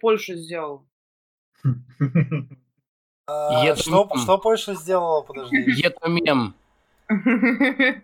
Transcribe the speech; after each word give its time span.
Польша 0.00 0.34
сделала? 0.36 0.84
А, 3.32 3.76
Что 3.76 4.38
Польша 4.38 4.74
сделала? 4.74 5.20
Подожди. 5.22 5.82
Это 5.84 6.08
мем. 6.08 6.54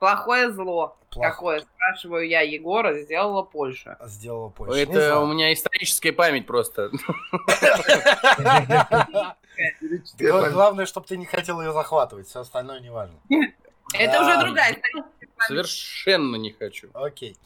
Плохое 0.00 0.50
зло. 0.50 0.96
Какое, 1.12 1.60
спрашиваю 1.60 2.26
я 2.28 2.40
Егора, 2.40 2.98
сделала 3.02 3.42
Польша. 3.42 3.96
Сделала 4.04 4.48
Польша. 4.48 4.76
Это 4.80 5.20
у 5.20 5.26
меня 5.32 5.52
историческая 5.52 6.10
память 6.12 6.44
просто. 6.46 6.90
Гла- 10.18 10.50
Главное, 10.50 10.86
чтобы 10.86 11.06
ты 11.06 11.16
не 11.16 11.26
хотел 11.26 11.60
ее 11.60 11.72
захватывать, 11.72 12.26
все 12.26 12.40
остальное 12.40 12.80
не 12.80 12.90
важно. 12.90 13.16
Это 13.92 14.18
А. 14.18 14.22
уже 14.22 14.40
другая 14.44 14.72
история. 14.72 15.04
Совершенно 15.46 16.36
не 16.36 16.50
хочу. 16.52 16.88
Окей. 16.94 17.36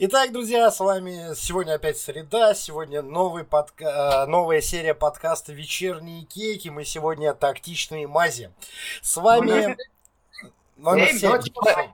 Итак, 0.00 0.30
друзья, 0.32 0.70
с 0.70 0.78
вами 0.78 1.34
сегодня 1.34 1.74
опять 1.74 1.98
среда, 1.98 2.54
сегодня 2.54 3.02
новый 3.02 3.42
подка... 3.42 4.24
э, 4.24 4.30
новая 4.30 4.60
серия 4.60 4.94
подкаста 4.94 5.52
«Вечерние 5.52 6.22
кейки». 6.22 6.68
Мы 6.68 6.84
сегодня 6.84 7.34
тактичные 7.34 8.06
мази. 8.06 8.52
С 9.02 9.16
вами... 9.16 9.76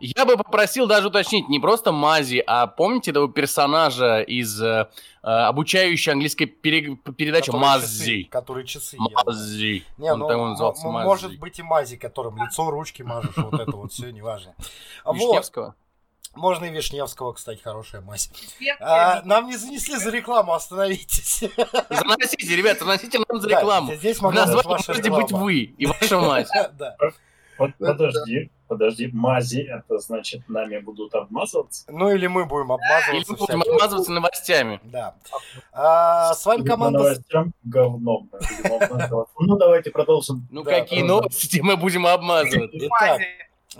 Я 0.00 0.27
бы 0.27 0.36
попросил 0.36 0.86
даже 0.86 1.08
уточнить 1.08 1.48
не 1.48 1.58
просто 1.58 1.91
Мази, 1.92 2.44
а 2.46 2.66
помните 2.66 3.12
этого 3.12 3.33
перержа 3.33 4.20
из 4.20 4.61
э, 4.61 4.91
э, 5.22 5.27
обучающей 5.27 6.12
английской 6.12 6.44
пере- 6.44 6.96
передачи 7.16 7.46
часы, 7.46 7.56
Мази? 7.56 8.22
которые 8.24 8.66
часы 8.66 8.98
делают. 8.98 9.27
Мази. 9.27 9.84
Не, 9.96 10.12
Он 10.12 10.18
ну, 10.18 10.28
там 10.28 10.50
назывался 10.50 10.86
м- 10.86 10.92
Мази. 10.92 11.06
может 11.06 11.39
быть 11.39 11.58
и 11.58 11.62
мази, 11.62 11.96
которым 11.96 12.36
лицо, 12.36 12.70
ручки 12.70 13.00
мажешь, 13.00 13.34
вот 13.39 13.58
это 13.58 13.74
вот 13.74 13.91
все, 13.91 14.11
неважно. 14.11 14.55
Вишневского? 15.11 15.74
Можно 16.36 16.64
и 16.66 16.70
Вишневского, 16.70 17.32
кстати, 17.32 17.60
хорошая 17.62 18.00
мазь. 18.02 18.30
А, 18.80 19.22
нам 19.24 19.46
не 19.46 19.56
занесли 19.56 19.96
за 19.96 20.10
рекламу, 20.10 20.52
остановитесь. 20.54 21.44
Заносите, 21.90 22.56
ребят, 22.56 22.78
заносите 22.78 23.18
нам 23.28 23.40
за 23.40 23.48
Да, 23.48 23.58
рекламу. 23.60 23.94
здесь 23.94 24.18
В 24.18 24.22
могла 24.22 24.46
быть 24.46 24.64
ваша 24.64 24.92
можете 24.92 25.11
быть 25.11 25.20
реклама. 25.27 25.45
вы 25.45 25.55
и 25.62 25.86
ваша 25.86 26.18
мать. 26.20 26.48
Да. 26.78 26.96
Вот 27.56 27.70
подожди, 27.78 28.50
подожди, 28.67 29.11
мази, 29.12 29.61
это 29.61 29.98
значит 30.00 30.48
нами 30.48 30.78
будут 30.80 31.14
обмазываться? 31.14 31.84
Ну 31.89 32.11
или 32.11 32.27
мы 32.27 32.46
будем 32.46 32.64
Или 32.66 32.72
обмазываться. 32.74 33.33
мы 33.33 33.36
будем 33.39 33.61
всяким. 33.61 33.74
обмазываться 33.77 34.11
новостями. 34.12 34.80
Да. 34.83 35.14
А, 35.72 36.34
с 36.34 36.45
вами 36.46 36.62
Или 36.62 36.68
команда... 36.68 36.98
новостям 36.98 37.52
говном. 37.62 38.28
Ну, 39.39 39.56
давайте 39.56 39.92
продолжим. 39.92 40.48
Ну 40.51 40.64
Да, 40.64 40.80
какие 40.80 41.02
да. 41.02 41.06
новости 41.06 41.61
мы 41.61 41.77
будем 41.77 42.08
обмазывать? 42.08 42.70
Итак. 42.72 43.20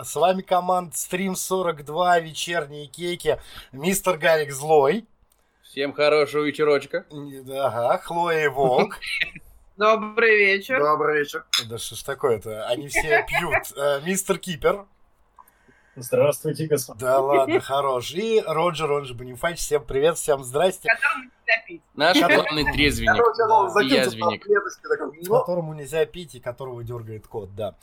С 0.03 0.15
вами 0.15 0.41
команда 0.41 0.95
Стрим 0.95 1.35
42, 1.35 2.19
вечерние 2.19 2.87
кейки, 2.87 3.39
мистер 3.71 4.17
Гарик 4.17 4.51
Злой, 4.51 5.05
Всем 5.63 5.91
хорошего 5.93 6.43
вечерочка. 6.43 7.05
ага, 7.11 7.97
Хлоя 7.97 8.45
и 8.45 8.47
Волк. 8.47 8.97
Добрый 9.77 10.37
вечер. 10.37 10.79
Добрый 10.81 11.19
вечер. 11.19 11.45
Да 11.69 11.77
что 11.77 11.95
ж 11.95 12.03
такое-то, 12.03 12.65
они 12.67 12.87
все 12.87 13.25
пьют. 13.27 13.77
Э, 13.77 13.99
Мистер 14.05 14.37
Кипер, 14.37 14.85
Здравствуйте, 15.97 16.67
господа. 16.67 16.99
да 16.99 17.19
ладно, 17.19 17.59
хорош. 17.59 18.11
И 18.13 18.41
Роджер, 18.45 18.91
он 18.91 19.05
же 19.05 19.13
Бонифач, 19.13 19.57
всем 19.59 19.83
привет, 19.83 20.17
всем 20.17 20.43
здрасте. 20.45 20.89
Которым 20.89 21.23
нельзя 21.23 21.65
пить. 21.67 21.81
Наш 21.93 22.17
главный 22.19 22.71
трезвенник. 22.73 23.21
Язвенник. 23.81 24.45
которому 25.29 25.73
нельзя 25.73 26.05
пить 26.05 26.35
и 26.35 26.39
которого 26.39 26.83
дергает 26.83 27.27
кот, 27.27 27.53
да. 27.55 27.75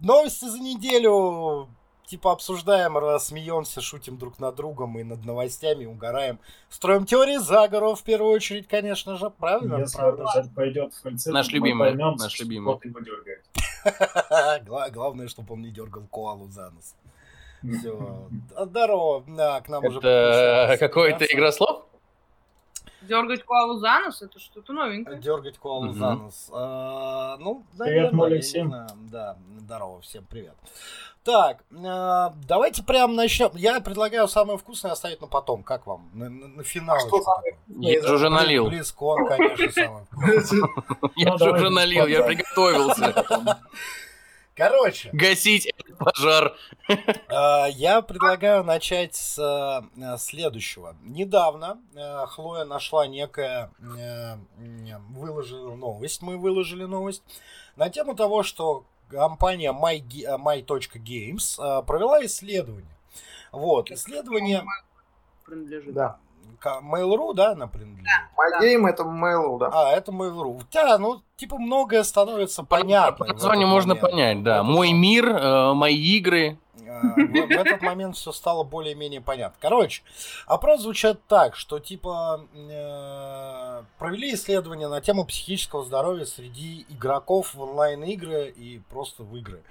Новости 0.00 0.44
за 0.44 0.58
неделю. 0.58 1.68
Типа 2.06 2.30
обсуждаем, 2.30 2.96
смеемся, 3.18 3.80
шутим 3.80 4.16
друг 4.16 4.38
над 4.38 4.54
другом 4.54 4.96
и 4.96 5.02
над 5.02 5.24
новостями, 5.24 5.86
угораем. 5.86 6.38
Строим 6.68 7.04
теории 7.04 7.38
заговоров 7.38 8.00
в 8.00 8.04
первую 8.04 8.32
очередь, 8.32 8.68
конечно 8.68 9.16
же, 9.16 9.28
правильно? 9.28 9.78
Если 9.78 9.96
Правда. 9.96 10.24
Пойдет 10.54 10.94
в 10.94 11.02
кольце, 11.02 11.32
Наш 11.32 11.48
любимый, 11.48 11.90
мы 11.90 11.96
поймем, 11.96 12.16
наш 12.16 12.38
любимый. 12.38 12.78
его 12.84 13.00
дергает. 13.00 13.44
Главное, 14.94 15.26
чтобы 15.26 15.54
он 15.54 15.62
не 15.62 15.70
дергал 15.70 16.04
коалу 16.06 16.46
за 16.48 16.70
нос. 16.70 16.94
Все. 17.78 18.28
Здорово. 18.56 19.24
Да, 19.26 19.60
к 19.60 19.68
нам 19.68 19.84
уже 19.84 19.98
Это 19.98 20.76
какой-то 20.78 21.24
игрослов? 21.24 21.86
Дергать 23.08 23.44
коалу 23.44 23.78
за 23.78 23.98
нос, 24.00 24.22
это 24.22 24.38
что-то 24.38 24.72
новенькое. 24.72 25.18
Дергать 25.18 25.58
коалу 25.58 25.86
Мгм. 25.86 25.94
за 25.98 26.14
нос. 26.14 26.50
А, 26.52 27.36
ну, 27.38 27.64
Привет, 27.78 28.12
Молик, 28.12 28.42
всем. 28.42 28.70
Да, 29.10 29.36
здорово, 29.58 30.00
всем 30.00 30.24
привет. 30.24 30.54
Так, 31.24 31.64
а, 31.84 32.32
давайте 32.46 32.82
прям 32.84 33.16
начнем. 33.16 33.50
Я 33.54 33.80
предлагаю 33.80 34.28
самое 34.28 34.58
вкусное 34.58 34.92
оставить 34.92 35.20
на 35.20 35.26
потом. 35.26 35.62
Как 35.64 35.86
вам? 35.86 36.08
На, 36.14 36.28
на- 36.28 36.48
на 36.48 36.62
финал. 36.62 36.98
что 37.00 37.20
самое 37.20 37.56
Я 37.68 38.02
же 38.02 38.14
уже 38.14 38.28
налил. 38.28 38.68
Близкон, 38.68 39.26
конечно, 39.26 39.70
самое 39.72 40.06
вкусное. 40.10 40.68
Я 41.16 41.30
Ну, 41.32 41.38
же 41.38 41.52
уже 41.52 41.70
налил, 41.70 42.06
я 42.08 42.18
потом. 42.22 42.28
приготовился. 42.36 43.58
Короче, 44.56 45.10
Гасить 45.12 45.66
этот 45.66 45.98
пожар. 45.98 46.56
А, 47.28 47.66
Я 47.66 48.00
предлагаю 48.00 48.64
начать 48.64 49.14
с 49.14 49.38
э, 49.38 50.16
следующего. 50.18 50.96
Недавно 51.02 51.78
э, 51.94 52.26
Хлоя 52.26 52.64
нашла 52.64 53.06
некая, 53.06 53.70
э, 53.78 54.36
выложила 55.10 55.76
новость, 55.76 56.22
мы 56.22 56.38
выложили 56.38 56.84
новость, 56.84 57.22
на 57.76 57.90
тему 57.90 58.14
того, 58.14 58.42
что 58.42 58.86
компания 59.10 59.72
My, 59.72 60.00
My.Games 60.38 61.84
провела 61.84 62.24
исследование. 62.24 62.96
Вот, 63.52 63.90
исследование 63.90 64.64
Принадлежит. 65.44 65.92
Да. 65.92 66.18
К- 66.58 66.80
Mail.ru, 66.82 67.34
да, 67.34 67.52
она 67.52 67.66
принадлежит? 67.66 68.06
My 68.36 68.60
Game 68.62 68.88
это 68.88 69.02
Mail.ru, 69.02 69.58
да. 69.58 69.70
А, 69.72 69.92
это 69.92 70.12
Mail.ru. 70.12 70.62
Да, 70.72 70.98
ну, 70.98 71.22
типа, 71.36 71.58
многое 71.58 72.02
становится 72.02 72.62
понятно. 72.64 73.26
По 73.26 73.32
названию 73.32 73.68
можно 73.68 73.96
понять, 73.96 74.42
да. 74.42 74.62
Мой 74.62 74.92
мир, 74.92 75.28
э, 75.28 75.72
мои 75.74 75.96
игры. 76.16 76.58
А, 76.88 77.00
В, 77.00 77.16
в 77.16 77.50
этот 77.50 77.82
момент 77.82 78.16
все 78.16 78.32
стало 78.32 78.62
более-менее 78.62 79.20
понятно. 79.20 79.56
Короче, 79.60 80.02
опрос 80.46 80.82
звучит 80.82 81.18
так, 81.26 81.56
что 81.56 81.78
типа 81.78 82.40
э, 82.54 83.82
провели 83.98 84.34
исследование 84.34 84.88
на 84.88 85.00
тему 85.00 85.24
психического 85.24 85.84
здоровья 85.84 86.24
среди 86.24 86.86
игроков 86.88 87.54
в 87.54 87.60
онлайн-игры 87.60 88.48
и 88.48 88.80
просто 88.90 89.22
в 89.24 89.36
игры. 89.36 89.62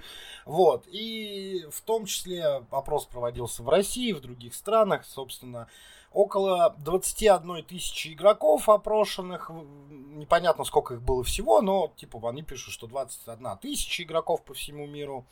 Вот. 0.44 0.84
И 0.88 1.64
в 1.72 1.80
том 1.80 2.04
числе 2.06 2.62
опрос 2.70 3.06
проводился 3.06 3.62
в 3.62 3.68
России, 3.68 4.12
в 4.12 4.20
других 4.20 4.54
странах, 4.54 5.04
собственно. 5.04 5.68
Около 6.16 6.74
21 6.78 7.62
тысячи 7.64 8.14
игроков 8.14 8.70
опрошенных, 8.70 9.50
непонятно 9.90 10.64
сколько 10.64 10.94
их 10.94 11.02
было 11.02 11.22
всего, 11.22 11.60
но 11.60 11.92
типа 11.94 12.26
они 12.30 12.40
пишут, 12.42 12.72
что 12.72 12.86
21 12.86 13.58
тысяча 13.58 14.02
игроков 14.02 14.42
по 14.42 14.54
всему 14.54 14.86
миру 14.86 15.26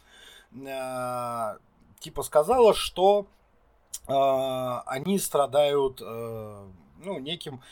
э, 0.52 1.56
типа 2.00 2.22
сказала, 2.22 2.74
что 2.74 3.26
э, 4.06 4.12
они 4.84 5.18
страдают 5.18 6.02
э, 6.04 6.66
ну, 7.02 7.18
неким 7.18 7.62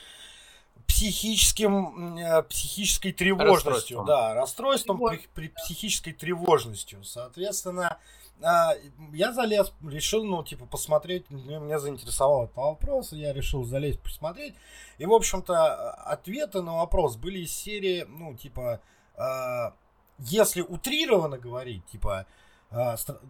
психическим, 0.87 2.17
э, 2.17 2.41
психической 2.41 3.11
тревожностью, 3.11 3.99
Расстройством. 3.99 4.05
да, 4.07 4.33
расстройством 4.33 4.97
при, 4.97 5.17
Тревож- 5.17 5.29
при 5.35 5.47
психической 5.49 6.13
тревожностью. 6.13 7.03
Соответственно, 7.03 7.99
э, 7.99 8.22
я 8.41 9.31
залез, 9.31 9.73
решил, 9.83 10.23
ну, 10.23 10.43
типа, 10.43 10.65
посмотреть, 10.65 11.29
мне, 11.29 11.59
меня 11.59 11.79
заинтересовал 11.79 12.45
этот 12.45 12.57
вопрос, 12.57 13.13
я 13.13 13.33
решил 13.33 13.63
залезть, 13.63 14.01
посмотреть. 14.01 14.55
И, 14.97 15.05
в 15.05 15.13
общем-то, 15.13 15.91
ответы 15.91 16.61
на 16.61 16.77
вопрос 16.77 17.15
были 17.15 17.39
из 17.39 17.53
серии, 17.55 18.05
ну, 18.07 18.35
типа, 18.35 18.81
э, 19.15 19.71
если 20.19 20.61
утрированно 20.61 21.37
говорить, 21.37 21.85
типа, 21.85 22.25
э, 22.27 22.42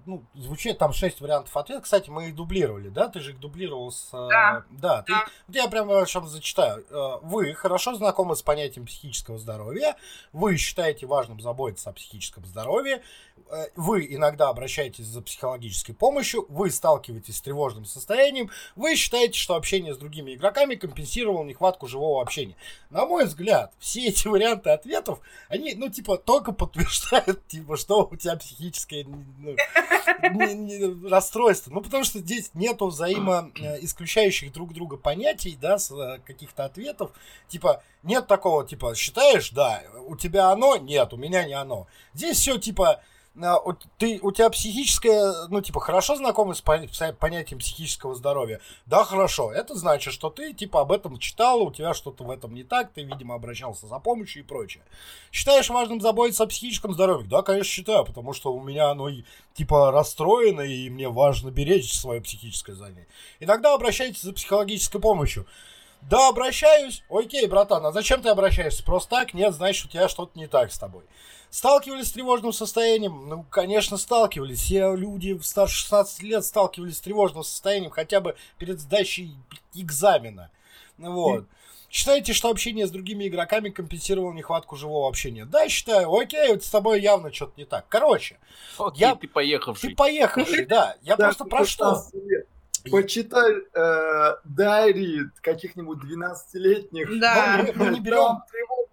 ну, 0.06 0.24
звучит 0.36 0.78
там 0.78 0.94
6 0.94 1.20
вариантов 1.22 1.56
ответа. 1.58 1.82
Кстати, 1.82 2.10
мы 2.10 2.30
их 2.30 2.36
дублировали, 2.36 2.90
да? 2.90 3.10
Ты 3.10 3.20
же 3.20 3.32
их 3.32 3.40
дублировал 3.40 3.92
с... 3.92 4.10
э, 4.14 4.28
Да. 4.30 4.64
да 4.72 5.02
ты- 5.04 5.14
Да. 5.14 5.60
я 5.64 5.68
прямо 5.68 6.06
сейчас 6.06 6.30
зачитаю. 6.30 6.86
Э, 6.90 7.20
Вы 7.24 7.54
хорошо 7.54 7.94
знакомы 7.96 8.36
с 8.36 8.42
понятием 8.42 8.86
психического 8.86 9.38
здоровья. 9.38 9.96
Вы 10.32 10.56
считаете 10.58 11.06
важным 11.08 11.40
заботиться 11.42 11.90
о 11.90 11.94
психическом 11.94 12.46
здоровье. 12.46 13.04
Э, 13.52 13.66
Вы 13.76 14.08
иногда 14.10 14.50
обращаетесь 14.50 15.06
за 15.06 15.22
психологической 15.22 15.94
помощью. 15.94 16.46
Вы 16.50 16.72
сталкиваетесь 16.72 17.38
с 17.38 17.42
тревожным 17.42 17.86
состоянием. 17.86 18.50
Вы 18.76 18.96
считаете, 18.96 19.38
что 19.38 19.56
общение 19.56 19.94
с 19.94 19.98
другими 19.98 20.36
игроками 20.36 20.76
компенсировало 20.76 21.44
нехватку 21.44 21.88
живого 21.88 22.22
общения. 22.22 22.56
На 22.90 23.06
мой 23.06 23.26
взгляд, 23.26 23.74
все 23.80 24.08
эти 24.08 24.28
варианты 24.28 24.70
ответов, 24.70 25.20
они, 25.50 25.74
ну, 25.76 25.90
типа, 25.90 26.18
только 26.18 26.52
подтверждают, 26.54 27.46
типа, 27.48 27.76
что 27.78 28.08
у 28.10 28.16
тебя 28.16 28.36
психическое 28.38 29.06
ну, 29.40 31.10
расстройство. 31.10 31.72
Ну, 31.72 31.82
потому 31.82 32.04
что 32.04 32.20
здесь 32.20 32.52
нету 32.54 32.88
взаимоисключающих 32.88 34.52
друг 34.54 34.74
друга 34.74 34.98
понятий, 34.98 35.58
да, 35.60 35.78
э, 35.78 36.20
каких-то 36.26 36.66
ответов. 36.66 37.12
Типа, 37.48 37.84
нет 38.04 38.28
такого, 38.28 38.66
типа, 38.66 38.96
считаешь, 38.96 39.52
да, 39.52 39.84
у 40.08 40.16
тебя 40.16 40.50
оно, 40.52 40.78
нет, 40.78 41.14
у 41.14 41.18
меня 41.18 41.46
не 41.46 41.54
оно. 41.54 41.88
Здесь 42.14 42.38
все, 42.38 42.58
типа, 42.58 43.02
ты, 43.98 44.20
у 44.22 44.32
тебя 44.32 44.50
психическое, 44.52 45.48
ну, 45.50 45.60
типа, 45.60 45.80
хорошо 45.80 46.16
знакомы 46.16 46.54
с 46.54 46.64
пон- 46.64 46.88
с 46.92 47.14
понятием 47.14 47.60
психического 47.60 48.14
здоровья? 48.14 48.62
Да, 48.86 49.04
хорошо. 49.04 49.52
Это 49.52 49.74
значит, 49.74 50.14
что 50.14 50.30
ты, 50.30 50.54
типа, 50.54 50.82
об 50.82 50.92
этом 50.92 51.18
читал, 51.18 51.64
у 51.64 51.72
тебя 51.72 51.96
что-то 51.96 52.24
в 52.24 52.30
этом 52.30 52.54
не 52.54 52.64
так, 52.64 52.94
ты, 52.94 53.02
видимо, 53.02 53.34
обращался 53.34 53.88
за 53.88 53.98
помощью 53.98 54.44
и 54.44 54.46
прочее. 54.46 54.84
Считаешь 55.32 55.70
важным 55.70 56.00
заботиться 56.00 56.44
о 56.44 56.48
психическом 56.48 56.94
здоровье? 56.94 57.28
Да, 57.28 57.42
конечно, 57.42 57.72
считаю, 57.72 58.06
потому 58.06 58.34
что 58.34 58.54
у 58.54 58.62
меня 58.62 58.92
оно, 58.92 59.10
типа, 59.56 59.92
расстроено, 59.92 60.62
и 60.62 60.92
мне 60.92 61.10
важно 61.10 61.50
беречь 61.50 61.92
свое 61.92 62.22
психическое 62.22 62.74
здоровье. 62.74 63.08
Иногда 63.40 63.74
обращайтесь 63.74 64.22
за 64.22 64.34
психологической 64.34 65.02
помощью. 65.02 65.48
Да, 66.10 66.30
обращаюсь. 66.30 67.04
Окей, 67.10 67.48
братан, 67.48 67.86
а 67.86 67.92
зачем 67.92 68.22
ты 68.22 68.30
обращаешься? 68.30 68.84
Просто 68.84 69.10
так? 69.10 69.34
Нет, 69.34 69.56
значит, 69.56 69.86
у 69.86 69.90
тебя 69.90 70.08
что-то 70.10 70.38
не 70.38 70.48
так 70.48 70.72
с 70.72 70.78
тобой. 70.78 71.04
Сталкивались 71.54 72.08
с 72.08 72.12
тревожным 72.14 72.52
состоянием? 72.52 73.30
Ну, 73.30 73.46
конечно, 73.48 73.98
сталкивались. 73.98 74.58
Все 74.60 74.96
люди 74.96 75.40
старше 75.44 75.76
16 75.82 76.24
лет 76.24 76.44
сталкивались 76.44 76.98
с 76.98 77.02
тревожным 77.02 77.44
состоянием 77.44 77.92
хотя 77.92 78.22
бы 78.22 78.36
перед 78.58 78.80
сдачей 78.80 79.36
экзамена. 79.76 80.50
Ну 80.98 81.12
Вот. 81.14 81.46
Считаете, 81.92 82.34
что 82.34 82.50
общение 82.50 82.88
с 82.88 82.90
другими 82.90 83.28
игроками 83.28 83.70
компенсировало 83.70 84.34
нехватку 84.34 84.76
живого 84.78 85.08
общения? 85.08 85.46
Да, 85.46 85.70
считаю. 85.70 86.12
Окей, 86.12 86.50
вот 86.50 86.64
с 86.64 86.70
тобой 86.72 87.02
явно 87.02 87.32
что-то 87.32 87.54
не 87.58 87.66
так. 87.66 87.86
Короче, 87.88 88.40
Окей, 88.80 89.02
Я- 89.02 89.14
ты 89.14 89.28
ты 89.28 89.28
поехавший. 89.28 89.94
поехавший, 89.96 90.66
да. 90.66 90.96
Я 91.04 91.18
просто 91.18 91.46
про 91.46 91.66
что? 91.66 91.92
16 91.94 92.14
лет. 92.26 92.48
Почитай 92.92 93.54
э, 93.76 94.36
diary 94.44 95.20
каких-нибудь 95.42 96.00
12-летних. 96.00 97.20
Да. 97.20 97.58
Ну, 97.60 97.64
мы- 97.64 97.74
мы 97.74 97.86
не 97.92 97.96
Там 97.98 98.04
берем 98.04 98.42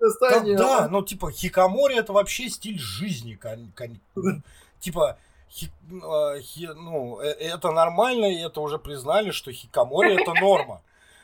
Да, 0.00 0.08
состояние. 0.10 0.56
да, 0.56 0.88
ну 0.88 1.02
типа 1.02 1.30
хикамори 1.30 1.96
это 1.96 2.12
вообще 2.12 2.48
стиль 2.48 2.78
жизни, 2.78 3.34
кон- 3.34 3.72
кон- 3.76 4.00
типа 4.80 5.18
хи- 5.50 5.70
э, 5.90 6.40
хи- 6.40 6.70
ну 6.74 7.20
э, 7.20 7.28
это 7.28 7.70
нормально 7.70 8.26
и 8.26 8.38
это 8.40 8.60
уже 8.60 8.78
признали, 8.78 9.30
что 9.30 9.52
хикамори 9.52 10.20
это 10.20 10.32
норма, 10.34 10.80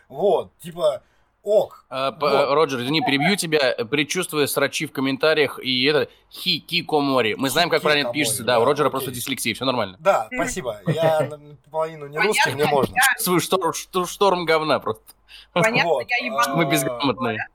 вот 0.08 0.50
типа 0.58 1.02
ок, 1.43 1.84
А, 1.88 2.11
Вот. 2.11 2.55
Роджер, 2.55 2.81
извини, 2.81 3.00
перебью 3.02 3.37
тебя, 3.37 3.76
предчувствуя 3.88 4.46
срачи 4.49 4.84
в 4.87 4.93
комментариях 4.93 5.61
и 5.62 5.84
это 5.84 6.11
хикикомори. 6.32 7.34
Мы 7.37 7.50
знаем, 7.50 7.70
как 7.70 7.82
правильно 7.82 8.12
пишется, 8.12 8.43
да, 8.43 8.55
да, 8.55 8.61
у 8.61 8.64
Роджера 8.64 8.88
окей. 8.88 8.90
просто 8.90 9.11
дислексия, 9.12 9.55
все 9.55 9.64
нормально. 9.64 9.96
да, 10.00 10.28
спасибо, 10.34 10.81
я 10.88 11.31
половину 11.70 12.08
не 12.08 12.19
русский, 12.19 12.50
мне 12.50 12.67
можно. 12.67 12.96
Свой 13.19 13.40
шторм, 13.40 14.44
говна 14.44 14.81
просто. 14.81 15.05
Понятно, 15.52 15.84
Вот, 15.84 16.06
я 16.11 16.26
ебану. 16.26 16.56
Мы 16.56 16.64
а, 16.64 16.67
безграмотные. 16.67 17.49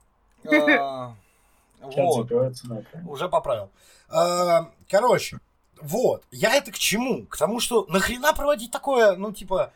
А, 0.44 1.14
Вот. 1.80 2.30
Уже 3.06 3.28
поправил. 3.28 3.70
А, 4.08 4.70
Короче, 4.88 5.38
вот. 5.80 6.22
Я 6.30 6.54
это 6.54 6.70
к 6.70 6.78
чему? 6.78 7.26
К 7.26 7.36
тому, 7.36 7.60
что 7.60 7.86
нахрена 7.88 8.32
проводить 8.32 8.70
такое, 8.70 9.16
ну, 9.16 9.32
типа, 9.32 9.72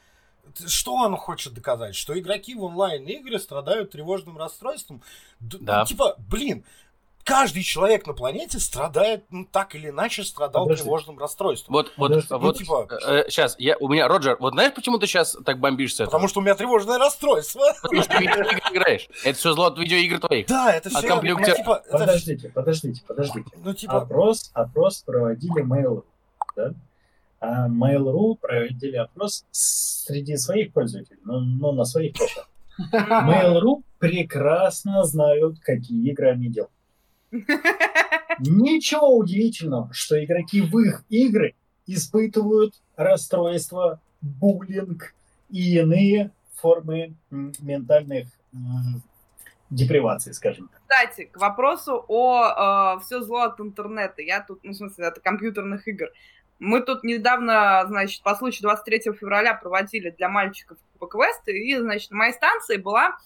что 0.66 1.02
оно 1.02 1.16
хочет 1.16 1.52
доказать? 1.52 1.96
Что 1.96 2.18
игроки 2.18 2.54
в 2.54 2.62
онлайн-игры 2.62 3.38
страдают 3.38 3.90
тревожным 3.90 4.38
расстройством? 4.38 5.02
Да. 5.40 5.80
ну, 5.80 5.86
типа, 5.86 6.16
блин, 6.18 6.64
каждый 7.26 7.64
человек 7.64 8.06
на 8.06 8.12
планете 8.12 8.60
страдает, 8.60 9.24
ну, 9.30 9.44
так 9.44 9.74
или 9.74 9.88
иначе 9.90 10.22
страдал 10.22 10.62
Подожди. 10.62 10.84
тревожным 10.84 11.18
расстройством. 11.18 11.72
Вот, 11.74 11.92
вот, 11.96 12.08
Подожди, 12.08 12.28
ну, 12.30 12.38
вот, 12.38 12.56
типа- 12.56 12.88
сейчас, 13.28 13.56
я, 13.58 13.76
у 13.78 13.88
меня, 13.88 14.06
Роджер, 14.06 14.36
вот 14.38 14.52
знаешь, 14.52 14.72
почему 14.72 14.98
ты 14.98 15.06
сейчас 15.08 15.36
так 15.44 15.58
бомбишь 15.58 15.90
с 15.90 15.96
этого? 15.96 16.06
Потому 16.06 16.28
что 16.28 16.40
у 16.40 16.42
меня 16.44 16.54
тревожное 16.54 16.98
расстройство. 16.98 17.66
Потому 17.82 18.02
что 18.02 18.16
ты 18.16 18.24
играешь. 18.24 19.08
Это 19.24 19.36
все 19.36 19.52
зло 19.52 19.66
от 19.66 19.78
видеоигр 19.78 20.20
твоих. 20.20 20.46
Да, 20.46 20.72
это 20.72 20.88
все, 20.88 21.06
компьютер- 21.06 21.48
ну, 21.48 21.54
типа, 21.56 21.82
это, 21.84 21.98
Подождите, 21.98 22.48
подождите, 22.48 23.02
подождите. 23.06 23.50
ну, 23.62 23.74
типа, 23.74 24.02
Опрос, 24.02 24.50
опрос 24.54 25.02
проводили 25.02 25.64
Mail.ru, 25.64 26.04
да? 26.54 26.72
А 27.40 27.68
Mail.ru 27.68 28.36
проводили 28.40 28.96
опрос 28.96 29.44
среди 29.50 30.36
своих 30.36 30.72
пользователей, 30.72 31.18
ну, 31.24 31.40
ну 31.40 31.72
на 31.72 31.84
своих 31.84 32.14
площадках. 32.14 32.48
Mail.ru 32.92 33.82
прекрасно 33.98 35.02
знают, 35.04 35.58
какие 35.60 36.08
игры 36.10 36.30
они 36.30 36.48
делают. 36.48 36.70
Ничего 38.40 39.16
удивительного, 39.16 39.88
что 39.92 40.22
игроки 40.22 40.60
в 40.60 40.78
их 40.78 41.04
игры 41.08 41.54
испытывают 41.86 42.74
расстройство, 42.96 44.00
буллинг 44.20 45.14
и 45.50 45.76
иные 45.78 46.32
формы 46.54 47.14
ментальных 47.30 48.28
м, 48.52 49.02
деприваций, 49.70 50.34
скажем 50.34 50.68
так. 50.68 50.80
Кстати, 50.82 51.24
к 51.26 51.36
вопросу 51.38 52.04
о 52.08 52.98
все 53.00 53.20
зло 53.22 53.42
от 53.42 53.60
интернета. 53.60 54.22
Я 54.22 54.40
тут, 54.40 54.60
ну, 54.62 54.72
в 54.72 54.76
смысле, 54.76 55.06
от 55.06 55.18
компьютерных 55.20 55.86
игр. 55.88 56.08
Мы 56.58 56.80
тут 56.80 57.04
недавно, 57.04 57.84
значит, 57.86 58.22
по 58.22 58.34
случаю 58.34 58.62
23 58.62 59.12
февраля 59.12 59.54
проводили 59.54 60.10
для 60.10 60.28
мальчиков 60.28 60.78
квесты, 60.98 61.52
и, 61.52 61.76
значит, 61.76 62.10
на 62.10 62.16
моей 62.16 62.32
станции 62.32 62.78
была 62.78 63.18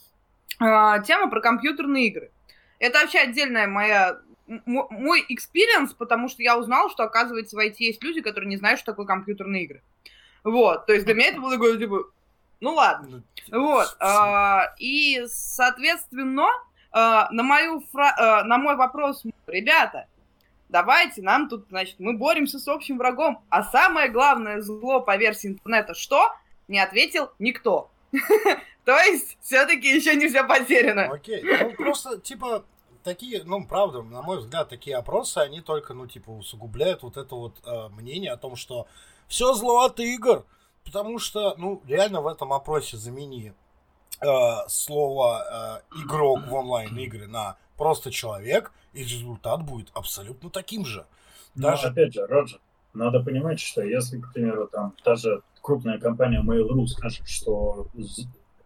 э, 0.60 1.02
тема 1.06 1.30
про 1.30 1.40
компьютерные 1.40 2.08
игры. 2.08 2.30
Это 2.80 2.98
вообще 2.98 3.18
отдельная 3.18 3.68
моя 3.68 4.18
мой 4.66 5.24
experience, 5.28 5.94
потому 5.94 6.28
что 6.28 6.42
я 6.42 6.58
узнала, 6.58 6.90
что, 6.90 7.04
оказывается, 7.04 7.56
в 7.56 7.60
IT 7.60 7.76
есть 7.78 8.02
люди, 8.02 8.20
которые 8.20 8.48
не 8.48 8.56
знают, 8.56 8.80
что 8.80 8.90
такое 8.92 9.06
компьютерные 9.06 9.62
игры. 9.62 9.82
Вот, 10.42 10.86
то 10.86 10.92
есть 10.92 11.04
для 11.04 11.14
меня 11.14 11.28
это 11.28 11.40
было 11.40 11.52
такое, 11.52 11.78
типа, 11.78 12.04
ну 12.60 12.74
ладно. 12.74 13.22
ну, 13.48 13.62
Вот. 13.62 13.96
а, 14.00 14.74
И, 14.78 15.22
соответственно, 15.28 16.48
а, 16.90 17.30
на, 17.30 17.42
мою 17.42 17.84
фра- 17.92 18.14
а, 18.16 18.44
на 18.44 18.58
мой 18.58 18.74
вопрос, 18.74 19.22
ребята, 19.46 20.06
давайте 20.68 21.22
нам 21.22 21.48
тут, 21.48 21.66
значит, 21.68 22.00
мы 22.00 22.14
боремся 22.14 22.58
с 22.58 22.66
общим 22.66 22.98
врагом, 22.98 23.44
а 23.50 23.62
самое 23.62 24.08
главное 24.08 24.60
зло 24.62 25.00
по 25.00 25.16
версии 25.16 25.48
интернета 25.48 25.94
что? 25.94 26.34
Не 26.66 26.80
ответил 26.80 27.30
никто. 27.38 27.90
То 28.84 28.96
есть, 28.98 29.38
все-таки 29.40 29.94
еще 29.94 30.14
не 30.14 30.28
все 30.28 30.44
потеряно. 30.46 31.12
Окей, 31.12 31.42
ну 31.42 31.74
просто, 31.74 32.18
типа, 32.18 32.64
такие, 33.02 33.42
ну, 33.44 33.66
правда, 33.66 34.02
на 34.02 34.22
мой 34.22 34.38
взгляд, 34.38 34.68
такие 34.68 34.96
опросы, 34.96 35.38
они 35.38 35.60
только, 35.60 35.94
ну, 35.94 36.06
типа, 36.06 36.30
усугубляют 36.30 37.02
вот 37.02 37.16
это 37.16 37.34
вот 37.34 37.60
э, 37.64 37.88
мнение 37.90 38.32
о 38.32 38.36
том, 38.36 38.56
что 38.56 38.86
все 39.28 39.54
зло 39.54 39.84
от 39.84 40.00
игр, 40.00 40.44
потому 40.84 41.18
что, 41.18 41.54
ну, 41.56 41.82
реально 41.86 42.20
в 42.20 42.26
этом 42.26 42.52
опросе 42.52 42.96
замени 42.96 43.54
э, 44.20 44.26
слово 44.68 45.82
э, 45.92 45.98
игрок 46.02 46.46
в 46.46 46.54
онлайн-игры 46.54 47.26
на 47.26 47.56
просто 47.76 48.10
человек, 48.10 48.72
и 48.92 49.02
результат 49.02 49.62
будет 49.62 49.90
абсолютно 49.94 50.50
таким 50.50 50.84
же. 50.84 51.06
Но 51.54 51.70
Даже- 51.70 51.88
опять 51.88 52.12
же, 52.12 52.26
Роджер, 52.26 52.60
надо 52.92 53.20
понимать, 53.20 53.60
что 53.60 53.82
если, 53.82 54.18
к 54.20 54.32
примеру, 54.32 54.68
там 54.68 54.94
та 55.02 55.16
же 55.16 55.42
крупная 55.62 55.98
компания 55.98 56.42
Mail.ru 56.42 56.86
скажет, 56.86 57.28
что 57.28 57.86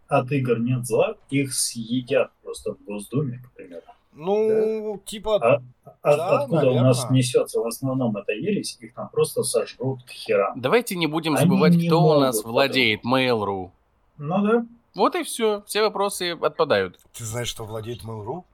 от 0.08 0.30
игр 0.32 0.58
нет 0.58 0.84
зла, 0.86 1.14
их 1.30 1.54
съедят 1.54 2.30
просто 2.42 2.74
в 2.74 2.84
Госдуме, 2.84 3.38
к 3.38 3.52
примеру. 3.52 3.82
Ну, 4.16 5.02
типа, 5.04 5.36
А- 5.36 5.62
А 6.02 6.16
Да, 6.16 6.40
откуда 6.42 6.70
у 6.70 6.80
нас 6.80 7.10
несется 7.10 7.60
в 7.60 7.66
основном 7.66 8.16
эта 8.16 8.32
ересь, 8.32 8.76
их 8.80 8.94
там 8.94 9.08
просто 9.08 9.42
сожрут 9.42 10.02
к 10.04 10.10
херам. 10.10 10.60
Давайте 10.60 10.94
не 10.96 11.06
будем 11.06 11.34
Они 11.34 11.42
забывать, 11.44 11.74
не 11.74 11.88
кто 11.88 12.00
у 12.02 12.20
нас 12.20 12.44
владеет 12.44 13.04
Mail.ru. 13.04 13.70
Ну 14.18 14.42
да. 14.46 14.66
Вот 14.94 15.16
и 15.16 15.24
все. 15.24 15.62
Все 15.66 15.82
вопросы 15.82 16.38
отпадают. 16.40 17.00
ты 17.12 17.24
знаешь, 17.24 17.48
что 17.48 17.64
владеет 17.64 18.04
Mail.ru? 18.04 18.44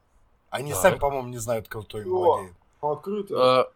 Они 0.48 0.70
Да. 0.70 0.76
сами, 0.78 0.96
по-моему, 0.98 1.28
не 1.28 1.36
знают, 1.38 1.68
кто 1.68 2.00
им 2.00 2.12
О. 2.12 2.18
владеет. 2.20 2.54
Открыто. 2.80 3.70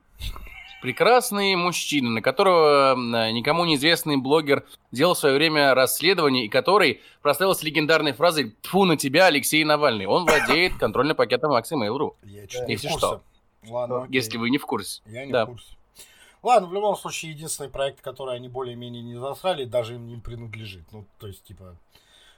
Прекрасный 0.84 1.54
мужчина, 1.54 2.10
на 2.10 2.20
которого 2.20 2.92
э, 2.92 3.30
никому 3.30 3.64
неизвестный 3.64 4.18
блогер 4.18 4.66
делал 4.92 5.14
в 5.14 5.18
свое 5.18 5.34
время 5.34 5.74
расследование, 5.74 6.44
и 6.44 6.48
который 6.50 7.00
прославился 7.22 7.64
легендарной 7.64 8.12
фразой 8.12 8.54
«Тьфу 8.60 8.84
на 8.84 8.98
тебя, 8.98 9.24
Алексей 9.24 9.64
Навальный». 9.64 10.04
Он 10.04 10.26
владеет 10.26 10.74
контрольным 10.78 11.16
пакетом 11.16 11.52
акций 11.52 11.78
Mail.ru, 11.78 12.16
Я 12.24 12.46
чё-то 12.46 12.66
не 12.66 12.72
Если 12.72 12.88
в 12.88 12.90
курсе. 12.90 13.06
что. 13.06 13.22
Ладно, 13.66 14.02
окей. 14.02 14.14
если 14.14 14.36
вы 14.36 14.50
не 14.50 14.58
в 14.58 14.66
курсе. 14.66 15.00
Я 15.06 15.24
не 15.24 15.32
Да. 15.32 15.46
в 15.46 15.52
курсе. 15.52 15.72
Ладно, 16.42 16.68
в 16.68 16.74
любом 16.74 16.96
случае, 16.96 17.32
единственный 17.32 17.70
проект, 17.70 18.02
который 18.02 18.36
они 18.36 18.50
более-менее 18.50 19.02
не 19.02 19.14
засрали, 19.14 19.64
даже 19.64 19.94
им 19.94 20.06
не 20.06 20.18
принадлежит. 20.18 20.84
Ну, 20.92 21.06
то 21.18 21.28
есть, 21.28 21.44
типа... 21.44 21.78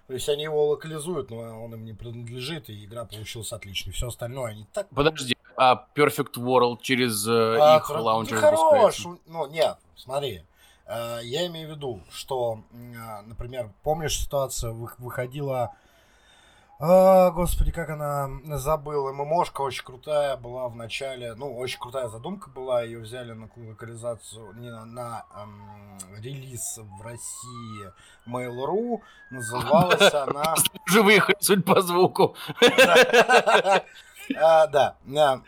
То 0.06 0.14
есть 0.14 0.28
они 0.28 0.44
его 0.44 0.68
локализуют, 0.68 1.30
но 1.30 1.64
он 1.64 1.74
им 1.74 1.84
не 1.84 1.92
принадлежит, 1.92 2.70
и 2.70 2.84
игра 2.84 3.04
получилась 3.04 3.52
отличной. 3.52 3.92
Все 3.92 4.08
остальное 4.08 4.52
они 4.52 4.66
так... 4.72 4.88
Подожди, 4.90 5.36
а 5.56 5.86
Perfect 5.94 6.34
World 6.34 6.78
через 6.82 7.26
э, 7.26 7.58
А, 7.60 7.78
их 7.78 7.90
лаунчер 7.90 8.36
ну, 8.36 8.40
хорош. 8.40 9.06
Ну, 9.26 9.46
нет, 9.48 9.78
смотри. 9.96 10.42
Э, 10.86 11.18
Я 11.24 11.46
имею 11.48 11.68
в 11.68 11.70
виду, 11.72 12.00
что, 12.10 12.62
а, 13.00 13.22
например, 13.22 13.70
помнишь 13.82 14.18
ситуацию, 14.18 14.74
вы- 14.74 14.90
выходила... 14.98 15.74
а, 16.78 17.30
господи, 17.30 17.72
как 17.72 17.88
она 17.88 18.28
забыла. 18.56 19.12
ММОшка 19.12 19.62
очень 19.62 19.84
крутая 19.84 20.36
была 20.36 20.68
в 20.68 20.76
начале. 20.76 21.34
Ну, 21.34 21.56
очень 21.56 21.78
крутая 21.78 22.08
задумка 22.08 22.50
была. 22.50 22.82
Ее 22.82 22.98
взяли 22.98 23.32
на 23.32 23.48
локализацию, 23.56 24.52
не 24.54 24.70
на, 24.70 24.84
на, 24.84 25.24
эм, 25.34 25.98
релиз 26.20 26.78
в 26.78 27.02
России 27.02 27.92
Mail.ru. 28.26 29.00
Называлась 29.30 30.14
она... 30.14 30.54
Уже 30.86 31.02
выехали, 31.02 31.36
судя 31.40 31.62
по 31.62 31.80
звуку. 31.80 32.34
А, 34.36 34.66
Да. 34.66 34.96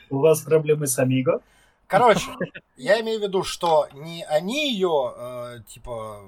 У 0.09 0.19
вас 0.19 0.43
проблемы 0.43 0.87
с 0.87 0.99
Амиго? 1.01 1.41
Короче, 1.89 2.31
я 2.77 3.01
имею 3.01 3.19
в 3.19 3.23
виду, 3.23 3.43
что 3.43 3.89
не 3.93 4.23
они 4.25 4.71
ее, 4.71 5.15
э, 5.17 5.59
типа, 5.67 6.21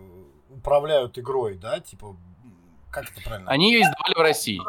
управляют 0.49 1.19
игрой, 1.19 1.55
да, 1.55 1.81
типа, 1.81 2.17
как 2.91 3.11
это 3.11 3.21
правильно? 3.23 3.51
Они 3.51 3.73
ее 3.73 3.81
издавали 3.83 4.15
в 4.15 4.21
России. 4.21 4.61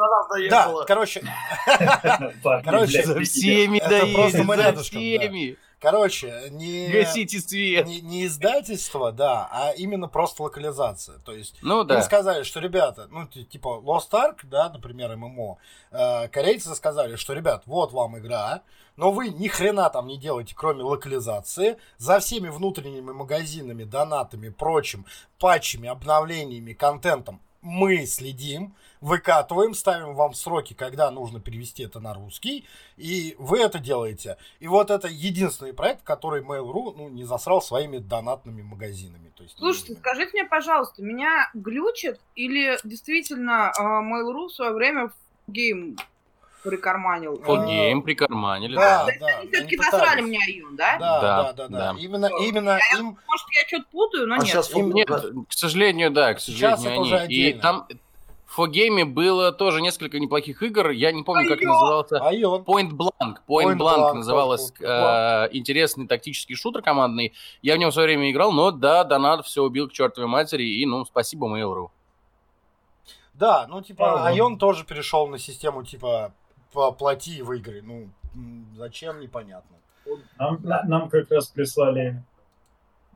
Да, 0.50 0.72
короче, 0.86 1.22
короче, 2.64 3.04
За 3.04 3.20
всеми 3.20 3.78
это 3.78 4.06
просто 4.14 4.42
мы 4.44 4.56
рядышком, 4.56 5.00
короче, 5.80 6.48
не, 6.50 6.88
Гасите 6.88 7.40
свет. 7.40 7.86
не, 7.86 8.00
не 8.00 8.26
издательство, 8.26 9.10
да, 9.10 9.48
а 9.50 9.72
именно 9.72 10.08
просто 10.08 10.44
локализация. 10.44 11.18
То 11.18 11.32
есть 11.32 11.56
Ну 11.62 11.80
Им 11.82 11.86
да. 11.88 12.02
сказали, 12.02 12.44
что, 12.44 12.60
ребята, 12.60 13.08
ну, 13.10 13.26
ти- 13.26 13.44
типа, 13.44 13.80
Lost 13.84 14.10
Ark, 14.12 14.38
да, 14.44 14.68
например, 14.70 15.16
ММО, 15.16 15.58
э, 15.90 16.28
корейцы 16.28 16.72
сказали, 16.76 17.16
что, 17.16 17.32
ребят, 17.32 17.64
вот 17.66 17.92
вам 17.92 18.16
игра, 18.18 18.62
но 18.96 19.10
вы 19.10 19.28
ни 19.30 19.48
хрена 19.48 19.90
там 19.90 20.06
не 20.06 20.18
делаете, 20.18 20.54
кроме 20.56 20.82
локализации, 20.84 21.76
за 21.98 22.20
всеми 22.20 22.48
внутренними 22.48 23.10
магазинами, 23.12 23.82
донатами, 23.84 24.50
прочим, 24.50 25.04
патчами, 25.40 25.88
обновлениями, 25.88 26.74
контентом 26.74 27.40
мы 27.62 28.06
следим, 28.06 28.74
выкатываем, 29.00 29.74
ставим 29.74 30.14
вам 30.14 30.34
сроки, 30.34 30.74
когда 30.74 31.10
нужно 31.10 31.40
перевести 31.40 31.84
это 31.84 32.00
на 32.00 32.14
русский, 32.14 32.66
и 32.96 33.34
вы 33.38 33.60
это 33.60 33.78
делаете. 33.78 34.36
И 34.60 34.68
вот 34.68 34.90
это 34.90 35.08
единственный 35.08 35.72
проект, 35.72 36.02
который 36.02 36.42
Mail.ru 36.42 36.94
ну, 36.96 37.08
не 37.08 37.24
засрал 37.24 37.62
своими 37.62 37.98
донатными 37.98 38.62
магазинами. 38.62 39.32
То 39.36 39.42
есть, 39.42 39.56
Слушайте, 39.58 39.94
ну, 39.94 39.98
скажите 39.98 40.30
мне, 40.32 40.44
пожалуйста, 40.44 41.02
меня 41.02 41.50
глючит 41.54 42.20
или 42.34 42.78
действительно 42.84 43.72
э, 43.76 43.82
Mail.ru 43.82 44.48
в 44.48 44.52
свое 44.52 44.72
время 44.72 45.08
в 45.08 45.50
гейм 45.52 45.96
прикарманил? 46.62 47.34
Фо- 47.36 47.44
Фолгейм 47.44 48.02
прикарманили, 48.02 48.74
Да, 48.76 49.04
да. 49.06 49.12
да. 49.20 49.26
Они 49.38 49.48
все-таки 49.50 49.76
насрали 49.76 50.20
мне 50.22 50.38
Айон, 50.46 50.76
да? 50.76 50.96
Да, 50.98 51.20
Да, 51.20 51.42
да, 51.42 51.52
да, 51.52 51.68
да. 51.68 51.92
да. 51.92 51.98
Именно, 52.00 52.30
именно 52.40 52.78
им 52.98 53.18
Может, 53.26 53.46
я 53.62 53.68
что-то 53.68 53.84
путаю, 53.90 54.26
но 54.28 54.34
А 54.34 54.38
нет. 54.38 54.46
сейчас 54.46 54.70
Им- 54.74 54.86
вот- 54.86 54.94
Нет, 54.94 55.08
к 55.48 55.52
сожалению, 55.52 56.10
да, 56.10 56.34
к 56.34 56.40
Сейчас 56.40 56.80
сожалению, 56.82 56.92
это 56.92 57.14
уже 57.16 57.24
они. 57.24 57.34
И 57.34 57.52
там 57.54 57.86
в 58.46 58.54
Фогейме 58.54 59.06
было 59.06 59.50
тоже 59.50 59.80
несколько 59.80 60.18
неплохих 60.20 60.62
игр. 60.62 60.90
Я 60.90 61.10
не 61.12 61.22
помню, 61.22 61.48
как 61.48 61.60
назывался. 61.62 62.18
Айон. 62.18 62.60
Point 62.62 62.90
Blank. 62.90 63.36
Point, 63.48 63.76
Point 63.76 63.78
Blank, 63.78 64.12
называлась 64.12 64.72
э, 64.78 65.48
интересный 65.52 66.06
тактический 66.06 66.54
шутер 66.54 66.82
командный. 66.82 67.32
Я 67.62 67.76
в 67.76 67.78
нем 67.78 67.90
в 67.90 67.94
свое 67.94 68.08
время 68.08 68.30
играл, 68.30 68.52
но 68.52 68.70
да, 68.70 69.04
донат 69.04 69.46
все 69.46 69.62
убил 69.62 69.88
к 69.88 69.92
чертовой 69.92 70.28
матери. 70.28 70.64
И, 70.64 70.84
ну, 70.84 71.04
спасибо 71.06 71.46
Mail.ru. 71.46 71.88
Да, 73.34 73.66
ну 73.68 73.80
типа. 73.80 74.26
Айон 74.26 74.58
тоже 74.58 74.84
перешел 74.84 75.26
на 75.28 75.38
систему 75.38 75.82
типа 75.84 76.32
плати 76.72 77.36
и 77.38 77.42
выиграй. 77.42 77.82
Ну, 77.82 78.08
зачем, 78.76 79.20
непонятно. 79.20 79.76
Нам, 80.38 80.58
на- 80.62 80.82
нам 80.84 81.08
как 81.10 81.30
раз 81.30 81.46
прислали 81.48 82.22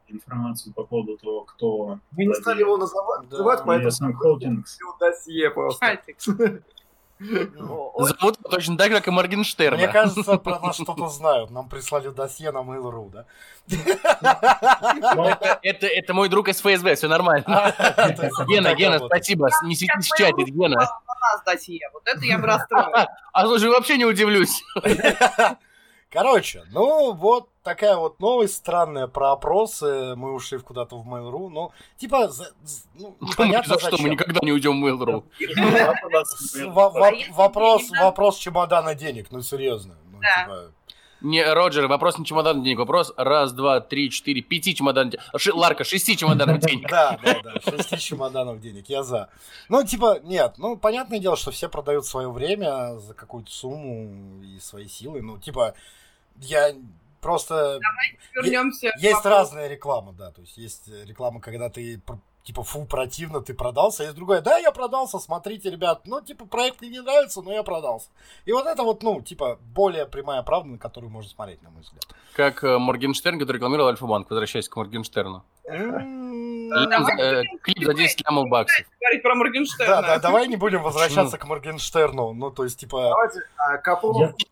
информацию 0.09 0.73
по 0.73 0.85
поводу 0.85 1.17
того, 1.19 1.41
кто 1.45 1.99
Мы 2.13 2.27
не 2.27 2.35
стали 2.35 2.61
его 2.61 2.77
называть, 2.77 3.23
Да. 3.23 3.39
называть 3.39 3.63
поэтому 3.67 4.13
Holdings. 4.23 4.65
всё 4.65 4.97
досье 5.01 5.51
просто. 5.51 5.85
Ну, 7.19 7.93
Зовут 7.97 8.39
точно 8.51 8.77
так, 8.77 8.91
как 8.91 9.09
и 9.09 9.11
Моргенштерна. 9.11 9.79
Мне 9.79 9.89
кажется, 9.89 10.37
про 10.37 10.61
нас 10.61 10.77
что-то 10.83 11.09
знают. 11.09 11.51
Нам 11.51 11.69
прислали 11.69 12.09
досье 12.09 12.51
на 12.51 12.59
Mail.ru, 12.59 13.11
да? 13.11 13.25
это, 13.69 15.59
это, 15.63 15.87
это 15.87 16.15
мой 16.15 16.29
друг 16.29 16.49
из 16.49 16.61
ФСБ, 16.61 16.95
все 16.95 17.09
нормально. 17.09 17.45
Это 17.47 18.31
Гена, 18.47 18.75
Гена, 18.75 18.99
спасибо. 18.99 19.49
Не 19.65 19.75
светись 19.75 20.11
в 20.11 20.17
чате, 20.17 20.45
Гена. 20.45 20.77
на 20.77 20.85
нас 21.33 21.43
досье. 21.45 21.89
Вот 21.93 22.03
это 22.07 22.25
я 22.25 22.39
бы 22.39 22.47
расстроила. 22.47 23.09
А 23.33 23.45
слушай, 23.45 23.69
вообще 23.69 23.99
не 23.99 24.07
удивлюсь. 24.07 24.63
Короче, 26.17 26.65
ну 26.73 27.13
вот 27.13 27.51
такая 27.63 27.97
вот 27.97 28.21
новость 28.21 28.55
странная 28.55 29.07
про 29.07 29.33
опросы. 29.33 30.15
Мы 30.17 30.33
ушли 30.33 30.57
в 30.57 30.65
куда-то 30.65 30.97
в 30.97 31.07
Mail.ru. 31.07 31.51
Ну, 31.51 31.73
типа, 31.99 32.29
за- 32.29 32.53
ну, 32.95 33.15
Ни 33.21 33.29
непонятно 33.29 33.75
за 33.75 33.81
что, 33.81 33.91
мы 33.93 33.97
зачем. 33.99 34.11
никогда 34.13 34.41
не 34.43 34.53
уйдем 34.53 34.81
в 34.81 34.87
Mail.ru. 34.87 35.25
А 35.39 37.11
если 37.11 37.31
вопрос, 37.33 37.91
вопрос 38.01 38.39
чемодана 38.39 38.95
денег, 38.95 39.27
ну 39.31 39.43
серьезно. 39.43 39.97
Ну, 40.11 40.19
типа, 40.21 40.73
Не, 41.23 41.53
Роджер, 41.53 41.87
вопрос 41.87 42.19
не 42.19 42.25
чемодан 42.25 42.63
денег, 42.63 42.79
вопрос 42.79 43.13
раз, 43.17 43.53
два, 43.53 43.81
три, 43.81 44.11
четыре, 44.11 44.43
пяти 44.43 44.75
чемоданов 44.75 45.13
денег. 45.13 45.25
Ши- 45.37 45.53
Ларка, 45.53 45.83
шести 45.85 46.17
чемоданов 46.17 46.59
денег. 46.61 46.89
Да, 46.91 47.19
да, 47.23 47.41
да, 47.43 47.61
6 47.61 47.99
чемоданов 47.99 48.61
денег, 48.61 48.89
я 48.89 49.03
за. 49.03 49.29
Ну, 49.69 49.83
типа, 49.85 50.21
нет, 50.23 50.55
ну, 50.59 50.77
понятное 50.77 51.19
дело, 51.19 51.37
что 51.37 51.51
все 51.51 51.69
продают 51.69 52.07
свое 52.07 52.31
время 52.31 52.99
за 52.99 53.15
какую-то 53.15 53.51
сумму 53.51 54.43
и 54.45 54.59
свои 54.61 54.89
силы. 54.89 55.21
Ну, 55.23 55.39
типа, 55.39 55.75
я 56.41 56.75
просто... 57.21 57.81
Вернемся. 58.35 58.91
к 58.91 58.99
Есть 58.99 59.17
вопросу. 59.17 59.37
разная 59.37 59.69
реклама, 59.69 60.13
да, 60.13 60.31
то 60.31 60.41
есть 60.41 60.57
есть 60.57 60.89
реклама, 60.89 61.41
когда 61.41 61.71
ты 61.71 62.01
типа, 62.47 62.63
фу, 62.63 62.87
противно, 62.87 63.41
ты 63.41 63.55
продался, 63.55 64.05
есть 64.05 64.15
другая, 64.15 64.41
да, 64.41 64.57
я 64.57 64.71
продался, 64.71 65.19
смотрите, 65.19 65.69
ребят, 65.69 66.03
ну, 66.07 66.21
типа, 66.21 66.47
проект 66.47 66.81
мне 66.81 66.91
не 66.91 67.03
нравится, 67.03 67.43
но 67.43 67.53
я 67.53 67.65
продался. 67.65 68.09
И 68.45 68.53
вот 68.53 68.67
это 68.67 68.85
вот, 68.85 69.03
ну, 69.03 69.21
типа, 69.21 69.59
более 69.75 70.07
прямая 70.07 70.43
правда, 70.43 70.69
на 70.71 70.79
которую 70.79 71.11
можно 71.11 71.29
смотреть, 71.29 71.61
на 71.63 71.71
мой 71.71 71.83
взгляд. 71.83 72.05
Как 72.35 72.63
э, 72.63 72.79
Моргенштерн, 72.79 73.41
который 73.41 73.57
рекламировал 73.57 73.89
Альфа-банк. 73.89 74.31
Возвращаясь 74.31 74.69
к 74.69 74.77
Моргенштерну. 74.77 75.43
Да, 75.69 77.07
Э, 77.19 77.43
Клип 77.63 77.85
за 77.85 77.95
10 77.95 78.25
лямов 78.27 78.49
баксов. 78.49 78.87
говорить 79.01 79.23
про 79.23 79.31
Да, 79.31 79.35
Моргенштерна. 79.37 80.03
да, 80.03 80.19
давай 80.19 80.49
не 80.49 80.57
будем 80.57 80.83
возвращаться 80.83 81.39
к 81.39 81.47
Моргенштерну, 81.47 82.33
ну, 82.35 82.51
то 82.51 82.65
есть, 82.65 82.79
типа... 82.79 83.03
Давайте, 83.11 83.41
а, 83.57 83.79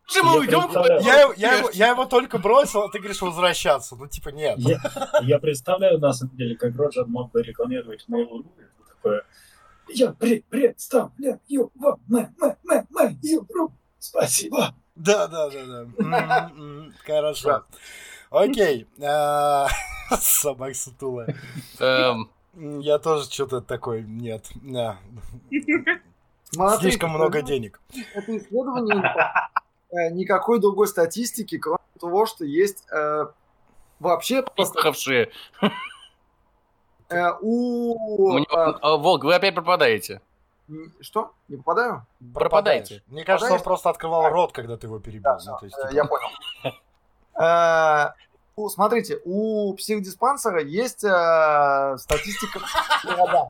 Слушай, 0.07 0.25
мы 0.25 0.33
Я 0.35 0.39
уйдем. 0.39 1.03
Я, 1.41 1.59
его- 1.59 1.71
только 2.07 2.39
бросил, 2.39 2.83
а 2.83 2.91
ты 2.91 2.99
говоришь 2.99 3.21
возвращаться. 3.21 3.97
Ну, 3.97 4.07
типа, 4.07 4.29
нет. 4.31 4.59
я, 5.23 5.39
представляю, 5.39 5.99
на 5.99 6.13
самом 6.13 6.37
деле, 6.37 6.57
как 6.57 6.77
Роджер 6.77 7.07
мог 7.07 7.31
бы 7.33 7.43
рекламировать 7.43 8.05
Mail.ru. 8.09 8.45
Такое, 8.89 9.23
я 9.89 10.13
представляю 10.13 11.41
вам 11.75 12.01
Mail.ru. 12.11 13.69
Спасибо. 13.99 14.75
Да, 14.95 15.27
да, 15.27 15.51
да, 15.51 15.87
да. 15.99 16.51
Хорошо. 17.05 17.65
Окей. 18.35 18.89
А, 19.01 19.69
Собак 20.21 20.75
сутулая. 20.75 21.37
Эм, 21.79 22.29
Я 22.81 22.99
тоже 22.99 23.31
что-то 23.31 23.61
такой, 23.61 24.03
нет. 24.03 24.51
Слишком 26.81 27.11
много 27.11 27.43
денег. 27.43 27.81
Это 28.15 28.37
исследование 28.37 29.13
э, 29.91 30.11
никакой 30.11 30.61
другой 30.61 30.89
статистики, 30.89 31.59
кроме 31.59 31.79
того, 32.01 32.27
что 32.27 32.45
есть 32.45 32.85
э, 32.91 33.27
вообще 34.01 34.43
просто, 34.43 34.75
Пахавшие. 34.75 35.31
э, 37.09 37.31
у... 37.41 38.45
А, 38.51 38.97
Волк, 38.97 39.23
вы 39.25 39.35
опять 39.35 39.55
пропадаете. 39.55 40.21
что? 41.01 41.33
Не 41.47 41.57
попадаю? 41.57 42.05
Пропадаете. 42.35 43.05
Мне 43.07 43.25
кажется, 43.25 43.55
он 43.55 43.63
просто 43.63 43.91
открывал 43.91 44.29
рот, 44.29 44.51
когда 44.53 44.77
ты 44.77 44.89
его 44.89 44.99
перебил. 44.99 45.23
Да, 45.23 45.39
Ну, 45.45 45.69
типа, 45.69 45.89
Я 45.93 46.05
понял. 46.05 46.29
Э, 47.39 48.13
у- 48.57 48.69
Смотрите, 48.69 49.21
у 49.25 49.75
психдиспансера 49.75 50.63
есть 50.63 51.05
э, 51.05 51.97
статистика 51.99 52.61
по 53.03 53.09
городам. 53.09 53.49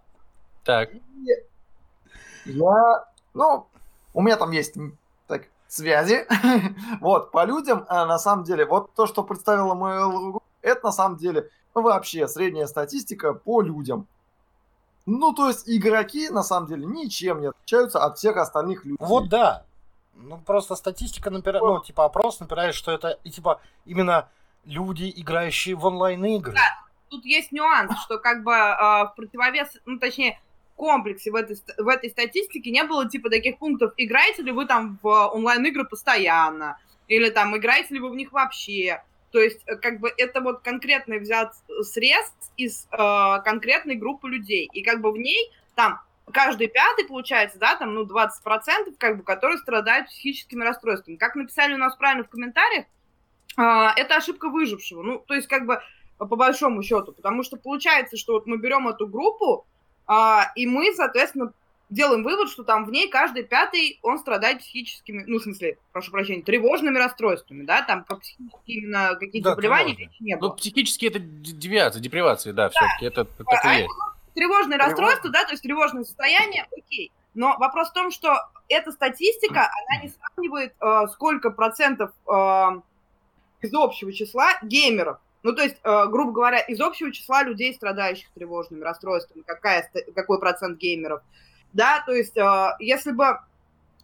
Так, 0.65 0.91
Я, 2.47 3.05
ну, 3.35 3.67
у 4.15 4.23
меня 4.23 4.37
там 4.37 4.51
есть 4.51 4.75
так, 5.27 5.43
связи. 5.69 6.27
вот, 7.01 7.31
по 7.33 7.45
людям, 7.45 7.85
а, 7.89 8.07
на 8.07 8.19
самом 8.19 8.45
деле, 8.45 8.65
вот 8.65 8.95
то, 8.95 9.07
что 9.07 9.23
представила 9.23 9.75
Mail.ru, 9.75 10.43
это 10.63 10.87
на 10.87 10.93
самом 10.93 11.17
деле 11.19 11.51
вообще 11.75 12.29
средняя 12.29 12.67
статистика 12.67 13.35
по 13.35 13.61
людям. 13.61 14.07
Ну, 15.07 15.35
то 15.35 15.49
есть 15.49 15.69
игроки, 15.69 16.31
на 16.31 16.43
самом 16.43 16.67
деле, 16.67 16.87
ничем 16.87 17.41
не 17.43 17.49
отличаются 17.49 18.03
от 18.03 18.17
всех 18.17 18.39
остальных 18.39 18.85
людей. 18.87 18.97
Вот 19.01 19.29
да. 19.29 19.65
Ну, 20.17 20.39
просто 20.39 20.77
статистика 20.77 21.31
напирает, 21.31 21.63
ну, 21.63 21.81
типа, 21.83 22.05
опрос 22.05 22.41
напирает, 22.41 22.75
что 22.75 22.93
это, 22.93 23.19
и, 23.25 23.31
типа, 23.31 23.61
именно 23.85 24.29
люди, 24.65 25.13
играющие 25.15 25.75
в 25.75 25.85
онлайн-игры. 25.85 26.55
Тут 27.11 27.25
есть 27.25 27.53
нюанс, 27.53 27.93
что 28.05 28.19
как 28.19 28.43
бы 28.43 28.53
э, 28.53 29.05
в 29.05 29.13
противовес, 29.17 29.69
ну, 29.85 29.99
точнее, 29.99 30.41
в 30.73 30.77
комплексе 30.77 31.31
в 31.31 31.37
этой, 31.37 31.57
в 31.79 31.89
этой 31.89 32.11
статистике 32.11 32.71
не 32.71 32.83
было 32.83 33.09
типа 33.09 33.31
таких 33.31 33.59
пунктов, 33.59 33.93
играете 33.97 34.43
ли 34.43 34.51
вы 34.51 34.67
там 34.67 34.99
в 35.03 35.09
онлайн-игры 35.09 35.85
постоянно, 35.85 36.79
или 37.07 37.31
там 37.31 37.57
играете 37.57 37.95
ли 37.95 38.01
вы 38.01 38.11
в 38.11 38.17
них 38.17 38.33
вообще. 38.33 39.03
То 39.31 39.41
есть, 39.41 39.61
э, 39.67 39.77
как 39.77 40.01
бы 40.01 40.13
это 40.17 40.41
вот 40.41 40.61
конкретный 40.61 41.19
взят 41.19 41.55
срез 41.83 42.33
из 42.57 42.89
э, 42.91 43.43
конкретной 43.45 43.97
группы 43.97 44.29
людей. 44.29 44.69
И 44.73 44.83
как 44.83 45.01
бы 45.01 45.13
в 45.13 45.17
ней 45.17 45.53
там 45.75 46.01
каждый 46.33 46.69
пятый, 46.69 47.07
получается, 47.07 47.59
да, 47.59 47.77
там, 47.77 47.95
ну, 47.95 48.05
20%, 48.05 48.95
как 48.99 49.19
бы, 49.19 49.23
которые 49.23 49.59
страдают 49.59 50.09
психическими 50.09 50.65
расстройствами. 50.65 51.17
Как 51.17 51.35
написали 51.35 51.75
у 51.75 51.79
нас 51.79 51.97
правильно 51.97 52.25
в 52.25 52.29
комментариях, 52.29 52.87
а, 53.57 53.93
это 53.97 54.17
ошибка 54.17 54.49
выжившего. 54.49 55.03
Ну, 55.03 55.19
то 55.19 55.35
есть, 55.35 55.49
как 55.49 55.67
бы, 55.67 55.81
по 56.19 56.37
большому 56.37 56.83
счету. 56.83 57.13
Потому 57.13 57.43
что 57.43 57.57
получается, 57.57 58.17
что 58.17 58.35
вот 58.35 58.47
мы 58.47 58.59
берем 58.59 58.89
эту 58.89 59.07
группу, 59.07 59.67
а, 60.07 60.53
и 60.55 60.67
мы, 60.67 60.93
соответственно, 60.95 61.53
делаем 61.91 62.25
вывод, 62.25 62.51
что 62.51 62.65
там 62.65 62.85
в 62.85 62.91
ней 62.91 63.09
каждый 63.09 63.45
пятый, 63.45 63.99
он 64.03 64.19
страдает 64.19 64.59
психическими, 64.59 65.25
ну, 65.27 65.39
в 65.39 65.43
смысле, 65.43 65.79
прошу 65.93 66.11
прощения, 66.11 66.43
тревожными 66.43 66.99
расстройствами, 66.99 67.65
да, 67.65 67.83
там 67.83 68.05
по 68.05 68.17
психически 68.17 68.71
именно 68.71 69.15
какие-то 69.15 69.51
Да, 69.51 69.55
заболевания 69.55 70.11
не 70.21 70.37
было. 70.37 70.49
Ну, 70.49 70.55
психически 70.57 71.07
это 71.07 71.19
девиация, 71.19 72.01
депривация, 72.01 72.53
да, 72.53 72.71
все-таки 72.71 73.07
это 73.07 73.25
так 73.25 73.65
и 73.67 73.79
есть. 73.81 73.89
Тревожные 74.35 74.79
расстройства, 74.79 75.31
да, 75.31 75.45
то 75.45 75.53
есть 75.53 75.63
тревожное 75.63 76.05
состояние, 76.05 76.67
окей. 76.77 77.13
Но 77.35 77.57
вопрос 77.59 77.91
в 77.91 77.93
том, 77.93 78.11
что 78.11 78.37
эта 78.69 78.93
статистика, 78.93 79.69
она 79.69 80.03
не 80.03 80.09
сравнивает, 80.11 80.75
э, 80.81 81.07
сколько 81.13 81.51
процентов 81.51 82.13
э, 82.29 82.81
из 83.61 83.75
общего 83.75 84.13
числа 84.13 84.59
геймеров. 84.63 85.19
Ну, 85.43 85.55
то 85.55 85.63
есть, 85.63 85.77
э, 85.83 86.07
грубо 86.07 86.33
говоря, 86.33 86.59
из 86.61 86.81
общего 86.81 87.13
числа 87.13 87.43
людей, 87.43 87.75
страдающих 87.75 88.31
тревожными 88.35 88.83
расстройствами, 88.83 89.43
какая, 89.43 89.91
какой 90.15 90.41
процент 90.41 90.79
геймеров. 90.79 91.23
Да, 91.73 92.03
то 92.07 92.13
есть, 92.13 92.37
э, 92.37 92.71
если 92.79 93.13
бы 93.13 93.25
э, 93.25 93.37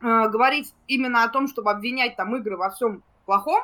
говорить 0.00 0.75
именно 0.87 1.25
о 1.25 1.28
том, 1.28 1.49
чтобы 1.49 1.70
обвинять 1.70 2.16
там 2.16 2.37
игры 2.37 2.56
во 2.56 2.70
всем 2.70 3.02
плохом, 3.26 3.62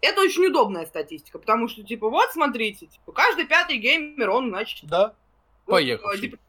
это 0.00 0.20
очень 0.20 0.46
удобная 0.46 0.86
статистика, 0.86 1.38
потому 1.38 1.66
что, 1.66 1.82
типа, 1.82 2.08
вот, 2.08 2.30
смотрите, 2.30 2.86
типа, 2.86 3.10
каждый 3.12 3.46
пятый 3.46 3.78
геймер, 3.78 4.30
он, 4.30 4.50
значит, 4.50 4.88
Да. 4.88 5.14
Поехавший. 5.68 6.28
Деп- 6.30 6.40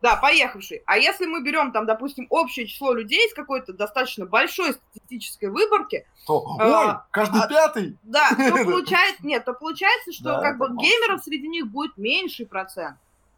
Да, 0.00 0.14
поехавший. 0.16 0.82
А 0.86 0.96
если 0.96 1.26
мы 1.26 1.42
берем 1.42 1.72
там, 1.72 1.84
допустим, 1.86 2.26
общее 2.30 2.66
число 2.66 2.92
людей 2.92 3.28
с 3.28 3.34
какой-то 3.34 3.72
достаточно 3.72 4.26
большой 4.26 4.74
статистической 4.74 5.48
выборки, 5.48 6.06
То, 6.26 6.44
А, 6.60 6.86
ой, 6.94 6.94
каждый 7.10 7.40
а- 7.42 7.48
пятый. 7.48 7.96
да, 8.04 8.28
то 8.30 8.36
получается, 8.64 9.26
нет, 9.26 9.44
то 9.44 9.54
получается, 9.54 10.12
что 10.12 10.24
Да, 10.24 10.40
как 10.40 10.58
бы 10.58 10.66
это 10.66 10.74
геймеров 10.74 11.22
среди 11.24 11.48
них 11.48 11.66
будет 11.66 11.96
меньший 11.98 12.46
процент. 12.46 12.96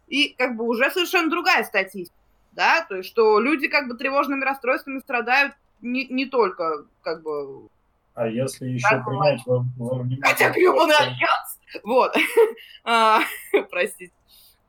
И 0.08 0.34
как 0.36 0.56
бы 0.56 0.64
уже 0.64 0.90
совершенно 0.90 1.30
другая 1.30 1.64
статистика, 1.64 2.16
да, 2.52 2.84
то 2.86 2.96
есть 2.96 3.08
что 3.08 3.38
люди 3.40 3.68
как 3.68 3.88
бы 3.88 3.96
тревожными 3.96 4.44
расстройствами 4.44 4.98
страдают 4.98 5.54
не, 5.80 6.04
не 6.08 6.26
только 6.26 6.84
как 7.02 7.22
бы 7.22 7.68
А 8.14 8.26
если 8.26 8.66
еще 8.68 8.86
Так 8.90 9.06
принять 9.06 9.40
во, 9.46 9.64
во 9.78 9.94
внимание... 9.94 10.18
Хотя 10.20 10.52
что- 10.52 10.60
Alliance. 10.60 11.80
Вот. 11.84 12.14
А, 12.84 13.20
Простите. 13.70 14.12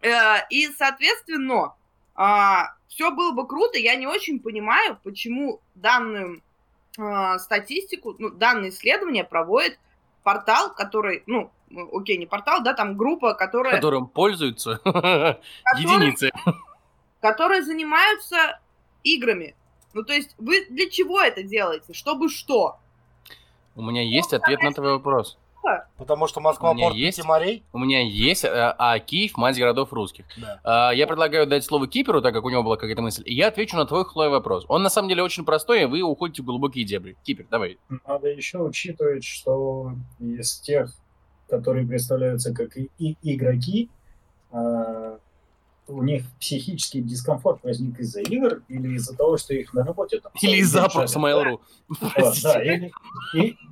Э, 0.01 0.45
И, 0.49 0.67
соответственно, 0.67 1.73
все 2.87 3.11
было 3.11 3.31
бы 3.31 3.47
круто. 3.47 3.77
Я 3.77 3.95
не 3.95 4.07
очень 4.07 4.39
понимаю, 4.39 4.99
почему 5.03 5.61
данную 5.75 6.41
а, 6.99 7.39
статистику, 7.39 8.15
ну, 8.19 8.29
данное 8.29 8.69
исследование 8.69 9.23
проводит 9.23 9.79
портал, 10.23 10.73
который, 10.73 11.23
ну, 11.25 11.51
ну, 11.69 11.89
окей, 11.97 12.17
не 12.17 12.25
портал, 12.25 12.61
да, 12.61 12.73
там 12.73 12.97
группа, 12.97 13.33
которая, 13.33 13.75
Которым 13.75 14.07
пользуются 14.07 14.81
единицы. 15.77 16.31
которые 17.21 17.63
занимаются 17.63 18.59
играми. 19.03 19.55
Ну, 19.93 20.03
то 20.03 20.13
есть 20.13 20.35
вы 20.37 20.65
для 20.69 20.89
чего 20.89 21.21
это 21.21 21.43
делаете? 21.43 21.93
Чтобы 21.93 22.29
что? 22.29 22.77
У 23.75 23.81
меня 23.81 24.03
есть 24.03 24.33
ответ 24.33 24.61
на 24.61 24.73
твой 24.73 24.93
вопрос. 24.93 25.37
Потому 25.97 26.27
что 26.27 26.39
Москва 26.41 26.71
У 26.71 26.73
меня 26.73 26.87
порт 26.87 26.97
есть. 26.97 27.23
морей. 27.23 27.63
У 27.73 27.79
меня 27.79 28.01
есть, 28.01 28.43
а, 28.45 28.75
а 28.77 28.97
Киев 28.99 29.37
мать 29.37 29.57
городов 29.57 29.93
русских. 29.93 30.25
Да. 30.37 30.59
А, 30.63 30.91
Я 30.91 31.07
предлагаю 31.07 31.45
дать 31.47 31.63
слово 31.63 31.87
Киперу, 31.87 32.21
так 32.21 32.33
как 32.33 32.43
у 32.43 32.49
него 32.49 32.63
была 32.63 32.77
какая-то 32.77 33.01
мысль, 33.01 33.23
и 33.25 33.33
я 33.33 33.47
отвечу 33.49 33.77
на 33.77 33.85
твой 33.85 34.03
Хлоя 34.05 34.29
вопрос. 34.29 34.65
Он 34.67 34.81
на 34.83 34.89
самом 34.89 35.09
деле 35.09 35.23
очень 35.23 35.45
простой, 35.45 35.83
и 35.83 35.85
вы 35.85 36.01
уходите 36.01 36.41
в 36.41 36.45
глубокие 36.45 36.85
дебри. 36.85 37.15
Кипер, 37.23 37.45
давай. 37.51 37.77
Надо 38.07 38.27
еще 38.29 38.59
учитывать, 38.59 39.23
что 39.23 39.93
из 40.19 40.59
тех, 40.59 40.93
которые 41.49 41.85
представляются 41.85 42.53
как 42.53 42.75
и, 42.77 42.89
и- 42.97 43.17
игроки, 43.21 43.89
а, 44.51 45.17
у 45.87 46.03
них 46.03 46.23
психический 46.39 47.01
дискомфорт 47.01 47.63
возник 47.63 47.99
из-за 47.99 48.21
игр 48.21 48.61
или 48.69 48.95
из-за 48.95 49.15
того, 49.15 49.35
что 49.37 49.53
их 49.53 49.73
на 49.73 49.83
работе 49.83 50.19
там... 50.21 50.31
Или 50.41 50.57
из 50.57 50.71
целый 50.71 50.83
день 50.87 50.89
запроса 50.89 51.19
шарят. 51.19 51.59
Mail.ru. 51.99 52.41
Да, 52.43 52.63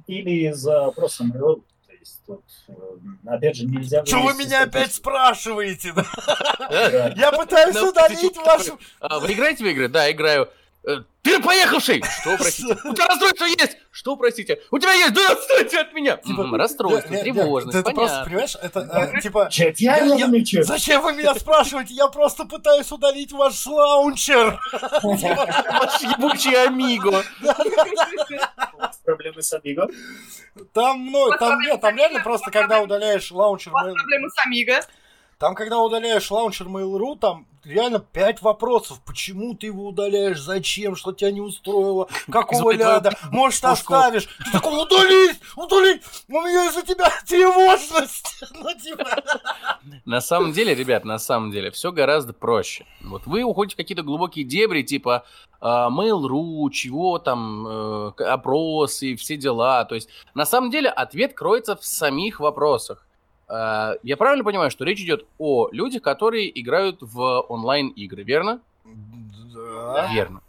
или, 0.08 0.50
из-за 0.50 0.92
просто 0.92 1.24
Mail.ru. 1.24 1.64
Есть 2.00 2.22
тут, 2.26 2.44
э, 2.70 2.74
опять 3.28 3.58
же, 3.58 3.66
нельзя... 3.66 4.06
Что 4.06 4.22
вы 4.22 4.34
меня 4.34 4.64
опять 4.64 4.94
спрашиваете? 4.94 5.94
Я 7.18 7.32
пытаюсь 7.34 7.76
Ну, 7.76 7.90
удалить 7.90 8.38
вашу... 8.38 8.80
А, 9.02 9.20
Вы 9.20 9.34
играете 9.34 9.66
в 9.66 9.68
игры? 9.68 9.90
Да, 9.90 10.10
играю. 10.10 10.50
Э, 10.86 11.00
Ты 11.24 11.42
поехавший! 11.42 12.02
Что, 12.22 12.38
простите? 12.38 12.74
У 12.86 12.94
тебя 12.94 13.08
расстройство 13.08 13.46
есть! 13.46 13.78
Что, 13.92 14.16
простите? 14.16 14.62
У 14.72 14.80
тебя 14.80 14.94
есть! 14.94 15.14
Да 15.14 15.34
отстаньте 15.34 15.80
от 15.80 15.94
меня! 15.94 16.16
Типа, 16.16 16.48
Расстройство, 16.58 17.18
тревожность, 17.18 17.84
ты 17.84 17.94
просто, 17.94 18.24
понимаешь, 18.24 18.56
это 18.62 19.12
э, 19.14 19.22
типа... 19.22 19.50
Чет, 19.52 19.80
я, 19.82 20.00
не. 20.00 20.64
Зачем 20.64 21.02
вы 21.02 21.14
меня 21.14 21.36
спрашиваете? 21.36 21.94
Я 21.96 22.08
просто 22.08 22.46
пытаюсь 22.46 22.90
удалить 22.94 23.34
ваш 23.34 23.66
лаунчер. 23.66 24.58
Ваш 25.04 26.02
ебучий 26.02 26.56
Амиго. 26.66 27.24
Проблемы 29.10 29.42
с 29.42 29.52
Amigo? 29.56 29.92
Там, 30.72 31.08
ну, 31.08 31.32
там 31.40 31.60
нет, 31.62 31.82
там 31.82 31.98
реально 31.98 32.20
просто, 32.20 32.52
когда 32.52 32.80
удаляешь 32.80 33.32
лаунчер 33.32 33.72
У 33.72 33.74
вас 33.74 33.92
проблемы 33.92 34.30
с 34.30 34.46
Амиго. 34.46 34.82
Там, 35.40 35.56
когда 35.56 35.80
удаляешь 35.80 36.30
лаунчер 36.30 36.68
Mail.ru, 36.68 37.18
там 37.18 37.48
реально 37.64 38.00
пять 38.00 38.42
вопросов. 38.42 39.00
Почему 39.06 39.54
ты 39.54 39.68
его 39.68 39.88
удаляешь? 39.88 40.38
Зачем? 40.38 40.98
Что 40.98 41.14
тебя 41.14 41.32
не 41.32 41.40
устроило? 41.40 42.10
Какого 42.30 42.72
ляда? 42.72 43.16
Может, 43.32 43.64
оставишь? 43.64 44.28
Ты 44.44 44.52
такой, 44.52 44.84
удали! 44.84 45.32
Удали! 45.56 46.02
У 46.28 46.34
меня 46.34 46.68
из-за 46.68 46.82
тебя 46.82 47.10
тревожность! 47.26 48.44
Ну, 48.54 48.78
типа... 48.78 49.24
На 50.04 50.20
самом 50.20 50.52
деле, 50.52 50.76
ребят, 50.76 51.06
на 51.06 51.20
самом 51.20 51.52
деле, 51.52 51.72
все 51.72 51.94
гораздо 51.94 52.34
проще. 52.34 52.86
Вот 53.00 53.26
вы 53.26 53.44
уходите 53.44 53.76
в 53.76 53.78
какие-то 53.78 54.04
глубокие 54.04 54.44
дебри, 54.44 54.82
типа 54.82 55.24
э, 55.62 55.66
Mail.ru, 55.66 56.70
чего 56.72 57.18
там, 57.18 57.66
э, 57.66 58.24
опросы, 58.26 59.16
все 59.16 59.38
дела. 59.38 59.86
То 59.86 59.96
есть, 59.96 60.10
на 60.34 60.46
самом 60.46 60.70
деле, 60.70 60.90
ответ 60.90 61.34
кроется 61.34 61.78
в 61.78 61.86
самих 61.86 62.42
вопросах. 62.42 63.06
Э, 63.50 63.96
я 64.04 64.18
правильно 64.18 64.44
понимаю, 64.44 64.72
что 64.72 64.86
речь 64.86 65.02
идет 65.02 65.26
о 65.38 65.70
людях, 65.72 66.02
которые 66.02 66.60
играют 66.60 66.98
в 67.02 67.42
онлайн-игры, 67.50 68.24
верно? 68.24 68.62
Да. 69.54 70.10
Верно. 70.14 70.42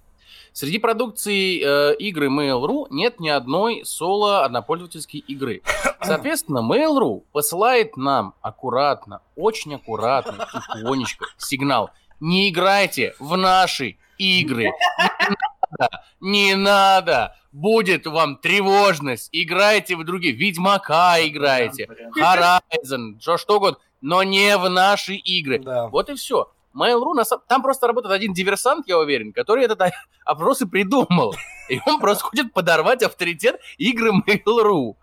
Среди 0.53 0.79
продукции 0.79 1.63
э, 1.63 1.95
игры 1.97 2.27
Mail.ru 2.29 2.89
нет 2.91 3.21
ни 3.21 3.29
одной 3.29 3.83
соло 3.85 4.45
однопользовательской 4.45 5.21
игры. 5.21 5.63
Соответственно, 6.03 6.59
Mail.ru 6.59 7.23
посылает 7.33 7.97
нам 7.97 8.35
аккуратно, 8.43 9.21
очень 9.37 9.77
аккуратно, 9.77 10.49
тихонечко 10.53 11.27
сигнал. 11.39 11.91
Не 12.19 12.51
играйте 12.51 13.15
в 13.19 13.37
наши 13.37 13.97
игры. 14.19 14.65
Не 15.01 15.37
надо, 15.79 16.05
не 16.21 16.55
надо. 16.55 17.37
Будет 17.53 18.07
вам 18.07 18.37
тревожность. 18.37 19.29
Играйте 19.33 19.97
в 19.97 20.05
другие. 20.05 20.33
Ведьмака 20.35 21.17
играйте. 21.27 21.89
Horizon, 22.17 23.21
что 23.21 23.37
что 23.39 23.57
угодно. 23.57 23.79
Но 24.01 24.23
не 24.23 24.57
в 24.57 24.69
наши 24.69 25.15
игры. 25.15 25.59
Да. 25.59 25.89
Вот 25.89 26.09
и 26.11 26.15
все. 26.15 26.51
Mail.ru, 26.75 27.15
на 27.15 27.25
самом- 27.25 27.43
там 27.49 27.63
просто 27.63 27.89
работает 27.89 28.15
один 28.15 28.33
диверсант, 28.33 28.87
я 28.89 28.99
уверен, 28.99 29.33
который 29.33 29.65
этот 29.65 29.81
опрос 30.25 30.63
и 30.63 30.67
придумал. 30.67 31.35
И 31.69 31.81
он 31.85 31.99
просто 31.99 32.25
хочет 32.25 32.53
подорвать 32.53 33.03
авторитет 33.03 33.61
игры 33.77 34.11
Mail.ru. 34.13 34.95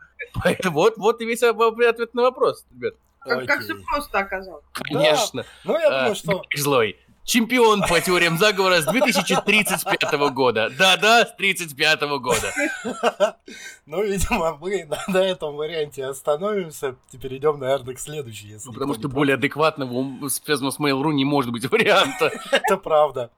Поэтому 0.41 0.75
Вот, 0.79 0.97
вот 0.97 1.21
и 1.21 1.25
весь 1.25 1.43
ответ 1.43 2.13
на 2.13 2.21
вопрос, 2.23 2.65
ребят. 2.73 2.93
Как, 3.19 3.45
как 3.45 3.61
все 3.61 3.75
просто 3.75 4.19
оказалось. 4.19 4.63
Конечно. 4.71 5.43
Ну, 5.65 5.77
я 5.77 5.87
А, 5.87 5.99
думаю, 5.99 6.15
что... 6.15 6.43
Гриш 6.49 6.63
Злой. 6.63 6.97
Чемпион 7.27 7.81
по 7.81 7.99
теориям 7.99 8.37
заговора 8.37 8.81
с 8.81 8.85
2035 8.85 10.13
года. 10.31 10.71
Да-да, 10.79 11.25
с 11.25 11.35
35 11.35 12.01
года. 12.19 12.53
Ну, 13.85 14.03
видимо, 14.03 14.57
мы 14.59 14.85
на, 15.07 15.19
этом 15.19 15.55
варианте 15.55 16.05
остановимся 16.05 16.95
и 17.13 17.17
перейдем, 17.17 17.57
наверное, 17.59 17.95
к 17.95 17.99
следующей, 17.99 18.47
если 18.47 18.67
Ну, 18.67 18.73
потому 18.73 18.93
что 18.95 19.07
более 19.07 19.35
адекватного 19.35 20.27
связанного 20.29 20.71
с 20.71 20.79
Mail.ru 20.79 21.13
не 21.13 21.23
может 21.23 21.51
быть 21.51 21.65
варианта. 21.71 22.31
Это 22.51 22.77
правда. 22.77 23.29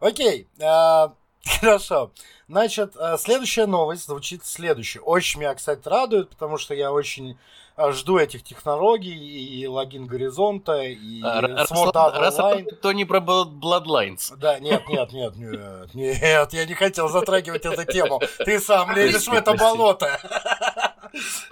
Окей, 0.00 0.46
а, 0.62 1.14
хорошо. 1.60 2.12
Значит, 2.48 2.96
а, 2.98 3.16
следующая 3.18 3.66
новость 3.66 4.06
звучит 4.06 4.44
следующее. 4.44 5.02
Очень 5.02 5.40
меня, 5.40 5.54
кстати, 5.54 5.86
радует, 5.86 6.30
потому 6.30 6.58
что 6.58 6.74
я 6.74 6.92
очень 6.92 7.38
жду 7.76 8.18
этих 8.18 8.42
технологий 8.42 9.14
и 9.14 9.66
логин 9.66 10.06
горизонта, 10.06 10.82
и 10.82 11.20
А, 11.22 11.40
Раз 11.40 11.70
Sword 11.70 11.92
Art 11.92 12.18
раз 12.18 12.38
Online. 12.38 12.50
работает, 12.50 12.80
то 12.80 12.92
не 12.92 13.04
про 13.04 13.18
Blood- 13.18 13.52
Bloodlines. 13.58 14.36
Да, 14.36 14.58
нет, 14.60 14.88
нет, 14.88 15.12
нет, 15.12 15.36
нет, 15.36 15.94
нет, 15.94 16.52
я 16.52 16.66
не 16.66 16.74
хотел 16.74 17.08
затрагивать 17.08 17.64
эту 17.64 17.84
тему. 17.84 18.20
Ты 18.44 18.60
сам 18.60 18.94
лезешь 18.94 19.26
в 19.26 19.32
это 19.32 19.54
болото. 19.54 20.20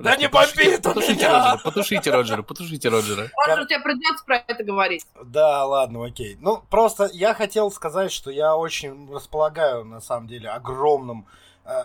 Да 0.01 0.17
не 0.17 0.29
бомби 0.29 0.77
тут 0.77 0.95
Потушите 0.95 1.15
меня! 1.15 1.33
Роджера, 1.33 1.63
потушите 1.63 2.11
Роджера, 2.11 2.43
потушите 2.43 2.89
Роджера. 2.89 3.31
Он 3.49 3.61
же 3.61 3.67
тебе 3.67 3.79
придется 3.81 4.25
про 4.25 4.37
это 4.39 4.65
говорить. 4.65 5.07
Да, 5.25 5.65
ладно, 5.65 6.05
окей. 6.05 6.37
Ну, 6.41 6.63
просто 6.69 7.09
я 7.13 7.33
хотел 7.33 7.71
сказать, 7.71 8.11
что 8.11 8.31
я 8.31 8.57
очень 8.57 9.09
располагаю, 9.13 9.85
на 9.85 10.01
самом 10.01 10.27
деле, 10.27 10.49
огромным 10.49 11.27
Э, 11.29 11.31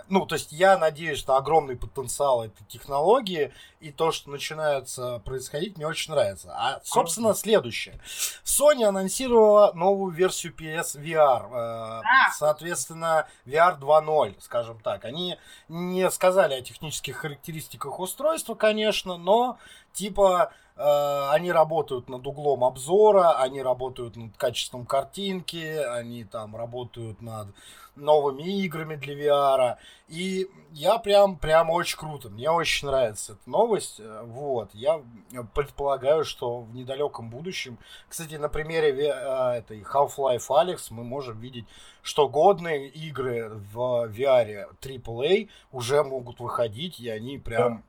ну, 0.10 0.26
то 0.26 0.36
есть 0.36 0.52
я 0.52 0.78
надеюсь, 0.78 1.20
что 1.20 1.36
огромный 1.36 1.76
потенциал 1.76 2.44
этой 2.44 2.64
технологии 2.66 3.54
и 3.80 3.92
то, 3.92 4.12
что 4.12 4.32
начинается 4.32 5.20
происходить, 5.20 5.78
мне 5.78 5.86
очень 5.86 6.14
нравится. 6.14 6.52
А, 6.56 6.82
собственно, 6.84 7.34
следующее. 7.36 8.00
Sony 8.44 8.84
анонсировала 8.86 9.72
новую 9.74 10.12
версию 10.14 10.54
PS 10.58 11.00
VR. 11.00 12.02
э, 12.02 12.02
Соответственно, 12.38 13.28
VR 13.46 13.80
2.0, 13.80 14.36
скажем 14.42 14.80
так. 14.80 15.06
Они 15.06 15.38
не 15.68 16.10
сказали 16.10 16.56
о 16.56 16.62
технических 16.62 17.18
характеристиках 17.18 18.00
устройства, 18.00 18.56
конечно, 18.56 19.18
но 19.18 19.58
типа 19.94 20.52
э, 20.76 21.30
они 21.32 21.52
работают 21.52 22.10
над 22.10 22.26
углом 22.26 22.64
обзора, 22.64 23.40
они 23.40 23.62
работают 23.62 24.16
над 24.16 24.36
качеством 24.38 24.86
картинки, 24.86 25.78
они 25.78 26.24
там 26.24 26.56
работают 26.56 27.22
над 27.22 27.50
новыми 27.98 28.44
играми 28.64 28.96
для 28.96 29.14
VR. 29.16 29.76
И 30.08 30.48
я 30.72 30.98
прям, 31.00 31.38
прям 31.38 31.70
очень 31.70 31.98
круто. 31.98 32.30
Мне 32.30 32.50
очень 32.50 32.88
нравится 32.88 33.34
эта 33.34 33.50
новость. 33.50 34.00
Э, 34.00 34.24
Вот. 34.26 34.70
Я 34.74 35.02
предполагаю, 35.54 36.24
что 36.24 36.62
в 36.62 36.74
недалеком 36.74 37.30
будущем, 37.30 37.78
кстати, 38.08 38.36
на 38.36 38.48
примере 38.50 38.90
э, 39.10 39.58
этой 39.58 39.82
Half-Life 39.82 40.48
Alex 40.50 40.88
мы 40.92 41.04
можем 41.04 41.40
видеть, 41.40 41.66
что 42.02 42.30
годные 42.30 42.88
игры 42.90 43.50
в 43.74 44.06
VR 44.10 44.68
AAA 44.82 45.50
уже 45.72 46.04
могут 46.04 46.40
выходить, 46.40 47.00
и 47.00 47.10
они 47.10 47.38
прям 47.38 47.84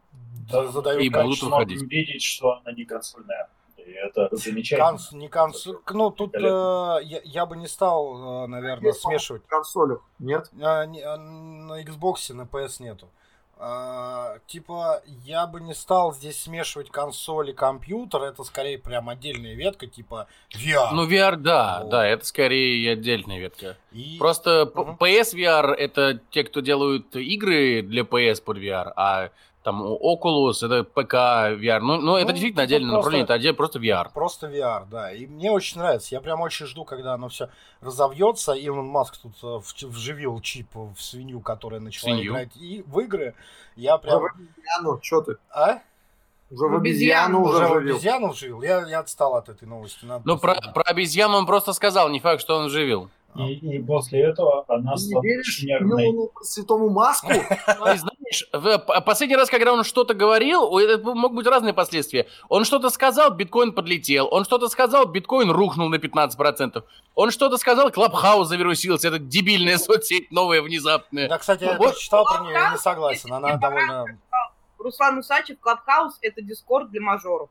Да, 0.51 0.67
задают 0.69 1.03
И 1.03 1.09
будут 1.11 1.43
выходить. 1.43 1.83
видеть, 1.83 2.23
что 2.23 2.59
она 2.65 2.73
не 2.73 2.85
консольная. 2.85 3.49
И 3.89 3.93
это 3.93 4.29
замечательно. 4.37 4.87
Конс- 4.91 5.15
не 5.15 5.29
конс... 5.29 5.67
Ну, 5.91 6.11
тут 6.11 6.35
э, 6.35 6.41
я, 6.41 7.21
я 7.25 7.47
бы 7.47 7.57
не 7.57 7.67
стал, 7.67 8.45
э, 8.45 8.47
наверное, 8.49 8.89
Есть, 8.89 9.01
смешивать. 9.01 9.47
консолях. 9.47 10.01
Нет? 10.19 10.51
А, 10.61 10.85
не- 10.85 11.01
а, 11.03 11.17
на 11.17 11.83
Xbox, 11.83 12.33
на 12.35 12.43
PS 12.43 12.83
нету. 12.83 13.09
А, 13.61 14.39
типа, 14.47 15.03
я 15.25 15.47
бы 15.47 15.61
не 15.61 15.75
стал 15.75 16.13
здесь 16.15 16.41
смешивать 16.43 16.91
консоль 16.91 17.51
и 17.51 17.53
компьютер. 17.53 18.23
Это 18.23 18.45
скорее 18.45 18.79
прям 18.79 19.09
отдельная 19.09 19.55
ветка, 19.55 19.87
типа 19.89 20.29
VR. 20.55 20.91
Ну, 20.93 21.09
VR, 21.09 21.35
да, 21.37 21.81
Вот. 21.83 21.91
да, 21.91 22.07
это 22.07 22.25
скорее 22.25 22.93
отдельная 22.93 23.39
ветка. 23.41 23.77
И- 23.91 24.17
Просто 24.19 24.71
Мгм. 24.73 24.97
PS 25.01 25.35
VR 25.35 25.73
это 25.75 26.21
те, 26.31 26.45
кто 26.45 26.61
делают 26.61 27.17
игры 27.17 27.83
для 27.83 28.03
PS 28.05 28.41
под 28.43 28.59
VR, 28.59 28.93
а 28.95 29.31
там 29.69 29.83
Oculus 29.83 30.65
это 30.65 30.83
ПК 30.85 31.15
VR. 31.61 31.81
Ну, 31.81 32.01
ну 32.01 32.17
это 32.17 32.27
Ну, 32.29 32.33
действительно 32.33 32.63
отдельное 32.63 32.89
просто- 32.89 32.97
направление, 32.97 33.25
это 33.25 33.35
отдельно 33.35 33.57
просто 33.57 33.79
VR. 33.79 34.13
Просто 34.15 34.47
VR, 34.47 34.87
да. 34.91 35.13
И 35.13 35.27
мне 35.27 35.51
очень 35.51 35.79
нравится. 35.79 36.15
Я 36.15 36.23
прям 36.23 36.41
очень 36.41 36.65
жду, 36.67 36.85
когда 36.85 37.13
оно 37.15 37.29
все 37.29 37.51
разовьется. 37.83 38.53
Илон 38.55 38.87
Маск 38.87 39.19
тут 39.19 39.35
э, 39.43 39.87
вживил 39.87 40.41
чип 40.41 40.69
в 40.75 40.97
свинью, 40.99 41.41
которая 41.41 41.81
начала 41.81 42.13
Свинью? 42.15 42.33
играть 42.33 42.57
и 42.57 42.83
в 42.87 42.99
игры. 43.01 43.35
Я 43.77 43.99
прям... 43.99 44.21
В 44.23 44.25
обезьяну, 44.27 45.01
что 45.03 45.21
ты? 45.21 45.37
А? 45.51 45.81
Уже 46.51 46.65
в 46.67 46.75
обезьяну 46.77 46.79
обезьяну 46.79 47.43
Уже 47.43 47.57
уже 47.59 47.67
в 47.67 47.77
обезьяну 47.77 48.29
вживил? 48.29 48.63
Я, 48.63 48.87
я 48.87 49.01
отстал 49.01 49.35
от 49.35 49.51
этой 49.51 49.69
новости. 49.69 50.03
Надо 50.07 50.23
Ну, 50.25 50.39
про, 50.39 50.55
про 50.73 50.83
обезьяну 50.85 51.37
он 51.37 51.45
просто 51.45 51.75
сказал, 51.75 52.09
не 52.09 52.21
факт, 52.21 52.41
что 52.41 52.57
он 52.57 52.69
вживил. 52.69 53.11
И, 53.37 53.77
и 53.77 53.83
после 53.83 54.23
этого 54.23 54.65
она 54.69 54.95
Ты 54.95 55.03
не 55.03 55.09
стала 55.11 55.23
веришь 55.23 55.63
нервной. 55.63 56.31
Святому 56.43 56.89
Маску? 56.89 57.29
Знаешь, 57.67 58.49
последний 59.05 59.37
раз, 59.37 59.49
когда 59.49 59.73
он 59.73 59.85
что-то 59.85 60.15
говорил, 60.15 60.65
у 60.65 60.79
этого 60.79 61.15
могут 61.15 61.37
быть 61.37 61.47
разные 61.47 61.73
последствия. 61.73 62.27
Он 62.49 62.65
что-то 62.65 62.91
сказал, 62.91 63.31
биткоин 63.31 63.73
подлетел. 63.73 64.29
Он 64.31 64.45
что-то 64.45 64.69
сказал, 64.69 65.07
биткоин 65.07 65.51
рухнул 65.51 65.89
на 65.89 65.97
15%. 65.97 66.83
Он 67.15 67.31
что-то 67.31 67.59
сказал, 67.59 67.91
Clubhouse 67.91 68.49
завирусился. 68.49 69.09
Это 69.09 69.19
дебильная 69.19 69.79
соцсеть 69.79 70.31
новая, 70.31 70.63
внезапная. 70.63 71.29
Да, 71.29 71.39
кстати, 71.39 71.65
я 71.65 71.77
Вот. 71.77 71.97
читал 71.97 72.25
про 72.25 72.45
нее, 72.45 72.55
я 72.55 72.73
не 72.73 72.79
согласен. 72.79 73.33
Она 73.33 73.57
довольно... 73.57 74.05
Руслан 74.79 75.19
Усачев, 75.19 75.59
Clubhouse — 75.61 76.23
это 76.23 76.41
Discord 76.41 76.91
для 76.91 77.01
мажоров. 77.01 77.51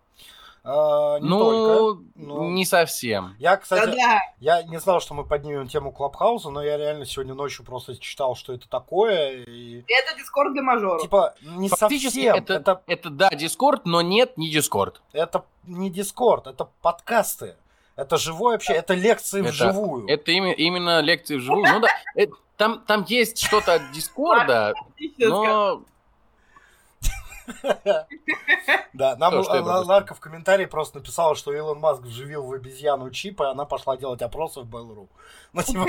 Э, 0.67 1.19
не 1.21 1.29
ну, 1.29 1.39
только. 1.39 2.03
но- 2.15 2.45
не 2.49 2.65
совсем. 2.65 3.35
Я, 3.39 3.57
кстати, 3.57 3.85
Да-да. 3.85 4.19
я 4.39 4.63
не 4.63 4.79
знал, 4.79 4.99
что 4.99 5.13
мы 5.13 5.23
поднимем 5.25 5.67
тему 5.67 5.91
Клабхауса, 5.91 6.49
но 6.49 6.61
я 6.61 6.77
реально 6.77 7.05
сегодня 7.05 7.33
ночью 7.33 7.65
просто 7.65 7.97
читал, 7.97 8.35
что 8.35 8.53
это 8.53 8.67
такое. 8.69 9.43
И, 9.45 9.79
Это 9.87 10.17
Discord 10.17 10.53
для 10.53 10.61
мажоров. 10.63 11.01
типа, 11.01 11.33
не 11.41 11.69
Фактически 11.69 12.25
совсем. 12.25 12.35
это, 12.35 12.53
Это, 12.55 12.81
это, 12.87 13.09
да, 13.09 13.29
Discord, 13.29 13.85
но 13.85 14.01
нет, 14.01 14.37
не 14.37 14.49
Discord. 14.49 15.01
это 15.13 15.45
не 15.65 15.89
Discord, 15.89 16.47
это 16.47 16.67
подкасты. 16.81 17.55
Это 17.95 18.17
живое 18.17 18.55
общение, 18.57 18.81
это 18.81 18.93
лекции 18.93 19.39
Это- 19.41 19.49
вживую. 19.49 20.07
Это 20.07 20.31
ими- 20.31 20.53
именно 20.53 20.99
лекции 21.01 21.37
вживую. 21.37 21.65
Ну 21.73 21.79
да, 21.79 21.87
э, 22.15 22.27
там, 22.57 22.83
там 22.85 23.05
есть 23.07 23.39
что-то 23.39 23.73
от 23.75 23.91
Дискорда, 23.91 24.73
но 25.17 25.81
Да, 28.93 29.15
нам. 29.17 29.35
Ларка 29.35 30.13
в 30.15 30.19
комментарии 30.19 30.65
просто 30.65 30.97
написала, 30.97 31.35
что 31.35 31.53
Илон 31.53 31.79
Маск 31.79 32.01
вживил 32.01 32.43
в 32.43 32.53
обезьяну 32.53 33.11
чип, 33.11 33.41
и 33.41 33.45
она 33.45 33.65
пошла 33.65 33.97
делать 33.97 34.21
опросы 34.21 34.61
в 34.61 34.75
Mail.ru. 34.75 35.07
Ну, 35.53 35.63
типа, 35.63 35.85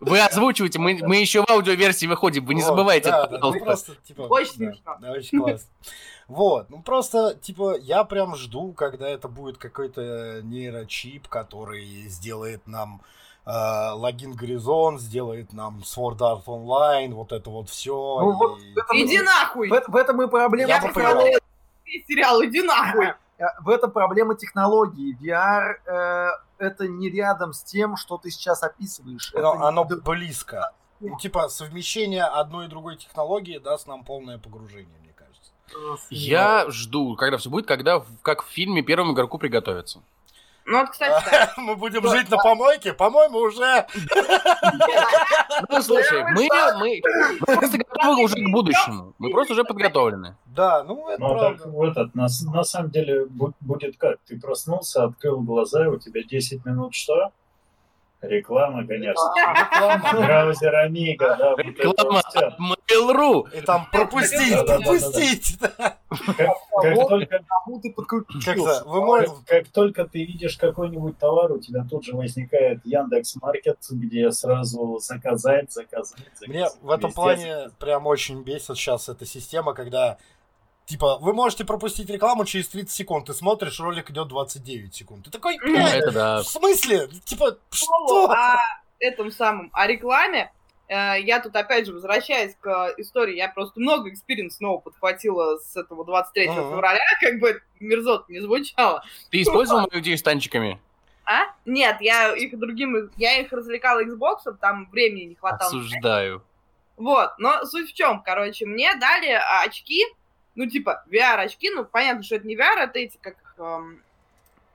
вы 0.00 0.20
озвучиваете, 0.20 0.78
мы, 0.78 0.98
мы 1.02 1.16
еще 1.16 1.42
в 1.42 1.50
аудиоверсии 1.50 2.06
выходим, 2.06 2.44
вы 2.46 2.54
не 2.54 2.62
забывайте, 2.62 3.10
да, 3.10 3.24
это, 3.24 3.32
да, 3.32 3.38
ну, 3.38 3.52
пожалуйста. 3.52 3.92
просто, 3.92 4.06
типа, 4.06 4.22
Очень 4.22 4.58
да, 4.58 4.72
смешно. 4.72 4.96
Да, 5.00 5.10
очень 5.12 5.38
классно. 5.38 5.68
Вот, 6.28 6.70
ну 6.70 6.82
просто, 6.82 7.34
типа, 7.34 7.76
я 7.78 8.04
прям 8.04 8.34
жду, 8.36 8.72
когда 8.72 9.08
это 9.08 9.28
будет 9.28 9.58
какой-то 9.58 10.40
нейрочип, 10.42 11.28
который 11.28 11.84
сделает 12.08 12.66
нам 12.66 13.02
логин 13.94 14.32
Горизонт, 14.34 15.00
сделает 15.00 15.52
нам 15.52 15.78
Sword 15.84 16.18
Art 16.18 16.44
Online, 16.44 17.12
вот 17.14 17.32
это 17.32 17.50
вот 17.50 17.68
все. 17.68 17.92
Ну, 18.20 18.32
вот 18.32 18.58
это- 18.76 18.86
Иди 18.92 19.20
нахуй! 19.20 19.68
В, 19.68 19.72
это- 19.72 19.90
в 19.90 19.96
этом 19.96 20.22
и 20.22 20.28
проблема 20.28 20.68
Я 20.70 20.80
технологии. 20.80 21.38
Сериал, 22.06 22.44
иди 22.44 22.62
нахуй! 22.62 23.06
Э, 23.38 23.44
В 23.60 23.68
этом 23.70 23.90
проблема 23.90 24.34
технологии. 24.36 25.16
VR 25.20 25.76
э, 25.86 26.28
это 26.58 26.86
не 26.86 27.08
рядом 27.10 27.52
с 27.52 27.62
тем, 27.62 27.96
что 27.96 28.18
ты 28.18 28.30
сейчас 28.30 28.62
описываешь. 28.62 29.32
Это 29.34 29.56
не- 29.56 29.64
оно 29.66 29.84
близко. 29.84 30.72
Ну, 31.00 31.16
типа, 31.18 31.48
совмещение 31.48 32.24
одной 32.24 32.66
и 32.66 32.68
другой 32.68 32.96
технологии 32.96 33.56
даст 33.58 33.86
нам 33.86 34.04
полное 34.04 34.36
погружение, 34.36 34.94
мне 35.02 35.14
кажется. 35.16 36.04
Я 36.10 36.66
жду, 36.68 37.16
когда 37.16 37.38
все 37.38 37.48
будет, 37.48 37.66
когда, 37.66 38.00
в- 38.00 38.06
как 38.22 38.42
в 38.42 38.48
фильме, 38.48 38.82
первому 38.82 39.14
игроку 39.14 39.38
приготовиться. 39.38 40.02
Ну 40.66 40.78
вот, 40.80 40.90
кстати. 40.90 41.24
Мы 41.60 41.76
будем 41.76 42.06
жить 42.08 42.30
на 42.30 42.36
помойке? 42.36 42.92
По-моему, 42.92 43.38
уже. 43.38 43.86
Ну, 45.68 45.82
слушай, 45.82 46.22
мы, 46.32 46.48
мы, 46.78 47.00
мы 47.40 47.56
просто 47.56 47.78
готовы 47.78 48.24
уже 48.24 48.34
к 48.36 48.50
будущему. 48.52 49.14
Мы 49.18 49.30
просто 49.30 49.52
уже 49.54 49.64
подготовлены. 49.64 50.36
Да, 50.46 50.82
ну 50.84 51.08
это 51.08 51.20
Ну, 51.20 51.28
так 51.30 51.38
правда. 51.58 51.68
в 51.68 51.82
этот, 51.82 52.14
на, 52.14 52.26
на 52.52 52.64
самом 52.64 52.90
деле 52.90 53.24
бу- 53.26 53.52
будет 53.60 53.96
как? 53.96 54.18
Ты 54.26 54.38
проснулся, 54.40 55.04
открыл 55.04 55.40
глаза, 55.40 55.88
у 55.88 55.98
тебя 55.98 56.22
10 56.22 56.64
минут 56.64 56.94
что? 56.94 57.32
Реклама, 58.22 58.86
конечно. 58.86 59.32
Реклама. 59.36 60.26
Браузер 60.26 60.74
Amiga, 60.74 61.36
да, 61.38 61.54
Реклама 61.56 62.20
от 62.20 62.58
Mail.ru. 62.58 63.46
И 63.56 63.60
там 63.62 63.86
пропустить, 63.92 64.66
пропустить. 64.66 65.58
Как 65.58 67.08
только, 67.08 67.40
кому 67.48 67.80
ты 67.80 67.94
видишь 70.24 70.56
какой-нибудь 70.56 71.18
товар, 71.18 71.52
у 71.52 71.58
тебя 71.58 71.84
тут 71.88 72.04
же 72.04 72.14
возникает 72.14 72.84
Яндекс 72.84 73.36
Маркет, 73.36 73.78
где 73.90 74.30
сразу 74.32 74.98
заказать, 74.98 75.72
заказать, 75.72 76.18
заказать. 76.34 76.48
Мне 76.48 76.66
в 76.82 76.90
этом 76.90 77.12
плане 77.12 77.70
прям 77.78 78.06
очень 78.06 78.42
бесит 78.42 78.76
сейчас 78.76 79.08
эта 79.08 79.24
система, 79.24 79.72
когда 79.72 80.18
Типа, 80.90 81.18
вы 81.20 81.34
можете 81.34 81.64
пропустить 81.64 82.10
рекламу 82.10 82.44
через 82.44 82.66
30 82.66 82.90
секунд, 82.90 83.26
ты 83.26 83.32
смотришь, 83.32 83.78
ролик 83.78 84.10
идет 84.10 84.26
29 84.26 84.92
секунд. 84.92 85.24
Ты 85.26 85.30
такой, 85.30 85.56
Мгм. 85.58 85.74
блядь, 85.74 85.94
Это 85.94 86.10
да. 86.10 86.42
в 86.42 86.48
смысле? 86.48 87.06
Типа, 87.24 87.56
что? 87.70 88.28
о 88.28 88.56
этом 88.98 89.30
самом, 89.30 89.70
о 89.72 89.86
рекламе, 89.86 90.52
э, 90.88 91.20
я 91.20 91.38
тут 91.38 91.54
опять 91.54 91.86
же 91.86 91.92
возвращаясь 91.92 92.56
к 92.60 92.94
истории, 92.98 93.36
я 93.36 93.46
просто 93.50 93.78
много 93.78 94.10
experience 94.10 94.56
снова 94.56 94.80
подхватила 94.80 95.58
с 95.58 95.76
этого 95.76 96.04
23 96.04 96.48
Мгм. 96.48 96.70
февраля, 96.72 96.98
как 97.20 97.38
бы 97.38 97.62
мерзот 97.78 98.28
не 98.28 98.40
звучало. 98.40 99.04
Ты 99.30 99.42
использовал 99.42 99.88
идею 99.92 100.18
с 100.18 100.22
танчиками? 100.24 100.80
А? 101.24 101.42
Нет, 101.66 101.98
я 102.00 102.34
их 102.34 102.58
другим, 102.58 103.12
я 103.16 103.38
их 103.38 103.52
развлекала 103.52 104.02
Xbox, 104.04 104.38
там 104.60 104.90
времени 104.90 105.26
не 105.26 105.34
хватало. 105.36 105.68
Осуждаю. 105.68 106.42
Вот, 106.96 107.30
но 107.38 107.64
суть 107.64 107.90
в 107.92 107.94
чем, 107.94 108.24
короче, 108.24 108.66
мне 108.66 108.92
дали 108.96 109.28
а, 109.30 109.62
очки, 109.64 110.04
ну, 110.54 110.66
типа, 110.66 111.04
VR-очки, 111.10 111.70
ну, 111.70 111.84
понятно, 111.84 112.22
что 112.22 112.36
это 112.36 112.46
не 112.46 112.56
VR, 112.56 112.78
это 112.80 112.98
эти, 112.98 113.16
как, 113.20 113.36
эм, 113.58 114.02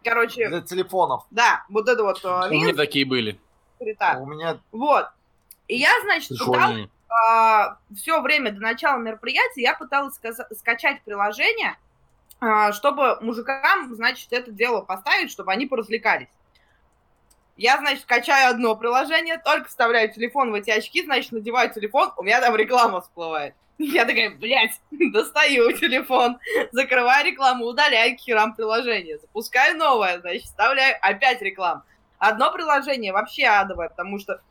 короче, 0.03 0.47
Для 0.49 0.61
телефонов. 0.61 1.25
да, 1.31 1.63
вот 1.69 1.87
это 1.89 2.03
вот 2.03 2.23
э, 2.23 2.47
У 2.47 2.51
меня 2.51 2.73
такие 2.73 3.05
были. 3.05 3.39
скрита. 3.75 4.17
У 4.19 4.25
меня 4.25 4.59
вот. 4.71 5.07
И 5.67 5.77
я, 5.77 5.91
значит, 6.03 6.29
пыталась 6.29 6.87
Прикольные. 7.09 7.77
все 7.95 8.21
время 8.21 8.51
до 8.51 8.61
начала 8.61 8.97
мероприятия 8.99 9.61
я 9.61 9.73
пыталась 9.73 10.15
сказа- 10.15 10.47
скачать 10.55 11.01
приложение, 11.03 11.75
а, 12.39 12.71
чтобы 12.71 13.17
мужикам, 13.21 13.93
значит, 13.95 14.31
это 14.31 14.51
дело 14.51 14.81
поставить, 14.81 15.31
чтобы 15.31 15.51
они 15.51 15.65
поразвлекались. 15.65 16.27
Я, 17.57 17.77
значит, 17.77 18.03
качаю 18.05 18.49
одно 18.49 18.75
приложение, 18.75 19.37
только 19.37 19.69
вставляю 19.69 20.11
телефон 20.13 20.51
в 20.51 20.55
эти 20.55 20.69
очки, 20.71 21.03
значит, 21.03 21.31
надеваю 21.31 21.73
телефон, 21.73 22.11
у 22.17 22.23
меня 22.23 22.41
там 22.41 22.55
реклама 22.55 23.01
всплывает. 23.01 23.55
Я 23.77 24.05
такая, 24.05 24.29
блядь, 24.29 24.79
достаю 25.11 25.71
телефон, 25.73 26.39
закрываю 26.71 27.25
рекламу, 27.25 27.65
удаляю 27.65 28.15
к 28.15 28.19
херам 28.19 28.55
приложение, 28.55 29.17
запускаю 29.17 29.77
новое, 29.77 30.19
значит, 30.21 30.43
вставляю 30.43 30.95
опять 31.01 31.41
рекламу. 31.41 31.83
Одно 32.17 32.51
приложение 32.51 33.11
вообще 33.11 33.45
адовое, 33.45 33.89
потому 33.89 34.19
что 34.19 34.41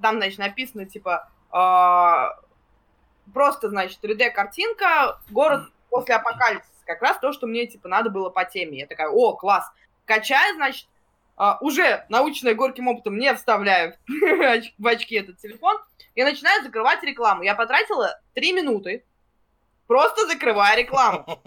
там, 0.00 0.16
значит, 0.16 0.38
написано, 0.38 0.86
типа, 0.86 1.28
э, 1.52 3.32
просто, 3.32 3.68
значит, 3.68 4.02
3D-картинка, 4.02 5.20
город 5.30 5.64
после 5.90 6.16
апокалипсиса. 6.16 6.70
Как 6.86 7.02
раз 7.02 7.18
то, 7.18 7.32
что 7.32 7.46
мне, 7.46 7.66
типа, 7.66 7.88
надо 7.88 8.10
было 8.10 8.30
по 8.30 8.44
теме. 8.44 8.80
Я 8.80 8.86
такая, 8.86 9.08
о, 9.08 9.34
класс. 9.34 9.70
Качаю, 10.06 10.56
значит, 10.56 10.88
э, 11.40 11.52
уже 11.60 12.04
научная 12.08 12.54
горьким 12.54 12.88
опытом 12.88 13.18
не 13.18 13.34
вставляю 13.34 13.94
в 14.78 14.86
очки 14.86 15.16
этот 15.16 15.38
телефон, 15.38 15.78
и 16.14 16.22
начинаю 16.22 16.62
закрывать 16.62 17.02
рекламу. 17.02 17.42
Я 17.42 17.54
потратила 17.54 18.20
3 18.34 18.52
минуты, 18.52 19.04
просто 19.86 20.26
закрывая 20.26 20.76
рекламу. 20.76 21.40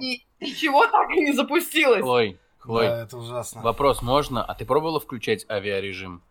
И 0.00 0.24
ничего 0.40 0.86
так 0.86 1.10
и 1.10 1.20
не 1.20 1.32
запустилось. 1.32 2.02
Хлой, 2.02 2.38
Хлой, 2.58 2.86
Да, 2.88 3.02
это 3.02 3.18
ужасно. 3.18 3.60
вопрос 3.62 4.00
можно? 4.02 4.42
А 4.44 4.54
ты 4.54 4.64
пробовала 4.64 4.98
включать 4.98 5.44
авиарежим? 5.50 6.22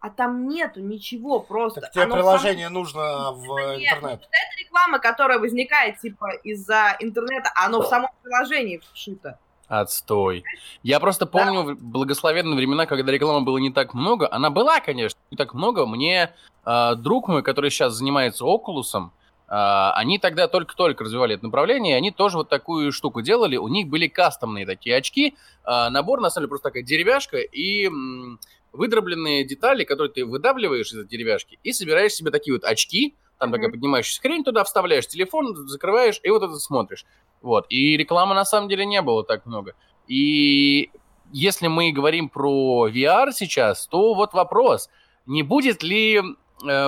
А 0.00 0.10
там 0.10 0.48
нету 0.48 0.80
ничего 0.80 1.40
просто. 1.40 1.80
Так 1.80 1.90
тебе 1.90 2.04
Оно 2.04 2.14
приложение 2.14 2.68
нужно 2.68 3.32
в 3.32 3.76
Нет, 3.76 3.94
интернет. 3.94 4.20
эта 4.20 4.60
реклама, 4.60 5.00
которая 5.00 5.40
возникает, 5.40 5.98
типа, 5.98 6.30
из-за 6.44 6.96
интернета, 7.00 7.50
оно 7.56 7.82
в 7.82 7.86
самом 7.86 8.10
приложении 8.22 8.78
вшито. 8.78 9.38
Отстой. 9.68 10.44
Я 10.82 10.98
просто 10.98 11.26
помню 11.26 11.62
в 11.62 11.74
благословенные 11.78 12.56
времена, 12.56 12.86
когда 12.86 13.12
рекламы 13.12 13.44
было 13.44 13.58
не 13.58 13.70
так 13.70 13.92
много. 13.92 14.26
Она 14.32 14.48
была, 14.48 14.80
конечно, 14.80 15.20
не 15.30 15.36
так 15.36 15.52
много. 15.52 15.86
Мне 15.86 16.32
э, 16.64 16.94
друг 16.96 17.28
мой, 17.28 17.42
который 17.42 17.70
сейчас 17.70 17.92
занимается 17.92 18.46
Окулусом, 18.46 19.12
э, 19.46 19.52
они 19.52 20.18
тогда 20.18 20.48
только-только 20.48 21.04
развивали 21.04 21.34
это 21.34 21.44
направление, 21.44 21.94
и 21.94 21.98
они 21.98 22.10
тоже 22.10 22.38
вот 22.38 22.48
такую 22.48 22.92
штуку 22.92 23.20
делали. 23.20 23.58
У 23.58 23.68
них 23.68 23.88
были 23.88 24.08
кастомные 24.08 24.64
такие 24.64 24.96
очки. 24.96 25.36
Э, 25.66 25.90
набор, 25.90 26.22
на 26.22 26.30
самом 26.30 26.44
деле, 26.44 26.48
просто 26.48 26.70
такая 26.70 26.82
деревяшка 26.82 27.36
и 27.36 27.90
выдробленные 28.72 29.44
детали, 29.44 29.84
которые 29.84 30.12
ты 30.12 30.24
выдавливаешь 30.24 30.92
из 30.92 30.98
этой 30.98 31.10
деревяшки, 31.10 31.58
и 31.62 31.72
собираешь 31.72 32.12
себе 32.12 32.30
такие 32.30 32.54
вот 32.54 32.64
очки, 32.64 33.14
там 33.38 33.52
такая 33.52 33.70
поднимающаяся 33.70 34.20
хрень, 34.20 34.44
туда 34.44 34.64
вставляешь 34.64 35.06
телефон, 35.06 35.54
закрываешь, 35.68 36.20
и 36.22 36.30
вот 36.30 36.42
это 36.42 36.56
смотришь. 36.56 37.04
Вот. 37.40 37.66
И 37.68 37.96
рекламы 37.96 38.34
на 38.34 38.44
самом 38.44 38.68
деле 38.68 38.84
не 38.84 39.00
было 39.00 39.24
так 39.24 39.46
много. 39.46 39.74
И 40.06 40.90
если 41.32 41.68
мы 41.68 41.92
говорим 41.92 42.28
про 42.28 42.88
VR 42.88 43.32
сейчас, 43.32 43.86
то 43.86 44.14
вот 44.14 44.32
вопрос, 44.32 44.88
не 45.26 45.42
будет 45.42 45.82
ли 45.82 46.16
э, 46.16 46.22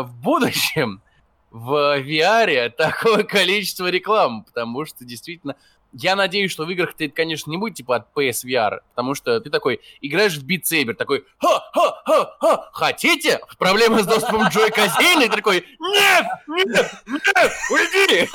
в 0.00 0.14
будущем 0.22 1.02
в 1.50 2.00
VR 2.00 2.70
такое 2.70 3.22
количество 3.24 3.88
рекламы? 3.88 4.44
Потому 4.44 4.84
что 4.86 5.04
действительно, 5.04 5.56
я 5.92 6.16
надеюсь, 6.16 6.50
что 6.52 6.64
в 6.64 6.70
играх 6.70 6.94
это, 6.98 7.12
конечно, 7.14 7.50
не 7.50 7.56
будет 7.56 7.74
типа 7.74 7.96
от 7.96 8.06
PSVR, 8.14 8.80
потому 8.90 9.14
что 9.14 9.40
ты 9.40 9.50
такой 9.50 9.80
играешь 10.00 10.36
в 10.36 10.46
Beat 10.46 10.62
Saber, 10.62 10.94
такой 10.94 11.24
ха-ха-ха-ха, 11.38 12.68
хотите? 12.72 13.40
Проблема 13.58 14.02
с 14.02 14.06
доступом 14.06 14.48
Джой 14.48 14.70
Казейна, 14.70 15.24
и 15.24 15.28
ты 15.28 15.36
такой 15.36 15.64
нет, 15.78 16.26
нет, 16.48 16.90
нет, 17.06 17.52
уйди! 17.70 18.28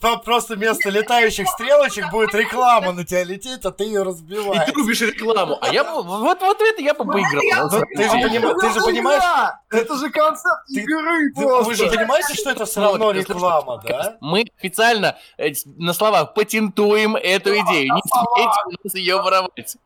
Там 0.00 0.20
просто 0.22 0.54
вместо 0.54 0.90
летающих 0.90 1.48
стрелочек 1.48 2.10
будет 2.10 2.34
реклама 2.34 2.92
на 2.92 3.04
тебя 3.04 3.24
лететь, 3.24 3.64
а 3.64 3.70
ты 3.70 3.84
ее 3.84 4.00
И 4.00 4.04
разбиваешь. 4.04 4.64
ты 4.66 4.72
рубишь 4.72 5.00
рекламу. 5.00 5.58
А 5.60 5.72
я 5.72 5.84
бы, 5.84 6.02
вот, 6.02 6.40
вот 6.40 6.60
это 6.60 6.82
я 6.82 6.94
бы 6.94 7.04
поиграл. 7.04 7.42
на 7.70 7.78
Ну, 7.78 7.84
ты 7.96 8.68
же 8.72 8.74
ты 8.74 8.80
понимаешь, 8.84 9.22
Это 9.70 9.96
же 9.96 10.10
концепт 10.10 10.66
Ты- 10.68 10.80
игры 10.80 11.32
Ты- 11.34 11.46
Вы 11.46 11.74
же 11.74 11.86
понимаете, 11.88 12.34
что 12.34 12.50
это 12.50 12.64
все 12.64 12.80
равно 12.80 13.12
ты 13.12 13.18
реклама, 13.20 13.82
да? 13.86 14.16
Мы 14.20 14.44
официально 14.58 15.16
э, 15.36 15.52
с- 15.52 15.64
словах 16.14 16.34
патентуем 16.34 17.16
эту 17.16 17.50
идею. 17.50 17.94
Не 17.94 18.02
смейте 18.02 18.60
у 18.66 18.70
нас 18.70 18.94
ее 18.94 19.16
воровать. 19.22 19.76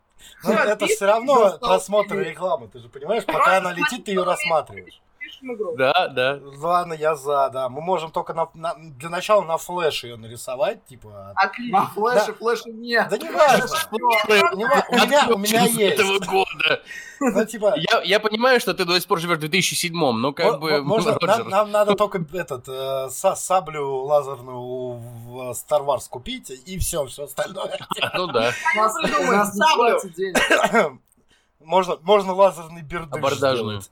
Ну, 0.45 0.53
это 0.53 0.87
все 0.87 1.07
равно 1.07 1.59
просмотр 1.59 2.19
рекламы, 2.19 2.69
ты 2.69 2.79
же 2.79 2.89
понимаешь, 2.89 3.25
пока 3.25 3.57
она 3.57 3.73
летит, 3.73 4.05
ты 4.05 4.13
ее 4.13 4.23
рассматриваешь. 4.23 5.01
Пишем 5.41 5.55
игру. 5.55 5.77
Да, 5.77 6.09
да. 6.09 6.39
Ладно, 6.59 6.93
я 6.95 7.15
за, 7.15 7.51
да. 7.51 7.69
Мы 7.69 7.81
можем 7.81 8.11
только 8.11 8.35
на- 8.35 8.49
на- 8.55 8.75
для 8.77 9.09
начала 9.09 9.43
на 9.43 9.57
флеше 9.57 10.09
ее 10.09 10.17
нарисовать, 10.17 10.85
типа. 10.87 11.33
Отлично. 11.37 11.81
На 11.81 11.87
флеше, 11.87 12.33
флеше 12.35 12.71
нет. 12.71 13.09
Да 13.11 13.19
не 13.19 13.31
важно. 13.31 13.67
У 13.91 14.57
меня, 14.57 15.29
у 15.35 15.39
меня 15.39 15.67
С 15.67 15.77
этого 15.79 16.13
есть. 16.13 16.27
года. 16.27 16.83
Ну, 17.21 17.45
типа, 17.45 17.75
Я, 17.93 18.03
я 18.03 18.21
понимаю, 18.21 18.61
что 18.61 18.75
ты 18.75 18.85
до 18.85 18.99
сих 18.99 19.09
пор 19.09 19.19
живешь 19.21 19.39
в 19.39 19.41
2007 19.41 19.93
но 19.93 20.33
как 20.33 20.47
мо- 20.53 20.59
бы... 20.59 20.71
мо- 20.83 20.97
можно, 20.97 21.19
нам, 21.21 21.49
нам 21.49 21.71
надо 21.73 21.95
только 21.97 22.25
этот 22.33 22.69
э, 22.69 23.09
са- 23.11 23.35
саблю 23.35 24.05
лазерную 24.05 24.59
в 24.99 25.51
Star 25.51 25.85
Wars 25.85 26.09
купить, 26.09 26.51
и 26.51 26.79
все, 26.79 27.05
все 27.07 27.25
остальное. 27.25 27.77
Ну 28.15 28.27
да, 28.29 28.53
У 28.75 28.79
нас, 28.79 28.95
у 28.97 29.33
нас 29.33 29.55
не 29.55 29.61
Саблю. 29.61 29.99
хватит 29.99 30.15
денег. 30.15 30.93
Можно, 31.69 31.99
можно 32.01 32.33
лазерный 32.33 32.81
бердыш 32.81 33.19
абордажную. 33.19 33.83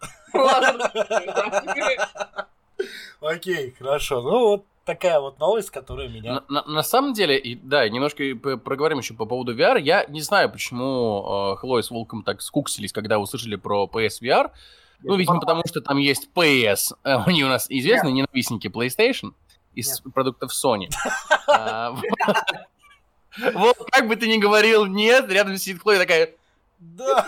Окей, 3.20 3.74
хорошо. 3.78 4.22
Ну, 4.22 4.30
вот 4.48 4.64
такая 4.86 5.20
вот 5.20 5.38
новость, 5.38 5.70
которая 5.70 6.08
меня... 6.08 6.42
На, 6.48 6.62
на- 6.62 6.64
на 6.72 6.82
самом 6.82 7.12
деле, 7.12 7.38
и, 7.38 7.54
да, 7.54 7.86
немножко 7.88 8.22
проговорим 8.36 8.98
еще 8.98 9.12
по 9.12 9.26
поводу 9.26 9.54
VR. 9.54 9.78
Я 9.78 10.06
не 10.06 10.22
знаю, 10.22 10.50
почему 10.50 11.52
э, 11.52 11.56
Хлоя 11.56 11.82
с 11.82 11.90
Волком 11.90 12.22
так 12.22 12.40
скуксились, 12.40 12.92
когда 12.94 13.18
услышали 13.18 13.56
про 13.56 13.86
PSVR. 13.92 14.50
Ну, 15.02 15.16
видимо, 15.16 15.40
потому 15.40 15.62
что 15.66 15.82
там 15.82 15.98
есть 15.98 16.30
PS. 16.34 16.94
Э, 17.04 17.16
Они 17.26 17.44
у 17.44 17.48
нас 17.48 17.66
известные 17.68 18.12
ненавистники 18.14 18.68
PlayStation 18.68 19.34
из 19.74 20.00
продуктов 20.14 20.50
Sony. 20.52 20.88
А, 21.48 21.90
вот. 21.92 22.02
Вот, 23.54 23.76
как 23.92 24.08
бы 24.08 24.16
ты 24.16 24.28
ни 24.28 24.38
говорил 24.38 24.86
нет, 24.86 25.30
рядом 25.30 25.56
сидит 25.58 25.80
Хлоя 25.82 25.98
такая, 25.98 26.30
Да. 26.78 27.26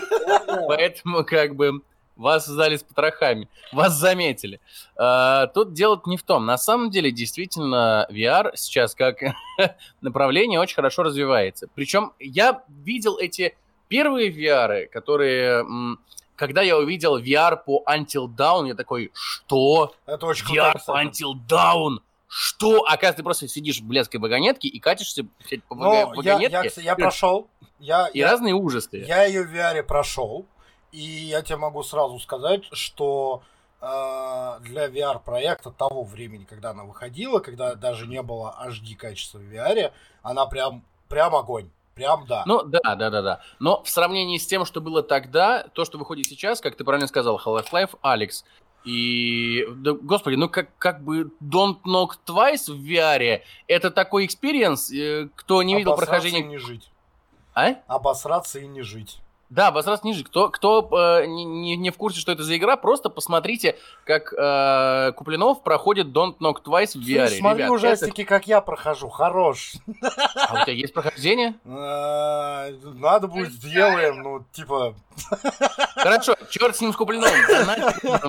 поэтому 0.67 1.23
как 1.23 1.55
бы 1.55 1.81
вас 2.15 2.45
сдали 2.45 2.75
с 2.75 2.83
потрохами, 2.83 3.47
вас 3.71 3.93
заметили. 3.93 4.59
А, 4.97 5.47
Тут 5.47 5.73
дело 5.73 6.01
не 6.05 6.17
в 6.17 6.23
том. 6.23 6.45
На 6.45 6.57
самом 6.57 6.89
деле, 6.89 7.11
действительно, 7.11 8.05
VR 8.11 8.51
сейчас 8.55 8.93
как 8.93 9.17
направление 10.01 10.59
очень 10.59 10.75
хорошо 10.75 11.03
развивается. 11.03 11.67
Причем 11.75 12.11
я 12.19 12.61
видел 12.67 13.17
эти 13.17 13.55
первые 13.87 14.31
VR, 14.31 14.85
которые... 14.87 15.65
Когда 16.35 16.61
я 16.61 16.77
увидел 16.77 17.19
VR 17.19 17.57
по 17.65 17.83
Until 17.85 18.27
Dawn, 18.27 18.67
я 18.67 18.73
такой, 18.75 19.11
что? 19.13 19.93
Это 20.05 20.25
очень 20.25 20.45
круто, 20.45 20.61
VR 20.61 20.73
по 20.73 20.79
кстати. 20.79 21.05
Until 21.23 21.33
Dawn? 21.49 21.97
Что? 22.27 22.83
Оказывается, 22.83 23.17
ты 23.17 23.23
просто 23.23 23.47
сидишь 23.47 23.79
в 23.81 23.85
блядской 23.87 24.19
вагонетке 24.19 24.67
и 24.67 24.79
катишься 24.79 25.25
по 25.67 25.75
Ну, 25.75 25.93
я, 25.93 26.05
вагонетке. 26.07 26.51
я, 26.51 26.63
кстати, 26.63 26.85
я 26.85 26.95
прошел. 26.95 27.49
Я, 27.79 28.07
И 28.07 28.19
я, 28.19 28.31
разные 28.31 28.53
ужасы. 28.53 28.97
я 28.97 29.23
ее 29.23 29.43
в 29.43 29.53
VR 29.53 29.83
прошел. 29.83 30.45
И 30.91 31.01
я 31.01 31.41
тебе 31.41 31.57
могу 31.57 31.83
сразу 31.83 32.19
сказать, 32.19 32.63
что 32.71 33.43
э, 33.79 33.85
для 34.61 34.87
VR-проекта 34.87 35.71
того 35.71 36.03
времени, 36.03 36.45
когда 36.45 36.71
она 36.71 36.83
выходила, 36.83 37.39
когда 37.39 37.75
даже 37.75 38.07
не 38.07 38.21
было 38.21 38.55
HD 38.67 38.95
качества 38.95 39.37
в 39.37 39.43
VR, 39.43 39.91
она 40.23 40.45
прям, 40.47 40.83
прям 41.07 41.35
огонь. 41.35 41.69
Прям 41.93 42.25
да. 42.27 42.43
Ну, 42.45 42.63
да, 42.63 42.95
да, 42.95 43.09
да, 43.09 43.21
да. 43.21 43.41
Но 43.59 43.83
в 43.83 43.89
сравнении 43.89 44.37
с 44.37 44.47
тем, 44.47 44.65
что 44.65 44.79
было 44.79 45.03
тогда, 45.03 45.63
то, 45.73 45.83
что 45.85 45.97
выходит 45.97 46.25
сейчас, 46.25 46.61
как 46.61 46.75
ты 46.75 46.83
правильно 46.83 47.07
сказал, 47.07 47.39
Half-Life 47.43 47.97
Alyx. 48.01 48.45
И, 48.85 49.67
да, 49.75 49.91
господи, 49.91 50.35
ну 50.35 50.47
как, 50.47 50.69
как 50.77 51.03
бы 51.03 51.31
Don't 51.43 51.81
Knock 51.85 52.11
Twice 52.25 52.71
в 52.71 52.81
VR, 52.81 53.41
это 53.67 53.91
такой 53.91 54.25
experience, 54.25 54.91
э, 54.91 55.29
кто 55.35 55.61
не 55.61 55.75
видел 55.75 55.91
Обосраться 55.91 56.15
и 56.15 56.31
прохождения... 56.31 56.47
не 56.47 56.57
жить. 56.57 56.89
А? 57.67 57.75
Обосраться 57.87 58.59
и 58.59 58.67
не 58.67 58.81
жить. 58.81 59.19
Да, 59.49 59.71
возраст 59.71 60.03
ниже. 60.03 60.23
Кто, 60.23 60.49
кто 60.49 60.87
э, 60.91 61.25
не, 61.25 61.43
не- 61.43 61.75
не 61.75 61.89
в 61.89 61.97
курсе, 61.97 62.19
что 62.19 62.31
это 62.31 62.43
за 62.43 62.55
игра, 62.55 62.77
просто 62.77 63.09
посмотрите, 63.09 63.79
как 64.05 64.31
э, 64.31 65.11
Куплинов 65.13 65.63
проходит 65.63 66.09
Don't 66.09 66.37
Knock 66.37 66.61
Twice 66.63 66.91
в 66.95 67.01
VR. 67.01 67.27
Смотри 67.29 67.63
Ребят, 67.63 67.71
ужастики, 67.71 68.23
как 68.25 68.45
я 68.45 68.61
прохожу. 68.61 69.09
Хорош. 69.09 69.73
это- 69.87 70.31
А 70.49 70.61
у 70.61 70.63
тебя 70.65 70.73
есть 70.73 70.93
прохождение? 70.93 71.55
Э, 71.65 72.71
Надо 72.83 73.27
будет 73.27 73.51
сделаем, 73.51 74.21
ну, 74.21 74.45
типа... 74.51 74.93
Хорошо, 75.95 76.35
черт 76.51 76.75
с 76.75 76.81
ним 76.81 76.93
с 76.93 76.95
Куплиновым. 76.95 77.33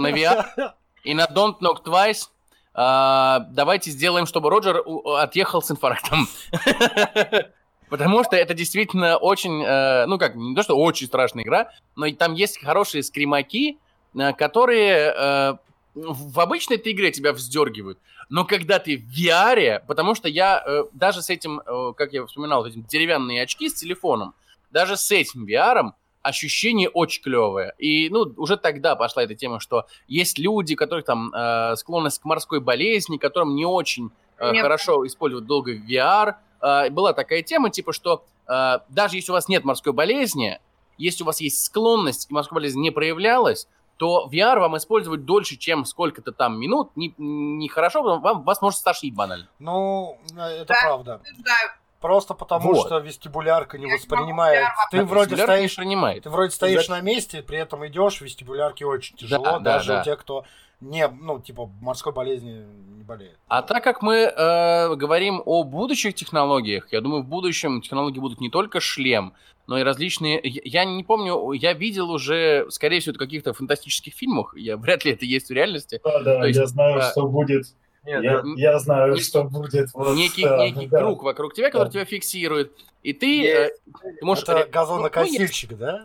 На 0.00 0.10
VR 0.10 0.72
и 1.04 1.12
на 1.12 1.26
Don't 1.26 1.58
Knock 1.60 1.82
Twice. 1.84 2.28
А, 2.72 3.40
давайте 3.50 3.90
сделаем, 3.90 4.24
чтобы 4.24 4.48
Роджер 4.48 4.82
отъехал 5.18 5.60
с 5.60 5.70
инфарктом. 5.70 6.26
Потому 7.90 8.24
что 8.24 8.36
это 8.36 8.54
действительно 8.54 9.16
очень, 9.16 9.62
э, 9.62 10.06
ну 10.06 10.16
как, 10.16 10.36
не 10.36 10.54
то, 10.54 10.62
что 10.62 10.76
очень 10.76 11.06
страшная 11.08 11.44
игра, 11.44 11.72
но 11.96 12.06
и 12.06 12.12
там 12.12 12.34
есть 12.34 12.62
хорошие 12.62 13.02
скримаки, 13.02 13.78
э, 14.14 14.32
которые 14.32 15.12
э, 15.14 15.54
в 15.94 16.40
обычной 16.40 16.76
этой 16.76 16.92
игре 16.92 17.10
тебя 17.10 17.32
вздергивают. 17.32 17.98
Но 18.28 18.44
когда 18.44 18.78
ты 18.78 18.96
в 18.96 19.10
VR, 19.10 19.82
потому 19.86 20.14
что 20.14 20.28
я 20.28 20.62
э, 20.64 20.84
даже 20.92 21.20
с 21.20 21.30
этим, 21.30 21.60
э, 21.60 21.92
как 21.96 22.12
я 22.12 22.24
вспоминал, 22.24 22.62
вот 22.62 22.70
этим 22.70 22.84
деревянные 22.84 23.42
очки 23.42 23.68
с 23.68 23.74
телефоном, 23.74 24.34
даже 24.70 24.96
с 24.96 25.10
этим 25.10 25.44
VR 25.44 25.90
ощущение 26.22 26.88
очень 26.88 27.22
клевое. 27.22 27.74
И, 27.78 28.08
ну, 28.10 28.32
уже 28.36 28.56
тогда 28.56 28.94
пошла 28.94 29.24
эта 29.24 29.34
тема, 29.34 29.58
что 29.58 29.86
есть 30.06 30.38
люди, 30.38 30.76
которых 30.76 31.06
там 31.06 31.32
э, 31.34 31.74
склонность 31.76 32.20
к 32.20 32.24
морской 32.24 32.60
болезни, 32.60 33.16
которым 33.16 33.56
не 33.56 33.64
очень 33.64 34.10
э, 34.38 34.54
хорошо 34.60 35.06
использовать 35.06 35.46
долго 35.46 35.74
VR. 35.74 36.34
Э, 36.60 36.90
была 36.90 37.12
такая 37.12 37.42
тема, 37.42 37.70
типа, 37.70 37.92
что 37.92 38.24
э, 38.46 38.78
даже 38.88 39.16
если 39.16 39.30
у 39.30 39.34
вас 39.34 39.48
нет 39.48 39.64
морской 39.64 39.92
болезни, 39.92 40.60
если 40.98 41.22
у 41.22 41.26
вас 41.26 41.40
есть 41.40 41.64
склонность, 41.64 42.30
и 42.30 42.34
морская 42.34 42.56
болезнь 42.56 42.80
не 42.80 42.90
проявлялась, 42.90 43.66
то 43.96 44.28
VR 44.32 44.60
вам 44.60 44.76
использовать 44.76 45.24
дольше, 45.24 45.56
чем 45.56 45.84
сколько-то 45.84 46.32
там 46.32 46.58
минут, 46.58 46.90
нехорошо, 46.96 48.00
не, 48.00 48.16
не 48.16 48.20
вам, 48.20 48.42
вас 48.44 48.62
может 48.62 48.78
стошнить 48.78 49.14
банально. 49.14 49.48
Ну, 49.58 50.18
э, 50.36 50.40
это 50.40 50.72
да, 50.72 50.80
правда. 50.82 51.20
Да, 51.38 51.52
Просто 52.00 52.32
потому, 52.32 52.72
вот. 52.72 52.86
что 52.86 52.98
вестибулярка 52.98 53.76
не 53.76 53.92
воспринимает. 53.92 54.68
Ты 54.90 55.04
вроде 55.04 55.36
стоишь, 55.36 55.76
принимает. 55.76 56.22
ты 56.22 56.30
вроде 56.30 56.50
стоишь 56.50 56.88
на 56.88 57.02
месте, 57.02 57.42
при 57.42 57.58
этом 57.58 57.86
идешь, 57.86 58.22
вестибулярке 58.22 58.86
очень 58.86 59.16
тяжело, 59.16 59.44
да, 59.44 59.58
даже 59.58 59.88
да, 59.88 59.94
да. 59.96 60.00
у 60.00 60.04
тех, 60.04 60.18
кто 60.18 60.44
не, 60.80 61.08
ну, 61.08 61.40
типа, 61.40 61.70
морской 61.80 62.12
болезни 62.12 62.64
не 62.96 63.02
болеет. 63.02 63.38
А 63.48 63.62
так 63.62 63.84
как 63.84 64.02
мы 64.02 64.16
э, 64.16 64.94
говорим 64.96 65.42
о 65.44 65.64
будущих 65.64 66.14
технологиях, 66.14 66.92
я 66.92 67.00
думаю, 67.00 67.22
в 67.22 67.26
будущем 67.26 67.82
технологии 67.82 68.18
будут 68.18 68.40
не 68.40 68.50
только 68.50 68.80
шлем, 68.80 69.34
но 69.66 69.78
и 69.78 69.82
различные... 69.82 70.40
Я 70.42 70.84
не 70.84 71.04
помню, 71.04 71.52
я 71.52 71.74
видел 71.74 72.10
уже, 72.10 72.66
скорее 72.70 73.00
всего, 73.00 73.14
в 73.14 73.18
каких-то 73.18 73.52
фантастических 73.52 74.14
фильмах, 74.14 74.54
я, 74.56 74.76
вряд 74.78 75.04
ли 75.04 75.12
это 75.12 75.24
есть 75.24 75.48
в 75.48 75.52
реальности. 75.52 76.00
Да, 76.02 76.22
да, 76.22 76.46
есть, 76.46 76.58
я 76.58 76.66
знаю, 76.66 76.98
а... 76.98 77.10
что 77.10 77.26
будет 77.26 77.66
нет, 78.04 78.22
я, 78.22 78.42
ну, 78.42 78.56
я 78.56 78.78
знаю, 78.78 79.14
не, 79.14 79.20
что 79.20 79.44
будет. 79.44 79.90
Вот, 79.92 80.16
некий 80.16 80.44
да, 80.44 80.58
некий 80.58 80.86
да. 80.86 81.00
круг 81.00 81.22
вокруг 81.22 81.54
тебя, 81.54 81.70
который 81.70 81.86
да. 81.86 81.90
тебя 81.90 82.04
фиксирует. 82.04 82.72
И 83.02 83.12
ты, 83.12 83.46
э, 83.46 83.70
ты 84.02 84.24
можешь... 84.24 84.44
Это 84.44 84.66
газонокосильщик, 84.70 85.72
ну, 85.72 85.76
да? 85.76 86.04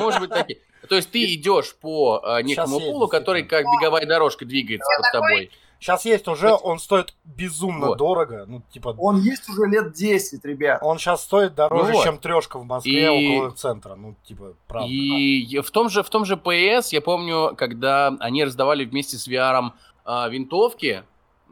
Может 0.00 0.20
быть, 0.20 0.30
такие. 0.30 0.60
То 0.88 0.96
есть 0.96 1.10
ты 1.10 1.34
идешь 1.34 1.74
по 1.76 2.20
э, 2.24 2.42
некому 2.42 2.78
Сейчас 2.78 2.90
полу, 2.90 3.08
который 3.08 3.42
как 3.44 3.64
беговая 3.64 4.06
дорожка 4.06 4.44
двигается 4.44 4.88
под 4.98 5.12
тобой. 5.12 5.50
Сейчас 5.80 6.04
есть 6.04 6.28
уже, 6.28 6.52
он 6.52 6.78
стоит 6.78 7.14
безумно 7.24 7.88
вот. 7.88 7.98
дорого. 7.98 8.44
Ну, 8.46 8.62
типа... 8.70 8.94
Он 8.98 9.18
есть 9.18 9.48
уже 9.48 9.64
лет 9.64 9.94
10, 9.94 10.44
ребят. 10.44 10.80
Он 10.82 10.98
сейчас 10.98 11.22
стоит 11.22 11.54
дороже, 11.54 11.92
ну, 11.92 12.02
чем 12.02 12.18
трешка 12.18 12.58
в 12.58 12.66
Москве 12.66 13.18
и... 13.18 13.38
около 13.38 13.50
центра. 13.52 13.94
Ну, 13.94 14.14
типа, 14.22 14.54
правда. 14.68 14.88
И 14.90 15.58
в 15.60 15.70
том 15.70 15.88
же, 15.88 16.02
в 16.02 16.10
том 16.10 16.26
же 16.26 16.34
PS, 16.34 16.88
я 16.90 17.00
помню, 17.00 17.54
когда 17.56 18.14
они 18.20 18.44
раздавали 18.44 18.84
вместе 18.84 19.16
с 19.16 19.26
VR 19.26 19.72
винтовки, 20.28 21.04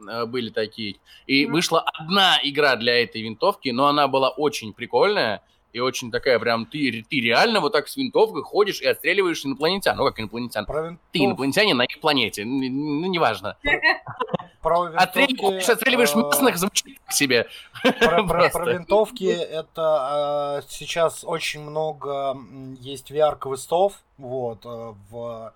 а, 0.07 0.25
были 0.25 0.49
такие. 0.49 0.97
И 1.27 1.45
mm-hmm. 1.45 1.51
вышла 1.51 1.81
одна 1.81 2.39
игра 2.43 2.75
для 2.75 3.03
этой 3.03 3.21
винтовки, 3.21 3.69
но 3.69 3.87
она 3.87 4.07
была 4.07 4.29
очень 4.29 4.73
прикольная 4.73 5.41
и 5.71 5.79
очень 5.79 6.11
такая 6.11 6.39
прям 6.39 6.65
ты, 6.65 7.05
ты 7.07 7.21
реально 7.21 7.59
вот 7.59 7.73
так 7.73 7.87
с 7.87 7.95
винтовкой 7.95 8.41
ходишь 8.41 8.81
и 8.81 8.87
отстреливаешь 8.87 9.45
инопланетян. 9.45 9.95
Ну 9.95 10.05
как 10.05 10.19
инопланетян? 10.19 10.65
Про 10.65 10.97
Ты 11.11 11.25
инопланетянин 11.25 11.77
на 11.77 11.83
их 11.83 11.99
планете. 11.99 12.43
Ну, 12.43 13.07
неважно. 13.07 13.57
Про 14.61 14.89
винтовки... 14.89 15.71
Отстреливаешь 15.71 16.11
а, 16.15 16.17
местных, 16.17 16.57
звучит 16.57 16.99
к 17.07 17.13
себе. 17.13 17.47
Про, 17.81 18.23
про, 18.25 18.49
про 18.49 18.73
винтовки 18.73 19.23
это 19.25 20.59
э, 20.59 20.67
сейчас 20.67 21.23
очень 21.23 21.61
много 21.61 22.35
есть 22.81 23.09
VR-квестов. 23.09 23.93
Вот. 24.17 24.65
Э, 24.65 24.95
в, 25.09 25.53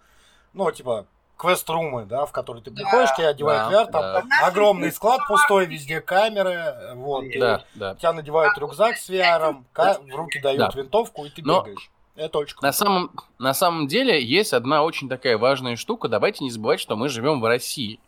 ну, 0.54 0.72
типа, 0.72 1.06
квест-румы, 1.38 2.06
да, 2.06 2.26
в 2.26 2.32
которые 2.32 2.64
ты 2.64 2.72
приходишь, 2.72 3.10
да, 3.10 3.16
тебе 3.16 3.28
одевают 3.28 3.72
да, 3.72 3.84
VR, 3.84 3.92
там 3.92 4.02
да. 4.30 4.48
огромный 4.48 4.92
склад 4.92 5.22
пустой, 5.28 5.66
везде 5.66 6.00
камеры, 6.02 6.94
вот, 6.96 7.26
да, 7.38 7.64
да. 7.76 7.96
тебя 7.96 8.14
надевают 8.14 8.58
рюкзак 8.58 8.98
с 8.98 9.10
VR, 9.10 9.64
в 9.74 10.16
руки 10.16 10.40
дают 10.40 10.72
да. 10.74 10.82
винтовку, 10.82 11.26
и 11.26 11.30
ты 11.30 11.42
Но... 11.44 11.62
бегаешь. 11.62 11.90
Это 12.16 12.38
очень 12.38 12.54
круто. 12.54 12.68
На 12.68 12.74
самом, 12.74 13.12
на 13.40 13.54
самом 13.56 13.88
деле 13.88 14.24
есть 14.24 14.54
одна 14.54 14.84
очень 14.84 15.10
такая 15.10 15.36
важная 15.36 15.76
штука. 15.76 16.08
Давайте 16.08 16.44
не 16.44 16.52
забывать, 16.52 16.80
что 16.80 16.96
мы 16.96 17.10
живем 17.10 17.42
в 17.42 17.46
России. 17.46 18.00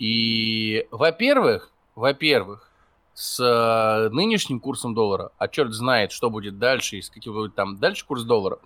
И, 0.00 0.88
во-первых, 0.90 1.70
во-первых, 1.94 2.70
с 3.14 3.40
э, 3.40 4.10
нынешним 4.10 4.60
курсом 4.60 4.94
доллара, 4.94 5.30
а 5.38 5.48
черт 5.48 5.72
знает, 5.72 6.12
что 6.12 6.28
будет 6.28 6.58
дальше, 6.58 6.96
и 6.96 7.02
с 7.02 7.08
каким 7.08 7.32
будет 7.32 7.54
там 7.54 7.78
дальше 7.78 8.04
курс 8.04 8.24
доллара, 8.24 8.58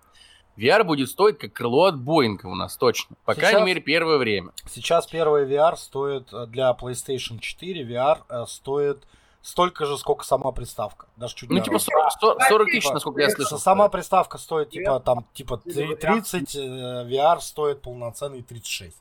VR 0.56 0.84
будет 0.84 1.08
стоить 1.08 1.38
как 1.38 1.52
крыло 1.52 1.86
от 1.86 1.98
Боинга 1.98 2.46
у 2.46 2.54
нас 2.54 2.76
точно. 2.76 3.16
По 3.24 3.34
сейчас, 3.34 3.50
крайней 3.50 3.66
мере, 3.66 3.80
первое 3.80 4.18
время. 4.18 4.52
Сейчас 4.68 5.06
первый 5.06 5.46
VR 5.46 5.76
стоит 5.76 6.32
э, 6.32 6.46
для 6.46 6.70
PlayStation 6.72 7.38
4, 7.38 7.84
VR 7.84 8.18
э, 8.28 8.44
стоит 8.46 9.06
столько 9.42 9.86
же, 9.86 9.96
сколько 9.96 10.24
сама 10.24 10.52
приставка. 10.52 11.06
Даже 11.16 11.34
чуть 11.34 11.50
Ну, 11.50 11.60
типа 11.60 11.78
40, 11.78 12.42
40 12.48 12.66
тысяч, 12.66 12.82
типа, 12.82 12.94
насколько 12.94 13.20
я 13.20 13.30
слышал. 13.30 13.58
Сама 13.58 13.88
приставка 13.88 14.38
стоит, 14.38 14.70
типа, 14.70 15.00
там, 15.00 15.26
типа 15.32 15.58
30, 15.58 16.54
VR 16.54 17.36
э, 17.36 17.40
стоит 17.40 17.82
полноценный 17.82 18.42
36. 18.42 18.96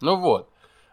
Ну 0.00 0.16
вот. 0.16 0.48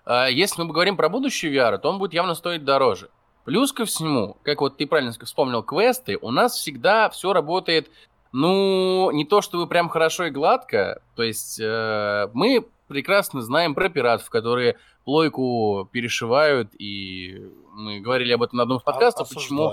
А 0.05 0.27
если 0.27 0.61
мы 0.61 0.73
говорим 0.73 0.97
про 0.97 1.09
будущее 1.09 1.53
VR, 1.53 1.77
то 1.77 1.89
он 1.89 1.97
будет 1.97 2.13
явно 2.13 2.35
стоить 2.35 2.63
дороже. 2.63 3.09
Плюс 3.45 3.73
ко 3.73 3.85
всему, 3.85 4.37
как 4.43 4.61
вот 4.61 4.77
ты 4.77 4.87
правильно 4.87 5.11
вспомнил, 5.11 5.63
квесты, 5.63 6.17
у 6.21 6.31
нас 6.31 6.55
всегда 6.55 7.09
все 7.09 7.33
работает 7.33 7.89
ну, 8.33 9.11
не 9.11 9.25
то 9.25 9.41
чтобы 9.41 9.67
прям 9.67 9.89
хорошо 9.89 10.25
и 10.25 10.31
гладко. 10.31 11.01
То 11.15 11.21
есть 11.21 11.59
э, 11.61 12.29
мы 12.33 12.65
прекрасно 12.87 13.41
знаем 13.41 13.75
про 13.75 13.89
пиратов, 13.89 14.29
которые 14.31 14.77
плойку 15.05 15.87
перешивают, 15.91 16.71
и 16.77 17.47
мы 17.73 17.99
говорили 17.99 18.33
об 18.33 18.41
этом 18.41 18.57
на 18.57 18.63
одном 18.63 18.79
из 18.79 18.83
подкастов. 18.83 19.29
Почему? 19.29 19.71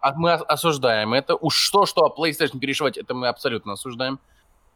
А 0.00 0.14
мы 0.14 0.32
осуждаем 0.32 1.14
это. 1.14 1.36
Уж 1.36 1.54
что, 1.54 1.86
что 1.86 2.14
PlayStation 2.16 2.58
перешивать, 2.58 2.98
это 2.98 3.14
мы 3.14 3.28
абсолютно 3.28 3.72
осуждаем. 3.72 4.18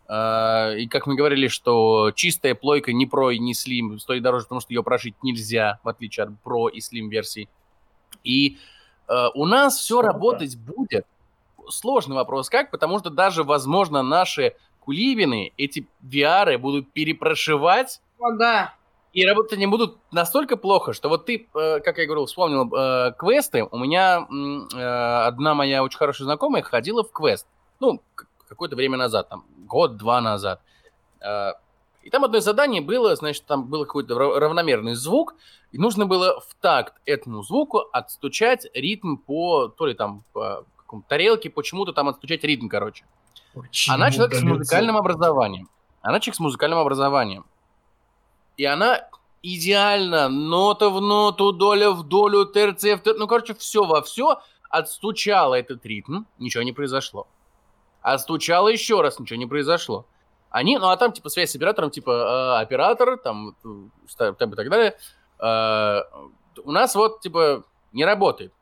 Uh, 0.09 0.77
и 0.79 0.89
как 0.89 1.07
мы 1.07 1.15
говорили, 1.15 1.49
что 1.49 2.11
чистая 2.15 2.55
плойка 2.55 2.93
не 2.93 3.07
Pro 3.07 3.33
и 3.33 3.39
не 3.39 3.53
Slim 3.53 3.99
стоит 3.99 4.23
дороже, 4.23 4.45
потому 4.45 4.61
что 4.61 4.73
ее 4.73 4.83
прошить 4.83 5.15
нельзя, 5.23 5.79
в 5.85 5.89
отличие 5.89 6.25
от 6.25 6.31
Pro 6.45 6.69
и 6.71 6.81
Slim 6.81 7.09
версий. 7.09 7.49
И 8.23 8.59
uh, 9.09 9.31
у 9.35 9.47
нас 9.47 9.77
все 9.77 10.03
работать 10.03 10.57
будет 10.59 11.07
сложный 11.69 12.17
вопрос 12.17 12.49
как, 12.49 12.71
потому 12.71 12.99
что 12.99 13.11
даже, 13.11 13.45
возможно, 13.45 14.03
наши 14.03 14.55
кулибины 14.81 15.53
эти 15.57 15.87
VR 16.03 16.59
будут 16.59 16.93
перепрошивать. 16.93 18.01
О, 18.19 18.33
да. 18.33 18.75
И 19.13 19.27
работать 19.27 19.53
они 19.53 19.67
будут 19.67 19.99
настолько 20.11 20.57
плохо, 20.57 20.95
что 20.95 21.09
вот 21.09 21.27
ты, 21.27 21.47
э, 21.55 21.81
как 21.81 21.99
я 21.99 22.07
говорил, 22.07 22.25
вспомнил 22.27 22.75
э, 22.75 23.13
квесты. 23.19 23.65
У 23.65 23.79
меня 23.79 24.27
э, 24.27 25.27
одна 25.27 25.55
моя 25.55 25.83
очень 25.83 25.99
хорошая 25.99 26.25
знакомая 26.25 26.63
ходила 26.63 27.05
в 27.05 27.13
квест. 27.13 27.47
Ну, 27.79 28.01
какое-то 28.49 28.77
время 28.77 28.97
назад, 28.97 29.29
там, 29.29 29.45
год-два 29.67 30.21
назад. 30.21 30.63
Э, 31.21 31.53
и 32.03 32.11
там 32.11 32.25
одно 32.25 32.41
задание 32.41 32.81
было, 32.81 33.15
значит, 33.15 33.45
там 33.45 33.69
был 33.69 33.85
какой-то 33.85 34.15
равномерный 34.15 34.95
звук, 34.95 35.35
и 35.71 35.79
нужно 35.79 36.07
было 36.07 36.41
в 36.41 36.55
такт 36.61 36.95
этому 37.07 37.43
звуку 37.43 37.85
отстучать 37.93 38.67
ритм 38.75 39.17
по, 39.17 39.69
то 39.69 39.87
ли 39.87 39.95
там, 39.95 40.25
по 40.33 40.65
каком 40.93 41.03
тарелке 41.03 41.49
почему-то 41.49 41.93
там 41.93 42.09
отстучать 42.09 42.45
ритм, 42.45 42.69
короче. 42.69 43.07
Почему 43.55 43.95
она 43.95 44.11
человек 44.11 44.35
с 44.35 44.43
музыкальным 44.43 44.97
образованием. 44.99 45.69
Она 46.03 46.21
человек 46.21 46.37
с 46.37 46.41
музыкальным 46.41 46.79
образованием. 46.79 47.47
И 48.59 48.65
она 48.67 49.09
идеально, 49.43 50.29
нота 50.29 50.91
в 50.91 51.01
ноту, 51.01 51.53
доля 51.53 51.91
в 51.91 52.03
долю, 52.03 52.45
терция 52.45 52.97
в 52.97 53.03
терцию, 53.03 53.21
ну, 53.21 53.27
короче, 53.27 53.55
все 53.55 53.85
во 53.85 54.03
все 54.03 54.41
отстучала 54.69 55.55
этот 55.55 55.85
ритм, 55.87 56.25
ничего 56.39 56.63
не 56.63 56.73
произошло. 56.73 57.27
Отстучала 58.03 58.69
еще 58.69 59.01
раз, 59.01 59.19
ничего 59.19 59.39
не 59.39 59.47
произошло. 59.47 60.05
Они, 60.51 60.77
ну, 60.77 60.89
а 60.89 60.97
там, 60.97 61.13
типа, 61.13 61.31
связь 61.31 61.51
с 61.51 61.57
оператором, 61.57 61.91
типа, 61.91 62.11
э, 62.11 62.63
оператор, 62.63 63.17
там, 63.17 63.57
там 64.19 64.53
и 64.53 64.57
так 64.57 64.69
далее, 64.69 64.95
э, 65.39 66.01
у 66.63 66.71
нас 66.71 66.95
вот, 66.95 67.21
типа, 67.21 67.65
не 67.93 68.05
работает. 68.05 68.53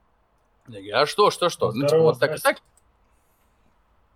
Я 0.72 0.80
говорю, 0.80 0.96
а 0.98 1.06
что, 1.06 1.30
что, 1.30 1.48
что? 1.48 1.72
Здорово, 1.72 1.82
ну, 1.82 1.88
типа, 1.88 2.02
вот 2.02 2.18
так 2.20 2.36
и 2.36 2.40
так. 2.40 2.62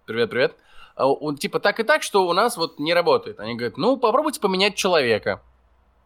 Привет, 0.06 0.30
привет. 0.30 0.56
А, 0.94 1.06
он, 1.06 1.36
типа, 1.36 1.58
так 1.58 1.80
и 1.80 1.82
так, 1.82 2.02
что 2.02 2.28
у 2.28 2.32
нас 2.32 2.56
вот 2.56 2.78
не 2.78 2.94
работает. 2.94 3.40
Они 3.40 3.54
говорят, 3.56 3.76
ну, 3.76 3.96
попробуйте 3.96 4.40
поменять 4.40 4.76
человека. 4.76 5.42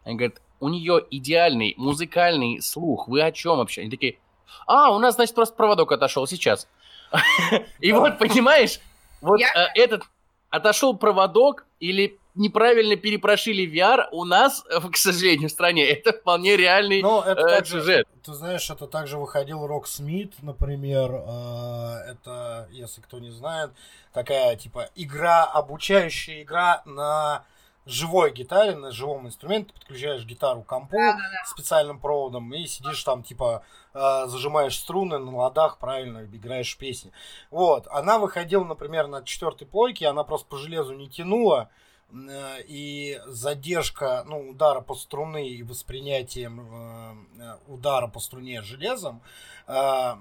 Они 0.03 0.15
говорят, 0.15 0.41
у 0.59 0.69
нее 0.69 1.05
идеальный 1.11 1.75
музыкальный 1.77 2.61
слух. 2.61 3.07
Вы 3.07 3.21
о 3.21 3.31
чем 3.31 3.57
вообще? 3.57 3.81
Они 3.81 3.91
такие, 3.91 4.17
а, 4.65 4.91
у 4.91 4.99
нас, 4.99 5.15
значит, 5.15 5.35
просто 5.35 5.55
проводок 5.55 5.91
отошел 5.91 6.25
сейчас. 6.25 6.67
И 7.79 7.91
вот, 7.91 8.17
понимаешь, 8.17 8.79
вот 9.21 9.41
э, 9.41 9.45
этот 9.75 10.03
отошел 10.49 10.95
проводок 10.97 11.65
или 11.79 12.17
неправильно 12.39 12.95
перепрошили 12.95 13.69
VR, 13.69 14.07
у 14.11 14.23
нас, 14.23 14.63
э, 14.69 14.79
к 14.89 14.97
сожалению, 14.97 15.49
в 15.49 15.51
стране, 15.51 15.85
это 15.89 16.13
вполне 16.13 16.57
реальный 16.57 17.01
Но 17.01 17.21
это 17.21 17.41
э, 17.41 17.57
также, 17.57 17.79
сюжет. 17.79 18.07
Ты 18.23 18.33
знаешь, 18.33 18.69
это 18.69 18.87
также 18.87 19.17
выходил 19.17 19.67
Рок 19.67 19.87
Смит, 19.87 20.33
например, 20.41 21.11
э, 21.11 22.11
это, 22.11 22.67
если 22.71 23.01
кто 23.01 23.19
не 23.19 23.29
знает, 23.29 23.71
такая, 24.13 24.55
типа, 24.55 24.89
игра, 24.95 25.43
обучающая 25.43 26.41
игра 26.41 26.81
на 26.85 27.43
живой 27.85 28.31
гитаре, 28.31 28.75
на 28.75 28.91
живом 28.91 29.27
инструменте, 29.27 29.73
ты 29.73 29.79
подключаешь 29.79 30.23
гитару 30.23 30.61
к 30.61 30.67
компу 30.67 30.95
Да, 30.95 31.13
да, 31.13 31.17
да. 31.17 31.45
специальным 31.45 31.99
проводом 31.99 32.53
и 32.53 32.65
сидишь 32.67 33.03
там, 33.03 33.23
типа, 33.23 33.63
э, 33.93 34.25
зажимаешь 34.27 34.77
струны 34.77 35.17
на 35.17 35.35
ладах, 35.35 35.77
правильно, 35.77 36.23
играешь 36.25 36.77
песни. 36.77 37.11
Вот, 37.51 37.87
она 37.91 38.17
выходила, 38.17 38.63
например, 38.63 39.07
на 39.07 39.23
четвертой 39.23 39.67
плойке, 39.67 40.07
она 40.07 40.23
просто 40.23 40.47
по 40.47 40.57
железу 40.57 40.93
не 40.93 41.09
тянула, 41.09 41.69
э, 41.69 41.88
и 42.67 43.21
задержка, 43.27 44.23
ну, 44.27 44.49
удара 44.49 44.81
по 44.81 44.95
струны 44.95 45.47
и 45.47 45.61
воспринятием 45.61 46.59
э, 46.59 47.41
э, 47.41 47.57
удара 47.67 48.07
по 48.07 48.19
струне 48.19 48.61
железом 48.63 49.21
э, 49.67 50.15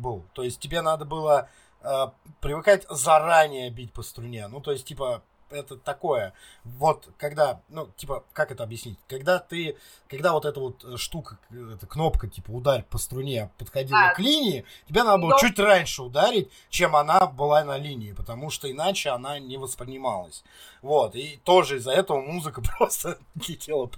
был. 0.00 0.24
То 0.34 0.42
есть 0.44 0.60
тебе 0.60 0.82
надо 0.82 1.04
было 1.04 1.48
э, 1.82 2.06
привыкать 2.40 2.86
заранее 2.88 3.70
бить 3.70 3.92
по 3.92 4.02
струне. 4.02 4.46
Ну, 4.46 4.60
то 4.60 4.70
есть, 4.70 4.86
типа, 4.86 5.22
это 5.54 5.76
такое. 5.76 6.32
Вот, 6.64 7.08
когда, 7.18 7.60
ну, 7.68 7.88
типа, 7.96 8.24
как 8.32 8.50
это 8.52 8.62
объяснить? 8.64 8.98
Когда 9.08 9.38
ты, 9.38 9.76
когда 10.08 10.32
вот 10.32 10.44
эта 10.44 10.60
вот 10.60 10.84
э, 10.84 10.96
штука, 10.96 11.38
эта 11.50 11.86
кнопка, 11.86 12.28
типа, 12.28 12.50
ударь 12.50 12.84
по 12.90 12.98
струне 12.98 13.50
подходила 13.58 14.10
А. 14.10 14.14
к 14.14 14.18
линии, 14.18 14.64
тебе 14.88 15.02
надо 15.02 15.18
было 15.22 15.30
Ну. 15.30 15.38
чуть 15.38 15.58
раньше 15.58 16.02
ударить, 16.02 16.50
чем 16.70 16.96
она 16.96 17.26
была 17.26 17.64
на 17.64 17.76
линии, 17.78 18.12
потому 18.12 18.50
что 18.50 18.70
иначе 18.70 19.10
она 19.10 19.38
не 19.38 19.56
воспринималась. 19.56 20.44
Вот, 20.82 21.14
и 21.14 21.40
тоже 21.44 21.78
из-за 21.78 21.92
этого 21.92 22.20
музыка 22.20 22.60
просто 22.78 23.18
летела 23.48 23.90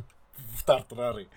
в 0.54 0.64
тартарары. 0.64 1.28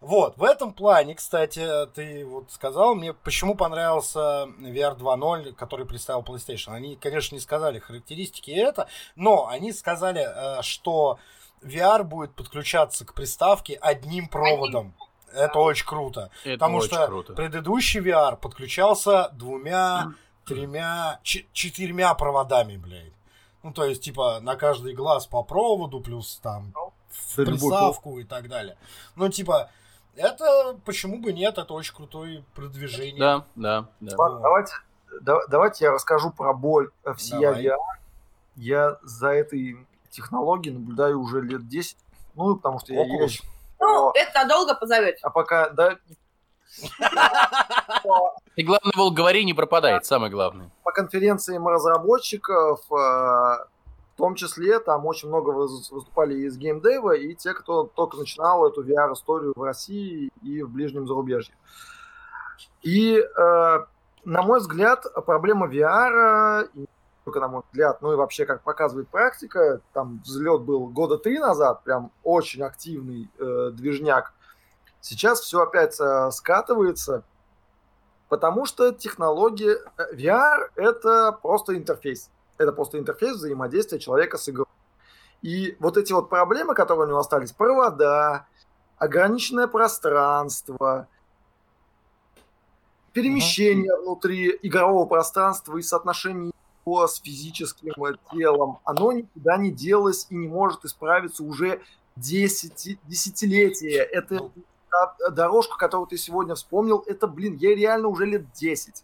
Вот, 0.00 0.38
в 0.38 0.44
этом 0.44 0.72
плане, 0.72 1.14
кстати, 1.14 1.62
ты 1.94 2.24
вот 2.24 2.50
сказал 2.50 2.94
мне, 2.94 3.12
почему 3.12 3.54
понравился 3.54 4.46
VR 4.58 4.96
2.0, 4.96 5.52
который 5.52 5.84
представил 5.84 6.22
PlayStation. 6.22 6.72
Они, 6.72 6.96
конечно, 6.96 7.34
не 7.34 7.40
сказали 7.40 7.78
характеристики 7.78 8.50
это, 8.50 8.88
но 9.14 9.48
они 9.48 9.72
сказали, 9.74 10.26
э, 10.26 10.62
что 10.62 11.18
VR 11.62 12.02
будет 12.02 12.34
подключаться 12.34 13.04
к 13.04 13.12
приставке 13.12 13.74
одним 13.74 14.28
проводом. 14.28 14.94
Это 15.34 15.58
очень 15.58 15.86
круто. 15.86 16.30
Это 16.44 16.54
Потому 16.54 16.78
очень 16.78 16.88
что 16.88 17.06
круто. 17.06 17.32
предыдущий 17.34 18.00
VR 18.00 18.36
подключался 18.38 19.28
двумя, 19.34 20.14
тремя, 20.46 21.20
ч- 21.22 21.46
четырьмя 21.52 22.14
проводами, 22.14 22.78
блядь. 22.78 23.12
Ну, 23.62 23.72
то 23.74 23.84
есть, 23.84 24.02
типа, 24.02 24.40
на 24.40 24.56
каждый 24.56 24.94
глаз 24.94 25.26
по 25.26 25.42
проводу, 25.42 26.00
плюс 26.00 26.40
там 26.42 26.72
в 27.10 27.34
приставку 27.36 28.18
и 28.18 28.24
так 28.24 28.48
далее. 28.48 28.78
Ну, 29.14 29.28
типа, 29.28 29.70
это 30.16 30.78
почему 30.84 31.18
бы 31.18 31.32
нет, 31.32 31.58
это 31.58 31.72
очень 31.74 31.94
крутое 31.94 32.44
продвижение. 32.54 33.18
Да, 33.18 33.44
да, 33.56 33.86
да. 34.00 34.16
Ладно, 34.16 34.40
давайте, 34.40 34.72
да- 35.20 35.46
давайте 35.48 35.84
я 35.86 35.92
расскажу 35.92 36.30
про 36.30 36.52
боль 36.54 36.90
э, 37.04 37.14
Давай. 37.30 37.64
VR. 37.66 37.76
Я 38.56 38.98
за 39.02 39.28
этой 39.28 39.76
технологией 40.10 40.74
наблюдаю 40.76 41.20
уже 41.20 41.40
лет 41.40 41.68
10. 41.68 41.96
Ну, 42.34 42.56
потому 42.56 42.80
что 42.80 42.92
я 42.92 43.04
езжу. 43.04 43.42
Ну, 43.78 44.10
это 44.14 44.30
надолго 44.42 44.74
позовете. 44.74 45.18
А 45.22 45.30
пока, 45.30 45.70
да, 45.70 45.96
И 48.56 48.62
главное, 48.62 48.92
Волк, 48.96 49.14
говори, 49.14 49.44
не 49.44 49.54
пропадает, 49.54 50.04
самое 50.06 50.30
главное. 50.30 50.70
по 50.84 50.92
конференциям 50.92 51.66
разработчиков, 51.66 52.80
э, 52.90 52.94
в 52.94 53.68
том 54.20 54.34
числе 54.34 54.78
там 54.78 55.06
очень 55.06 55.28
много 55.28 55.50
выступали 55.50 56.34
из 56.34 56.56
геймдева 56.56 57.16
и 57.16 57.34
те, 57.34 57.52
кто 57.54 57.84
только 57.84 58.16
начинал 58.16 58.66
эту 58.66 58.84
VR-историю 58.84 59.52
в 59.56 59.62
России 59.62 60.30
и 60.42 60.62
в 60.62 60.70
ближнем 60.70 61.06
зарубежье. 61.06 61.54
И, 62.82 63.16
э, 63.16 63.78
на 64.24 64.42
мой 64.42 64.60
взгляд, 64.60 65.04
проблема 65.26 65.66
VR, 65.66 66.68
и 66.74 66.80
не 66.80 66.86
только 67.24 67.40
на 67.40 67.48
мой 67.48 67.62
взгляд, 67.70 68.00
ну 68.02 68.12
и 68.12 68.16
вообще, 68.16 68.46
как 68.46 68.62
показывает 68.62 69.08
практика, 69.08 69.80
там 69.92 70.20
взлет 70.24 70.62
был 70.62 70.86
года 70.88 71.18
три 71.18 71.38
назад, 71.38 71.82
прям 71.82 72.12
очень 72.22 72.62
активный 72.62 73.30
э, 73.38 73.70
движняк. 73.72 74.32
Сейчас 75.00 75.40
все 75.40 75.62
опять 75.62 75.98
э, 76.00 76.30
скатывается, 76.30 77.24
потому 78.28 78.66
что 78.66 78.92
технология 78.92 79.78
э, 79.96 80.14
VR 80.14 80.70
это 80.76 81.32
просто 81.40 81.76
интерфейс. 81.76 82.30
Это 82.60 82.72
просто 82.72 82.98
интерфейс 82.98 83.36
взаимодействия 83.36 83.98
человека 83.98 84.36
с 84.36 84.46
игрой. 84.50 84.66
И 85.40 85.78
вот 85.80 85.96
эти 85.96 86.12
вот 86.12 86.28
проблемы, 86.28 86.74
которые 86.74 87.06
у 87.06 87.08
него 87.08 87.18
остались, 87.18 87.52
провода, 87.52 88.46
ограниченное 88.98 89.66
пространство, 89.66 91.08
перемещение 93.14 93.96
внутри 93.96 94.58
игрового 94.60 95.06
пространства 95.06 95.78
и 95.78 95.82
соотношение 95.82 96.52
его 96.84 97.06
с 97.06 97.22
физическим 97.22 97.94
телом, 98.30 98.80
оно 98.84 99.12
никуда 99.12 99.56
не 99.56 99.72
делось 99.72 100.26
и 100.28 100.34
не 100.34 100.46
может 100.46 100.84
исправиться 100.84 101.42
уже 101.42 101.80
10, 102.16 102.98
десятилетия. 103.06 104.02
Это 104.02 104.50
та 104.90 105.30
дорожка, 105.30 105.78
которую 105.78 106.08
ты 106.08 106.18
сегодня 106.18 106.54
вспомнил, 106.54 107.02
это, 107.06 107.26
блин, 107.26 107.56
ей 107.56 107.74
реально 107.74 108.08
уже 108.08 108.26
лет 108.26 108.52
10. 108.52 109.02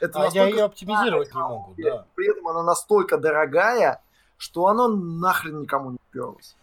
Это 0.00 0.18
А 0.18 0.22
я 0.22 0.24
настолько 0.24 0.56
ее 0.56 0.64
оптимизировать 0.64 1.28
не 1.28 1.30
старая 1.30 1.48
могу, 1.48 1.74
технология, 1.74 1.90
да. 1.98 2.06
При 2.14 2.30
этом 2.30 2.48
она 2.48 2.62
настолько 2.62 3.18
дорогая, 3.18 4.02
что 4.36 4.66
оно 4.66 4.88
нахрен 4.88 5.60
никому 5.60 5.92
не 5.92 5.98
перлось. 6.10 6.56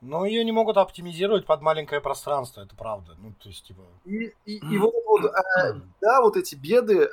Но 0.00 0.26
ее 0.26 0.44
не 0.44 0.50
могут 0.50 0.78
оптимизировать 0.78 1.46
под 1.46 1.62
маленькое 1.62 2.00
пространство, 2.00 2.60
это 2.60 2.74
правда. 2.74 3.14
Ну, 3.18 3.32
то 3.40 3.48
есть, 3.48 3.64
типа... 3.64 3.82
И, 4.04 4.34
и, 4.46 4.56
и 4.56 4.78
вот, 4.78 4.92
вот, 5.06 5.24
э, 5.26 5.74
да, 6.00 6.20
вот 6.20 6.36
эти 6.36 6.56
беды, 6.56 7.02
э, 7.02 7.08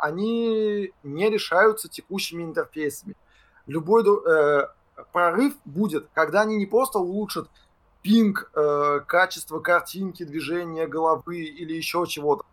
они 0.00 0.92
не 1.02 1.30
решаются 1.30 1.88
текущими 1.88 2.42
интерфейсами. 2.42 3.14
Любой 3.66 4.04
э, 4.04 4.66
прорыв 5.12 5.54
будет, 5.64 6.10
когда 6.12 6.42
они 6.42 6.56
не 6.56 6.66
просто 6.66 6.98
улучшат 6.98 7.48
пинг, 8.02 8.50
э, 8.54 9.00
качество 9.06 9.60
картинки, 9.60 10.22
движения 10.22 10.86
головы 10.86 11.38
или 11.38 11.72
еще 11.72 12.04
чего-то, 12.06 12.44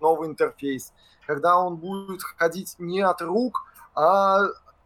новый 0.00 0.28
интерфейс, 0.28 0.92
когда 1.26 1.58
он 1.58 1.76
будет 1.76 2.22
ходить 2.22 2.74
не 2.78 3.00
от 3.00 3.20
рук, 3.22 3.64
а 3.94 4.38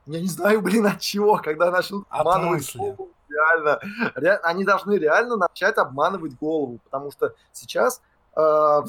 я 0.06 0.20
не 0.20 0.26
знаю, 0.28 0.60
блин, 0.62 0.86
от 0.86 1.00
чего, 1.00 1.36
когда 1.38 1.70
начнут 1.70 2.04
От 2.08 2.20
обманывать 2.20 2.60
мысли. 2.60 2.78
голову, 2.78 3.10
реально, 3.28 3.78
ре- 4.14 4.40
они 4.42 4.64
должны 4.64 4.98
реально 4.98 5.36
начать 5.36 5.76
обманывать 5.78 6.36
голову, 6.36 6.80
потому 6.84 7.12
что 7.12 7.34
сейчас 7.52 8.00
э, 8.34 8.80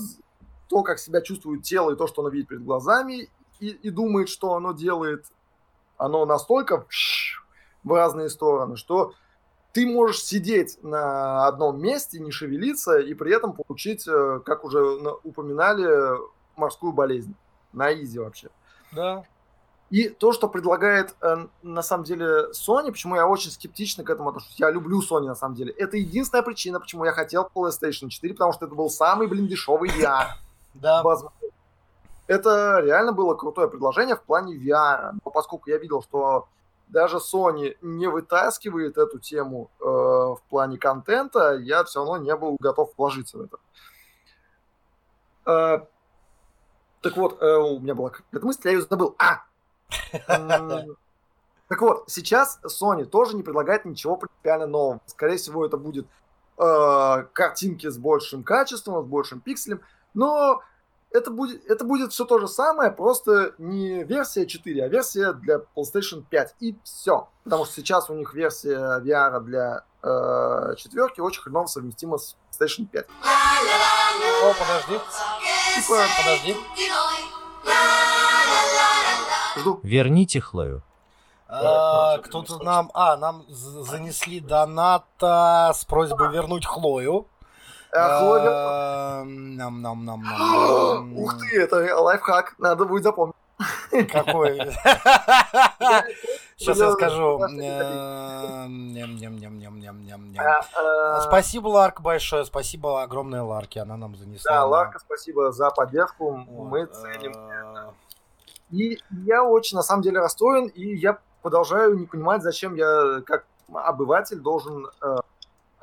то, 0.70 0.84
как 0.84 0.98
себя 1.00 1.22
чувствует 1.22 1.64
тело 1.64 1.92
и 1.92 1.96
то, 1.96 2.08
что 2.08 2.22
оно 2.22 2.30
видит 2.30 2.48
перед 2.48 2.64
глазами, 2.64 3.30
и, 3.60 3.70
и 3.70 3.90
думает, 3.92 4.30
что 4.30 4.56
оно 4.56 4.72
делает, 4.74 5.26
оно 5.98 6.26
настолько 6.26 6.86
в 7.84 7.94
разные 7.94 8.30
стороны, 8.30 8.76
что 8.76 9.14
ты 9.74 9.86
можешь 9.88 10.24
сидеть 10.24 10.78
на 10.84 11.48
одном 11.48 11.82
месте, 11.82 12.20
не 12.20 12.32
шевелиться, 12.32 13.00
и 13.00 13.14
при 13.16 13.36
этом 13.36 13.54
получить, 13.54 14.08
э, 14.08 14.40
как 14.46 14.64
уже 14.64 14.80
на- 15.02 15.16
упоминали, 15.24 16.18
морскую 16.56 16.94
болезнь. 16.94 17.34
На 17.74 17.92
изи 17.92 18.20
вообще. 18.20 18.50
Да. 18.92 19.26
И 19.90 20.10
то, 20.10 20.32
что 20.32 20.48
предлагает 20.48 21.16
э, 21.22 21.48
на 21.64 21.82
самом 21.82 22.04
деле 22.04 22.52
Sony, 22.52 22.92
почему 22.92 23.16
я 23.16 23.28
очень 23.28 23.50
скептично 23.50 24.04
к 24.04 24.10
этому 24.12 24.30
отношусь, 24.30 24.56
я 24.60 24.70
люблю 24.70 25.02
Sony 25.02 25.26
на 25.26 25.36
самом 25.36 25.56
деле, 25.56 25.74
это 25.74 25.98
единственная 25.98 26.44
причина, 26.44 26.80
почему 26.80 27.06
я 27.06 27.12
хотел 27.12 27.50
PlayStation 27.54 28.10
4, 28.10 28.34
потому 28.36 28.54
что 28.54 28.68
это 28.68 28.76
был 28.76 28.90
самый, 28.92 29.28
блин, 29.28 29.48
дешевый 29.48 29.90
VR. 29.98 30.28
Да. 30.76 31.04
Это 32.28 32.80
реально 32.84 33.12
было 33.12 33.36
крутое 33.36 33.68
предложение 33.68 34.16
в 34.16 34.22
плане 34.22 34.56
VR, 34.56 35.14
но 35.26 35.32
поскольку 35.32 35.70
я 35.70 35.78
видел, 35.78 36.02
что 36.04 36.48
даже 36.94 37.18
Sony 37.18 37.76
не 37.82 38.08
вытаскивает 38.08 38.98
эту 38.98 39.18
тему 39.18 39.72
э, 39.80 39.84
в 39.84 40.40
плане 40.50 40.78
контента, 40.78 41.56
я 41.56 41.84
все 41.84 42.00
равно 42.00 42.18
не 42.18 42.36
был 42.36 42.56
готов 42.60 42.94
вложиться 42.96 43.40
в 43.40 43.42
это. 43.42 43.58
Э, 45.46 45.86
так 47.02 47.18
вот, 47.18 47.42
э, 47.42 47.56
у 47.58 47.80
меня 47.80 47.96
была 47.96 48.12
какая-то 48.12 48.46
мысль, 48.46 48.62
я 48.66 48.72
ее 48.72 48.82
забыл. 48.84 49.16
А! 49.18 49.42
Так 51.68 51.82
вот, 51.82 52.04
сейчас 52.08 52.60
Sony 52.64 53.06
тоже 53.06 53.36
не 53.36 53.42
предлагает 53.42 53.86
ничего 53.86 54.16
принципиально 54.16 54.68
нового. 54.68 55.00
Скорее 55.08 55.38
всего, 55.38 55.66
это 55.66 55.78
будет 55.78 56.06
э, 56.60 57.26
картинки 57.34 57.90
с 57.90 57.98
большим 57.98 58.44
качеством, 58.44 59.04
с 59.04 59.08
большим 59.08 59.40
пикселем, 59.40 59.82
но 60.14 60.62
это 61.14 61.32
будет, 61.32 61.66
это 61.70 61.86
будет 61.86 62.12
все 62.12 62.26
то 62.26 62.40
же 62.40 62.48
самое, 62.48 62.92
просто 62.92 63.54
не 63.58 64.04
версия 64.04 64.46
4, 64.46 64.84
а 64.84 64.88
версия 64.88 65.34
для 65.34 65.60
PlayStation 65.76 66.24
5. 66.28 66.56
И 66.60 66.76
все. 66.84 67.30
Потому 67.44 67.66
что 67.66 67.76
сейчас 67.76 68.10
у 68.10 68.16
них 68.16 68.34
версия 68.34 69.00
VR 69.00 69.40
для 69.42 69.86
э, 70.02 70.76
четверки 70.78 71.22
очень 71.22 71.42
хреново 71.42 71.68
совместима 71.68 72.18
с 72.18 72.36
PlayStation 72.52 72.88
5. 72.88 73.06
О, 74.44 74.54
подожди. 74.60 75.00
Типа, 75.76 76.04
Подожди. 76.18 76.56
жду. 79.64 79.80
Верните 79.84 80.42
Хлою. 80.42 80.84
А, 81.48 82.18
Кто-то 82.20 82.64
нам... 82.64 82.90
А, 82.94 83.16
нам 83.18 83.46
занесли 83.50 84.40
доната 84.40 85.72
с 85.76 85.86
просьбой 85.86 86.32
вернуть 86.32 86.66
Хлою. 86.66 87.28
Нам, 87.94 89.82
нам, 89.82 90.06
нам, 90.06 90.22
нам. 90.24 91.18
Ух 91.18 91.38
ты, 91.40 91.62
это 91.62 91.96
лайфхак, 92.02 92.56
надо 92.58 92.86
будет 92.86 93.04
запомнить. 93.04 93.36
Какой? 94.12 94.58
Сейчас 96.58 96.78
я 96.78 96.92
скажу. 96.92 97.40
Спасибо, 101.22 101.68
Ларк, 101.68 102.02
большое. 102.02 102.46
Спасибо 102.46 103.04
огромное 103.04 103.44
Ларке. 103.44 103.82
Она 103.82 103.96
нам 103.98 104.16
занесла. 104.16 104.52
Да, 104.52 104.66
Ларка, 104.66 105.00
спасибо 105.00 105.52
за 105.52 105.70
поддержку. 105.70 106.32
Мы 106.32 106.86
ценим. 106.88 107.34
э, 107.36 107.92
И 108.72 109.00
я 109.26 109.44
очень, 109.44 109.78
на 109.78 109.84
самом 109.84 110.02
деле, 110.02 110.20
расстроен, 110.20 110.68
и 110.68 110.96
я 110.96 111.20
продолжаю 111.42 111.96
не 111.98 112.06
понимать, 112.08 112.42
зачем 112.42 112.76
я, 112.76 113.22
как 113.26 113.46
обыватель, 113.74 114.40
должен, 114.40 114.88
э, 115.02 115.18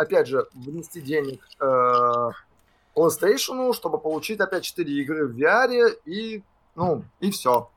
опять 0.00 0.28
же, 0.28 0.48
внести 0.54 1.02
денег 1.02 1.46
э, 1.60 2.30
PlayStation, 2.96 3.74
чтобы 3.74 3.98
получить 3.98 4.40
опять 4.40 4.64
4 4.64 4.90
игры 5.02 5.26
в 5.26 5.36
VR, 5.36 5.90
и, 6.06 6.42
ну, 6.74 7.04
и 7.20 7.30
все. 7.30 7.70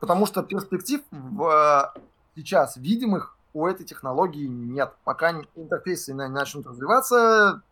Потому 0.00 0.24
что 0.24 0.42
перспектив 0.42 1.02
в, 1.10 1.92
э, 1.94 2.00
сейчас 2.36 2.78
видимых 2.78 3.36
у 3.52 3.66
этой 3.66 3.84
технологии 3.84 4.46
нет. 4.46 4.94
Пока 5.04 5.42
интерфейсы 5.54 6.14
начнут 6.14 6.66
развиваться, 6.66 7.62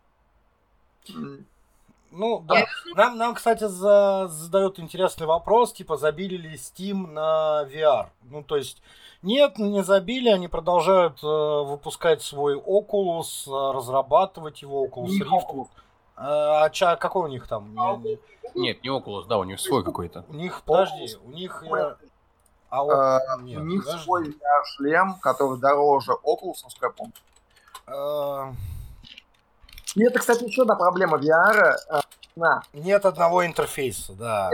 Ну, 2.11 2.39
да. 2.47 2.65
Нам, 2.95 3.17
нам, 3.17 3.35
кстати, 3.35 3.65
за- 3.67 4.27
задают 4.29 4.79
интересный 4.79 5.27
вопрос, 5.27 5.73
типа, 5.73 5.97
забили 5.97 6.37
ли 6.37 6.55
Steam 6.55 7.07
на 7.07 7.63
VR? 7.69 8.07
Ну, 8.23 8.43
то 8.43 8.55
есть, 8.57 8.81
нет, 9.21 9.57
не 9.59 9.83
забили, 9.83 10.29
они 10.29 10.47
продолжают 10.47 11.21
э, 11.23 11.27
выпускать 11.27 12.21
свой 12.21 12.55
Oculus, 12.55 13.47
э, 13.47 13.73
разрабатывать 13.75 14.61
его, 14.61 14.85
Oculus 14.87 15.07
не 15.09 15.19
Rift. 15.21 15.41
Oculus. 15.49 15.67
Э, 16.17 16.63
а 16.63 16.69
ча, 16.69 16.95
какой 16.95 17.25
у 17.25 17.27
них 17.27 17.47
там? 17.47 17.73
Не- 18.03 18.17
Нет, 18.55 18.83
не 18.83 18.89
Oculus, 18.89 19.25
да, 19.27 19.37
у 19.37 19.43
них 19.43 19.59
свой 19.59 19.83
какой-то. 19.83 20.23
у 20.29 20.33
них, 20.33 20.63
подожди, 20.63 21.15
у 21.25 21.29
них... 21.31 21.63
э, 21.63 21.95
а, 22.69 22.81
о- 22.83 23.19
Э, 23.19 23.41
нет, 23.41 23.61
У 23.61 23.65
них 23.65 23.83
подожди. 23.83 24.03
свой 24.03 24.23
VR-шлем, 24.29 25.15
который 25.21 25.59
дороже 25.59 26.13
Oculus, 26.23 26.63
насколько 26.63 26.85
я 26.87 26.91
помню. 26.91 28.55
И 29.97 30.03
это, 30.03 30.19
кстати, 30.19 30.43
еще 30.43 30.61
одна 30.61 30.75
проблема 30.75 31.17
VR. 31.17 31.73
э, 31.89 31.99
На, 32.35 32.61
нет 32.71 33.03
одного 33.03 33.43
интерфейса, 33.45 34.13
да. 34.13 34.51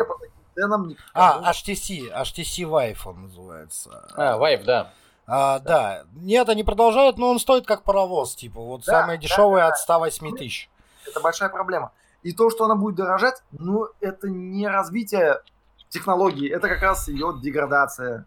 ценам 0.56 0.96
А, 1.14 1.52
HTC, 1.52 2.10
HTC 2.14 2.64
Vive 2.64 2.98
он 3.06 3.24
называется. 3.24 4.10
А, 4.16 4.38
Vive, 4.38 4.64
да. 4.64 4.94
А, 5.28 5.60
да. 5.60 6.04
Нет, 6.14 6.48
они 6.48 6.64
продолжают, 6.64 7.18
но 7.18 7.30
он 7.30 7.40
стоит 7.40 7.66
как 7.68 7.84
паровоз, 7.84 8.36
типа. 8.36 8.62
Вот 8.62 8.86
Да, 8.86 9.02
самое 9.02 9.18
да, 9.18 9.24
дешевое 9.24 9.68
от 9.68 9.78
108 9.78 10.38
тысяч. 10.38 10.70
это 11.06 11.20
большая 11.20 11.50
проблема. 11.50 11.92
И 12.22 12.32
то, 12.32 12.50
что 12.50 12.64
она 12.64 12.76
будет 12.76 12.96
дорожать, 12.96 13.44
ну, 13.52 13.88
это 14.00 14.30
не 14.30 14.66
развитие 14.70 15.42
технологии, 15.90 16.50
это 16.50 16.70
как 16.70 16.82
раз 16.82 17.10
ее 17.10 17.34
деградация. 17.42 18.26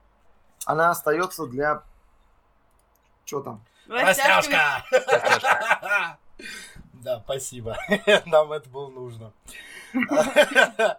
Она 0.66 0.90
остается 0.90 1.46
для... 1.46 1.82
Что 3.24 3.40
там? 3.40 3.64
Растяжками. 3.88 4.82
Да, 7.06 7.20
спасибо. 7.24 7.76
Нам 8.26 8.52
это 8.52 8.68
было 8.68 8.88
нужно. 8.88 9.32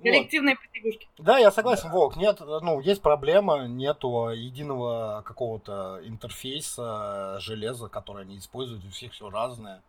Вот. 0.00 0.04
Коллективные 0.04 0.54
потягушки. 0.54 1.08
Да, 1.18 1.38
я 1.38 1.50
согласен, 1.50 1.90
Волк. 1.90 2.14
Нет, 2.14 2.38
ну, 2.38 2.78
есть 2.78 3.02
проблема, 3.02 3.66
нету 3.66 4.28
единого 4.28 5.24
какого-то 5.26 5.98
интерфейса, 6.04 7.38
железа, 7.40 7.88
которое 7.88 8.20
они 8.20 8.38
используют, 8.38 8.84
у 8.84 8.90
всех 8.90 9.12
все 9.12 9.28
разное. 9.28 9.82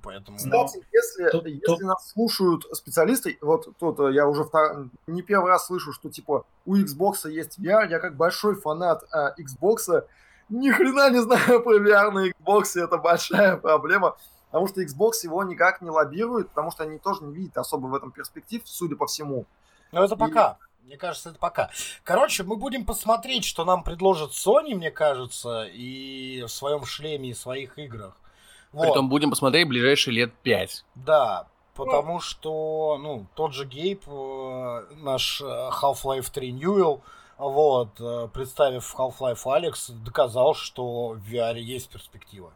Поэтому... 0.00 0.36
Кстати, 0.36 0.86
если, 0.92 1.30
тут- 1.30 1.46
если 1.46 1.60
тут- 1.66 1.80
нас 1.80 2.08
слушают 2.08 2.66
специалисты, 2.72 3.36
вот 3.40 3.66
тут 3.80 3.98
э, 3.98 4.12
я 4.12 4.28
уже 4.28 4.42
втор- 4.42 4.90
не 5.08 5.22
первый 5.22 5.48
раз 5.48 5.66
слышу, 5.66 5.92
что 5.92 6.08
типа 6.08 6.44
у 6.64 6.76
Xbox 6.76 7.28
есть 7.28 7.58
VR, 7.58 7.90
я 7.90 7.98
как 7.98 8.16
большой 8.16 8.54
фанат 8.54 9.02
э, 9.12 9.34
Xbox, 9.42 10.04
ни 10.50 10.70
хрена 10.70 11.10
не 11.10 11.18
знаю 11.20 11.60
про 11.64 11.78
VR 11.80 12.12
на 12.12 12.28
Xbox, 12.30 12.80
это 12.80 12.96
большая 12.96 13.56
проблема, 13.56 14.16
потому 14.50 14.66
что 14.66 14.82
Xbox 14.82 15.12
его 15.24 15.42
никак 15.44 15.80
не 15.82 15.90
лоббирует, 15.90 16.48
потому 16.48 16.70
что 16.70 16.84
они 16.84 16.98
тоже 16.98 17.24
не 17.24 17.34
видят 17.34 17.58
особо 17.58 17.86
в 17.86 17.94
этом 17.94 18.10
перспектив, 18.10 18.62
судя 18.64 18.96
по 18.96 19.06
всему. 19.06 19.46
Ну, 19.92 20.02
это 20.02 20.16
пока. 20.16 20.58
Мне 20.84 20.96
кажется, 20.96 21.30
это 21.30 21.38
пока. 21.38 21.70
Короче, 22.02 22.44
мы 22.44 22.56
будем 22.56 22.86
посмотреть, 22.86 23.44
что 23.44 23.66
нам 23.66 23.82
предложит 23.82 24.30
Sony, 24.30 24.74
мне 24.74 24.90
кажется, 24.90 25.64
и 25.64 26.42
в 26.42 26.48
своем 26.48 26.84
шлеме 26.86 27.30
и 27.30 27.34
своих 27.34 27.78
играх. 27.78 28.16
Вот. 28.72 28.84
Притом 28.84 29.08
будем 29.10 29.30
посмотреть 29.30 29.68
ближайшие 29.68 30.14
лет 30.14 30.32
пять. 30.42 30.84
Да, 30.94 31.46
потому 31.74 32.20
что, 32.20 32.98
ну, 33.00 33.26
тот 33.34 33.52
же 33.52 33.66
Гейб, 33.66 34.04
э, 34.06 34.86
наш 34.96 35.40
э, 35.40 35.44
Half-Life 35.44 36.30
3 36.32 36.52
Ньюэлл, 36.52 37.02
вот, 37.38 38.00
э, 38.00 38.28
представив 38.32 38.94
Half-Life 38.98 39.42
Алекс, 39.44 39.90
доказал, 39.90 40.54
что 40.54 41.10
в 41.10 41.32
VR 41.32 41.58
есть 41.58 41.90
перспектива. 41.90 42.52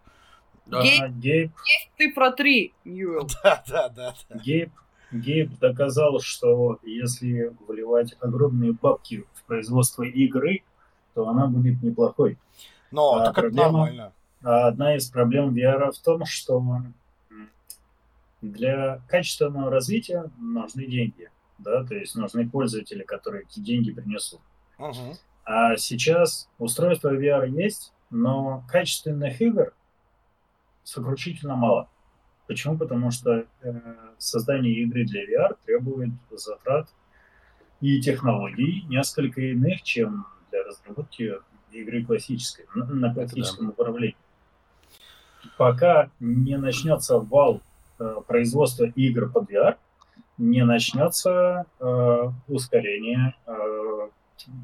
Да. 0.66 0.82
Гей- 0.82 1.00
А 1.00 1.08
Гейб, 1.08 1.52
Цифра 1.98 2.30
3, 2.30 2.72
Ньюэлл. 2.84 3.28
Да, 3.42 3.62
да, 3.68 3.88
да. 3.88 4.14
да. 4.28 4.38
Гейб, 4.38 4.70
Гейб 5.10 5.58
доказал, 5.58 6.20
что 6.20 6.78
если 6.82 7.54
вливать 7.68 8.14
огромные 8.20 8.72
бабки 8.72 9.24
в 9.34 9.42
производство 9.44 10.02
игры, 10.04 10.62
то 11.14 11.28
она 11.28 11.46
будет 11.46 11.82
неплохой. 11.82 12.38
Но 12.90 13.14
А 13.14 13.24
так 13.26 13.32
это 13.38 13.40
проблема- 13.42 13.64
нормально. 13.72 14.12
А 14.44 14.68
одна 14.68 14.96
из 14.96 15.08
проблем 15.10 15.54
VR 15.54 15.92
в 15.92 15.98
том, 15.98 16.24
что 16.24 16.62
для 18.40 19.00
качественного 19.08 19.70
развития 19.70 20.30
нужны 20.38 20.86
деньги. 20.86 21.30
Да, 21.58 21.84
то 21.84 21.94
есть 21.94 22.16
нужны 22.16 22.48
пользователи, 22.48 23.02
которые 23.04 23.44
эти 23.44 23.60
деньги 23.60 23.92
принесут. 23.92 24.40
Мгм. 24.78 25.14
А 25.44 25.76
сейчас 25.76 26.48
устройство 26.58 27.14
VR 27.14 27.48
есть, 27.48 27.92
но 28.10 28.64
качественных 28.68 29.40
игр 29.40 29.72
сокрушительно 30.84 31.56
мало. 31.56 31.88
Почему? 32.46 32.76
Потому 32.76 33.10
что 33.10 33.46
э, 33.62 33.72
создание 34.18 34.74
игры 34.82 35.04
для 35.04 35.24
VR 35.24 35.56
требует 35.64 36.10
затрат 36.30 36.88
и 37.80 38.00
технологий 38.00 38.84
несколько 38.88 39.40
иных, 39.40 39.82
чем 39.82 40.26
для 40.50 40.64
разработки 40.64 41.34
игры 41.72 42.04
классической, 42.04 42.66
на, 42.74 42.84
на 42.86 43.14
классическом 43.14 43.70
управлении. 43.70 44.16
Пока 45.56 46.10
не 46.20 46.56
начнется 46.56 47.18
вал 47.18 47.60
э, 47.98 48.16
производства 48.26 48.84
игр 48.84 49.30
под 49.30 49.50
VR, 49.50 49.76
не 50.38 50.64
начнется 50.64 51.66
э, 51.80 52.28
ускорение 52.48 53.34
э, 53.46 53.81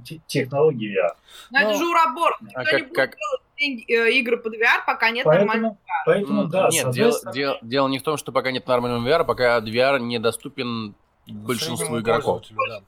те- 0.05 0.21
технологий 0.27 0.95
VR. 0.95 1.11
Но 1.51 1.59
это 1.61 1.71
Ну, 1.71 1.79
же 1.79 1.87
урабор. 1.87 2.37
А 2.41 2.45
Никто 2.45 2.61
не 2.61 2.67
как, 2.67 2.81
будет 2.89 2.97
как... 2.97 3.11
делать 3.17 3.43
деньги- 3.59 3.93
э, 3.93 4.11
игры 4.19 4.37
под 4.37 4.55
VR, 4.55 4.85
пока 4.87 5.11
нет. 5.11 5.25
Поэтому, 5.25 5.79
поэтому 6.07 6.43
М, 6.43 6.51
да, 6.51 6.69
Нет, 6.71 6.91
дело, 6.91 7.13
дело- 7.33 7.59
дело 7.63 7.89
не 7.89 7.99
в 7.99 8.03
том, 8.03 8.17
что 8.17 8.33
пока 8.33 8.51
нет 8.51 8.67
нормального 8.67 9.07
VR, 9.07 9.25
пока 9.25 9.59
VR 9.61 9.99
недоступен 9.99 10.95
большинству 11.27 12.01
игроков. 12.01 12.43
Да. 12.61 12.81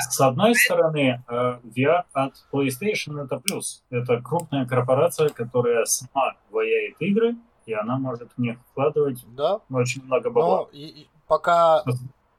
С 0.00 0.20
одной 0.20 0.54
стороны, 0.56 1.22
э, 1.28 1.58
VR 1.76 2.02
от 2.12 2.32
PlayStation 2.52 3.22
это 3.24 3.38
плюс. 3.38 3.84
Это 3.90 4.20
крупная 4.20 4.66
корпорация, 4.66 5.28
которая 5.28 5.84
сама 5.84 6.34
ваяет 6.50 6.96
игры, 7.00 7.36
и 7.66 7.72
она 7.74 7.96
может 7.96 8.28
в 8.36 8.40
них 8.40 8.58
вкладывать 8.72 9.24
Да, 9.36 9.60
очень 9.70 10.02
много 10.04 10.30
бабла. 10.30 10.56
но 10.58 10.68
и- 10.72 11.02
и 11.02 11.08
пока... 11.28 11.84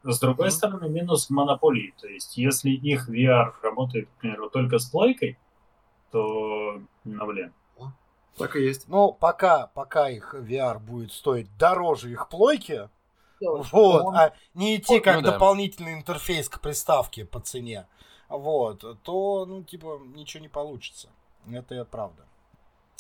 С 0.04 0.20
другой 0.20 0.48
Мгм. 0.48 0.52
стороны, 0.52 0.90
минус 0.90 1.30
монополии. 1.30 1.94
То 2.00 2.08
есть, 2.08 2.38
если 2.38 2.70
их 2.70 3.10
VR 3.10 3.54
работает, 3.62 4.08
к 4.08 4.22
примеру, 4.22 4.50
только 4.50 4.80
с 4.80 4.86
плойкой, 4.90 5.38
то, 6.12 6.82
ну, 7.04 7.26
блин. 7.28 7.54
Так 8.38 8.56
и 8.56 8.62
есть. 8.64 8.88
Ну, 8.88 9.12
пока, 9.12 9.68
пока 9.68 10.10
их 10.10 10.34
VR 10.34 10.80
будет 10.80 11.12
стоить 11.12 11.50
дороже 11.58 12.12
их 12.12 12.30
плойки, 12.30 12.90
Делать. 13.42 13.70
вот, 13.74 14.06
Он- 14.06 14.16
а 14.16 14.34
не 14.54 14.78
идти 14.78 15.02
как 15.02 15.18
Ну 15.18 15.22
да. 15.24 15.32
дополнительный 15.34 15.94
интерфейс 15.94 16.48
к 16.48 16.62
приставке 16.62 17.26
по 17.26 17.42
цене, 17.42 17.86
вот, 18.30 18.86
то, 19.04 19.46
ну, 19.46 19.64
типа, 19.64 20.00
ничего 20.16 20.42
не 20.42 20.48
получится. 20.48 21.10
Это 21.52 21.76
и 21.76 21.84
правда. 21.84 22.24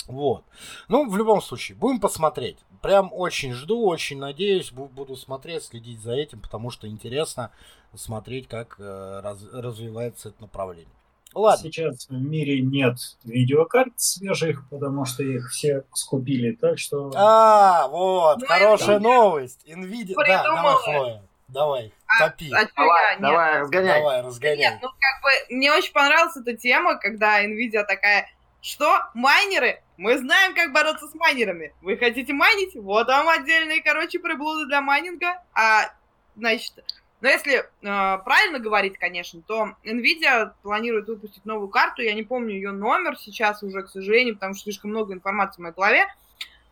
Вот. 0.07 0.43
Ну, 0.87 1.09
в 1.09 1.15
любом 1.17 1.41
случае, 1.41 1.77
будем 1.77 1.99
посмотреть. 1.99 2.57
Прям 2.81 3.11
очень 3.13 3.53
жду, 3.53 3.85
очень 3.85 4.17
надеюсь, 4.19 4.71
бу- 4.71 4.87
буду 4.89 5.15
смотреть, 5.15 5.63
следить 5.65 5.99
за 6.01 6.13
этим, 6.13 6.39
потому 6.39 6.71
что 6.71 6.87
интересно 6.87 7.51
смотреть, 7.95 8.47
как 8.47 8.75
э, 8.79 9.19
раз- 9.23 9.43
развивается 9.53 10.29
это 10.29 10.41
направление. 10.41 10.93
Ладно. 11.35 11.63
Сейчас 11.63 12.07
в 12.09 12.13
мире 12.13 12.61
нет 12.61 12.95
видеокарт 13.23 13.93
свежих, 13.97 14.67
потому 14.69 15.05
что 15.05 15.21
их 15.21 15.49
все 15.51 15.83
скупили. 15.93 16.53
Так 16.55 16.79
что 16.79 17.11
А, 17.15 17.87
вот, 17.89 18.39
Ну, 18.39 18.47
хорошая 18.47 18.97
Nvidia 18.97 19.03
новость. 19.03 19.65
Nvidia, 19.67 20.13
да, 20.25 20.43
давай. 20.43 20.75
Флоя, 20.83 21.23
давай, 21.49 21.93
А- 22.19 22.29
топи, 22.29 22.49
А 22.51 22.65
чё 22.65 22.71
Давай, 22.75 23.03
я? 23.05 23.11
Нет. 23.13 23.21
давай, 23.21 23.59
разгоняй. 23.61 23.99
давай, 23.99 24.17
Нет, 24.17 24.25
разгоняй. 24.25 24.79
ну 24.81 24.87
как 24.89 25.21
бы 25.23 25.55
мне 25.55 25.71
очень 25.71 25.93
понравилась 25.93 26.37
эта 26.37 26.55
тема, 26.57 26.97
когда 26.97 27.43
Nvidia 27.45 27.83
такая, 27.87 28.27
что 28.61 29.09
майнеры? 29.13 29.81
Мы 29.97 30.17
знаем, 30.17 30.53
как 30.53 30.73
бороться 30.73 31.07
с 31.07 31.15
майнерами. 31.15 31.73
Вы 31.81 31.97
хотите 31.97 32.33
майнить? 32.33 32.75
Вот 32.75 33.07
вам 33.07 33.29
отдельные, 33.29 33.81
короче, 33.81 34.19
приблуды 34.19 34.65
для 34.67 34.81
майнинга. 34.81 35.41
А, 35.53 35.91
значит, 36.35 36.73
Но 37.21 37.29
если 37.29 37.57
э, 37.57 37.63
правильно 37.81 38.59
говорить, 38.59 38.97
конечно, 38.97 39.41
то 39.41 39.75
Nvidia 39.83 40.51
планирует 40.61 41.07
выпустить 41.07 41.45
новую 41.45 41.69
карту. 41.69 42.01
Я 42.01 42.13
не 42.13 42.23
помню 42.23 42.53
ее 42.55 42.71
номер 42.71 43.17
сейчас 43.17 43.63
уже, 43.63 43.83
к 43.83 43.89
сожалению, 43.89 44.35
потому 44.35 44.53
что 44.53 44.63
слишком 44.63 44.91
много 44.91 45.13
информации 45.13 45.57
в 45.57 45.63
моей 45.63 45.75
голове. 45.75 46.07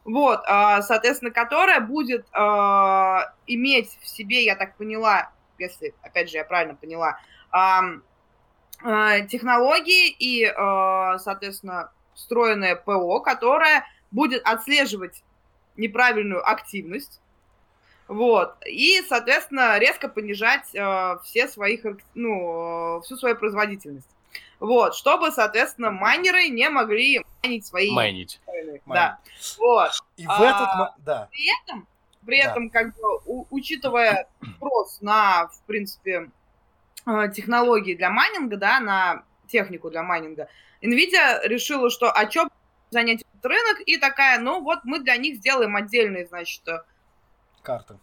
Вот, 0.04 0.42
э, 0.48 0.82
соответственно, 0.84 1.32
которая 1.32 1.82
будет 1.82 2.26
э, 2.34 2.38
иметь 3.48 3.98
в 4.02 4.08
себе, 4.08 4.46
я 4.46 4.56
так 4.56 4.78
поняла, 4.78 5.32
если, 5.58 5.94
опять 6.02 6.30
же, 6.30 6.38
я 6.38 6.46
правильно 6.46 6.76
поняла, 6.76 7.20
э, 7.52 8.00
технологии 8.84 10.10
и, 10.10 10.46
э, 10.46 11.18
соответственно, 11.20 11.92
встроенное 12.14 12.76
ПО, 12.76 13.20
которое 13.20 13.86
будет 14.12 14.42
отслеживать 14.46 15.24
неправильную 15.76 16.48
активность 16.48 17.22
вот. 18.08 18.56
И, 18.66 19.02
соответственно, 19.08 19.78
резко 19.80 20.08
понижать 20.08 20.74
э, 20.74 21.18
все 21.24 21.48
своих, 21.48 21.86
ну, 22.16 23.02
всю 23.04 23.18
свою 23.18 23.36
производительность. 23.36 24.08
Вот, 24.60 24.96
чтобы, 24.96 25.32
соответственно, 25.32 25.92
майнеры 25.92 26.48
не 26.48 26.68
могли 26.70 27.24
майнить 27.44 27.66
свои... 27.66 27.92
Майнить. 27.92 28.40
Да. 28.88 29.20
Вот. 29.60 29.92
И 30.16 30.26
в 30.26 30.42
этот... 30.42 30.68
Да. 31.00 31.28
При 31.32 31.62
этом, 31.62 31.88
при 32.26 32.42
да. 32.42 32.52
этом 32.52 32.70
как 32.70 32.96
бы, 32.96 33.20
у, 33.26 33.46
учитывая 33.52 34.28
спрос 34.56 35.00
на, 35.02 35.48
в 35.48 35.62
принципе, 35.68 36.12
э, 36.12 36.28
технологии 37.34 37.96
для 37.96 38.10
майнинга, 38.10 38.58
да, 38.58 38.80
на 38.80 39.24
технику 39.48 39.90
для 39.90 40.04
майнинга, 40.04 40.50
NVIDIA 40.82 41.48
решила, 41.48 41.90
что 41.90 42.12
а 42.12 42.30
что 42.30 42.48
занять 42.90 43.22
этот 43.22 43.46
рынок, 43.46 43.82
и 43.86 43.98
такая, 43.98 44.40
ну 44.40 44.62
вот 44.62 44.80
мы 44.84 45.00
для 45.00 45.18
них 45.18 45.38
сделаем 45.38 45.76
отдельные, 45.76 46.26
значит, 46.26 46.64
Карты. 47.68 48.00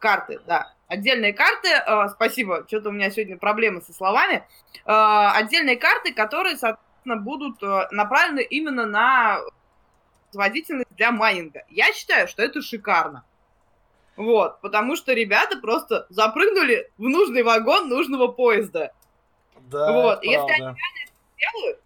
Карты, 0.00 0.40
да. 0.44 0.74
Отдельные 0.88 1.32
карты, 1.32 1.68
э, 1.68 2.08
спасибо, 2.08 2.64
что-то 2.66 2.88
у 2.88 2.92
меня 2.92 3.10
сегодня 3.10 3.36
проблемы 3.36 3.80
со 3.80 3.92
словами. 3.92 4.44
Э, 4.84 5.30
отдельные 5.36 5.76
карты, 5.76 6.12
которые, 6.12 6.56
соответственно, 6.56 7.16
будут 7.16 7.62
э, 7.62 7.86
направлены 7.92 8.42
именно 8.42 8.86
на 8.86 9.38
производительность 10.32 10.90
для 10.96 11.12
майнинга. 11.12 11.62
Я 11.68 11.92
считаю, 11.92 12.26
что 12.26 12.42
это 12.42 12.60
шикарно. 12.60 13.24
Вот, 14.18 14.60
потому 14.62 14.96
что 14.96 15.12
ребята 15.12 15.58
просто 15.58 16.06
запрыгнули 16.08 16.90
в 16.98 17.02
нужный 17.02 17.44
вагон 17.44 17.88
нужного 17.88 18.26
поезда. 18.26 18.92
Да, 19.60 19.92
вот, 19.92 20.24
и 20.24 20.26
если 20.26 20.50
они 20.50 20.64
реально 20.64 20.74
это 21.04 21.12
сделают, 21.36 21.80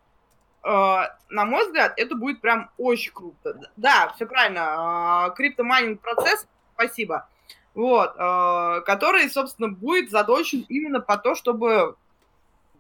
э, 0.64 1.16
на 1.28 1.44
мой 1.44 1.66
взгляд, 1.66 1.92
это 1.98 2.14
будет 2.14 2.40
прям 2.40 2.70
очень 2.78 3.12
круто. 3.12 3.60
Да, 3.76 4.14
все 4.16 4.24
правильно, 4.24 5.28
э, 5.28 5.34
криптомайнинг 5.34 6.00
процесс 6.00 6.46
спасибо. 6.72 7.28
Вот, 7.74 8.14
э, 8.16 8.80
который, 8.86 9.28
собственно, 9.28 9.68
будет 9.68 10.10
заточен 10.10 10.64
именно 10.70 11.00
по 11.00 11.18
то, 11.18 11.34
чтобы 11.34 11.96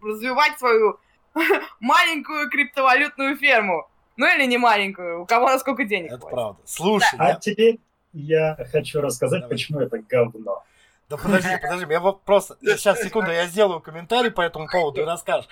развивать 0.00 0.58
свою 0.58 0.98
маленькую 1.80 2.48
криптовалютную 2.48 3.36
ферму. 3.36 3.86
Ну 4.16 4.26
или 4.34 4.46
не 4.46 4.56
маленькую, 4.56 5.22
у 5.22 5.26
кого 5.26 5.50
на 5.50 5.58
сколько 5.58 5.84
денег. 5.84 6.12
Это 6.12 6.20
хватит. 6.20 6.34
правда. 6.34 6.60
Слушай. 6.64 7.18
Да. 7.18 7.26
А 7.26 7.34
теперь 7.34 7.80
я 8.12 8.56
хочу 8.70 9.00
рассказать, 9.00 9.42
Давай. 9.42 9.56
почему 9.56 9.80
это 9.80 9.98
говно. 9.98 10.64
Да 11.12 11.18
подожди, 11.18 11.50
подожди, 11.60 11.86
я 11.90 12.00
вот 12.00 12.22
просто... 12.22 12.56
Сейчас, 12.62 13.02
секунду, 13.02 13.30
я 13.30 13.46
сделаю 13.46 13.80
комментарий 13.80 14.30
по 14.30 14.40
этому 14.40 14.66
поводу 14.66 15.02
и 15.02 15.04
расскажешь. 15.04 15.46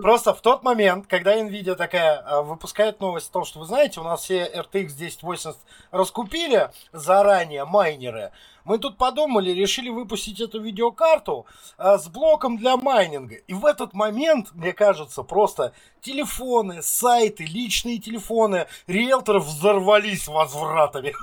Просто 0.00 0.32
в 0.32 0.40
тот 0.40 0.62
момент, 0.62 1.06
когда 1.06 1.38
NVIDIA 1.38 1.74
такая 1.74 2.22
а, 2.24 2.40
выпускает 2.40 2.98
новость 3.00 3.28
о 3.28 3.32
том, 3.34 3.44
что 3.44 3.58
вы 3.58 3.66
знаете, 3.66 4.00
у 4.00 4.04
нас 4.04 4.22
все 4.22 4.46
RTX 4.46 4.94
1080 4.94 5.56
раскупили 5.90 6.70
заранее 6.92 7.66
майнеры, 7.66 8.32
мы 8.64 8.78
тут 8.78 8.98
подумали, 8.98 9.50
решили 9.50 9.88
выпустить 9.88 10.40
эту 10.40 10.60
видеокарту 10.60 11.46
а, 11.78 11.98
с 11.98 12.08
блоком 12.08 12.56
для 12.56 12.76
майнинга. 12.76 13.36
И 13.36 13.54
в 13.54 13.64
этот 13.66 13.92
момент, 13.94 14.52
мне 14.52 14.72
кажется, 14.72 15.22
просто 15.22 15.74
телефоны, 16.00 16.82
сайты, 16.82 17.44
личные 17.44 17.98
телефоны 17.98 18.66
риэлторов 18.86 19.44
взорвались 19.44 20.28
возвратами. 20.28 21.14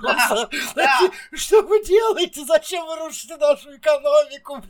Что 1.35 1.61
вы 1.61 1.83
делаете? 1.83 2.45
Зачем 2.45 2.85
вы 2.85 2.97
рушите 2.97 3.37
нашу 3.37 3.75
экономику? 3.75 4.61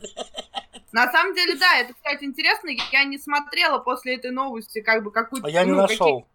На 0.92 1.10
самом 1.12 1.34
деле, 1.34 1.56
да, 1.56 1.78
это, 1.78 1.94
кстати, 1.94 2.24
интересно. 2.24 2.70
Я 2.92 3.04
не 3.04 3.18
смотрела 3.18 3.78
после 3.78 4.16
этой 4.16 4.30
новости 4.30 4.80
как 4.80 5.04
бы 5.04 5.12
какую-то... 5.12 5.48
Я 5.48 5.64
не 5.64 5.72
нашел. 5.72 6.26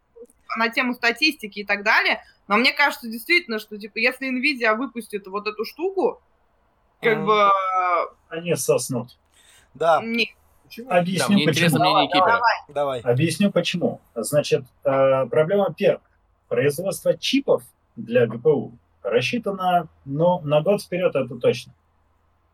На 0.58 0.70
тему 0.70 0.93
статистики 0.93 1.60
и 1.60 1.66
так 1.66 1.84
далее. 1.84 2.24
Но 2.48 2.58
мне 2.58 2.72
кажется 2.72 3.08
действительно, 3.08 3.60
что 3.60 3.78
типа 3.78 3.98
если 3.98 4.30
Nvidia 4.30 4.76
выпустит 4.76 5.28
вот 5.28 5.48
эту 5.48 5.66
штуку, 5.66 6.22
как 7.02 7.18
mm. 7.18 7.26
бы... 7.26 7.50
Они 8.30 8.56
соснут. 8.56 9.18
Да. 9.74 10.02
Нет. 10.04 10.30
Почему? 10.64 10.91
Объясню 10.91 11.39
да, 11.39 11.46
почему. 11.46 11.78
Давай, 11.78 12.10
давай. 12.10 12.41
давай. 12.70 13.00
Объясню 13.02 13.52
почему. 13.52 14.02
Значит, 14.16 14.66
э, 14.84 15.26
проблема 15.28 15.74
первая. 15.74 16.02
Производство 16.48 17.18
чипов 17.18 17.64
для 17.96 18.28
ГПУ 18.28 18.74
рассчитано, 19.04 19.88
но 20.06 20.39
на 20.41 20.62
год 20.62 20.82
вперед 20.82 21.16
это 21.16 21.36
точно. 21.36 21.74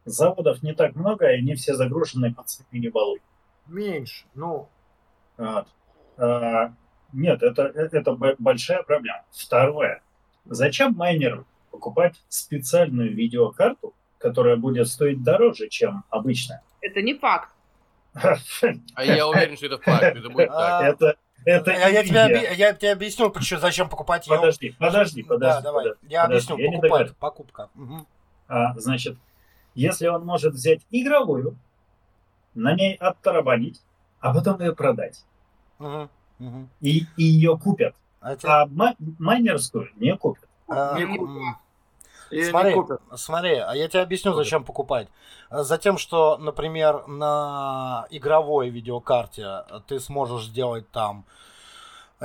Заводов 0.05 0.63
не 0.63 0.73
так 0.73 0.95
много, 0.95 1.27
и 1.27 1.37
они 1.37 1.55
все 1.55 1.75
загружены 1.75 2.33
под 2.33 2.49
своими 2.49 2.89
баллы. 2.89 3.19
Меньше, 3.67 4.25
ну. 4.33 4.67
Вот. 5.37 5.67
А, 6.17 6.73
нет, 7.13 7.43
это, 7.43 7.63
это 7.63 8.17
большая 8.39 8.83
проблема. 8.83 9.23
Второе. 9.31 10.01
Зачем 10.45 10.93
майнеру 10.93 11.45
покупать 11.71 12.15
специальную 12.29 13.13
видеокарту, 13.13 13.93
которая 14.17 14.55
будет 14.55 14.87
стоить 14.87 15.23
дороже, 15.23 15.69
чем 15.69 16.03
обычная? 16.09 16.61
Это 16.81 17.01
не 17.01 17.15
факт. 17.15 17.49
А 18.95 19.05
я 19.05 19.27
уверен, 19.27 19.55
что 19.55 19.67
это 19.67 19.77
факт. 19.77 20.03
Это 20.03 20.29
будет 20.29 20.49
так. 20.49 20.83
Это, 20.83 21.15
это 21.45 21.71
я, 21.71 21.87
я, 21.87 22.03
тебе, 22.03 22.53
я 22.55 22.73
тебе 22.73 22.91
объясню, 22.91 23.29
почему, 23.31 23.59
зачем 23.59 23.89
покупать 23.89 24.27
ее. 24.27 24.35
Подожди, 24.35 24.75
подожди, 24.77 25.23
подожди. 25.23 25.55
Да, 25.55 25.61
давай. 25.61 25.85
Подожди, 25.85 26.07
я 26.09 26.23
подожди, 26.23 26.53
объясню, 26.53 26.71
я 26.73 26.81
покупать, 26.81 27.17
покупка. 27.17 27.69
Угу. 27.75 28.07
А, 28.47 28.79
значит, 28.79 29.17
если 29.73 30.07
он 30.07 30.25
может 30.25 30.53
взять 30.53 30.81
игровую, 30.91 31.57
на 32.53 32.75
ней 32.75 32.95
оттарабанить, 32.95 33.81
а 34.19 34.33
потом 34.33 34.59
ее 34.59 34.75
продать. 34.75 35.23
Угу. 35.79 36.09
Угу. 36.41 36.67
И, 36.81 37.05
и 37.17 37.23
ее 37.23 37.57
купят. 37.57 37.95
А, 38.19 38.35
а 38.43 38.67
майнерскую 39.19 39.89
не 39.95 40.15
купят. 40.17 40.47
А, 40.67 40.97
не 40.99 41.05
купят. 41.05 42.49
смотри, 42.49 42.75
смотри, 43.15 43.55
а 43.55 43.73
я 43.73 43.87
тебе 43.87 44.01
объясню, 44.01 44.33
зачем 44.33 44.63
покупать. 44.63 45.07
Затем, 45.51 45.97
что, 45.97 46.37
например, 46.37 47.05
на 47.07 48.07
игровой 48.09 48.69
видеокарте 48.69 49.63
ты 49.87 49.99
сможешь 49.99 50.45
сделать 50.45 50.89
там 50.91 51.25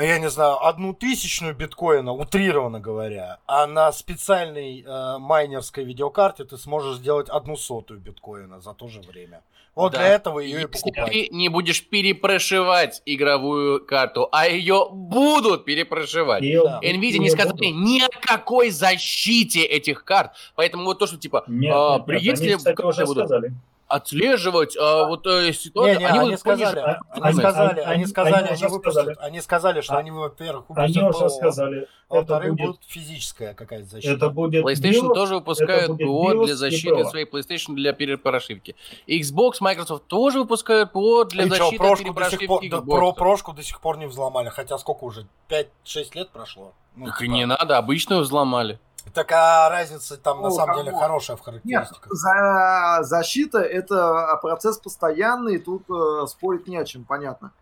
я 0.03 0.19
не 0.19 0.29
знаю, 0.29 0.63
одну 0.63 0.93
тысячную 0.93 1.55
биткоина, 1.55 2.13
утрированно 2.13 2.81
говоря, 2.81 3.39
а 3.47 3.67
на 3.67 3.91
специальной 3.93 4.83
э, 4.83 5.19
майнерской 5.19 5.85
видеокарте 5.85 6.45
ты 6.45 6.59
сможешь 6.59 6.99
сделать 6.99 7.29
одну 7.31 7.57
сотую 7.57 8.01
биткоина 8.01 8.61
за 8.61 8.75
то 8.75 8.89
же 8.89 9.01
время. 9.01 9.43
Вот 9.75 9.93
да. 9.93 9.99
для 9.99 10.09
этого 10.09 10.41
ее 10.41 10.61
и, 10.61 10.63
и 10.65 10.67
покупать. 10.67 11.13
Ты 11.13 11.29
не 11.31 11.49
будешь 11.49 11.87
перепрошивать 11.87 13.03
игровую 13.05 13.85
карту, 13.85 14.29
а 14.33 14.47
ее 14.47 14.89
будут 14.91 15.65
перепрошивать. 15.65 16.43
Ее, 16.43 16.63
да. 16.65 16.81
Nvidia 16.83 17.19
не 17.19 17.31
сказали 17.31 17.53
будут. 17.53 17.87
ни 17.87 18.01
о 18.03 18.09
какой 18.09 18.71
защите 18.71 19.65
этих 19.65 20.05
карт. 20.05 20.33
Поэтому 20.55 20.85
вот 20.85 20.99
то, 20.99 21.07
что 21.07 21.19
типа, 21.19 21.45
нет, 21.47 21.75
а, 21.75 22.05
нет, 22.07 22.23
если 22.23 22.49
они, 22.49 22.57
кстати, 22.57 22.83
уже 22.83 23.05
будут... 23.05 23.27
сказали 23.27 23.53
отслеживать 23.89 24.76
а, 24.76 25.07
вот 25.07 25.26
э, 25.26 25.53
ситуацию. 25.53 25.99
Не, 25.99 26.01
не, 26.01 26.07
они, 26.07 26.18
они, 26.18 26.37
сказали, 26.37 26.78
они, 26.78 26.97
они 27.20 27.34
сказали, 27.37 27.80
они 27.80 28.07
сказали, 28.07 28.34
они, 28.34 28.49
они, 28.49 28.66
выпустят, 28.66 29.18
они 29.18 29.41
сказали, 29.41 29.80
что 29.80 29.95
а, 29.95 29.99
они, 29.99 30.11
во-первых, 30.11 30.68
выпустят 30.68 30.99
они 30.99 31.09
уже 31.09 31.30
сказали, 31.30 31.89
а 32.09 32.14
во-вторых, 32.16 32.55
будет, 32.55 32.66
будет 32.66 32.80
физическая 32.87 33.55
какая-то 33.55 33.89
защита. 33.89 34.14
Это 34.14 34.30
будет 34.30 34.64
PlayStation 34.64 35.09
BIOS, 35.09 35.14
тоже 35.14 35.34
выпускают 35.37 35.99
ПО 35.99 36.45
для 36.45 36.57
защиты 36.57 37.05
своей 37.05 37.26
PlayStation 37.26 37.74
для 37.74 37.93
перепрошивки. 37.93 38.74
Xbox, 39.07 39.55
Microsoft 39.61 40.07
тоже 40.07 40.41
выпускают 40.41 40.93
ПО 40.93 41.24
для 41.24 41.45
И 41.45 41.49
защиты 41.49 41.76
что, 41.76 41.97
перепрошивки 41.97 42.47
пор, 42.47 42.62
да, 42.68 42.80
про 42.80 43.12
прошку 43.12 43.53
до 43.53 43.62
сих 43.62 43.80
пор 43.80 43.99
не 43.99 44.07
взломали, 44.07 44.49
хотя 44.49 44.78
сколько 44.78 45.05
уже, 45.05 45.26
5-6 45.49 45.66
лет 46.14 46.30
прошло? 46.30 46.72
Ну, 46.97 47.07
так 47.07 47.22
и 47.22 47.28
не 47.28 47.47
надо, 47.47 47.78
обычную 47.78 48.22
взломали. 48.22 48.80
Так 49.15 49.33
а 49.33 49.69
разница 49.71 50.17
там 50.17 50.43
на 50.43 50.51
самом 50.51 50.85
деле 50.85 50.97
хорошая 50.97 51.37
в 51.37 51.41
характеристиках. 51.41 52.07
Нет, 52.07 52.19
за, 52.19 52.99
защита 53.03 53.59
это 53.61 54.39
процесс 54.43 54.79
постоянный, 54.79 55.59
тут 55.59 55.85
э, 55.91 56.27
спорить 56.27 56.67
не 56.69 56.77
о 56.77 56.85
чем, 56.85 57.05
понятно. 57.05 57.53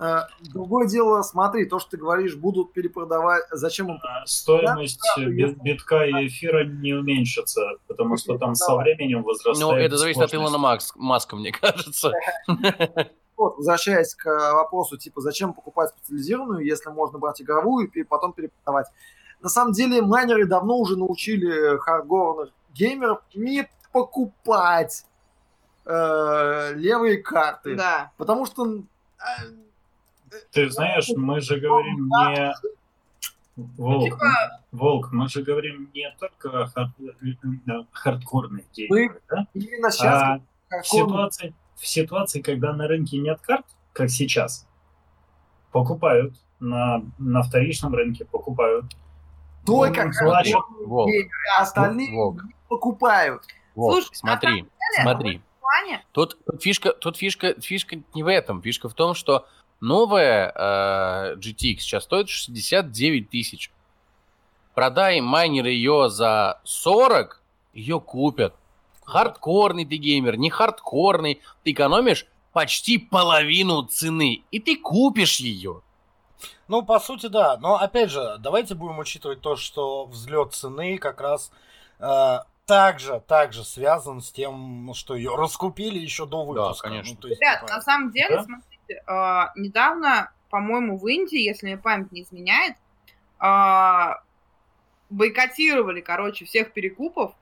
Э, 0.00 0.22
другое 0.40 0.88
дело, 0.88 1.20
смотри, 1.20 1.66
то, 1.66 1.78
что 1.78 1.90
ты 1.90 1.96
говоришь, 1.98 2.34
будут 2.34 2.72
перепродавать, 2.72 3.44
зачем 3.50 3.90
им... 3.90 3.98
А, 4.02 4.24
стоимость 4.24 4.98
да, 5.14 5.24
бит, 5.26 5.62
битка 5.62 6.04
и 6.04 6.28
эфира 6.28 6.64
не 6.64 6.94
уменьшится, 6.94 7.72
потому 7.86 8.16
что 8.16 8.38
там 8.38 8.54
со 8.54 8.76
временем 8.76 9.22
возрастает 9.22 9.58
Ну, 9.58 9.72
это 9.72 9.98
зависит 9.98 10.22
от 10.22 10.32
Илона 10.32 10.56
Макс, 10.56 10.92
Маска, 10.96 11.36
мне 11.36 11.52
кажется. 11.60 12.12
Вот, 13.36 13.56
возвращаясь 13.58 14.14
к 14.14 14.24
вопросу, 14.54 14.96
типа, 14.96 15.20
зачем 15.20 15.52
покупать 15.52 15.90
специализированную, 15.90 16.64
если 16.64 16.88
можно 16.88 17.18
брать 17.18 17.42
игровую 17.42 17.90
и 17.90 18.02
потом 18.02 18.32
перепродавать. 18.32 18.86
На 19.42 19.48
самом 19.48 19.72
деле 19.72 20.02
майнеры 20.02 20.46
давно 20.46 20.78
уже 20.78 20.96
научили 20.96 21.78
хардкорных 21.78 22.50
геймеров 22.74 23.22
не 23.34 23.68
покупать 23.92 25.04
э, 25.84 26.72
левые 26.76 27.18
карты. 27.18 27.74
Да. 27.76 28.12
Потому 28.16 28.46
что 28.46 28.66
э, 28.66 30.40
Ты 30.52 30.70
знаешь, 30.70 31.08
мы 31.16 31.40
же 31.40 31.58
говорим 31.58 32.06
не... 32.06 32.54
Волк, 33.56 34.04
Типа, 34.04 34.62
Волк, 34.72 35.12
мы 35.12 35.28
же 35.28 35.42
говорим 35.42 35.90
не 35.92 36.10
только 36.18 36.62
о 36.62 36.66
хард- 36.66 37.86
хардкорных 37.92 38.64
геймерах, 38.72 39.20
да? 39.28 39.46
именно 39.52 39.90
сейчас 39.90 40.40
А 40.70 40.80
в 40.82 40.86
ситуации, 40.86 41.54
в 41.76 41.86
ситуации, 41.86 42.40
когда 42.40 42.72
на 42.72 42.86
рынке 42.86 43.18
нет 43.18 43.40
карт, 43.42 43.66
как 43.92 44.08
сейчас, 44.08 44.66
покупают 45.72 46.34
на, 46.58 47.02
на 47.18 47.42
вторичном 47.42 47.94
рынке, 47.94 48.24
покупают. 48.24 48.86
Только 49.64 50.04
Ну, 50.04 50.12
как 50.12 50.14
значит, 50.14 50.56
Волк, 50.86 51.10
а 51.56 51.62
остальные 51.62 52.14
Волк. 52.14 52.42
не 52.44 52.54
покупают. 52.68 53.42
Волк, 53.74 53.94
Слушай, 53.94 54.14
смотри, 54.14 54.66
смотри. 55.02 55.42
Ваня, 55.62 56.02
Тут, 56.12 56.36
тут 56.44 56.62
фишка, 56.62 56.92
тут 56.92 57.16
фишка, 57.16 57.54
фишка 57.60 57.96
не 58.14 58.22
в 58.22 58.26
этом. 58.28 58.60
Фишка 58.62 58.88
в 58.88 58.94
том, 58.94 59.14
что 59.14 59.46
новая 59.80 60.52
э, 60.54 61.36
GTX 61.36 61.78
сейчас 61.78 62.04
стоит 62.04 62.28
69 62.28 63.30
тысяч. 63.30 63.70
Продай 64.74 65.20
майнеры 65.20 65.70
ее 65.70 66.08
за 66.08 66.60
40, 66.64 67.42
ее 67.74 68.00
купят. 68.00 68.54
Хардкорный 69.04 69.84
ты 69.84 69.96
геймер, 69.96 70.36
не 70.36 70.50
хардкорный. 70.50 71.40
Ты 71.64 71.72
экономишь 71.72 72.26
почти 72.52 72.98
половину 72.98 73.82
цены, 73.82 74.42
и 74.50 74.58
ты 74.60 74.76
купишь 74.76 75.40
ее. 75.40 75.82
Ну, 76.70 76.82
по 76.84 77.00
сути, 77.00 77.26
да. 77.26 77.56
Но, 77.56 77.74
опять 77.74 78.10
же, 78.10 78.36
давайте 78.38 78.76
будем 78.76 79.00
учитывать 79.00 79.40
то, 79.40 79.56
что 79.56 80.06
взлет 80.06 80.54
цены 80.54 80.98
как 80.98 81.20
раз 81.20 81.50
э, 81.98 82.38
также, 82.64 83.18
также 83.26 83.64
связан 83.64 84.20
с 84.20 84.30
тем, 84.30 84.86
ну, 84.86 84.94
что 84.94 85.16
ее 85.16 85.34
раскупили 85.34 85.98
еще 85.98 86.26
до 86.26 86.44
выпуска. 86.44 86.86
конечно. 86.88 87.14
Ну, 87.14 87.20
то 87.20 87.26
есть, 87.26 87.40
ребят, 87.40 87.62
типа, 87.62 87.72
на 87.72 87.80
самом 87.82 88.12
деле, 88.12 88.36
Да? 88.36 88.42
смотрите, 88.44 89.02
а, 89.08 89.52
недавно, 89.56 90.30
по-моему, 90.48 90.96
в 90.96 91.08
Индии, 91.08 91.40
если 91.40 91.66
мне 91.66 91.76
память 91.76 92.12
не 92.12 92.22
изменяет, 92.22 92.76
а, 93.40 94.22
бойкотировали, 95.10 96.00
короче, 96.00 96.44
всех 96.44 96.72
перекупов. 96.72 97.32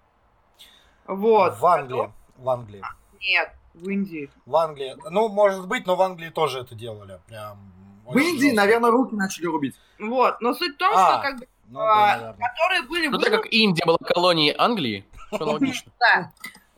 Вот. 1.07 1.59
в 1.59 1.67
Англии. 1.67 2.11
В 2.39 2.49
Англии. 2.49 2.83
Нет, 3.21 3.53
в 3.75 3.87
Индии. 3.91 4.31
В 4.47 4.57
Англии. 4.57 4.97
Ну, 5.11 5.29
может 5.29 5.69
быть, 5.69 5.87
но 5.87 5.97
в 5.97 6.01
Англии 6.01 6.31
тоже 6.31 6.61
это 6.61 6.75
делали. 6.75 7.21
Прям. 7.27 7.78
В 8.13 8.19
Индии, 8.19 8.53
наверное, 8.53 8.91
руки 8.91 9.15
начали 9.15 9.47
рубить. 9.47 9.75
Вот. 9.99 10.41
Но 10.41 10.55
суть 10.55 10.75
в 10.75 10.79
том, 10.79 10.93
А. 10.95 11.13
что 11.13 11.23
как 11.23 11.39
бы, 11.41 11.47
Ну, 11.69 11.81
а, 11.81 12.19
да, 12.39 12.49
которые 12.49 12.83
были 12.83 13.09
Ну, 13.09 13.19
так 13.19 13.31
как 13.31 13.53
Индия 13.53 13.85
была 13.85 13.99
колонией 13.99 14.55
Англии, 14.57 15.05
все 15.33 15.45
логично. 15.45 15.93
Да. 16.01 16.33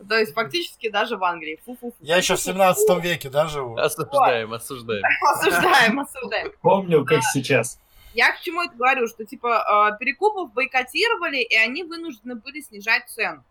То 0.08 0.18
есть 0.18 0.32
фактически 0.32 0.88
даже 0.88 1.16
в 1.18 1.24
Англии. 1.24 1.60
Фу-фу-фу. 1.66 1.94
Я 2.00 2.16
еще 2.16 2.34
в 2.36 2.40
17 2.40 3.02
веке, 3.02 3.28
да, 3.28 3.46
живу? 3.46 3.76
Осуждаем, 3.76 4.52
осуждаем. 4.54 5.02
Осуждаем, 5.34 6.00
осуждаем. 6.00 6.52
помню, 6.62 7.04
как 7.04 7.22
сейчас. 7.32 7.78
Я 8.14 8.32
к 8.32 8.40
чему 8.40 8.62
это 8.62 8.74
говорю, 8.74 9.06
что 9.06 9.24
типа 9.24 9.92
э, 9.94 9.98
перекупов 9.98 10.52
бойкотировали, 10.52 11.36
и 11.42 11.54
они 11.54 11.84
вынуждены 11.84 12.34
были 12.34 12.60
снижать 12.60 13.08
цену. 13.08 13.44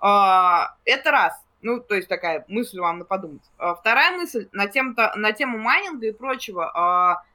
Э, 0.00 0.68
Это 0.84 1.10
раз. 1.10 1.34
Ну, 1.62 1.80
то 1.80 1.94
есть 1.94 2.08
такая 2.08 2.44
мысль 2.48 2.78
вам 2.80 2.98
на 3.00 3.04
подумать. 3.04 3.42
Э, 3.58 3.74
Вторая 3.78 4.16
мысль 4.16 4.48
на 4.52 4.66
тему, 4.66 4.94
на 5.16 5.32
тему 5.32 5.58
майнинга 5.58 6.06
и 6.08 6.12
прочего. 6.12 7.18
Э, 7.24 7.26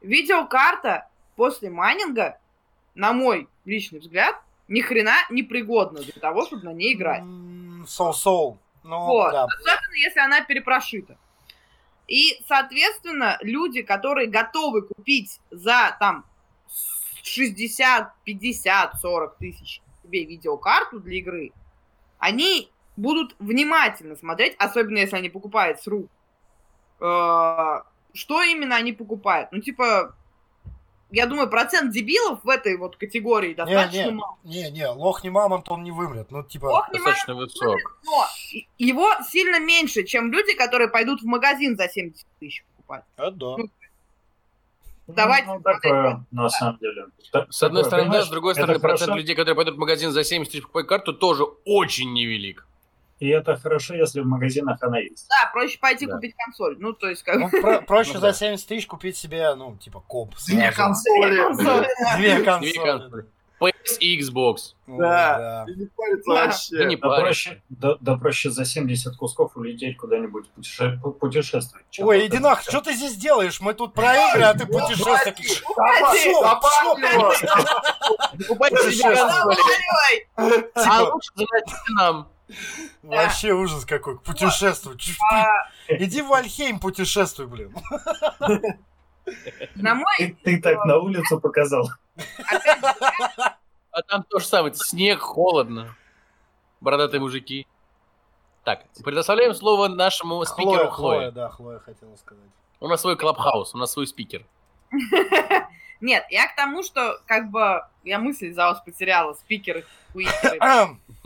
Видеокарта 0.00 1.08
после 1.36 1.70
майнинга, 1.70 2.38
на 2.94 3.12
мой 3.12 3.48
личный 3.64 3.98
взгляд, 4.00 4.36
ни 4.68 4.80
хрена 4.80 5.16
не 5.30 5.42
пригодна 5.42 6.00
для 6.00 6.20
того, 6.20 6.46
чтобы 6.46 6.64
на 6.64 6.72
ней 6.72 6.94
играть. 6.94 7.22
Соу-соу. 7.86 8.58
Ну, 8.82 8.98
Вот. 8.98 9.32
да. 9.32 9.44
Особенно, 9.44 9.94
если 9.94 10.20
она 10.20 10.40
перепрошита. 10.42 11.18
И, 12.06 12.40
соответственно, 12.46 13.36
люди, 13.40 13.82
которые 13.82 14.28
готовы 14.28 14.82
купить 14.82 15.40
за 15.50 15.96
там 15.98 16.24
60, 17.22 18.12
50, 18.24 18.94
40 19.00 19.36
тысяч 19.38 19.82
себе 20.02 20.24
видеокарту 20.24 21.00
для 21.00 21.16
игры, 21.18 21.52
они 22.18 22.70
будут 22.96 23.34
внимательно 23.38 24.16
смотреть, 24.16 24.54
особенно 24.58 24.98
если 24.98 25.16
они 25.16 25.28
покупают 25.28 25.80
с 25.80 25.86
рук, 25.86 26.10
э, 27.00 27.80
что 28.14 28.42
именно 28.42 28.76
они 28.76 28.92
покупают. 28.92 29.50
Ну, 29.52 29.60
типа, 29.60 30.14
я 31.10 31.26
думаю, 31.26 31.48
процент 31.48 31.92
дебилов 31.92 32.42
в 32.44 32.48
этой 32.48 32.76
вот 32.76 32.96
категории 32.96 33.54
достаточно 33.54 34.04
Не, 34.06 34.10
мал. 34.10 34.38
не, 34.44 34.70
не, 34.70 34.86
лох 34.88 35.22
не 35.24 35.30
мамонт, 35.30 35.68
он 35.68 35.82
не 35.84 35.90
вымрет. 35.92 36.30
Ну, 36.30 36.42
типа, 36.42 36.66
Ох, 36.66 36.88
не 36.92 36.98
Достаточно 36.98 37.34
высок. 37.34 37.76
но 38.04 38.26
его 38.78 39.10
сильно 39.28 39.60
меньше, 39.60 40.04
чем 40.04 40.32
люди, 40.32 40.54
которые 40.54 40.88
пойдут 40.88 41.22
в 41.22 41.26
магазин 41.26 41.76
за 41.76 41.88
70 41.88 42.26
тысяч 42.40 42.64
покупать. 42.76 43.04
это 43.16 43.30
да. 43.30 43.56
Давайте 45.08 45.46
Ну, 45.46 45.60
смотреть. 45.60 45.82
такое, 45.82 46.24
на 46.32 46.48
самом 46.48 46.78
деле. 46.78 47.06
С 47.50 47.62
одной 47.62 47.84
такое, 47.84 48.00
стороны, 48.00 48.10
да, 48.12 48.24
с 48.24 48.28
другой 48.28 48.54
стороны, 48.54 48.80
процент 48.80 49.02
хорошо. 49.10 49.18
людей, 49.20 49.36
которые 49.36 49.54
пойдут 49.54 49.76
в 49.76 49.78
магазин 49.78 50.10
за 50.10 50.24
70 50.24 50.50
тысяч 50.50 50.62
покупать 50.62 50.88
карту, 50.88 51.12
тоже 51.12 51.44
очень 51.64 52.12
невелик. 52.12 52.66
И 53.18 53.28
это 53.28 53.56
хорошо, 53.56 53.94
если 53.94 54.20
в 54.20 54.26
магазинах 54.26 54.82
она 54.82 54.98
есть. 54.98 55.26
Да, 55.28 55.50
проще 55.52 55.78
пойти 55.78 56.06
Да. 56.06 56.14
купить 56.16 56.34
консоль. 56.36 56.76
Ну, 56.78 56.92
то 56.92 57.08
есть, 57.08 57.22
как 57.22 57.36
Ну, 57.36 57.48
про- 57.48 57.80
проще 57.80 58.12
Ну, 58.14 58.20
за 58.20 58.26
да. 58.28 58.32
70 58.34 58.68
тысяч 58.68 58.86
купить 58.86 59.16
себе, 59.16 59.54
ну, 59.54 59.76
типа, 59.76 60.00
коп. 60.00 60.34
Две 60.46 60.70
консоли. 60.70 61.36
консоли. 61.36 61.88
Две 62.16 62.34
Две 62.34 62.44
консоли. 62.44 63.26
PS 63.58 63.96
и 64.00 64.20
Xbox. 64.20 64.74
Да. 64.86 65.64
И 65.66 65.74
не 65.76 65.86
париться 65.86 66.22
Да. 66.26 66.34
Да 66.34 66.44
вообще. 66.46 66.84
не 66.84 66.96
Да 66.96 67.08
проще, 67.08 67.62
да, 67.70 67.96
да 68.00 68.16
проще 68.18 68.50
за 68.50 68.66
70 68.66 69.16
кусков 69.16 69.56
улететь 69.56 69.96
куда-нибудь 69.96 70.44
путеше- 70.54 71.00
пу- 71.02 71.12
путешествовать. 71.12 71.86
Ой, 71.98 72.26
иди 72.26 72.38
нах, 72.38 72.60
что 72.60 72.82
ты 72.82 72.92
здесь 72.92 73.16
делаешь? 73.16 73.58
Мы 73.62 73.72
тут 73.72 73.94
про 73.94 74.14
игры, 74.14 74.42
а 74.42 74.52
ты 74.52 74.66
путешествуешь. 74.66 75.62
Путешествие. 75.64 76.34
консоли. 78.92 79.56
Ой, 80.38 80.66
А 80.74 80.82
Типа, 80.82 81.10
лучше 81.14 81.30
заносите 81.34 81.92
нам. 81.96 82.28
Вообще 83.02 83.52
ужас 83.52 83.84
какой. 83.84 84.14
Ж 84.14 85.16
а, 85.32 85.46
ты- 85.86 85.96
Иди 86.04 86.22
в 86.22 86.32
Альхейм 86.32 86.78
путешествуй, 86.78 87.46
блин. 87.46 87.74
На 89.74 89.94
мой, 89.94 90.36
Ты, 90.44 90.60
так 90.60 90.84
на 90.84 90.98
улицу 90.98 91.40
показал. 91.40 91.90
А 93.90 94.02
там 94.02 94.24
то 94.24 94.38
же 94.38 94.46
самое. 94.46 94.74
Снег, 94.74 95.20
холодно. 95.20 95.96
Бородатые 96.80 97.20
мужики. 97.20 97.66
Так, 98.62 98.84
предоставляем 99.04 99.54
слово 99.54 99.88
нашему 99.88 100.44
спикеру 100.44 100.72
Хлоя, 100.72 100.90
Хлое. 100.90 101.16
Хлоя, 101.18 101.30
да, 101.30 101.48
Хлоя 101.48 101.78
хотела 101.78 102.14
сказать. 102.16 102.44
У 102.80 102.88
нас 102.88 103.00
свой 103.00 103.16
клабхаус, 103.16 103.74
у 103.74 103.78
нас 103.78 103.92
свой 103.92 104.06
спикер. 104.06 104.44
Нет, 106.00 106.24
я 106.30 106.46
к 106.48 106.56
тому, 106.56 106.82
что 106.82 107.18
как 107.26 107.50
бы 107.50 107.82
я 108.04 108.18
мысль 108.18 108.52
за 108.52 108.66
вас 108.66 108.80
потеряла, 108.80 109.32
спикеры, 109.34 109.86
хуикеры. 110.12 110.58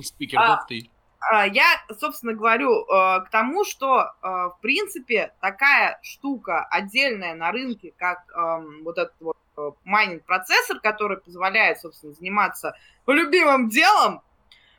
Спикер, 0.01 0.39
А. 0.39 0.57
тут 0.59 0.69
ты. 0.69 0.91
А, 1.21 1.47
Я, 1.47 1.67
собственно, 1.99 2.33
говорю 2.33 2.83
э, 2.85 2.87
к 3.25 3.29
тому, 3.31 3.65
что, 3.65 4.01
э, 4.01 4.27
в 4.27 4.57
принципе, 4.63 5.35
такая 5.41 5.99
штука 6.03 6.65
отдельная 6.71 7.35
на 7.35 7.53
рынке, 7.53 7.93
как 7.99 8.25
эм, 8.35 8.85
вот 8.85 8.97
этот 8.97 9.15
вот 9.21 9.37
э, 9.59 9.71
майнинг-процессор, 9.85 10.81
который 10.81 11.19
позволяет, 11.19 11.79
собственно, 11.79 12.15
заниматься 12.15 12.75
любимым 13.07 13.69
делом, 13.69 14.23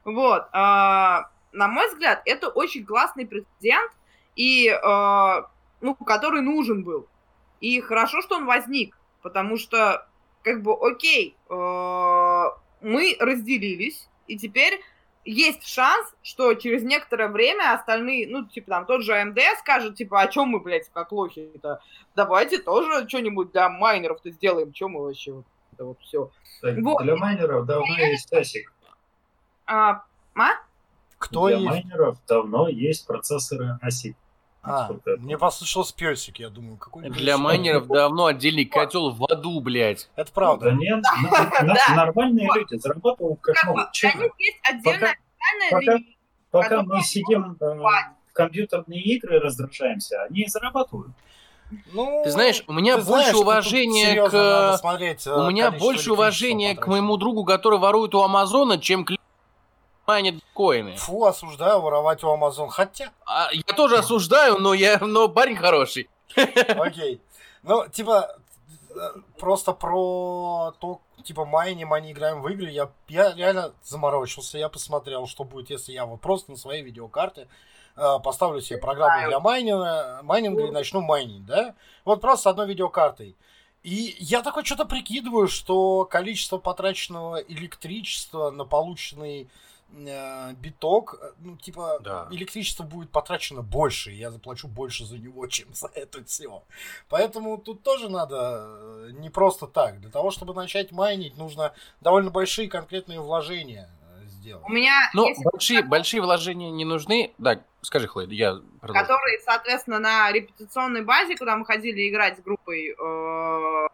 вот, 0.03 0.47
э, 0.51 0.55
на 0.55 1.67
мой 1.67 1.89
взгляд, 1.89 2.23
это 2.25 2.49
очень 2.49 2.85
классный 2.85 3.27
прецедент, 3.27 3.91
и, 4.37 4.71
ну, 5.81 5.95
который 5.95 6.39
нужен 6.41 6.85
был. 6.85 7.09
И 7.59 7.81
хорошо, 7.81 8.21
что 8.21 8.37
он 8.37 8.45
возник, 8.45 8.97
потому 9.21 9.57
что, 9.57 10.07
как 10.41 10.63
бы, 10.63 10.73
окей, 10.79 11.35
мы 11.49 13.17
разделились, 13.19 14.07
и 14.27 14.37
теперь 14.37 14.81
есть 15.25 15.67
шанс, 15.67 16.13
что 16.23 16.53
через 16.55 16.83
некоторое 16.83 17.27
время 17.27 17.73
остальные, 17.73 18.27
ну, 18.27 18.45
типа, 18.45 18.69
там, 18.69 18.85
тот 18.85 19.03
же 19.03 19.13
AMD 19.13 19.39
скажет, 19.59 19.95
типа, 19.95 20.21
а 20.21 20.27
чем 20.27 20.49
мы, 20.49 20.59
блядь, 20.59 20.89
как 20.89 21.11
лохи-то? 21.11 21.81
Давайте 22.15 22.57
тоже 22.59 23.07
что-нибудь 23.07 23.51
для 23.51 23.69
майнеров-то 23.69 24.31
сделаем, 24.31 24.71
чем 24.73 24.91
мы 24.91 25.03
вообще 25.03 25.33
вот 25.33 25.45
это 25.73 25.85
вот 25.85 25.99
все. 26.01 26.31
Вот. 26.61 27.03
Для 27.03 27.15
майнеров 27.15 27.65
давно 27.65 27.97
есть 27.97 28.31
ASIC. 28.33 28.63
А, 29.65 30.03
а? 30.35 30.49
Кто 31.17 31.47
Для 31.47 31.57
есть? 31.57 31.69
майнеров 31.69 32.17
давно 32.27 32.67
есть 32.67 33.05
процессоры 33.05 33.79
ASIC. 33.83 34.15
А, 34.63 34.91
это? 35.05 35.19
мне 35.19 35.37
послышался 35.39 35.95
песик, 35.95 36.37
я 36.39 36.49
думаю, 36.49 36.77
какой 36.77 37.09
Для 37.09 37.37
майнеров 37.37 37.87
давно 37.87 38.27
отдельный 38.27 38.65
котел 38.65 39.09
в 39.11 39.25
аду, 39.25 39.59
блядь. 39.59 40.09
Это 40.15 40.29
Да 40.29 40.31
правда. 40.35 40.71
нет, 40.71 41.03
на- 41.23 41.63
на- 41.63 41.73
Да. 41.73 41.95
нормальные 41.95 42.47
люди 42.55 42.75
зарабатывают 42.79 43.39
как 43.41 43.55
могут. 43.65 43.91
пока- 46.51 46.83
мы 46.83 47.01
сидим 47.01 47.57
э, 47.59 47.65
в 47.65 48.33
компьютерные 48.33 49.01
игры 49.01 49.39
раздражаемся, 49.39 50.23
они 50.29 50.45
зарабатывают. 50.47 51.11
Ну, 51.93 52.21
Ты 52.25 52.31
знаешь, 52.31 52.63
у 52.67 52.73
меня 52.73 52.95
больше 52.97 53.07
знаешь, 53.07 53.31
тут 53.31 53.41
уважения 53.43 54.27
к... 54.29 54.33
э, 55.25 55.31
У 55.37 55.49
меня 55.49 55.71
больше 55.71 56.11
уважения 56.11 56.75
к 56.75 56.85
моему 56.87 57.15
другу, 57.15 57.45
который 57.45 57.79
ворует 57.79 58.13
у 58.13 58.21
Амазона, 58.21 58.77
чем 58.77 59.05
к 59.05 59.13
майнит 60.11 60.35
биткоины. 60.35 60.95
Фу, 60.97 61.23
осуждаю 61.25 61.81
воровать 61.81 62.23
у 62.23 62.27
Amazon. 62.27 62.67
Хотя, 62.69 63.11
А, 63.25 63.49
я 63.53 63.75
тоже 63.75 63.97
осуждаю, 63.97 64.57
но 64.57 64.73
я, 64.73 64.99
но 64.99 65.29
парень 65.29 65.55
хороший. 65.55 66.09
окей. 66.35 67.21
Ну, 67.63 67.87
типа, 67.87 68.35
э, 68.89 68.93
просто 69.39 69.71
про 69.71 70.73
то, 70.79 70.99
типа, 71.23 71.45
майним, 71.45 71.93
они 71.93 72.11
играем 72.11 72.41
в 72.41 72.47
игры, 72.49 72.69
я, 72.71 72.89
я 73.07 73.33
реально 73.33 73.73
заморочился, 73.83 74.57
я 74.57 74.67
посмотрел, 74.67 75.27
что 75.27 75.43
будет, 75.45 75.69
если 75.69 75.93
я 75.93 76.05
вот 76.05 76.19
просто 76.19 76.51
на 76.51 76.57
своей 76.57 76.83
видеокарте 76.83 77.47
э, 77.95 78.19
поставлю 78.23 78.59
себе 78.61 78.79
программу 78.79 79.27
для 79.29 79.39
майнинга, 79.39 80.19
майнинга 80.23 80.65
и 80.67 80.71
начну 80.71 81.01
майнить, 81.01 81.45
да? 81.45 81.75
Вот 82.03 82.19
просто 82.19 82.43
с 82.43 82.47
одной 82.47 82.67
видеокартой. 82.67 83.37
И 83.83 84.15
я 84.19 84.41
такой 84.43 84.63
что-то 84.65 84.85
прикидываю, 84.85 85.47
что 85.47 86.05
количество 86.05 86.57
потраченного 86.57 87.37
электричества 87.37 88.51
на 88.51 88.65
полученный 88.65 89.49
э, 89.93 90.53
биток, 90.53 91.15
э, 91.21 91.31
ну, 91.39 91.57
типа, 91.57 91.99
Да. 92.01 92.27
электричество 92.31 92.83
будет 92.83 93.11
потрачено 93.11 93.61
больше, 93.61 94.11
и 94.11 94.15
я 94.15 94.31
заплачу 94.31 94.67
больше 94.67 95.05
за 95.05 95.17
него, 95.17 95.45
чем 95.47 95.73
за 95.73 95.87
это 95.93 96.23
все. 96.25 96.63
Поэтому 97.09 97.57
тут 97.57 97.83
тоже 97.83 98.09
надо 98.09 98.65
э, 98.67 99.09
не 99.13 99.29
просто 99.29 99.67
так. 99.67 99.99
Для 100.01 100.09
того, 100.09 100.31
чтобы 100.31 100.53
начать 100.53 100.91
майнить, 100.91 101.37
нужно 101.37 101.73
довольно 102.01 102.31
большие 102.31 102.69
конкретные 102.69 103.19
вложения 103.19 103.89
сделать. 104.25 104.63
У 104.65 104.71
меня 104.71 104.93
Ну, 105.13 105.27
большие, 105.51 105.83
большие 105.83 106.21
вложения 106.21 106.71
не 106.71 106.85
нужны. 106.85 107.33
Да, 107.37 107.59
скажи, 107.81 108.07
Хлоя, 108.07 108.27
я 108.27 108.55
продолжу. 108.79 109.01
которые, 109.01 109.39
соответственно, 109.41 109.99
на 109.99 110.31
репетиционной 110.31 111.03
базе, 111.03 111.35
куда 111.37 111.55
мы 111.57 111.65
ходили 111.65 112.09
играть 112.09 112.37
с 112.37 112.41
группой, 112.41 112.95
э, 112.97 113.87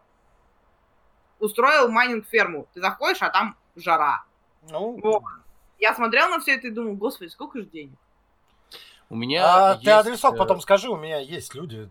устроил 1.38 1.88
майнинг-ферму. 1.90 2.66
Ты 2.74 2.80
заходишь, 2.80 3.22
а 3.22 3.30
там 3.30 3.56
жара. 3.76 4.24
Ну, 4.70 4.98
Вот. 5.02 5.22
Я 5.78 5.94
смотрел 5.94 6.28
на 6.28 6.40
все 6.40 6.56
это 6.56 6.68
и 6.68 6.70
думал, 6.70 6.94
господи, 6.94 7.28
сколько 7.28 7.58
же 7.58 7.66
денег. 7.66 7.98
У 9.10 9.16
меня 9.16 9.44
а 9.44 9.72
есть, 9.72 9.84
ты 9.84 9.90
адресок 9.90 10.34
э, 10.34 10.36
потом 10.36 10.60
скажи, 10.60 10.88
у 10.88 10.96
меня 10.96 11.18
есть 11.18 11.54
люди. 11.54 11.88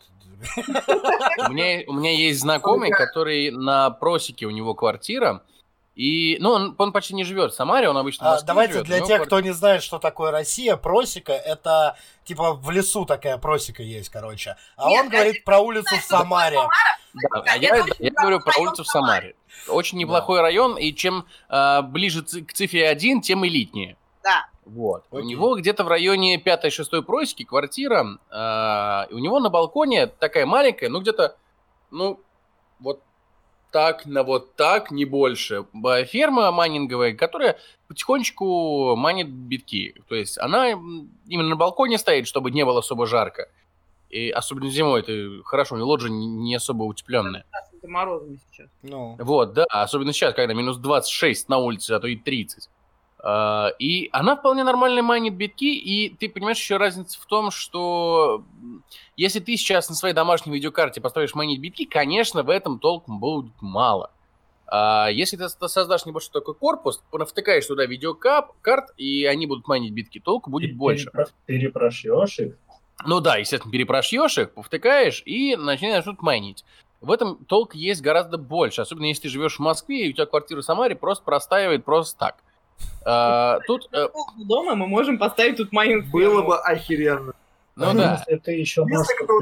У 1.48 1.52
меня, 1.52 1.84
у 1.88 1.94
меня 1.94 2.12
есть 2.12 2.42
знакомый, 2.42 2.92
который 2.92 3.50
на 3.50 3.90
просеке 3.90 4.46
у 4.46 4.52
него 4.52 4.76
квартира. 4.76 5.44
И, 5.98 6.38
ну, 6.40 6.52
он, 6.52 6.76
он 6.78 6.92
почти 6.92 7.16
не 7.16 7.24
живет 7.24 7.52
в 7.52 7.56
Самаре, 7.56 7.90
он 7.90 7.98
обычно 7.98 8.26
в 8.26 8.28
А, 8.28 8.32
Москве 8.34 8.48
давайте 8.48 8.74
живет, 8.74 8.86
у 8.86 8.88
для 8.88 9.02
тех, 9.02 9.26
кто 9.26 9.40
не 9.40 9.50
знает, 9.50 9.82
что 9.82 9.98
такое 9.98 10.30
Россия, 10.30 10.78
просека 10.78 11.34
это 11.34 11.98
типа 12.24 12.54
в 12.54 12.70
лесу 12.70 13.06
такая 13.06 13.40
просека 13.40 13.82
есть, 13.82 14.10
короче. 14.10 14.58
А 14.76 14.90
Нет, 14.90 15.06
он 15.06 15.10
говорит 15.10 15.44
про 15.44 15.58
улицу 15.58 15.96
в 15.96 16.04
Самаре. 16.04 16.60
Да, 17.16 17.42
Да, 17.42 17.52
а 17.52 17.58
я, 17.58 17.84
я 17.98 18.12
говорю 18.12 18.40
про 18.42 18.62
улицу 18.62 18.84
в 18.84 18.88
Самаре. 18.88 19.36
Очень 19.68 19.98
неплохой 19.98 20.42
район, 20.42 20.78
и 20.78 20.94
чем 20.94 21.26
а, 21.50 21.82
ближе 21.82 22.22
к 22.22 22.54
цифре 22.54 22.88
1, 22.88 23.22
тем 23.22 23.44
элитнее. 23.44 23.98
Да. 24.24 24.46
Вот. 24.66 25.04
У 25.10 25.18
Окей. 25.18 25.30
него 25.30 25.58
где-то 25.58 25.84
в 25.84 25.88
районе 25.88 26.38
5-6 26.40 27.02
просеки 27.02 27.44
квартира, 27.44 28.06
а, 28.30 29.08
и 29.10 29.16
у 29.16 29.18
него 29.18 29.40
на 29.40 29.50
балконе 29.50 30.06
такая 30.06 30.46
маленькая, 30.46 30.90
ну 30.90 31.02
где-то, 31.02 31.38
ну, 31.90 32.20
вот 32.80 33.02
так 33.72 34.06
на 34.06 34.24
вот 34.24 34.56
так, 34.56 34.92
не 34.92 35.06
больше. 35.06 35.66
Ферма 36.08 36.52
майнинговая, 36.52 37.14
которая 37.14 37.58
потихонечку 37.88 38.96
манит 38.96 39.30
битки. 39.30 39.96
То 40.08 40.16
есть 40.16 40.38
она 40.38 40.70
именно 40.72 41.50
на 41.50 41.56
балконе 41.56 41.98
стоит, 41.98 42.28
чтобы 42.28 42.52
не 42.52 42.66
было 42.66 42.80
особо 42.80 43.06
жарко. 43.08 43.50
И 44.10 44.30
особенно 44.30 44.70
зимой 44.70 45.02
это 45.02 45.44
хорошо, 45.44 45.76
у 45.76 45.78
него 45.78 45.90
лоджия 45.90 46.10
не- 46.10 46.56
особо 46.56 46.84
утепленная. 46.84 47.44
Этим 47.78 47.92
морозами 47.92 48.40
сейчас. 48.52 48.70
Ну, 48.82 49.16
Вот, 49.20 49.54
да, 49.54 49.66
особенно 49.70 50.14
сейчас, 50.14 50.34
когда 50.34 50.54
минус 50.54 50.78
26 50.78 51.50
на 51.50 51.58
улице, 51.58 51.92
а 51.92 52.00
то 52.00 52.08
и 52.08 52.16
30. 52.16 52.70
А, 53.20 53.70
И 53.80 54.10
она 54.12 54.36
вполне 54.36 54.64
нормально 54.64 55.02
майнит 55.02 55.34
битки, 55.34 55.66
и 55.66 56.10
ты 56.10 56.30
понимаешь 56.30 56.58
еще 56.60 56.78
разница 56.78 57.20
в 57.20 57.26
том, 57.26 57.52
что 57.52 58.44
если 59.16 59.40
ты 59.40 59.58
сейчас 59.58 59.90
на 59.90 59.96
своей 59.96 60.14
домашней 60.14 60.54
видеокарте 60.54 61.02
поставишь 61.02 61.34
майнить 61.34 61.60
битки, 61.60 61.86
конечно, 61.86 62.44
в 62.44 62.50
этом 62.50 62.80
толком 62.80 63.20
будет 63.20 63.52
мало. 63.60 64.12
А 64.70 65.08
если 65.08 65.38
ты 65.38 65.48
создашь 65.50 66.06
небольшой 66.06 66.32
такой 66.34 66.54
корпус, 66.54 67.02
навтыкаешь 67.12 67.66
туда 67.66 67.86
видеокарт, 67.86 68.94
и 68.98 69.26
они 69.26 69.48
будут 69.48 69.68
майнить 69.68 69.94
битки, 69.94 70.20
толку 70.20 70.50
будет 70.50 70.76
больше. 70.76 71.10
Перепро- 71.10 71.32
Перепрошьешь 71.46 72.40
их. 72.40 72.56
Ну 73.06 73.20
да, 73.20 73.38
естественно, 73.38 73.72
перепрошьешь 73.72 74.38
их, 74.38 74.52
повтыкаешь 74.54 75.24
и 75.26 75.56
начинаешь 75.56 76.04
тут 76.04 76.22
майнить. 76.22 76.66
В 77.00 77.12
этом 77.12 77.46
толк 77.46 77.76
есть 77.76 78.02
гораздо 78.02 78.38
больше, 78.38 78.82
особенно 78.82 79.06
если 79.06 79.24
ты 79.24 79.30
живешь 79.30 79.58
в 79.58 79.60
Москве, 79.60 80.08
и 80.08 80.10
у 80.10 80.14
тебя 80.14 80.26
квартира 80.26 80.62
в 80.62 80.66
Самаре 80.66 80.96
просто 80.96 81.24
простаивает 81.24 81.86
просто 81.86 82.18
так. 82.18 82.38
А, 83.06 83.60
тут, 83.68 83.88
э, 83.94 84.08
Дома 84.38 84.76
мы 84.76 84.88
можем 84.88 85.18
поставить 85.18 85.58
тут 85.58 85.72
майнинг 85.72 86.08
Было 86.08 86.42
бы 86.42 86.60
охеренно. 86.60 87.34
ну 87.76 87.94
да, 87.94 88.24
Если 88.28 88.40
ты 88.40 88.52
еще 88.54 88.86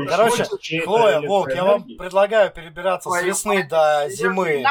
Короче, 0.08 0.82
Хлоя, 0.82 1.22
Волк, 1.22 1.50
я 1.50 1.64
вам 1.64 1.84
предлагаю 1.84 2.52
перебираться 2.52 3.10
с 3.10 3.24
весны 3.24 3.68
до 3.68 4.06
зимы. 4.10 4.64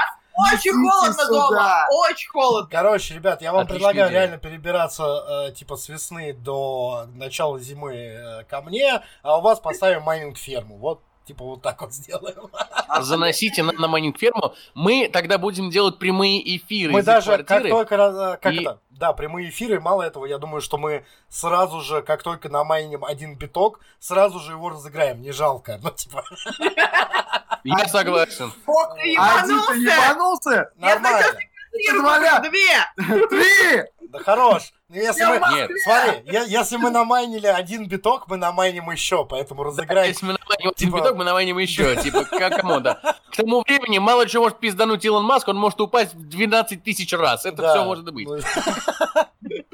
Очень 0.52 0.72
холодно 0.72 1.26
дома, 1.28 1.86
очень 2.08 2.28
холодно. 2.28 2.68
Короче, 2.70 3.14
ребят, 3.14 3.40
я 3.40 3.52
вам 3.52 3.62
Отличная 3.62 3.78
предлагаю 3.90 4.10
идея. 4.10 4.20
реально 4.20 4.38
перебираться 4.38 5.46
э, 5.48 5.52
типа 5.52 5.76
с 5.76 5.88
весны 5.88 6.32
до 6.32 7.06
начала 7.14 7.60
зимы 7.60 7.94
э, 7.94 8.44
ко 8.44 8.60
мне, 8.60 9.00
а 9.22 9.38
у 9.38 9.42
вас 9.42 9.60
поставим 9.60 10.02
майнинг-ферму. 10.02 10.76
Вот, 10.78 11.02
типа, 11.24 11.44
вот 11.44 11.62
так 11.62 11.80
вот 11.80 11.92
сделаем. 11.92 12.50
заносите 13.00 13.62
на, 13.62 13.72
на 13.72 13.88
майнинг-ферму. 13.88 14.54
Мы 14.74 15.08
тогда 15.12 15.38
будем 15.38 15.70
делать 15.70 15.98
прямые 15.98 16.56
эфиры 16.56 16.92
Мы 16.92 17.00
из 17.00 17.04
даже, 17.04 17.36
как 17.36 17.46
квартиры. 17.46 17.70
только, 17.70 17.94
э, 17.94 18.36
как 18.40 18.52
и- 18.52 18.60
это, 18.62 18.80
да, 18.90 19.12
прямые 19.12 19.48
эфиры, 19.50 19.80
мало 19.80 20.02
этого, 20.02 20.26
я 20.26 20.38
думаю, 20.38 20.60
что 20.60 20.78
мы 20.78 21.04
сразу 21.28 21.80
же, 21.80 22.02
как 22.02 22.22
только 22.22 22.48
намайним 22.48 23.04
один 23.04 23.36
биток, 23.36 23.80
сразу 23.98 24.38
же 24.40 24.52
его 24.52 24.68
разыграем, 24.70 25.20
не 25.22 25.32
жалко. 25.32 25.78
Ну, 25.82 25.90
типа, 25.90 26.24
Я 27.64 27.88
согласен. 27.88 28.52
Ох, 28.66 28.94
ты 28.96 29.16
Один 29.16 29.60
ты 29.66 29.74
ебанулся! 29.74 29.74
ебанулся? 30.08 30.70
нормально. 30.76 32.40
Две! 32.48 33.26
Три! 33.28 33.84
Да 34.14 34.20
хорош. 34.22 34.72
Ну, 34.88 34.94
Если 34.94 35.24
мы, 35.24 35.40
Нет, 35.56 35.70
смотри, 35.82 36.22
я- 36.32 36.44
если 36.44 36.76
мы 36.76 36.90
намайнили 36.90 37.48
один 37.48 37.88
биток, 37.88 38.28
мы 38.28 38.36
намайним 38.36 38.88
еще, 38.92 39.24
поэтому 39.24 39.64
разыграем. 39.64 40.06
если 40.06 40.24
мы 40.24 40.36
намайним 40.38 40.68
один 40.68 40.74
Типа- 40.74 40.98
биток, 40.98 41.16
мы 41.16 41.24
намайним 41.24 41.58
еще. 41.58 41.96
Типа, 41.96 42.24
как 42.24 42.60
кому, 42.60 42.78
да. 42.78 42.94
К 43.32 43.36
тому 43.36 43.64
времени 43.66 43.98
мало 43.98 44.28
чего 44.28 44.44
может 44.44 44.60
пиздануть 44.60 45.04
Илон 45.04 45.24
Маск, 45.24 45.48
он 45.48 45.56
может 45.56 45.80
упасть 45.80 46.14
в 46.14 46.28
12 46.28 46.84
тысяч 46.84 47.12
раз. 47.12 47.44
Это 47.44 47.68
все 47.68 47.84
может 47.84 48.04
быть. 48.14 48.28
Ну, 48.28 48.38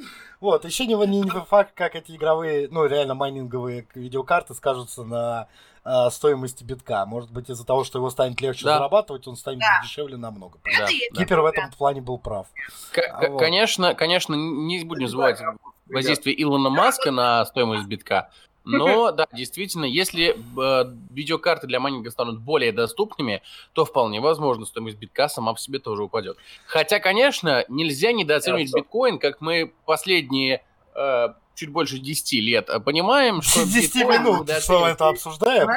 Вот, 0.40 0.64
еще 0.64 0.86
не, 0.86 0.94
не, 0.94 1.20
не 1.20 1.30
факт, 1.44 1.72
как 1.74 1.94
эти 1.94 2.12
игровые, 2.12 2.68
ну, 2.70 2.86
реально 2.86 3.14
майнинговые 3.14 3.86
видеокарты 3.94 4.54
скажутся 4.54 5.04
на 5.04 5.48
а, 5.84 6.10
стоимости 6.10 6.62
битка. 6.64 7.04
Может 7.06 7.30
быть, 7.30 7.48
из-за 7.50 7.64
того, 7.66 7.84
что 7.84 7.98
его 7.98 8.10
станет 8.10 8.40
легче 8.40 8.64
Да. 8.64 8.76
зарабатывать, 8.78 9.26
он 9.26 9.36
станет 9.36 9.60
Да. 9.60 9.80
дешевле 9.82 10.16
намного. 10.16 10.58
Да, 10.64 10.86
есть. 10.88 11.10
да. 11.12 11.20
Кипер 11.20 11.40
в 11.40 11.46
этом 11.46 11.70
плане 11.72 12.00
был 12.00 12.18
прав. 12.18 12.46
К- 12.92 12.98
А 12.98 13.20
к- 13.26 13.30
вот. 13.30 13.38
Конечно, 13.38 13.94
конечно, 13.94 14.34
не 14.34 14.84
будем 14.84 15.08
забывать 15.08 15.40
воздействие 15.86 16.40
Илона 16.42 16.70
Маска 16.70 17.10
на 17.10 17.44
стоимость 17.46 17.86
битка. 17.86 18.30
Но, 18.64 19.10
да, 19.12 19.26
действительно, 19.32 19.86
если 19.86 20.36
э, 20.36 20.94
видеокарты 21.10 21.66
для 21.66 21.80
майнинга 21.80 22.10
станут 22.10 22.40
более 22.40 22.72
доступными, 22.72 23.42
то 23.72 23.86
вполне 23.86 24.20
возможно, 24.20 24.66
стоимость 24.66 24.98
битка 24.98 25.28
сама 25.28 25.54
по 25.54 25.58
себе 25.58 25.78
тоже 25.78 26.02
упадет. 26.04 26.36
Хотя, 26.66 27.00
конечно, 27.00 27.64
нельзя 27.68 28.12
недооценивать 28.12 28.72
биткоин, 28.74 29.18
как 29.18 29.40
мы 29.40 29.72
последние 29.86 30.62
э, 30.94 31.28
чуть 31.60 31.70
больше 31.70 31.98
10 31.98 32.32
лет 32.40 32.70
э, 32.70 32.80
понимаем, 32.80 33.42
что 33.42 33.64
10 33.66 33.94
биткоин 33.94 34.22
минут, 34.22 34.50
что 34.50 34.86
это 34.88 35.08
обсуждаем. 35.08 35.68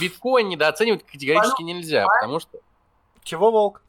Биткоин 0.00 0.48
недооценивать 0.50 1.04
категорически 1.06 1.62
нельзя, 1.62 2.06
потому 2.06 2.40
что 2.40 2.58
Чего, 3.22 3.50
Волк? 3.50 3.80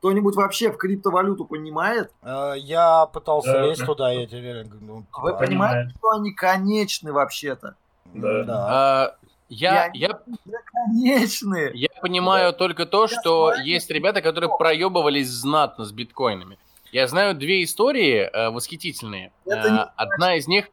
Кто-нибудь 0.00 0.36
вообще 0.36 0.70
в 0.70 0.76
криптовалюту 0.76 1.46
понимает? 1.46 2.12
Э, 2.22 2.52
Я 2.58 3.06
пытался 3.06 3.52
Да. 3.52 3.62
лезть 3.66 3.86
туда, 3.86 4.12
я 4.12 4.26
тебе 4.26 4.66
ну, 4.82 5.06
Вы 5.22 5.30
типа, 5.30 5.38
понимаете, 5.38 5.94
что 5.96 6.10
они 6.10 6.32
конечны 6.32 7.12
вообще-то? 7.12 7.74
Да. 8.12 8.42
Да. 8.44 9.16
э, 9.22 9.26
я, 9.48 9.86
Я- 9.86 9.90
я 9.94 10.08
Да, 10.44 10.58
конечны! 10.72 11.70
Я 11.72 11.88
понимаю 12.02 12.52
только 12.52 12.84
то, 12.84 13.06
что 13.08 13.54
есть 13.54 13.90
ребята, 13.90 14.20
которые 14.20 14.50
проебывались 14.58 15.30
знатно 15.30 15.86
с 15.86 15.92
биткоинами. 15.92 16.58
Я 16.92 17.08
знаю 17.08 17.34
две 17.34 17.64
истории 17.64 18.20
э, 18.20 18.50
восхитительные. 18.50 19.32
Это 19.44 19.68
Э, 19.68 19.70
не 19.70 19.84
одна 19.96 20.36
из 20.36 20.46
них, 20.46 20.68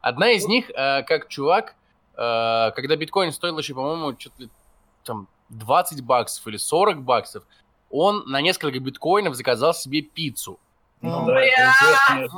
одна 0.00 0.30
из 0.30 0.46
них, 0.46 0.70
э, 0.70 1.02
как 1.02 1.28
чувак, 1.28 1.74
э, 2.14 2.70
когда 2.74 2.96
биткоин 2.96 3.32
стоил 3.32 3.58
еще, 3.58 3.74
по-моему, 3.74 4.18
что-то 4.18 4.48
там 5.04 5.28
20 5.48 6.04
баксов 6.04 6.46
или 6.46 6.56
40 6.56 7.02
баксов, 7.02 7.44
он 7.90 8.24
на 8.26 8.40
несколько 8.40 8.78
биткоинов 8.78 9.34
заказал 9.34 9.74
себе 9.74 10.02
пиццу. 10.02 10.60
Ну 11.00 11.26
да, 11.26 11.40
это 11.40 12.28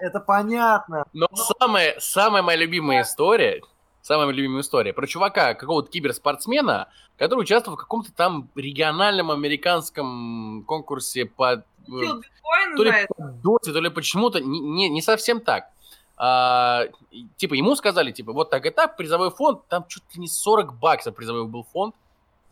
это 0.00 0.20
понятно. 0.20 1.04
Но 1.12 1.28
самая, 1.34 1.98
самая 2.00 2.42
моя 2.42 2.58
любимая 2.58 3.02
история, 3.02 3.62
самая 4.08 4.28
любимая 4.30 4.62
история 4.62 4.92
про 4.94 5.06
чувака, 5.06 5.52
какого-то 5.54 5.90
киберспортсмена, 5.90 6.88
который 7.18 7.40
участвовал 7.40 7.76
в 7.76 7.80
каком-то 7.80 8.10
там 8.12 8.48
региональном 8.56 9.30
американском 9.30 10.64
конкурсе 10.66 11.26
по 11.26 11.62
получил 11.86 12.20
биткоины 12.20 12.76
то 12.76 12.82
ли 12.84 12.92
по 13.06 13.14
доте, 13.42 13.72
то 13.72 13.80
ли 13.80 13.90
почему-то, 13.90 14.40
не, 14.40 14.60
не, 14.60 14.88
не 14.88 15.02
совсем 15.02 15.40
так. 15.40 15.68
А, 16.16 16.84
типа, 17.36 17.54
ему 17.54 17.76
сказали, 17.76 18.10
типа, 18.10 18.32
вот 18.32 18.50
так 18.50 18.64
и 18.66 18.70
так, 18.70 18.96
призовой 18.96 19.30
фонд, 19.30 19.68
там 19.68 19.84
чуть 19.88 20.02
ли 20.14 20.20
не 20.22 20.28
40 20.28 20.74
баксов 20.78 21.14
призовой 21.14 21.44
был 21.44 21.64
фонд. 21.72 21.94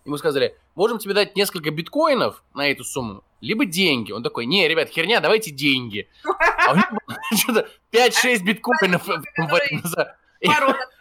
Ему 0.04 0.18
сказали, 0.18 0.56
можем 0.76 0.98
тебе 0.98 1.14
дать 1.14 1.36
несколько 1.36 1.70
биткоинов 1.70 2.44
на 2.54 2.70
эту 2.70 2.84
сумму, 2.84 3.24
либо 3.40 3.64
деньги. 3.64 4.12
Он 4.12 4.22
такой, 4.22 4.46
не, 4.46 4.68
ребят, 4.68 4.88
херня, 4.90 5.20
давайте 5.20 5.50
деньги. 5.50 6.06
А 6.68 6.72
у 6.72 6.76
него 6.76 6.86
было 7.06 7.18
что-то 7.36 7.68
5-6 7.92 8.42
биткоинов. 8.44 9.06
в- 9.06 9.24
в- 9.38 9.86
за- 9.88 10.16
И- 10.40 10.46
Пару 10.46 10.72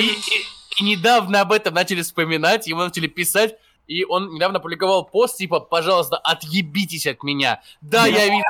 и, 0.00 0.06
и- 0.06 0.46
и 0.78 0.84
недавно 0.84 1.40
об 1.42 1.52
этом 1.52 1.74
начали 1.74 2.00
вспоминать, 2.02 2.66
ему 2.66 2.80
начали 2.80 3.06
писать, 3.06 3.56
и 3.86 4.04
он 4.04 4.32
недавно 4.34 4.58
опубликовал 4.58 5.04
пост, 5.04 5.36
типа, 5.36 5.60
пожалуйста, 5.60 6.16
отъебитесь 6.16 7.06
от 7.06 7.22
меня. 7.22 7.60
Да, 7.82 8.06
я 8.06 8.26
вижу. 8.28 8.42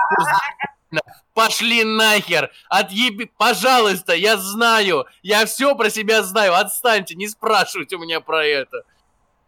Пошли 1.34 1.82
нахер! 1.84 2.50
Отъеби... 2.68 3.30
Пожалуйста, 3.38 4.14
я 4.14 4.36
знаю! 4.36 5.06
Я 5.22 5.46
все 5.46 5.74
про 5.74 5.88
себя 5.88 6.22
знаю! 6.22 6.54
Отстаньте, 6.54 7.14
не 7.14 7.26
спрашивайте 7.26 7.96
у 7.96 7.98
меня 8.00 8.20
про 8.20 8.44
это. 8.44 8.82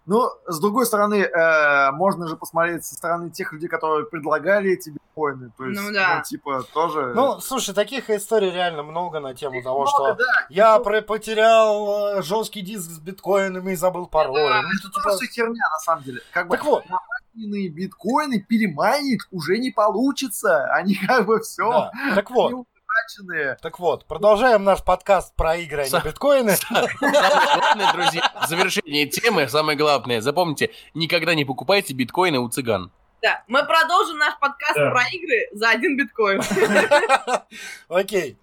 Ну, 0.07 0.29
с 0.47 0.61
другой 0.61 0.85
стороны, 0.85 1.15
э, 1.23 1.91
можно 1.93 2.27
же 2.29 2.37
посмотреть 2.37 2.85
со 2.85 2.95
стороны 2.95 3.31
тех 3.31 3.53
людей, 3.55 3.69
которые 3.69 4.05
предлагали 4.07 4.73
эти 4.73 4.91
биткоины. 4.91 5.51
То 5.57 5.65
есть, 5.65 5.81
Ну 5.81 5.93
да. 5.95 6.21
типа, 6.21 6.63
тоже... 6.75 7.13
Ну, 7.15 7.41
слушай, 7.41 7.75
таких 7.75 8.11
историй 8.11 8.51
реально 8.51 8.83
много 8.83 9.19
на 9.21 9.33
тему 9.35 9.57
Их 9.57 9.65
того, 9.65 9.83
много, 9.83 9.91
что 9.91 10.15
да. 10.15 10.47
я 10.51 10.79
про- 10.79 11.01
потерял 11.01 12.19
э, 12.19 12.23
жесткий 12.23 12.61
диск 12.61 12.91
с 12.91 12.99
биткоинами 12.99 13.73
и 13.73 13.77
забыл 13.77 14.07
пароль. 14.07 14.35
Да, 14.37 14.61
Ну, 14.63 14.69
Это 14.69 14.89
типа, 14.89 15.01
просто 15.03 15.27
херня, 15.27 15.65
на 15.73 15.79
самом 15.79 16.03
деле. 16.05 16.21
Как 16.33 16.49
бы 16.49 16.57
Так 16.57 16.67
вот. 16.67 16.85
намайненные 16.89 17.69
биткоины 17.71 18.41
перемайнить 18.41 19.23
уже 19.31 19.57
не 19.59 19.71
получится. 19.71 20.67
Они 20.75 20.95
как 20.97 21.25
бы 21.27 21.41
все 21.41 21.71
да. 21.71 21.93
Так 22.15 22.31
вот, 22.31 22.67
утраченные. 22.95 23.57
так 23.61 23.79
вот, 23.79 24.05
продолжаем 24.07 24.65
наш 24.65 24.83
подкаст 24.83 25.35
про 25.35 25.57
игры, 25.57 25.83
а 25.83 25.89
не 25.99 26.05
биткоины. 26.05 26.57
Самое 26.57 26.89
главное, 27.01 27.93
друзья, 27.93 28.33
в 28.43 28.47
завершении 28.49 29.05
темы, 29.07 29.49
самое 29.49 29.77
главное, 29.77 30.21
запомните, 30.21 30.71
никогда 30.95 31.35
не 31.35 31.45
покупайте 31.45 31.95
биткоины 31.95 32.39
у 32.39 32.49
цыган. 32.49 32.91
Да, 33.23 33.43
мы 33.49 33.65
продолжим 33.65 34.19
наш 34.19 34.39
подкаст 34.39 34.75
Да. 34.77 34.91
про 34.91 35.03
игры 35.13 35.49
за 35.53 35.71
один 35.71 35.97
биткоин. 35.97 36.43
Окей. 37.89 38.39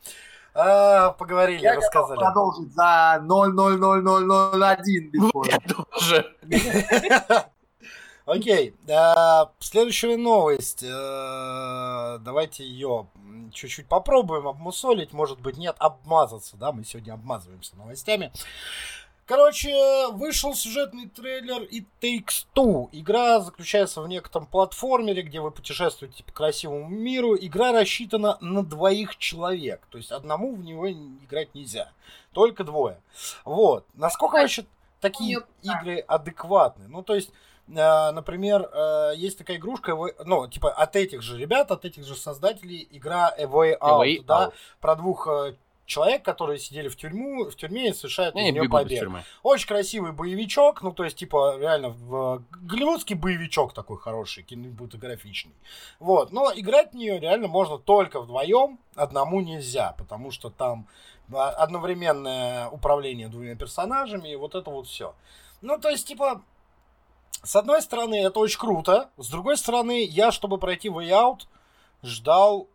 А, 0.54 1.12
Поговорили, 1.12 1.62
Я 1.62 1.76
рассказали. 1.76 2.18
продолжить 2.20 2.74
за 2.74 3.20
0,00001 3.22 5.12
биткоин. 5.12 5.52
Я 5.52 5.60
тоже. 5.60 6.36
Окей. 8.26 8.76
а, 8.90 9.52
Следующая 9.60 10.18
новость. 10.18 10.84
э, 10.84 12.18
Давайте 12.22 12.64
ее 12.64 13.08
чуть-чуть 13.54 13.88
попробуем 13.88 14.48
обмусолить. 14.48 15.14
Может 15.14 15.40
быть, 15.42 15.58
нет, 15.58 15.76
обмазаться. 15.80 16.56
Да, 16.58 16.72
мы 16.72 16.84
сегодня 16.84 17.14
обмазываемся 17.14 17.76
новостями. 17.78 18.32
Короче, 19.26 20.08
вышел 20.12 20.54
сюжетный 20.54 21.08
трейлер 21.08 21.62
It 21.62 21.86
Takes 22.02 22.46
Two. 22.54 22.90
Игра 22.92 23.40
заключается 23.40 24.02
в 24.02 24.08
некотором 24.08 24.46
платформере, 24.46 25.22
где 25.22 25.40
вы 25.40 25.52
путешествуете 25.52 26.24
по 26.24 26.32
красивому 26.34 26.90
миру. 26.90 27.38
Игра 27.38 27.72
рассчитана 27.72 28.38
на 28.42 28.64
двоих 28.64 29.18
человек. 29.18 29.88
То 29.90 29.98
есть 29.98 30.12
одному 30.12 30.54
в 30.54 30.64
него 30.64 30.92
играть 30.92 31.56
нельзя. 31.56 31.92
Только 32.34 32.64
двое. 32.66 33.00
Вот. 33.46 33.86
Насколько 33.94 34.34
вообще 34.36 34.66
такие 35.00 35.40
игры 35.62 36.00
адекватны? 36.00 36.90
Ну, 36.90 37.02
то 37.02 37.16
есть, 37.16 37.30
э, 37.30 37.34
например, 37.68 38.70
э, 38.74 39.14
есть 39.16 39.38
такая 39.38 39.58
игрушка, 39.58 39.96
ну, 40.26 40.48
типа 40.48 40.72
от 40.72 40.96
этих 40.96 41.22
же 41.22 41.38
ребят, 41.38 41.72
от 41.72 41.86
этих 41.86 42.06
же 42.06 42.16
создателей, 42.16 42.88
игра 42.92 43.34
A 43.38 43.46
Way 43.46 43.78
Out, 43.80 44.02
Way 44.02 44.24
да, 44.26 44.48
Out. 44.48 44.54
про 44.80 44.96
двух 44.96 45.28
э, 45.28 45.56
человек, 45.92 46.24
которые 46.24 46.58
сидели 46.58 46.88
в 46.88 46.96
тюрьму, 46.96 47.50
в 47.50 47.56
тюрьме 47.56 47.90
и 47.90 47.94
совершают 47.94 48.36
Я 48.36 48.44
из 48.44 48.46
не 48.46 48.60
нее 48.60 48.70
побег. 48.70 49.10
Очень 49.44 49.68
красивый 49.68 50.14
боевичок, 50.14 50.82
ну, 50.82 50.94
то 50.94 51.04
есть, 51.04 51.18
типа, 51.18 51.58
реально, 51.60 51.90
в, 51.90 52.44
голливудский 52.52 53.16
боевичок 53.16 53.74
такой 53.74 53.98
хороший, 53.98 54.44
кинематографичный. 54.44 55.56
Вот, 56.00 56.32
но 56.32 56.52
играть 56.56 56.92
в 56.92 56.96
нее 56.96 57.20
реально 57.20 57.50
можно 57.50 57.78
только 57.78 58.22
вдвоем, 58.22 58.80
одному 58.96 59.42
нельзя, 59.42 59.94
потому 59.98 60.32
что 60.32 60.50
там 60.50 60.88
а, 61.34 61.50
одновременное 61.50 62.70
управление 62.70 63.28
двумя 63.28 63.56
персонажами, 63.56 64.30
и 64.30 64.36
вот 64.36 64.56
это 64.56 64.70
вот 64.72 64.88
все. 64.88 65.14
Ну, 65.62 65.78
то 65.78 65.90
есть, 65.90 66.08
типа, 66.08 66.42
с 67.44 67.56
одной 67.56 67.82
стороны, 67.82 68.16
это 68.16 68.40
очень 68.40 68.60
круто, 68.60 69.10
с 69.18 69.30
другой 69.30 69.58
стороны, 69.58 70.04
я, 70.06 70.32
чтобы 70.32 70.58
пройти 70.58 70.90
Way 70.90 71.10
Out, 71.10 71.42
ждал, 72.04 72.68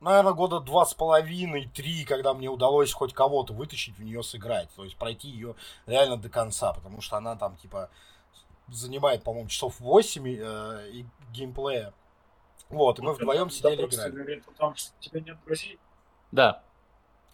наверное, 0.00 0.32
года 0.32 0.60
два 0.60 0.86
с 0.86 0.94
половиной, 0.94 1.70
три, 1.74 2.04
когда 2.04 2.34
мне 2.34 2.48
удалось 2.48 2.92
хоть 2.92 3.12
кого-то 3.12 3.52
вытащить 3.52 3.96
в 3.98 4.04
нее 4.04 4.22
сыграть, 4.22 4.68
то 4.76 4.84
есть 4.84 4.96
пройти 4.96 5.28
ее 5.28 5.56
реально 5.86 6.16
до 6.16 6.28
конца, 6.28 6.72
потому 6.72 7.00
что 7.00 7.16
она 7.16 7.36
там, 7.36 7.56
типа, 7.56 7.90
занимает, 8.68 9.24
по-моему, 9.24 9.48
часов 9.48 9.80
8 9.80 10.26
э, 10.26 10.90
и 10.92 11.06
геймплея. 11.32 11.92
Вот, 12.68 12.98
и 12.98 13.02
мы 13.02 13.14
вдвоем 13.14 13.50
сидели 13.50 13.76
просто 13.76 14.08
играли. 14.08 14.14
говорит 14.14 14.44
у 14.48 14.74
тебя 15.00 15.20
нет 15.20 15.38
друзей. 15.44 15.78
Да. 16.32 16.62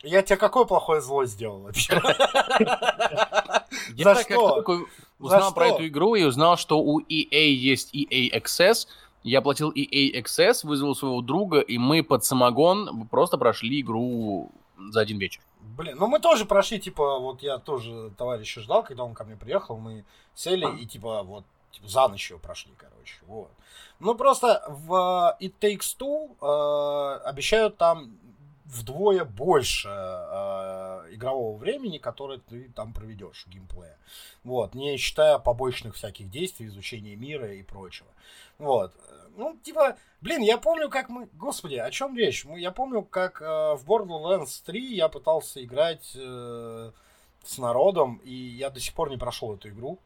Я 0.03 0.23
тебе 0.23 0.37
какое 0.37 0.65
плохое 0.65 1.01
зло 1.01 1.25
сделал 1.25 1.61
вообще? 1.61 2.01
За 3.97 4.15
что? 4.17 4.63
Узнал 5.25 5.55
про 5.55 5.69
эту 5.69 5.87
игру 5.87 6.15
и 6.15 6.25
узнал, 6.25 6.57
что 6.57 6.81
у 6.81 7.01
EA 7.01 7.49
есть 7.49 7.95
EA 7.95 8.31
Access, 8.33 8.87
я 9.23 9.41
платил 9.41 9.73
EA 9.73 10.21
Access, 10.21 10.67
вызвал 10.67 10.95
своего 10.95 11.23
друга, 11.23 11.61
и 11.61 11.79
мы 11.79 12.03
под 12.03 12.25
самогон 12.25 13.09
просто 13.09 13.39
прошли 13.39 13.81
игру 13.81 14.51
за 14.91 15.01
один 15.01 15.19
вечер. 15.19 15.43
Блин, 15.61 15.97
ну 15.99 16.07
мы 16.07 16.21
тоже 16.21 16.45
прошли, 16.45 16.79
типа, 16.79 17.19
вот 17.19 17.43
я 17.43 17.59
тоже 17.59 18.13
товарища 18.19 18.61
ждал, 18.61 18.83
когда 18.83 19.03
он 19.05 19.15
ко 19.15 19.25
мне 19.25 19.37
приехал, 19.37 19.79
мы 19.79 20.05
сели 20.35 20.67
и, 20.79 20.87
типа, 20.87 21.23
вот, 21.23 21.45
типа, 21.71 21.89
за 21.89 22.09
ночь 22.09 22.31
его 22.31 22.39
прошли, 22.39 22.73
короче, 22.77 23.17
вот. 23.27 23.51
Ну, 23.99 24.15
просто 24.15 24.63
в 24.69 25.37
It 25.41 25.55
Takes 25.61 25.97
Two 25.99 26.37
э, 26.41 27.23
обещают 27.25 27.79
там 27.79 28.19
вдвое 28.65 29.25
больше 29.25 29.89
э, 29.89 31.15
игрового 31.15 31.57
времени, 31.57 31.99
которое 31.99 32.39
ты 32.39 32.71
там 32.75 32.93
проведешь 32.93 33.45
в 33.47 33.51
геймплее. 33.51 33.97
Вот, 34.43 34.75
не 34.75 34.97
считая 34.97 35.39
побочных 35.39 35.95
всяких 35.95 36.31
действий, 36.31 36.67
изучения 36.67 37.17
мира 37.17 37.53
и 37.53 37.63
прочего. 37.63 38.09
Вот. 38.59 38.93
Ну, 39.37 39.59
типа, 39.63 39.97
блин, 40.21 40.43
я 40.43 40.59
помню, 40.59 40.89
как 40.89 41.09
мы... 41.09 41.29
Господи, 41.35 41.75
о 41.75 41.91
чем 41.91 42.17
речь? 42.17 42.45
Мы- 42.45 42.61
Я 42.61 42.71
помню, 42.71 43.03
как 43.03 43.43
э, 43.43 43.45
в 43.75 43.85
Borderlands 43.85 44.63
3 44.65 44.95
я 44.95 45.09
пытался 45.09 45.63
играть 45.65 46.13
э, 46.15 46.93
с 47.43 47.59
народом, 47.59 48.21
и 48.25 48.33
я 48.33 48.71
до 48.71 48.79
сих 48.81 48.95
пор 48.95 49.11
не 49.11 49.17
прошел 49.17 49.55
эту 49.55 49.69
игру. 49.71 49.99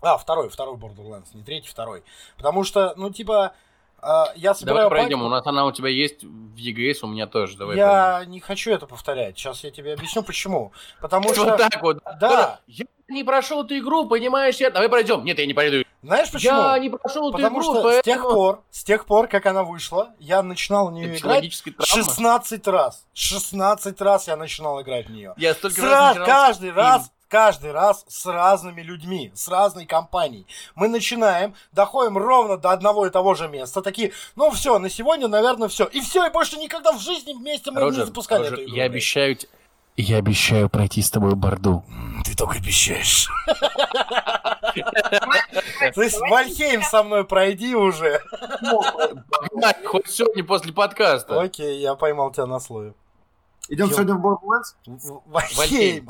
А, 0.00 0.18
второй, 0.18 0.48
второй 0.48 0.76
Borderlands, 0.76 1.28
не 1.34 1.42
третий, 1.42 1.68
второй. 1.68 2.02
Потому 2.36 2.64
что, 2.64 2.94
ну, 2.96 3.10
типа, 3.10 3.54
э, 4.02 4.06
я 4.36 4.52
Давай 4.52 4.54
собираю 4.54 4.88
пройдем, 4.90 5.18
пачку- 5.20 5.26
у 5.26 5.28
нас 5.30 5.46
она 5.46 5.64
у 5.66 5.72
тебя 5.72 5.88
есть 5.88 6.22
в 6.24 6.56
EGS, 6.56 6.98
у 7.02 7.06
меня 7.08 7.26
тоже. 7.26 7.56
Давай 7.56 7.76
я 7.76 8.24
не 8.26 8.40
хочу 8.40 8.70
это 8.72 8.86
повторять. 8.86 9.36
Сейчас 9.38 9.62
я 9.64 9.70
тебе 9.70 9.94
объясню, 9.94 10.22
почему. 10.22 10.72
Потому 11.00 11.28
пройдем. 11.28 11.42
что... 11.42 11.50
Вот 11.52 11.58
так 11.70 11.82
вот. 11.82 11.98
Да. 12.20 12.60
Я 12.66 12.84
не 13.08 13.24
прошел 13.24 13.64
эту 13.64 13.76
игру, 13.78 14.06
понимаешь? 14.06 14.56
Я... 14.56 14.70
Давай 14.70 14.88
пройдем. 14.88 15.24
Нет, 15.24 15.38
я 15.38 15.46
не 15.46 15.54
пройду. 15.54 15.84
Знаешь 16.02 16.30
почему? 16.30 16.56
Я 16.58 16.78
не 16.78 16.90
прошел 16.90 17.28
эту 17.28 17.38
Потому 17.38 17.56
игру, 17.60 17.62
что 17.64 17.90
с 17.90 18.02
тех 18.02 18.16
поэтому... 18.16 18.34
пор, 18.34 18.62
с 18.70 18.84
тех 18.84 19.04
пор, 19.04 19.26
как 19.26 19.46
она 19.46 19.64
вышла, 19.64 20.10
я 20.20 20.42
начинал 20.44 20.88
в 20.88 20.92
нее 20.92 21.06
Это 21.06 21.18
играть 21.18 21.50
психологическая 21.50 21.74
травма. 21.74 22.04
16 22.04 22.68
раз. 22.68 23.06
16 23.14 24.00
раз 24.00 24.28
я 24.28 24.36
начинал 24.36 24.80
играть 24.80 25.06
в 25.08 25.10
нее. 25.10 25.34
Я 25.36 25.54
столько 25.54 25.76
С 25.80 25.82
раз 25.82 25.90
раз- 25.90 26.08
начинал- 26.18 26.26
каждый 26.26 26.72
раз, 26.72 27.10
каждый 27.28 27.72
раз 27.72 28.04
с 28.08 28.26
разными 28.26 28.80
людьми, 28.82 29.30
с 29.34 29.48
разной 29.48 29.86
компанией. 29.86 30.46
Мы 30.74 30.88
начинаем, 30.88 31.54
доходим 31.72 32.18
ровно 32.18 32.56
до 32.56 32.70
одного 32.70 33.06
и 33.06 33.10
того 33.10 33.34
же 33.34 33.48
места, 33.48 33.82
такие, 33.82 34.12
ну 34.36 34.50
все, 34.50 34.78
на 34.78 34.88
сегодня, 34.90 35.28
наверное, 35.28 35.68
все. 35.68 35.84
И 35.84 36.00
все, 36.00 36.26
и 36.26 36.30
больше 36.30 36.56
никогда 36.56 36.92
в 36.92 37.00
жизни 37.00 37.32
вместе 37.32 37.70
мы 37.70 37.80
не 37.80 37.86
Роджер, 37.86 38.06
запускали 38.06 38.40
Роджер, 38.40 38.54
эту 38.54 38.62
игру. 38.64 38.74
я 38.74 38.82
блядь. 38.82 38.92
обещаю... 38.92 39.36
Я 40.00 40.18
обещаю 40.18 40.70
пройти 40.70 41.02
с 41.02 41.10
тобой 41.10 41.34
борду. 41.34 41.84
Ты 42.24 42.36
только 42.36 42.58
обещаешь. 42.58 43.28
То 45.92 46.02
есть 46.02 46.20
Вальхейм 46.20 46.84
со 46.84 47.02
мной 47.02 47.24
пройди 47.24 47.74
уже. 47.74 48.20
Хоть 49.84 50.08
сегодня 50.08 50.44
после 50.44 50.72
подкаста. 50.72 51.40
Окей, 51.40 51.80
я 51.80 51.96
поймал 51.96 52.30
тебя 52.30 52.46
на 52.46 52.60
слове. 52.60 52.94
Идем 53.68 53.90
сегодня 53.90 54.14
в 54.14 54.24
Borderlands? 54.24 54.76
Вальхейм. 55.26 56.08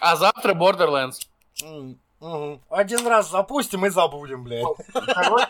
А 0.00 0.16
завтра 0.16 0.54
Borderlands. 0.54 1.18
Один 2.70 3.06
раз 3.06 3.30
запустим 3.30 3.84
и 3.86 3.88
забудем, 3.90 4.44
блядь. 4.44 4.64
Второй? 4.88 5.42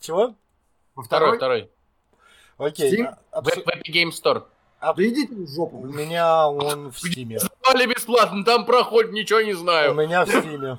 Чего? 0.00 0.34
Второй, 0.96 1.36
второй? 1.36 1.70
Окей. 2.58 3.06
А- 3.32 3.40
В 3.42 3.48
Epic 3.48 3.82
Game 3.92 4.10
Store. 4.10 4.44
Да 4.80 4.94
идите 4.96 5.34
в 5.34 5.42
У 5.42 5.46
жопу. 5.46 5.82
меня 5.84 6.48
он 6.48 6.90
в 6.90 6.98
стиме. 6.98 7.38
Дали 7.64 7.86
бесплатно, 7.86 8.44
там 8.44 8.64
проходит, 8.64 9.12
ничего 9.12 9.40
не 9.42 9.52
У 9.52 9.56
знаю. 9.56 9.92
меня 9.94 10.24
в 10.24 10.28
стиме. 10.28 10.78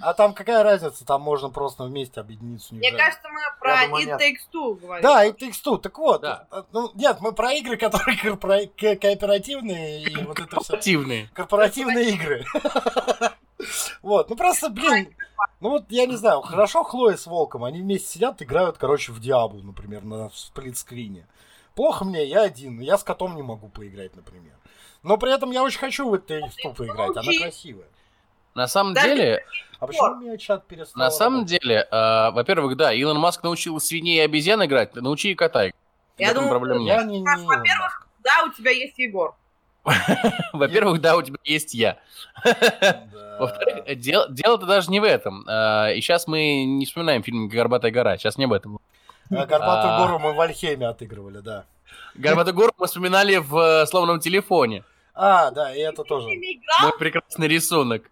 А 0.00 0.12
там 0.12 0.34
какая 0.34 0.62
разница? 0.64 1.04
Там 1.06 1.22
можно 1.22 1.50
просто 1.50 1.84
вместе 1.84 2.20
объединиться. 2.20 2.74
Мне 2.74 2.90
кажется, 2.90 3.28
мы 3.28 3.40
про 3.60 3.86
думаю, 3.86 4.08
It. 4.08 4.18
Takes 4.18 4.52
Two 4.52 4.74
говорим. 4.80 5.02
Да, 5.02 5.24
и 5.24 5.30
Takes 5.32 5.62
Two. 5.64 5.78
Так 5.78 5.96
вот, 5.98 6.20
Да. 6.22 6.46
э, 6.50 6.62
ну, 6.72 6.90
нет, 6.94 7.18
мы 7.20 7.32
про 7.32 7.52
игры, 7.52 7.76
которые 7.76 8.16
корпора- 8.22 8.66
ко- 8.66 8.96
кооперативные 8.96 10.02
и 10.02 10.16
вот 10.24 10.40
это 10.40 10.60
все. 10.60 10.74
Активные. 10.74 11.28
Корпоративные 11.34 12.10
игры. 12.10 12.44
Вот, 14.02 14.28
ну 14.28 14.36
просто, 14.36 14.68
блин, 14.68 15.14
ну 15.60 15.70
вот 15.70 15.84
я 15.88 16.04
не 16.06 16.16
знаю, 16.16 16.42
хорошо 16.42 16.82
Хлоя 16.82 17.16
с 17.16 17.24
Волком, 17.26 17.64
они 17.64 17.80
вместе 17.80 18.08
сидят, 18.08 18.42
играют, 18.42 18.76
короче, 18.76 19.12
в 19.12 19.20
Диаблу, 19.20 19.62
например, 19.62 20.04
на 20.04 20.28
сплитскрине. 20.34 21.26
Плохо 21.74 22.04
мне, 22.04 22.24
я 22.26 22.42
один, 22.42 22.80
я 22.80 22.98
с 22.98 23.02
котом 23.04 23.36
не 23.36 23.42
могу 23.42 23.68
поиграть, 23.68 24.14
например. 24.16 24.52
Но 25.02 25.16
при 25.16 25.32
этом 25.32 25.50
я 25.50 25.62
очень 25.62 25.78
хочу 25.78 26.10
в 26.10 26.14
это 26.14 26.40
Two 26.40 26.74
поиграть, 26.74 27.16
она 27.16 27.32
красивая. 27.40 27.86
На 28.54 28.68
самом 28.68 28.94
Даже 28.94 29.08
деле, 29.08 29.44
А 29.80 29.86
почему 29.86 30.14
меня 30.20 30.36
чат 30.36 30.66
перестал? 30.66 31.02
на 31.02 31.10
самом 31.10 31.40
работать? 31.40 31.60
деле, 31.62 31.88
э, 31.90 32.30
во-первых, 32.30 32.76
да, 32.76 32.92
Илон 32.92 33.18
Маск 33.18 33.42
научил 33.42 33.80
свиней 33.80 34.18
и 34.18 34.20
обезьян 34.20 34.64
играть, 34.64 34.94
научи 34.94 35.32
и 35.32 35.34
кота. 35.34 35.70
Я 36.18 36.32
думаю, 36.34 36.50
проблем 36.50 36.78
Я 36.82 36.98
нет. 37.02 37.06
не, 37.06 37.20
не 37.20 37.46
Во-первых. 37.46 38.06
Да, 38.22 38.44
у 38.46 38.52
тебя 38.52 38.70
есть 38.70 38.96
Егор. 38.98 39.34
Во-первых, 40.52 41.00
да, 41.00 41.16
у 41.16 41.22
тебя 41.22 41.36
есть 41.44 41.74
я. 41.74 41.98
Во-вторых, 43.38 43.98
дел- 43.98 44.26
дело-то 44.30 44.66
даже 44.66 44.90
не 44.90 45.00
в 45.00 45.04
этом. 45.04 45.46
Э, 45.48 45.94
И 45.96 46.00
сейчас 46.00 46.26
мы 46.28 46.64
не 46.64 46.86
вспоминаем 46.86 47.22
фильм 47.22 47.48
«Горбатая 47.48 47.90
гора», 47.90 48.16
сейчас 48.16 48.38
не 48.38 48.44
об 48.44 48.52
этом. 48.52 48.78
А 49.30 49.46
Горбатую 49.46 49.94
А. 49.94 49.98
гору 50.06 50.18
мы 50.20 50.32
в 50.32 50.40
Альхеме 50.40 50.86
отыгрывали, 50.86 51.38
да. 51.38 51.64
«Горбатую 52.14 52.54
гору» 52.54 52.72
мы 52.78 52.86
вспоминали 52.86 53.36
в 53.36 53.56
э, 53.58 53.86
«Сломанном 53.86 54.20
телефоне». 54.20 54.84
А, 55.14 55.50
да, 55.50 55.74
и 55.74 55.80
это 55.80 56.02
тоже. 56.04 56.28
Мой 56.28 56.92
прекрасный 56.98 57.48
рисунок. 57.48 58.04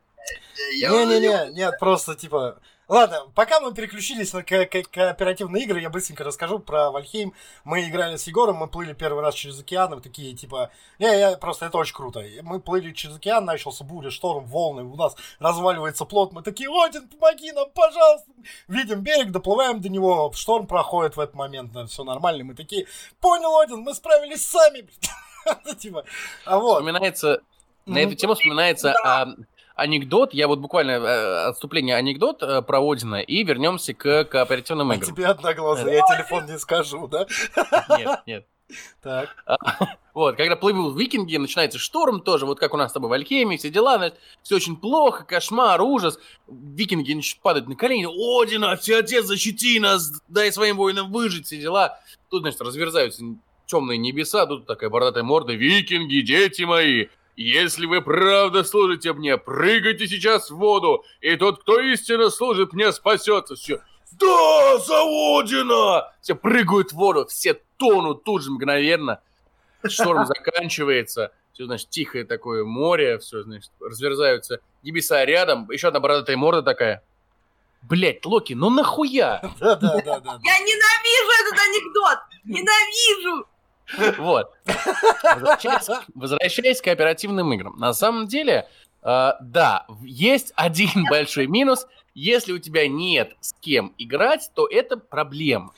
Не-не-не, 0.74 1.52
нет, 1.52 1.78
просто 1.78 2.14
типа... 2.14 2.58
Ладно, 2.88 3.22
пока 3.34 3.60
мы 3.60 3.72
переключились 3.72 4.34
на 4.34 4.42
ко- 4.42 4.66
ко- 4.66 4.82
кооперативные 4.82 5.64
игры, 5.64 5.80
я 5.80 5.88
быстренько 5.88 6.24
расскажу 6.24 6.58
про 6.58 6.90
Вальхейм. 6.90 7.32
Мы 7.64 7.88
играли 7.88 8.16
с 8.16 8.26
Егором, 8.26 8.56
мы 8.56 8.66
плыли 8.66 8.92
первый 8.92 9.22
раз 9.22 9.34
через 9.34 9.58
океан, 9.58 9.92
и 9.92 9.96
мы 9.96 10.02
такие, 10.02 10.34
типа... 10.34 10.70
Не, 10.98 11.06
я, 11.18 11.36
просто 11.38 11.66
это 11.66 11.78
очень 11.78 11.94
круто. 11.94 12.22
Мы 12.42 12.60
плыли 12.60 12.92
через 12.92 13.16
океан, 13.16 13.46
начался 13.46 13.84
буря, 13.84 14.10
шторм, 14.10 14.44
волны, 14.44 14.82
у 14.82 14.96
нас 14.96 15.16
разваливается 15.38 16.04
плот, 16.04 16.32
мы 16.32 16.42
такие, 16.42 16.68
Один, 16.68 17.08
помоги 17.08 17.52
нам, 17.52 17.70
пожалуйста! 17.70 18.30
Видим 18.68 19.00
берег, 19.00 19.30
доплываем 19.30 19.80
до 19.80 19.88
него, 19.88 20.30
шторм 20.34 20.66
проходит 20.66 21.16
в 21.16 21.20
этот 21.20 21.34
момент, 21.34 21.72
все 21.88 22.04
нормально, 22.04 22.44
мы 22.44 22.54
такие, 22.54 22.86
понял, 23.20 23.58
Один, 23.58 23.78
мы 23.78 23.94
справились 23.94 24.46
сами! 24.46 24.86
Типа, 25.78 26.04
а 26.44 26.58
вот. 26.58 26.80
Вспоминается, 26.80 27.40
на 27.86 27.98
эту 27.98 28.14
тему 28.14 28.34
вспоминается 28.34 28.94
а, 29.02 29.28
анекдот, 29.82 30.32
я 30.32 30.48
вот 30.48 30.58
буквально 30.60 30.92
э, 30.92 31.44
отступление 31.48 31.96
анекдот 31.96 32.42
э, 32.42 32.62
про 32.62 32.80
Одина, 32.80 33.20
и 33.20 33.42
вернемся 33.44 33.92
к 33.94 34.24
кооперативным 34.24 34.90
А 34.90 34.94
играм. 34.94 35.14
тебе 35.14 35.26
одноглазый, 35.26 35.94
я 35.94 36.00
телефон 36.02 36.46
не 36.46 36.58
скажу, 36.58 37.06
да? 37.08 37.26
Нет, 37.98 38.22
нет. 38.26 38.46
Так. 39.02 39.28
Вот, 40.14 40.36
когда 40.36 40.56
плывут 40.56 40.98
викинги, 40.98 41.36
начинается 41.36 41.78
шторм 41.78 42.20
тоже, 42.20 42.46
вот 42.46 42.58
как 42.58 42.74
у 42.74 42.76
нас 42.76 42.90
с 42.90 42.94
тобой 42.94 43.10
в 43.10 43.12
Альхеме, 43.12 43.56
все 43.56 43.70
дела, 43.70 44.12
все 44.42 44.56
очень 44.56 44.76
плохо, 44.76 45.24
кошмар, 45.24 45.80
ужас. 45.80 46.18
Викинги 46.48 47.12
начинают 47.14 47.42
падать 47.42 47.68
на 47.68 47.76
колени. 47.76 48.06
Одина, 48.42 48.72
отец, 48.72 49.24
защити 49.24 49.80
нас, 49.80 50.12
дай 50.28 50.52
своим 50.52 50.76
воинам 50.76 51.10
выжить, 51.10 51.46
все 51.46 51.58
дела. 51.58 51.98
Тут, 52.30 52.42
значит, 52.42 52.60
разверзаются 52.60 53.22
темные 53.66 53.96
небеса, 53.98 54.46
тут 54.46 54.66
такая 54.66 54.90
бородатая 54.90 55.22
морда. 55.24 55.54
Викинги, 55.54 56.20
дети 56.20 56.62
мои, 56.62 57.06
если 57.36 57.86
вы 57.86 58.02
правда 58.02 58.64
служите 58.64 59.12
мне, 59.12 59.38
прыгайте 59.38 60.06
сейчас 60.06 60.50
в 60.50 60.56
воду, 60.56 61.04
и 61.20 61.36
тот, 61.36 61.62
кто 61.62 61.80
истинно 61.80 62.30
служит 62.30 62.72
мне, 62.72 62.92
спасется. 62.92 63.54
Все. 63.54 63.80
Да, 64.12 64.78
за 64.78 65.02
Одина! 65.38 66.12
Все 66.20 66.34
прыгают 66.34 66.92
в 66.92 66.96
воду, 66.96 67.26
все 67.26 67.60
тонут 67.78 68.24
тут 68.24 68.42
же 68.42 68.50
мгновенно. 68.50 69.20
Шторм 69.86 70.26
заканчивается. 70.26 71.32
Все, 71.52 71.66
значит, 71.66 71.90
тихое 71.90 72.24
такое 72.24 72.64
море, 72.64 73.18
все, 73.18 73.42
значит, 73.42 73.70
разверзаются 73.80 74.60
небеса 74.82 75.24
рядом. 75.24 75.70
Еще 75.70 75.88
одна 75.88 76.00
бородатая 76.00 76.36
морда 76.36 76.62
такая. 76.62 77.02
Блять, 77.82 78.24
Локи, 78.24 78.52
ну 78.52 78.70
нахуя? 78.70 79.40
Да, 79.58 79.74
да, 79.76 80.00
да, 80.04 80.20
да. 80.20 80.40
Я 80.44 80.58
ненавижу 80.60 81.32
этот 81.40 81.60
анекдот! 81.60 82.18
Ненавижу! 82.44 83.46
Вот. 84.18 84.53
Возвращаясь, 85.22 85.88
возвращаясь 86.14 86.80
к 86.80 86.84
кооперативным 86.84 87.53
играм. 87.53 87.76
На 87.78 87.93
самом 87.95 88.26
деле, 88.26 88.68
э, 89.03 89.32
да, 89.40 89.84
в- 89.88 90.05
есть 90.05 90.53
один 90.57 91.05
большой 91.11 91.47
минус. 91.47 91.86
Если 92.14 92.53
у 92.53 92.59
тебя 92.59 92.88
нет 92.88 93.32
с 93.40 93.55
кем 93.61 93.95
играть, 93.99 94.51
то 94.55 94.66
это 94.66 94.97
проблема. 94.97 95.72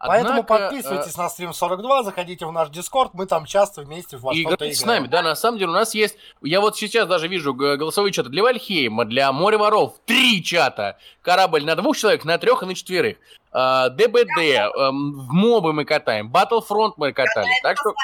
Поэтому 0.00 0.40
Однако, 0.40 0.54
э, 0.54 0.58
подписывайтесь 0.68 1.16
на 1.16 1.28
стрим 1.28 1.52
42, 1.52 2.04
заходите 2.04 2.46
в 2.46 2.52
наш 2.52 2.70
Дискорд, 2.70 3.14
мы 3.14 3.26
там 3.26 3.46
часто 3.46 3.82
вместе 3.82 4.16
во 4.16 4.32
и 4.32 4.42
что-то 4.42 4.64
играть 4.66 4.76
с 4.76 4.82
играем. 4.84 5.02
нами. 5.02 5.10
Да, 5.10 5.22
на 5.22 5.34
самом 5.34 5.58
деле 5.58 5.70
у 5.70 5.74
нас 5.74 5.92
есть... 5.92 6.16
Я 6.40 6.60
вот 6.60 6.76
сейчас 6.76 7.08
даже 7.08 7.26
вижу 7.26 7.52
голосовые 7.52 8.12
чаты 8.12 8.28
для 8.28 8.44
Вальхейма, 8.44 9.04
для 9.04 9.32
Моря 9.32 9.58
Воров. 9.58 9.94
Три 10.06 10.42
чата. 10.44 10.98
Корабль 11.20 11.64
на 11.64 11.74
двух 11.74 11.96
человек, 11.96 12.24
на 12.24 12.38
трех 12.38 12.62
и 12.62 12.66
на 12.66 12.74
четверых. 12.76 13.16
А, 13.52 13.88
ДБД, 13.88 14.38
эм, 14.38 15.12
в 15.12 15.32
мобы 15.32 15.72
мы 15.72 15.84
катаем, 15.84 16.30
Battlefront 16.32 16.94
мы 16.96 17.12
катали. 17.12 17.50
Так 17.62 17.78
что 17.78 17.94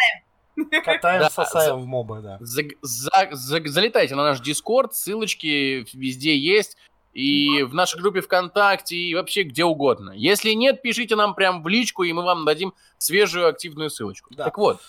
Катаем, 0.85 1.21
Да, 1.21 1.31
сосаем 1.31 1.81
в 1.81 1.87
мобы, 1.87 2.21
да. 2.23 2.39
заг- 2.41 2.77
за- 2.81 3.29
за- 3.33 3.67
залетайте 3.69 4.15
на 4.15 4.23
наш 4.23 4.39
Дискорд, 4.41 4.95
ссылочки 4.95 5.85
везде 5.93 6.37
есть. 6.39 6.77
И 7.13 7.63
в 7.65 7.75
нашей 7.75 8.01
группе 8.01 8.21
ВКонтакте, 8.21 8.97
и 8.97 9.15
вообще 9.15 9.43
где 9.45 9.65
угодно. 9.65 10.13
Если 10.13 10.51
нет, 10.51 10.81
пишите 10.83 11.17
нам 11.17 11.35
прям 11.35 11.63
в 11.63 11.69
личку, 11.69 12.03
и 12.05 12.13
мы 12.13 12.23
вам 12.25 12.45
дадим 12.45 12.73
свежую 12.99 13.49
активную 13.49 13.91
ссылочку. 13.91 14.35
Да. 14.35 14.45
Так 14.45 14.59
вот, 14.59 14.81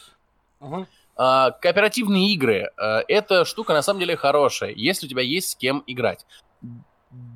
Мгм. 0.60 0.88
а, 1.16 1.51
кооперативные 1.51 2.32
игры 2.34 2.72
а, 2.78 3.01
это 3.08 3.43
штука 3.45 3.74
на 3.74 3.82
самом 3.82 3.99
деле 3.99 4.16
хорошая, 4.18 4.72
если 4.76 5.06
у 5.08 5.10
тебя 5.10 5.22
есть 5.24 5.49
с 5.51 5.56
кем 5.56 5.84
играть. 5.88 6.26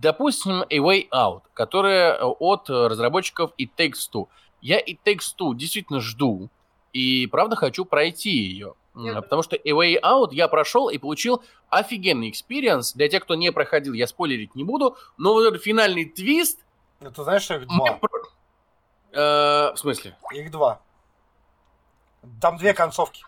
Допустим, 0.02 0.64
A 0.70 0.78
Way 0.78 1.08
Out, 1.10 1.44
которая 1.54 2.14
э, 2.16 2.24
от 2.24 2.70
э, 2.70 2.88
разработчиков 2.88 3.52
It 3.58 3.70
Takes 3.78 4.10
Two. 4.14 4.28
Я 4.62 4.80
It 4.80 4.98
Takes 5.06 5.34
Two 5.40 5.56
действительно 5.56 6.00
жду, 6.02 6.50
и 6.92 7.28
правда 7.28 7.56
хочу 7.56 7.86
пройти 7.86 8.30
ее. 8.32 8.74
Потому 9.22 9.44
что 9.44 9.56
A 9.56 9.70
Way 9.70 10.02
Out 10.02 10.30
я 10.34 10.50
прошел 10.50 10.90
и 10.90 10.98
получил 10.98 11.42
офигенный 11.70 12.30
experience. 12.30 12.94
Для 12.94 13.08
тех, 13.08 13.24
кто 13.24 13.36
не 13.36 13.52
проходил, 13.54 13.94
я 13.94 14.08
спойлерить 14.08 14.56
не 14.56 14.66
буду, 14.66 14.98
но 15.18 15.34
вот 15.34 15.44
этот 15.46 15.64
финальный 15.64 16.04
твист... 16.06 16.60
Это 17.00 17.24
знаешь, 17.24 17.50
их 17.50 17.60
мне 17.68 17.78
два. 17.78 17.94
про- 17.94 18.10
Э, 19.12 19.72
в 19.74 19.78
смысле? 19.78 20.18
Их 20.34 20.52
два. 20.52 20.82
Там 22.42 22.58
две 22.58 22.74
концовки. 22.74 23.24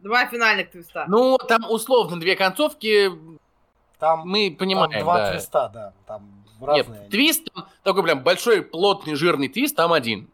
Два 0.00 0.26
финальных 0.26 0.70
твиста. 0.70 1.04
Ну, 1.08 1.36
там 1.36 1.70
условно 1.70 2.18
две 2.18 2.34
концовки, 2.34 3.10
Там, 4.02 4.28
мы 4.28 4.48
там 4.48 4.56
понимаем, 4.58 5.00
два 5.00 5.18
да. 5.18 5.30
твиста, 5.30 5.68
да. 5.68 5.92
Там 6.08 6.44
Нет, 6.58 6.88
разные. 6.88 7.00
они. 7.02 7.08
твист, 7.10 7.54
там 7.54 7.68
такой 7.84 8.02
прям 8.02 8.24
большой, 8.24 8.62
плотный, 8.62 9.14
жирный 9.14 9.46
твист, 9.46 9.76
там 9.76 9.92
один. 9.92 10.28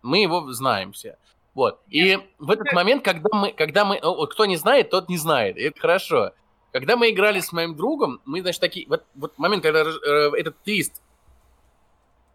Мы 0.00 0.22
его 0.22 0.50
знаем 0.54 0.92
все. 0.92 1.18
Вот. 1.52 1.82
И 1.90 2.18
в 2.38 2.50
этот 2.50 2.72
момент, 2.72 3.04
когда 3.04 3.28
мы, 3.30 3.52
когда 3.52 3.84
мы, 3.84 3.98
о, 3.98 4.26
кто 4.26 4.46
не 4.46 4.56
знает, 4.56 4.88
тот 4.88 5.10
не 5.10 5.18
знает. 5.18 5.58
И 5.58 5.64
это 5.64 5.78
хорошо. 5.78 6.32
Когда 6.72 6.96
мы 6.96 7.10
играли 7.10 7.40
с 7.40 7.52
моим 7.52 7.76
другом, 7.76 8.22
мы, 8.24 8.40
значит, 8.40 8.58
такие, 8.62 8.88
вот, 8.88 9.04
вот 9.14 9.36
момент, 9.36 9.62
когда 9.62 9.80
э, 9.82 10.30
этот 10.38 10.58
твист 10.62 11.02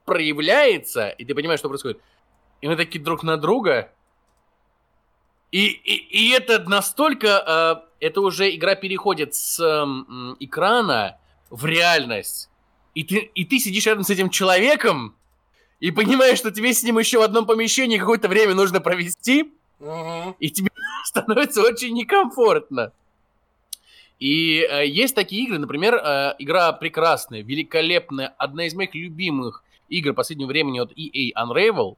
проявляется, 0.05 1.09
и 1.09 1.25
ты 1.25 1.33
понимаешь, 1.33 1.61
что 1.61 1.69
происходит, 1.69 1.99
и 2.61 2.67
мы 2.67 2.75
такие 2.75 3.03
друг 3.03 3.23
на 3.23 3.37
друга, 3.37 3.89
и, 5.51 5.67
и, 5.67 5.93
и 6.27 6.31
это 6.31 6.59
настолько, 6.69 7.83
э, 7.99 8.05
это 8.05 8.21
уже 8.21 8.53
игра 8.55 8.75
переходит 8.75 9.35
с 9.35 9.59
м, 9.59 10.35
экрана 10.39 11.17
в 11.49 11.65
реальность, 11.65 12.49
и 12.93 13.03
ты, 13.03 13.17
и 13.33 13.45
ты 13.45 13.59
сидишь 13.59 13.85
рядом 13.85 14.03
с 14.03 14.09
этим 14.09 14.29
человеком, 14.29 15.15
и 15.79 15.91
понимаешь, 15.91 16.37
что 16.37 16.51
тебе 16.51 16.73
с 16.73 16.83
ним 16.83 16.99
еще 16.99 17.19
в 17.19 17.23
одном 17.23 17.45
помещении 17.45 17.97
какое-то 17.97 18.27
время 18.27 18.53
нужно 18.53 18.81
провести, 18.81 19.51
Мгм. 19.79 20.35
и 20.39 20.49
тебе 20.49 20.69
становится 21.05 21.61
очень 21.61 21.93
некомфортно. 21.93 22.91
И 24.19 24.65
э, 24.69 24.87
есть 24.87 25.13
такие 25.13 25.43
игры, 25.43 25.59
например, 25.59 25.95
э, 25.95 26.35
игра 26.39 26.71
прекрасная, 26.71 27.41
великолепная, 27.43 28.33
одна 28.37 28.65
из 28.65 28.73
моих 28.73 28.95
любимых 28.95 29.63
игр 29.89 30.13
последнего 30.13 30.47
времени 30.47 30.79
от 30.79 30.91
EA 30.93 31.31
Unravel. 31.37 31.97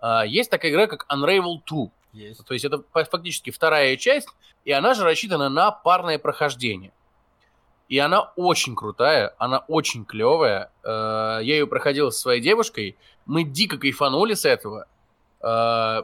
Э, 0.00 0.22
есть 0.26 0.50
такая 0.50 0.70
игра, 0.70 0.86
как 0.86 1.06
Unravel 1.10 1.60
2. 1.66 1.88
Есть. 2.12 2.44
То 2.44 2.52
есть 2.54 2.64
это 2.64 2.82
фа- 2.92 3.04
фактически 3.04 3.50
вторая 3.50 3.96
часть, 3.96 4.28
и 4.64 4.72
она 4.72 4.94
же 4.94 5.04
рассчитана 5.04 5.48
на 5.48 5.70
парное 5.70 6.18
прохождение. 6.18 6.92
И 7.88 7.98
она 7.98 8.32
очень 8.36 8.74
крутая, 8.74 9.34
она 9.38 9.58
очень 9.68 10.04
клевая. 10.04 10.70
Э, 10.82 11.40
Я 11.42 11.54
ее 11.56 11.66
проходил 11.66 12.10
со 12.10 12.20
своей 12.20 12.40
девушкой, 12.40 12.96
мы 13.26 13.44
дико 13.44 13.78
кайфанули 13.78 14.34
с 14.34 14.44
этого. 14.44 14.86
Э, 15.40 16.02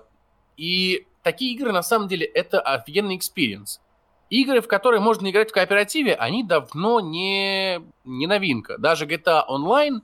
И 0.57 1.07
такие 1.23 1.55
игры, 1.55 1.73
на 1.73 1.83
самом 1.83 2.09
деле, 2.09 2.27
это 2.27 2.61
офигенный 2.61 3.17
experience. 3.17 3.81
игры, 4.31 4.61
в 4.61 4.67
которые 4.69 5.01
можно 5.01 5.31
играть 5.31 5.51
в 5.51 5.55
кооперативе, 5.55 6.15
они 6.15 6.43
давно 6.43 7.01
не, 7.01 7.81
не 8.05 8.27
новинка. 8.27 8.77
Даже 8.77 9.07
GTA 9.07 9.43
Online 9.49 10.01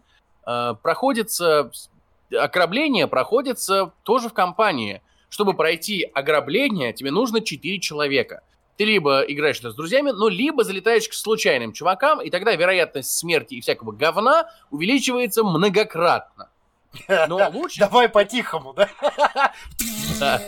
э, 0.46 0.74
проходится, 0.82 1.70
ограбление 2.32 3.06
проходится 3.06 3.92
тоже 4.02 4.28
в 4.30 4.32
компании. 4.32 5.02
Чтобы 5.34 5.54
пройти 5.54 6.08
ограбление, 6.14 6.92
тебе 6.92 7.10
нужно 7.10 7.40
4 7.40 7.80
человека. 7.80 8.44
Ты 8.76 8.84
либо 8.84 9.22
играешь 9.22 9.58
это 9.58 9.72
с 9.72 9.74
друзьями, 9.74 10.12
но 10.12 10.28
либо 10.28 10.62
залетаешь 10.62 11.08
к 11.08 11.12
случайным 11.12 11.72
чувакам, 11.72 12.20
и 12.20 12.30
тогда 12.30 12.54
вероятность 12.54 13.10
смерти 13.10 13.54
и 13.54 13.60
всякого 13.60 13.90
говна 13.90 14.48
увеличивается 14.70 15.42
многократно. 15.42 16.50
Но 17.08 17.50
лучше... 17.52 17.80
Давай 17.80 18.08
по-тихому, 18.08 18.74
да? 18.74 18.88
да? 20.20 20.40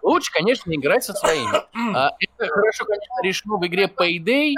Лучше, 0.00 0.30
конечно, 0.30 0.72
играть 0.72 1.02
со 1.02 1.12
своими. 1.12 1.64
А, 1.96 2.12
это 2.20 2.48
хорошо, 2.48 2.84
конечно, 2.84 3.20
решено 3.24 3.56
в 3.56 3.66
игре 3.66 3.86
Payday. 3.86 4.54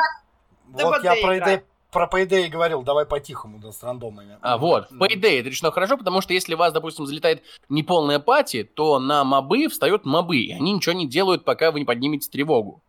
Вот 0.69 1.03
я 1.03 1.15
про 1.23 1.39
Payday 1.39 1.63
про 1.97 2.07
Payday 2.07 2.49
говорил, 2.49 2.83
давай 2.83 3.07
по-тихому, 3.07 3.59
да, 3.59 3.73
с 3.73 3.83
рандомами. 3.83 4.37
А, 4.43 4.59
вот, 4.59 4.93
Payday 4.93 5.41
это 5.41 5.49
решено 5.49 5.73
хорошо, 5.73 5.97
потому 5.97 6.21
что 6.21 6.35
если 6.35 6.53
у 6.53 6.59
вас, 6.59 6.71
допустим, 6.75 7.07
залетает 7.07 7.43
неполная 7.71 8.19
пати, 8.19 8.65
то 8.65 8.99
на 8.99 9.25
мобы 9.25 9.69
встают 9.69 10.05
мобы, 10.05 10.37
и 10.37 10.53
они 10.53 10.73
ничего 10.73 10.95
не 10.95 11.07
делают, 11.07 11.45
пока 11.45 11.73
вы 11.73 11.79
не 11.79 11.87
поднимете 11.87 12.29
тревогу. 12.29 12.83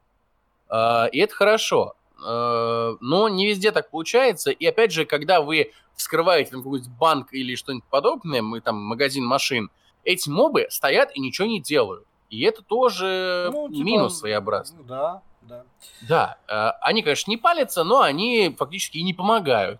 А, 0.67 1.05
и 1.05 1.19
это 1.19 1.33
хорошо. 1.33 1.93
А, 2.21 2.97
но 2.99 3.29
не 3.29 3.47
везде 3.47 3.71
так 3.71 3.89
получается. 3.91 4.51
И 4.51 4.65
опять 4.65 4.91
же, 4.91 5.05
когда 5.05 5.39
вы 5.39 5.71
вскрываете 5.95 6.51
там 6.51 6.61
какой-нибудь 6.61 6.91
банк 6.99 7.33
или 7.33 7.55
что-нибудь 7.55 7.87
подобное, 7.89 8.41
мы 8.41 8.59
там 8.59 8.75
магазин 8.75 9.25
машин, 9.25 9.69
эти 10.03 10.29
мобы 10.29 10.67
стоят 10.69 11.15
и 11.15 11.21
ничего 11.21 11.47
не 11.47 11.61
делают. 11.61 12.05
И 12.29 12.41
это 12.41 12.61
тоже 12.61 13.51
ну, 13.53 13.69
типа, 13.69 13.85
минус 13.85 14.19
своеобразный. 14.19 14.83
Да, 14.83 15.21
да. 15.47 15.65
Да, 16.07 16.37
э, 16.47 16.77
они, 16.81 17.01
конечно, 17.01 17.29
не 17.29 17.37
палятся, 17.37 17.83
но 17.83 18.01
они 18.01 18.55
фактически 18.57 18.97
и 18.97 19.03
не 19.03 19.13
помогают. 19.13 19.79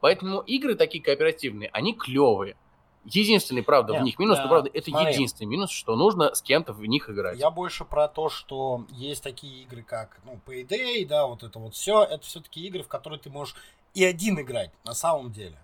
Поэтому 0.00 0.40
игры 0.40 0.74
такие 0.74 1.02
кооперативные, 1.02 1.70
они 1.72 1.94
клевые. 1.94 2.56
Единственный, 3.04 3.62
правда, 3.62 3.92
Нет, 3.92 4.02
в 4.02 4.04
них 4.04 4.18
минус, 4.18 4.36
да, 4.36 4.42
но 4.42 4.48
правда, 4.48 4.70
это 4.72 4.90
смотри. 4.90 5.12
единственный 5.12 5.46
минус, 5.46 5.70
что 5.70 5.94
нужно 5.94 6.34
с 6.34 6.42
кем-то 6.42 6.72
в 6.72 6.84
них 6.84 7.08
играть. 7.08 7.38
Я 7.38 7.50
больше 7.50 7.84
про 7.84 8.08
то, 8.08 8.28
что 8.28 8.84
есть 8.90 9.22
такие 9.22 9.62
игры, 9.62 9.82
как 9.82 10.18
ну, 10.24 10.40
Payday, 10.44 11.06
да, 11.06 11.26
вот 11.26 11.44
это 11.44 11.58
вот 11.60 11.74
все. 11.74 12.02
Это 12.02 12.24
все-таки 12.26 12.66
игры, 12.66 12.82
в 12.82 12.88
которые 12.88 13.20
ты 13.20 13.30
можешь 13.30 13.54
и 13.94 14.04
один 14.04 14.40
играть, 14.40 14.72
на 14.84 14.92
самом 14.92 15.30
деле. 15.30 15.56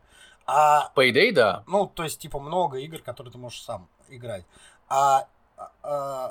А, 0.46 0.92
Payday, 0.94 1.32
да. 1.32 1.64
Ну, 1.66 1.86
то 1.86 2.04
есть, 2.04 2.20
типа, 2.20 2.38
много 2.38 2.78
игр, 2.78 2.98
которые 2.98 3.32
ты 3.32 3.38
можешь 3.38 3.62
сам 3.62 3.88
играть. 4.08 4.44
А, 4.88 5.26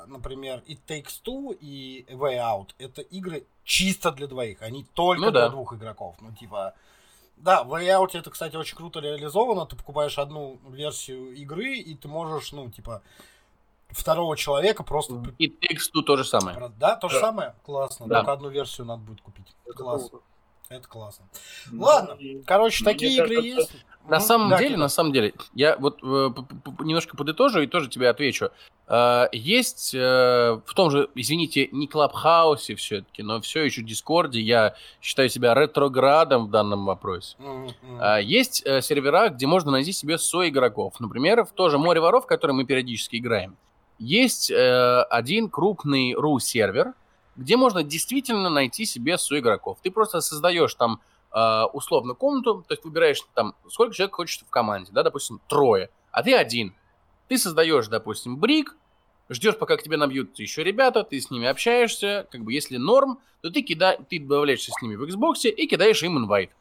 например, 0.08 0.64
It 0.68 0.80
Takes 0.88 1.22
Two 1.24 1.58
и 1.60 2.06
Way 2.10 2.38
Out, 2.38 2.70
это 2.78 3.02
игры 3.02 3.46
чисто 3.64 4.12
для 4.12 4.28
двоих, 4.28 4.62
они 4.62 4.86
только 4.94 5.26
ну, 5.26 5.32
для 5.32 5.42
да. 5.42 5.50
двух 5.50 5.74
игроков. 5.74 6.16
Ну, 6.20 6.32
типа, 6.34 6.74
да, 7.38 7.64
в 7.64 7.74
Way 7.74 7.88
Out 7.88 8.18
это, 8.18 8.30
кстати, 8.30 8.56
очень 8.56 8.78
круто 8.78 9.00
реализовано. 9.00 9.66
Ты 9.66 9.76
покупаешь 9.76 10.18
одну 10.20 10.60
версию 10.70 11.34
игры, 11.34 11.76
и 11.76 11.96
ты 11.96 12.08
можешь, 12.08 12.52
ну, 12.52 12.70
типа, 12.70 13.02
второго 13.90 14.38
человека 14.38 14.84
просто... 14.84 15.24
И 15.38 15.48
Takes 15.48 15.92
Two 15.94 16.04
то 16.04 16.18
же 16.18 16.24
самое. 16.24 16.72
Да, 16.78 16.96
то 16.96 17.10
же 17.10 17.16
да. 17.16 17.22
самое? 17.22 17.56
Классно. 17.64 18.08
Да. 18.08 18.20
Только 18.20 18.34
одну 18.34 18.50
версию 18.50 18.88
надо 18.88 19.02
будет 19.04 19.22
купить. 19.22 19.56
Это 19.66 19.74
Классно. 19.74 20.10
Круто. 20.10 20.26
Это 20.70 20.88
классно. 20.88 21.26
Ну, 21.70 21.84
Ладно, 21.84 22.14
и... 22.14 22.42
короче, 22.44 22.86
такие 22.86 23.14
игры 23.18 23.36
кажется, 23.36 23.74
есть. 23.74 23.86
На 24.08 24.20
ну, 24.20 24.26
самом 24.26 24.50
да, 24.50 24.58
деле, 24.58 24.78
на 24.78 24.90
самом 24.90 25.14
деле, 25.14 25.34
я 25.54 25.78
вот 25.78 26.00
э, 26.04 26.30
немножко 26.80 27.16
подытожу 27.16 27.62
и 27.62 27.68
тоже 27.68 27.88
тебе 27.88 28.10
отвечу. 28.10 28.50
Э, 28.88 29.28
есть 29.32 29.94
э, 29.94 30.60
в 30.66 30.74
том 30.74 30.92
же, 30.92 31.10
извините, 31.16 31.70
не 31.72 31.88
Клабхаусе 31.88 32.76
все-таки, 32.76 33.24
но 33.24 33.40
все 33.42 33.64
еще 33.64 33.84
Дискорде 33.84 34.42
я 34.42 34.76
считаю 35.02 35.30
себя 35.30 35.54
ретроградом 35.54 36.48
в 36.48 36.50
данном 36.50 36.86
вопросе. 36.86 37.38
Mm-hmm. 37.40 38.24
Есть 38.24 38.64
э, 38.66 38.82
сервера, 38.82 39.30
где 39.30 39.48
можно 39.48 39.72
найти 39.72 39.94
себе 39.94 40.18
со 40.18 40.48
игроков. 40.48 41.00
Например, 41.00 41.46
в 41.46 41.52
тоже 41.52 41.78
Море 41.78 42.02
воров, 42.02 42.26
в 42.26 42.28
котором 42.28 42.58
мы 42.58 42.66
периодически 42.66 43.18
играем. 43.18 43.56
Есть 44.00 44.50
э, 44.50 45.04
один 45.04 45.48
крупный 45.48 46.16
ру-сервер, 46.16 46.94
где 47.36 47.56
можно 47.56 47.84
действительно 47.84 48.50
найти 48.50 48.86
себе 48.86 49.14
игроков. 49.14 49.78
Ты 49.84 49.92
просто 49.92 50.22
создаешь 50.22 50.74
там 50.74 51.00
э, 51.34 51.64
условно 51.74 52.14
комнату, 52.14 52.64
то 52.68 52.74
есть 52.74 52.84
выбираешь 52.84 53.22
там, 53.34 53.56
сколько 53.70 53.94
человек 53.94 54.16
хочешь 54.16 54.40
в 54.40 54.50
команде, 54.50 54.92
да, 54.92 55.04
допустим, 55.04 55.40
трое, 55.48 55.90
а 56.12 56.24
ты 56.24 56.34
один. 56.34 56.74
Ты 57.28 57.38
создаешь, 57.38 57.88
допустим, 57.88 58.38
брик, 58.38 58.76
ждешь, 59.30 59.58
пока 59.58 59.78
к 59.78 59.84
тебе 59.84 59.98
набьются 59.98 60.42
еще 60.42 60.64
ребята, 60.64 61.04
ты 61.04 61.20
с 61.20 61.32
ними 61.32 61.48
общаешься, 61.48 62.28
как 62.32 62.44
бы 62.44 62.54
если 62.54 62.78
норм, 62.78 63.20
то 63.42 63.50
ты, 63.50 63.62
кида... 63.62 63.98
ты 64.10 64.20
добавляешься 64.20 64.72
с 64.72 64.82
ними 64.82 64.96
в 64.96 65.04
Xbox 65.04 65.50
и 65.50 65.68
кидаешь 65.68 66.04
им 66.04 66.18
инвайт. 66.18 66.52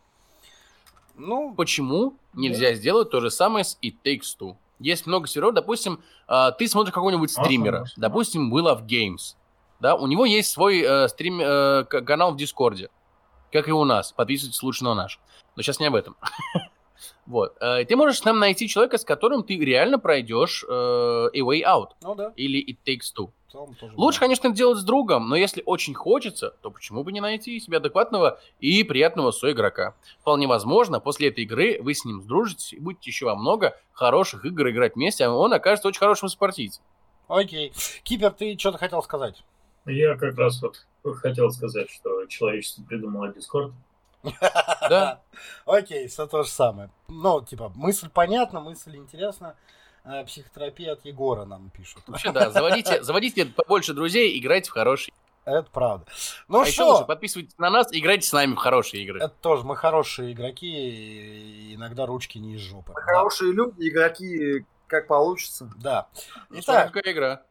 Ну, 1.16 1.52
почему 1.54 2.14
нельзя 2.32 2.70
да. 2.70 2.74
сделать 2.74 3.10
то 3.10 3.20
же 3.20 3.30
самое 3.30 3.64
с 3.64 3.78
It 3.82 3.96
Takes 4.04 4.36
Two? 4.38 4.56
Есть 4.78 5.06
много 5.06 5.28
серверов, 5.28 5.54
допустим, 5.54 6.00
э, 6.26 6.52
ты 6.58 6.66
смотришь 6.66 6.94
какого-нибудь 6.94 7.30
стримера, 7.30 7.84
допустим, 7.98 8.54
Will 8.54 8.74
of 8.74 8.86
Games, 8.86 9.36
да, 9.80 9.94
у 9.94 10.06
него 10.06 10.24
есть 10.24 10.50
свой 10.50 10.80
э, 10.80 11.08
стрим, 11.08 11.40
э, 11.42 11.84
канал 11.84 12.32
в 12.32 12.36
Дискорде, 12.36 12.88
как 13.52 13.68
и 13.68 13.72
у 13.72 13.84
нас. 13.84 14.12
Подписывайтесь 14.12 14.62
лучше 14.62 14.84
на 14.84 14.94
наш. 14.94 15.20
Но 15.56 15.62
сейчас 15.62 15.80
не 15.80 15.86
об 15.86 15.94
этом. 15.94 16.16
Вот. 17.26 17.56
Э, 17.60 17.84
ты 17.84 17.96
можешь 17.96 18.20
там 18.20 18.38
найти 18.38 18.68
человека, 18.68 18.98
с 18.98 19.04
которым 19.04 19.42
ты 19.42 19.56
реально 19.58 19.98
пройдешь 19.98 20.64
э, 20.68 20.70
A 20.70 21.38
Way 21.38 21.62
Out. 21.62 21.90
Ну 22.02 22.14
да. 22.14 22.32
Или 22.36 22.60
It 22.60 22.78
Takes 22.84 23.14
Two. 23.16 23.30
Лучше, 23.96 24.20
конечно, 24.20 24.50
делать 24.50 24.78
с 24.78 24.84
другом, 24.84 25.28
но 25.28 25.36
если 25.36 25.62
очень 25.66 25.94
хочется, 25.94 26.54
то 26.62 26.70
почему 26.70 27.02
бы 27.02 27.10
не 27.10 27.20
найти 27.20 27.58
себе 27.58 27.78
адекватного 27.78 28.38
и 28.60 28.84
приятного 28.84 29.32
соигрока? 29.32 29.96
Вполне 30.20 30.46
возможно, 30.46 31.00
после 31.00 31.28
этой 31.28 31.44
игры 31.44 31.80
вы 31.82 31.94
с 31.94 32.04
ним 32.04 32.20
сдружитесь 32.20 32.72
и 32.72 32.78
будете 32.78 33.10
еще 33.10 33.26
во 33.26 33.34
много 33.34 33.76
хороших 33.92 34.44
игр 34.44 34.68
играть 34.70 34.94
вместе, 34.94 35.24
а 35.24 35.32
он 35.32 35.52
окажется 35.52 35.88
очень 35.88 35.98
хорошим 35.98 36.28
спортивцем. 36.28 36.84
Окей. 37.26 37.72
Кипер, 38.04 38.32
ты 38.32 38.56
что-то 38.58 38.78
хотел 38.78 39.02
сказать? 39.02 39.42
Я 39.86 40.16
как 40.16 40.36
раз 40.36 40.62
вот 40.62 40.84
хотел 41.18 41.50
сказать, 41.50 41.90
что 41.90 42.26
человечество 42.26 42.82
придумало 42.82 43.32
Дискорд. 43.32 43.72
Да. 44.22 45.20
Окей, 45.66 46.08
все 46.08 46.26
то 46.26 46.42
же 46.42 46.50
самое. 46.50 46.90
Ну, 47.08 47.42
типа, 47.42 47.72
мысль 47.74 48.08
понятна, 48.10 48.60
мысль 48.60 48.96
интересна. 48.96 49.56
Э, 50.04 50.24
психотерапия 50.24 50.92
от 50.92 51.04
Егора 51.04 51.44
нам 51.44 51.70
пишут. 51.70 52.02
Вообще, 52.06 52.32
да, 52.32 52.50
заводите, 52.50 53.02
заводите 53.02 53.46
побольше 53.46 53.92
друзей, 53.92 54.38
играйте 54.38 54.70
в 54.70 54.72
хорошие. 54.72 55.12
Это 55.44 55.68
правда. 55.70 56.06
Ну 56.48 56.60
а 56.60 56.66
что? 56.66 56.96
Еще 56.96 57.06
подписывайтесь 57.06 57.58
на 57.58 57.70
нас, 57.70 57.88
играйте 57.92 58.26
с 58.26 58.32
нами 58.32 58.54
в 58.54 58.56
хорошие 58.56 59.02
игры. 59.02 59.18
Это 59.18 59.34
тоже, 59.40 59.64
мы 59.64 59.74
хорошие 59.74 60.32
игроки, 60.32 61.74
иногда 61.74 62.06
ручки 62.06 62.38
не 62.38 62.54
из 62.54 62.60
жопы. 62.60 62.92
Мы 62.92 62.94
да. 62.94 63.00
хорошие 63.00 63.52
люди, 63.52 63.88
игроки, 63.88 64.64
как 64.86 65.06
получится. 65.06 65.70
Да. 65.76 66.08
Итак, 66.50 66.92
какая 66.92 67.12
игра? 67.12 67.42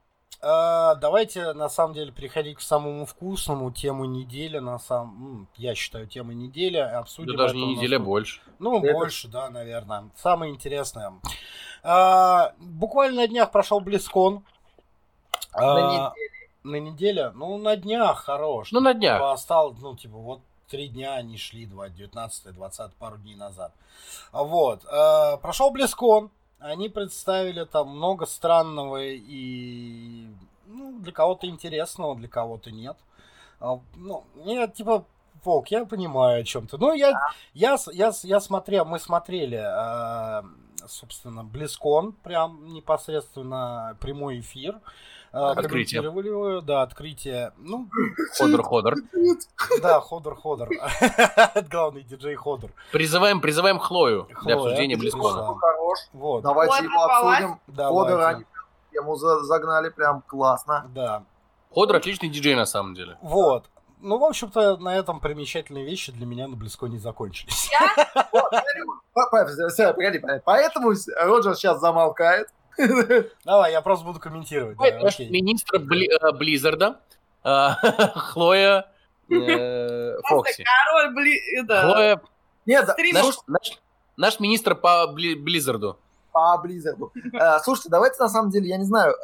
А, 0.42 0.96
давайте, 0.96 1.54
на 1.54 1.68
самом 1.68 1.94
деле, 1.94 2.12
переходить 2.12 2.58
к 2.58 2.62
самому 2.62 3.06
вкусному. 3.06 3.72
Тему 3.72 4.06
недели, 4.06 4.60
на 4.60 4.80
самом... 4.80 5.48
Я 5.58 5.76
считаю, 5.76 6.08
тема 6.08 6.34
недели. 6.34 6.78
Обсудим 6.78 7.36
да 7.36 7.44
даже 7.44 7.56
не 7.56 7.76
неделя, 7.76 8.00
нас... 8.00 8.08
больше. 8.08 8.42
Ну, 8.58 8.82
Это... 8.82 8.94
больше, 8.94 9.28
да, 9.28 9.50
наверное. 9.50 10.10
Самое 10.16 10.54
интересное. 10.54 11.14
А, 11.84 12.54
буквально 12.60 13.22
на 13.22 13.28
днях 13.28 13.52
прошел 13.52 13.82
Близкон. 13.82 14.44
На 15.54 15.74
а, 15.74 15.92
неделе. 15.92 16.30
На 16.64 16.76
неделе? 16.76 17.32
Ну, 17.36 17.58
на 17.58 17.76
днях 17.76 18.24
хорош. 18.24 18.72
Ну, 18.72 18.80
на 18.80 18.94
днях. 18.94 19.18
Типа, 19.18 19.34
осталось, 19.34 19.78
ну, 19.82 19.96
типа, 19.96 20.18
вот 20.18 20.42
три 20.70 20.88
дня 20.88 21.16
они 21.16 21.38
шли, 21.38 21.66
19 21.66 22.54
20 22.54 22.94
пару 22.96 23.18
дней 23.18 23.36
назад. 23.36 23.74
Вот. 24.32 24.86
А, 24.86 25.38
прошел 25.38 25.72
Близкон. 25.72 26.32
Они 26.60 26.90
представили 26.90 27.64
там 27.64 27.90
много 27.90 28.26
странного 28.26 29.04
и 29.04 30.28
ну, 30.68 31.00
для 31.00 31.12
кого-то 31.12 31.48
интересного, 31.48 32.16
для 32.16 32.28
кого-то 32.28 32.72
нет. 32.72 32.98
А, 33.60 33.80
ну, 33.96 34.26
нет, 34.36 34.74
типа, 34.74 35.06
Волк, 35.44 35.70
я 35.70 35.86
понимаю 35.86 36.42
о 36.42 36.44
чем-то. 36.44 36.78
Ну, 36.78 36.94
я, 36.94 37.12
я, 37.54 37.78
я, 37.94 38.12
я 38.24 38.40
смотрел, 38.40 38.86
мы 38.86 39.00
смотрели, 39.00 39.58
э, 39.58 40.44
собственно, 40.88 41.44
Близкон, 41.44 42.12
прям 42.12 42.66
непосредственно 42.74 43.98
прямой 44.00 44.40
эфир. 44.40 44.80
Э, 45.32 45.52
открытие. 45.52 46.62
Да, 46.62 46.82
открытие. 46.82 47.54
Ну, 47.58 47.88
Ходор, 48.38 48.64
Ходор. 48.64 48.96
Да, 49.82 50.02
Ходор, 50.02 50.36
Ходор. 50.36 50.70
Главный 51.70 52.04
диджей 52.04 52.36
Ходор. 52.36 52.72
Призываем, 52.92 53.42
призываем 53.42 53.80
Хлою 53.80 54.28
для 54.44 54.56
обсуждения 54.56 54.98
Близкона. 54.98 55.56
Хорош. 55.56 56.00
Вот. 56.14 56.44
Давайте 56.44 56.84
его 56.84 57.04
обсудим. 57.04 57.60
Ходор 57.76 58.22
они 58.22 58.46
ему 58.92 59.16
загнали 59.16 59.90
прям 59.90 60.22
классно. 60.22 60.90
Да. 60.94 61.24
Ходор 61.74 61.98
отличный 61.98 62.30
диджей 62.30 62.56
на 62.56 62.66
самом 62.66 62.96
деле. 62.96 63.18
Вот. 63.22 63.70
Ну, 64.02 64.18
в 64.18 64.24
общем-то, 64.24 64.78
на 64.78 64.96
этом 64.96 65.20
примечательные 65.20 65.86
вещи 65.86 66.14
для 66.14 66.26
меня 66.26 66.48
на 66.48 66.56
Близконе 66.56 66.98
закончились. 67.00 67.70
Погоди, 69.94 70.22
поэтому 70.46 70.94
Роджер 71.18 71.56
сейчас 71.56 71.80
замолкает. 71.82 72.48
Давай, 73.46 73.72
я 73.72 73.82
просто 73.82 74.06
буду 74.06 74.20
комментировать. 74.20 74.78
Министр 75.30 75.78
э, 75.78 76.32
Близзарда, 76.32 77.02
э, 77.44 77.70
Хлоя 78.16 78.92
э, 79.30 80.18
Фокси. 80.30 80.64
король. 80.64 81.14
Хлоя, 81.68 82.22
Нет, 82.66 82.90
наш, 84.18 84.40
министр 84.40 84.76
по 84.76 85.14
Бли- 85.14 85.36
Близзарду. 85.36 85.98
по 86.32 86.58
Близзарду. 86.58 87.12
Слушайте, 87.64 87.90
давайте 87.90 88.18
на 88.20 88.30
самом 88.30 88.52
деле, 88.52 88.70
я 88.70 88.78
не 88.78 88.86
знаю, 88.86 89.16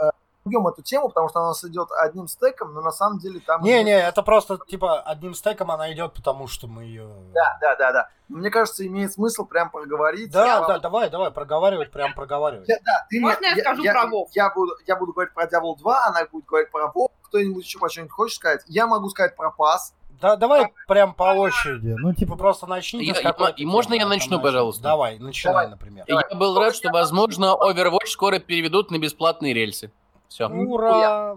убьем 0.46 0.68
эту 0.68 0.82
тему, 0.84 1.10
потому 1.10 1.28
что 1.30 1.40
она 1.40 1.48
у 1.48 1.52
нас 1.52 1.64
идет 1.66 1.90
одним 1.92 2.28
стеком, 2.28 2.74
но 2.74 2.82
на 2.82 2.92
самом 2.92 3.18
деле 3.20 3.40
там... 3.40 3.62
Не-не, 3.64 4.00
это 4.00 4.22
просто, 4.22 4.60
типа, 4.68 5.02
одним 5.02 5.34
стеком 5.34 5.72
она 5.72 5.92
идет, 5.92 6.14
потому 6.14 6.48
что 6.48 6.68
мы 6.68 6.84
ее... 6.84 7.10
Да, 7.34 7.58
да, 7.60 7.76
да, 7.76 7.92
да. 7.92 8.10
Мне 8.30 8.50
кажется, 8.52 8.86
имеет 8.86 9.12
смысл 9.12 9.46
прям 9.46 9.72
проговорить. 9.72 10.32
Да, 10.32 10.46
Я- 10.46 10.68
да, 10.68 10.80
давай, 10.80 11.10
давай, 11.10 11.32
проговаривать, 11.32 11.92
прям 11.92 12.14
проговаривать. 12.14 12.68
Я- 12.70 12.78
да, 12.86 13.06
ты 13.10 13.20
Можно 13.20 13.40
мне- 13.40 13.50
я 13.56 13.58
скажу 13.58 13.84
про 13.84 14.06
Вов? 14.08 14.30
Я 14.34 14.50
буду, 14.54 14.74
я 14.86 14.96
буду 14.96 15.14
говорить 15.14 15.34
про 15.34 15.46
Diablo 15.46 15.78
2, 15.78 16.06
она 16.06 16.26
будет 16.32 16.46
говорить 16.46 16.72
про 16.72 16.92
Вов. 16.94 17.10
Кто-нибудь 17.24 17.66
еще 17.66 17.80
по 17.80 17.90
что-нибудь 17.90 18.12
хочет 18.14 18.36
сказать? 18.38 18.62
Я 18.68 18.86
могу 18.88 19.10
сказать 19.10 19.36
про 19.36 19.50
пас. 19.52 19.94
Да, 20.22 20.36
давай 20.38 20.72
прям 20.88 21.14
по 21.14 21.24
очереди. 21.34 21.96
Ну, 21.98 22.14
типа, 22.14 22.36
просто 22.38 22.68
начните 22.68 23.08
Я- 23.08 23.22
какой-то 23.22 23.58
и 23.58 23.66
можно 23.66 23.96
я 23.96 24.08
начну, 24.08 24.40
пожалуйста? 24.40 24.84
Давай, 24.84 25.18
начинай, 25.20 25.54
Давай. 25.54 25.70
например. 25.70 26.06
И 26.08 26.12
Я 26.14 26.36
был 26.38 26.58
рад, 26.58 26.76
что, 26.76 26.90
возможно, 26.92 27.56
Overwatch 27.60 28.08
скоро 28.08 28.40
переведут 28.40 28.92
на 28.92 29.00
бесплатные 29.00 29.54
рельсы. 29.54 29.92
Все. 30.28 30.48
Ура! 30.48 31.36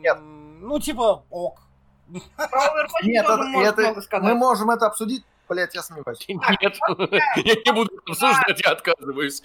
Нет. 0.00 0.18
Ну, 0.20 0.78
типа, 0.78 1.24
ок. 1.30 1.60
Нет, 2.08 3.78
это-. 3.78 4.20
Мы 4.20 4.34
можем 4.34 4.70
это 4.70 4.86
обсудить. 4.86 5.24
Блять, 5.48 5.74
я 5.74 5.82
сомневаюсь. 5.82 6.24
Нет, 6.28 6.40
я 7.36 7.54
не 7.54 7.72
буду 7.72 7.90
это 7.94 8.12
обсуждать, 8.12 8.60
я 8.64 8.72
отказываюсь. 8.72 9.42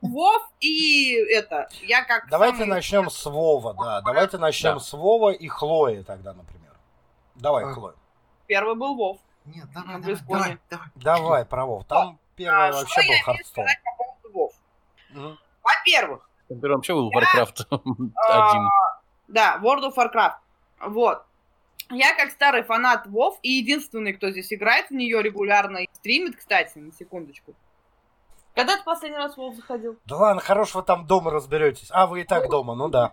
Вов 0.00 0.42
и 0.60 1.14
это, 1.14 1.68
я 1.82 2.02
как 2.04 2.28
Давайте 2.30 2.64
начнем 2.64 3.10
с 3.10 3.24
Вова, 3.26 3.74
да. 3.74 4.00
Давайте 4.00 4.38
начнем 4.38 4.74
Да. 4.74 4.80
с 4.80 4.92
WoW'а 4.92 5.30
и 5.30 5.46
Хлои 5.48 6.02
тогда, 6.02 6.32
например. 6.32 6.72
Давай, 7.34 7.64
А. 7.64 7.72
Хлоя. 7.72 7.94
Первый 8.46 8.74
был 8.76 8.94
Вов. 8.96 9.18
Нет, 9.44 9.66
давай, 9.74 10.00
давай, 10.00 10.16
давай, 10.28 10.58
давай. 10.70 10.88
Давай, 10.96 11.44
про 11.44 11.66
Вов. 11.66 11.84
Там 11.86 12.18
первый 12.34 12.68
А, 12.68 12.72
вообще 12.72 13.02
что 13.02 13.12
был 13.12 13.18
Hearthstone. 13.24 13.68
Во-первых, 15.62 16.28
Первый 16.60 16.76
вообще 16.76 16.94
был 16.94 17.10
Warcraft 17.10 17.66
а, 18.28 18.50
один. 18.50 18.68
Да, 19.28 19.58
World 19.62 19.92
of 19.92 19.94
Warcraft. 19.96 20.34
Вот. 20.88 21.22
Я 21.90 22.14
как 22.14 22.30
старый 22.30 22.62
фанат 22.62 23.06
Вов 23.06 23.38
и 23.42 23.50
единственный, 23.52 24.12
кто 24.12 24.30
здесь 24.30 24.52
играет 24.52 24.88
в 24.88 24.92
нее 24.92 25.22
регулярно 25.22 25.78
и 25.78 25.88
стримит, 25.94 26.36
кстати, 26.36 26.78
на 26.78 26.92
секундочку. 26.92 27.54
Когда 28.54 28.76
ты 28.76 28.82
последний 28.84 29.16
раз 29.18 29.34
в 29.34 29.36
Вов 29.38 29.54
заходил? 29.56 29.96
Да 30.06 30.16
ладно, 30.16 30.40
хорош 30.42 30.74
вы 30.74 30.82
там 30.82 31.06
дома 31.06 31.30
разберетесь. 31.30 31.88
А, 31.90 32.06
вы 32.06 32.20
и 32.22 32.24
так 32.24 32.48
дома, 32.50 32.74
ну 32.74 32.88
да. 32.88 33.12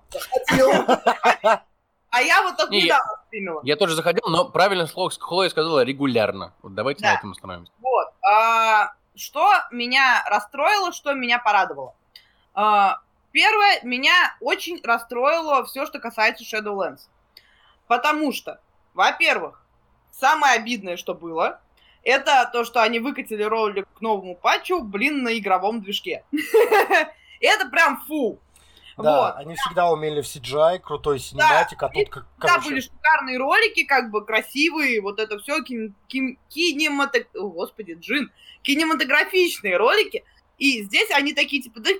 А 2.12 2.22
я 2.22 2.42
вот 2.42 2.56
я- 2.72 2.86
недавно 2.86 3.14
стримила. 3.28 3.62
Я 3.64 3.76
тоже 3.76 3.94
заходил, 3.96 4.24
но 4.28 4.50
правильно 4.50 4.88
слово 4.88 5.12
Хлоя 5.12 5.48
сказала 5.50 5.84
регулярно. 5.84 6.54
Вот 6.64 6.74
давайте 6.74 7.04
Да. 7.04 7.14
на 7.14 7.18
этом 7.20 7.32
остановимся. 7.32 7.72
Вот. 7.80 8.08
А, 8.28 8.94
что 9.16 9.48
меня 9.72 10.24
расстроило, 10.28 10.92
что 10.92 11.14
меня 11.14 11.38
порадовало? 11.38 11.94
Первое, 13.32 13.80
меня 13.84 14.36
очень 14.40 14.82
расстроило 14.84 15.64
все, 15.66 15.86
что 15.86 16.00
касается 16.00 16.44
Shadowlands. 16.44 17.02
Потому 17.88 18.32
что, 18.32 18.60
во-первых, 18.94 19.64
самое 20.12 20.56
обидное, 20.56 20.98
что 20.98 21.14
было, 21.14 21.62
это 22.04 22.50
то, 22.52 22.64
что 22.64 22.82
они 22.82 23.00
выкатили 23.00 23.44
ролик 23.44 23.88
к 23.94 24.02
новому 24.02 24.36
патчу, 24.36 24.82
блин, 24.82 25.24
на 25.24 25.38
игровом 25.38 25.82
движке. 25.82 26.24
Это 27.42 27.70
прям 27.70 28.02
фу. 28.06 28.40
Да, 28.98 29.22
Вот. 29.22 29.36
они 29.38 29.56
всегда 29.56 29.90
умели 29.90 30.22
в 30.22 30.26
CGI, 30.26 30.80
крутой 30.80 31.20
синематик, 31.20 31.82
а 31.82 31.90
тут 31.90 32.10
как 32.10 32.26
Да, 32.40 32.60
были 32.60 32.82
шикарные 32.82 33.38
ролики, 33.38 33.86
как 33.86 34.12
бы 34.12 34.26
красивые, 34.26 35.02
вот 35.02 35.20
это 35.20 35.40
все 35.40 35.64
кинематог... 35.64 37.28
О, 37.36 37.48
Господи, 37.48 37.98
Джин. 38.00 38.30
Кинематографичные 38.62 39.78
ролики. 39.78 40.26
И 40.58 40.84
здесь 40.84 41.10
они 41.12 41.34
такие, 41.34 41.62
типа, 41.62 41.80
да 41.80 41.92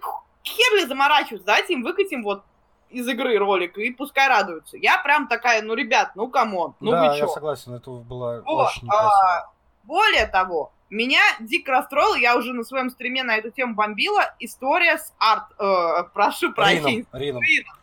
хер 0.44 0.76
ли 0.76 0.86
заморачиваться, 0.86 1.46
давайте 1.46 1.74
им 1.74 1.84
выкатим 1.84 2.24
вот 2.24 2.44
из 2.90 3.08
игры 3.08 3.38
ролик, 3.38 3.78
и 3.78 3.92
пускай 3.92 4.28
радуются. 4.28 4.78
Я 4.78 4.98
прям 5.00 5.28
такая, 5.28 5.62
ну, 5.62 5.76
ребят, 5.76 6.12
ну, 6.16 6.28
come 6.28 6.55
on, 6.55 6.76
ну 6.80 6.92
да, 6.92 7.02
вы 7.02 7.06
я 7.16 7.20
чё? 7.20 7.28
согласен, 7.28 7.74
это 7.74 7.92
было 7.92 8.42
Вот, 8.46 8.68
очень 8.68 8.86
некрасиво. 8.86 9.52
Более 9.84 10.28
того, 10.28 10.72
меня 10.90 11.22
дико 11.40 11.72
расстроило, 11.72 12.16
я 12.16 12.36
уже 12.36 12.54
на 12.54 12.64
своем 12.64 12.90
стриме 12.90 13.24
на 13.24 13.38
эту 13.38 13.52
тему 13.52 13.76
бомбила, 13.76 14.34
история 14.40 14.98
с 14.98 15.14
арт... 15.20 15.46
э, 15.60 16.04
прошу 16.14 16.52
прощения, 16.52 17.06
Рином, 17.14 17.42
Рином. 17.44 17.74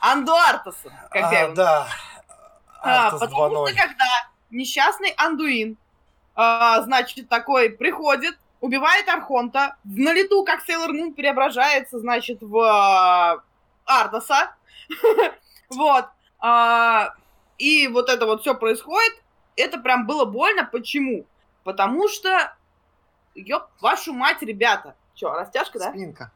Анду 0.00 0.34
Артаса, 0.34 0.92
как 1.10 1.32
я 1.32 1.40
А, 1.40 1.42
его 1.44 1.54
да. 1.54 1.86
А, 2.82 3.06
Артас 3.06 3.20
потому 3.20 3.66
2.0. 3.66 3.68
что 3.68 3.76
когда 3.76 4.04
несчастный 4.50 5.14
Андуин, 5.16 5.76
а, 6.34 6.82
значит, 6.82 7.28
такой 7.28 7.70
приходит, 7.70 8.36
убивает 8.60 9.08
Архонта, 9.08 9.76
в 9.84 9.98
налету, 9.98 10.44
как 10.44 10.62
Сейлор 10.64 10.92
Мун, 10.92 11.14
преображается, 11.14 11.98
значит, 11.98 12.38
в 12.40 12.58
а, 12.58 13.42
Артаса. 13.84 14.54
Вот. 15.68 16.06
А, 16.38 17.14
И 17.58 17.88
вот 17.88 18.08
это 18.08 18.24
вот 18.26 18.42
все 18.42 18.54
происходит. 18.54 19.20
Это 19.56 19.78
прям 19.78 20.06
было 20.06 20.24
больно. 20.24 20.64
Почему? 20.64 21.24
Потому 21.64 22.08
что, 22.08 22.56
ёб 23.34 23.68
вашу 23.80 24.12
мать, 24.12 24.42
ребята. 24.42 24.94
Че, 25.14 25.32
растяжка, 25.32 25.80
да? 25.80 25.90
Спинка. 25.90 26.30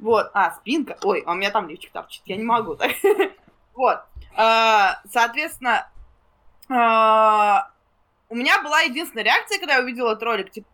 Вот, 0.00 0.30
а, 0.34 0.52
спинка. 0.54 0.98
Ой, 1.04 1.22
а 1.24 1.32
у 1.32 1.34
меня 1.34 1.50
там 1.50 1.68
лифчик 1.68 1.92
торчит, 1.92 2.22
я 2.26 2.36
не 2.36 2.44
могу 2.44 2.74
так. 2.74 2.90
Вот. 3.74 4.00
А, 4.36 5.00
Соответственно, 5.08 5.88
а, 6.68 7.70
у 8.28 8.34
меня 8.34 8.60
была 8.62 8.80
единственная 8.80 9.24
реакция, 9.24 9.58
когда 9.58 9.76
я 9.76 9.82
увидела 9.82 10.12
этот 10.12 10.24
ролик, 10.24 10.50
типа, 10.50 10.66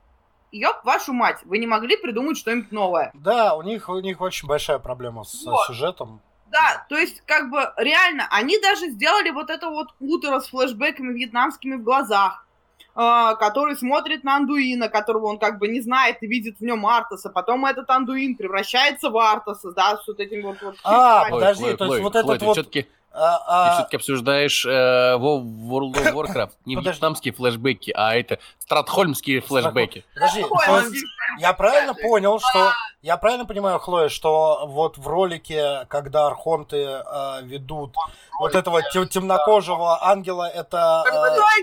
ёб 0.52 0.84
вашу 0.84 1.12
мать, 1.12 1.38
вы 1.44 1.58
не 1.58 1.66
могли 1.66 1.96
придумать 1.96 2.38
что-нибудь 2.38 2.72
новое. 2.72 3.10
Да, 3.14 3.54
у 3.54 3.62
них, 3.62 3.88
у 3.88 3.98
них 4.00 4.20
очень 4.20 4.48
большая 4.48 4.78
проблема 4.78 5.24
с 5.24 5.44
Вот. 5.44 5.66
сюжетом. 5.66 6.20
Да, 6.50 6.86
то 6.88 6.96
есть, 6.96 7.22
как 7.26 7.50
бы, 7.50 7.72
реально, 7.76 8.26
они 8.30 8.58
даже 8.58 8.88
сделали 8.90 9.30
вот 9.30 9.50
это 9.50 9.68
вот 9.68 9.88
утро 10.00 10.40
с 10.40 10.48
флешбеками 10.48 11.12
вьетнамскими 11.12 11.74
в 11.76 11.82
глазах, 11.82 12.46
а, 12.94 13.34
который 13.34 13.76
смотрит 13.76 14.24
на 14.24 14.36
Андуина, 14.36 14.88
которого 14.88 15.26
он 15.26 15.38
как 15.38 15.58
бы 15.58 15.68
не 15.68 15.80
знает 15.80 16.22
и 16.22 16.26
видит 16.26 16.58
в 16.58 16.62
нем 16.64 16.86
Артаса. 16.86 17.28
Потом 17.28 17.66
этот 17.66 17.88
Андуин 17.90 18.34
превращается 18.34 19.10
в 19.10 19.18
Артаса, 19.18 19.72
да, 19.72 19.98
с 19.98 20.08
вот 20.08 20.20
этим 20.20 20.42
вот... 20.42 20.60
вот 20.62 20.76
А, 20.82 21.24
Ой, 21.24 21.30
подожди, 21.32 21.76
то 21.76 21.84
есть 21.84 22.00
вот 22.00 22.16
этот 22.16 22.38
ты 22.38 22.44
вот- 22.46 22.54
все-таки, 22.54 22.88
А, 23.10 23.42
а, 23.46 23.74
все-таки 23.74 23.96
обсуждаешь 23.96 24.64
э, 24.64 24.68
World 25.16 25.94
of 25.94 26.12
Warcraft. 26.12 26.52
Не 26.66 26.76
Подожди. 26.76 26.96
вьетнамские 26.96 27.34
флешбеки, 27.34 27.90
а 27.96 28.14
это 28.14 28.38
стратхольмские 28.58 29.40
флешбеки. 29.40 30.04
Подожди, 30.14 30.44
я 31.38 31.52
правильно 31.54 31.94
понял, 31.94 32.38
что 32.38 32.72
я 33.02 33.16
правильно 33.16 33.46
понимаю, 33.46 33.78
Хлоя, 33.78 34.08
что 34.08 34.66
вот 34.66 34.98
в 34.98 35.08
ролике, 35.08 35.86
когда 35.88 36.26
архонты 36.26 36.76
э, 36.76 37.42
ведут 37.42 37.94
вот 38.38 38.54
этого 38.54 38.82
те- 38.82 39.06
темнокожего 39.06 40.04
ангела, 40.06 40.48
это 40.48 41.02
э, 41.06 41.62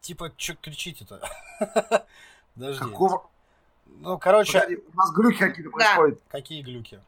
типа 0.00 0.32
что 0.36 0.54
кричите-то? 0.54 1.20
Подожди. 2.54 2.78
Какого? 2.80 3.26
Ну, 3.86 4.18
короче, 4.18 4.60
Погоди, 4.60 4.76
у 4.92 4.96
нас 4.96 5.12
глюки 5.12 5.38
какие-то 5.38 5.70
Да. 5.70 5.76
происходят. 5.78 6.20
какие 6.30 6.62
глюки? 6.62 7.00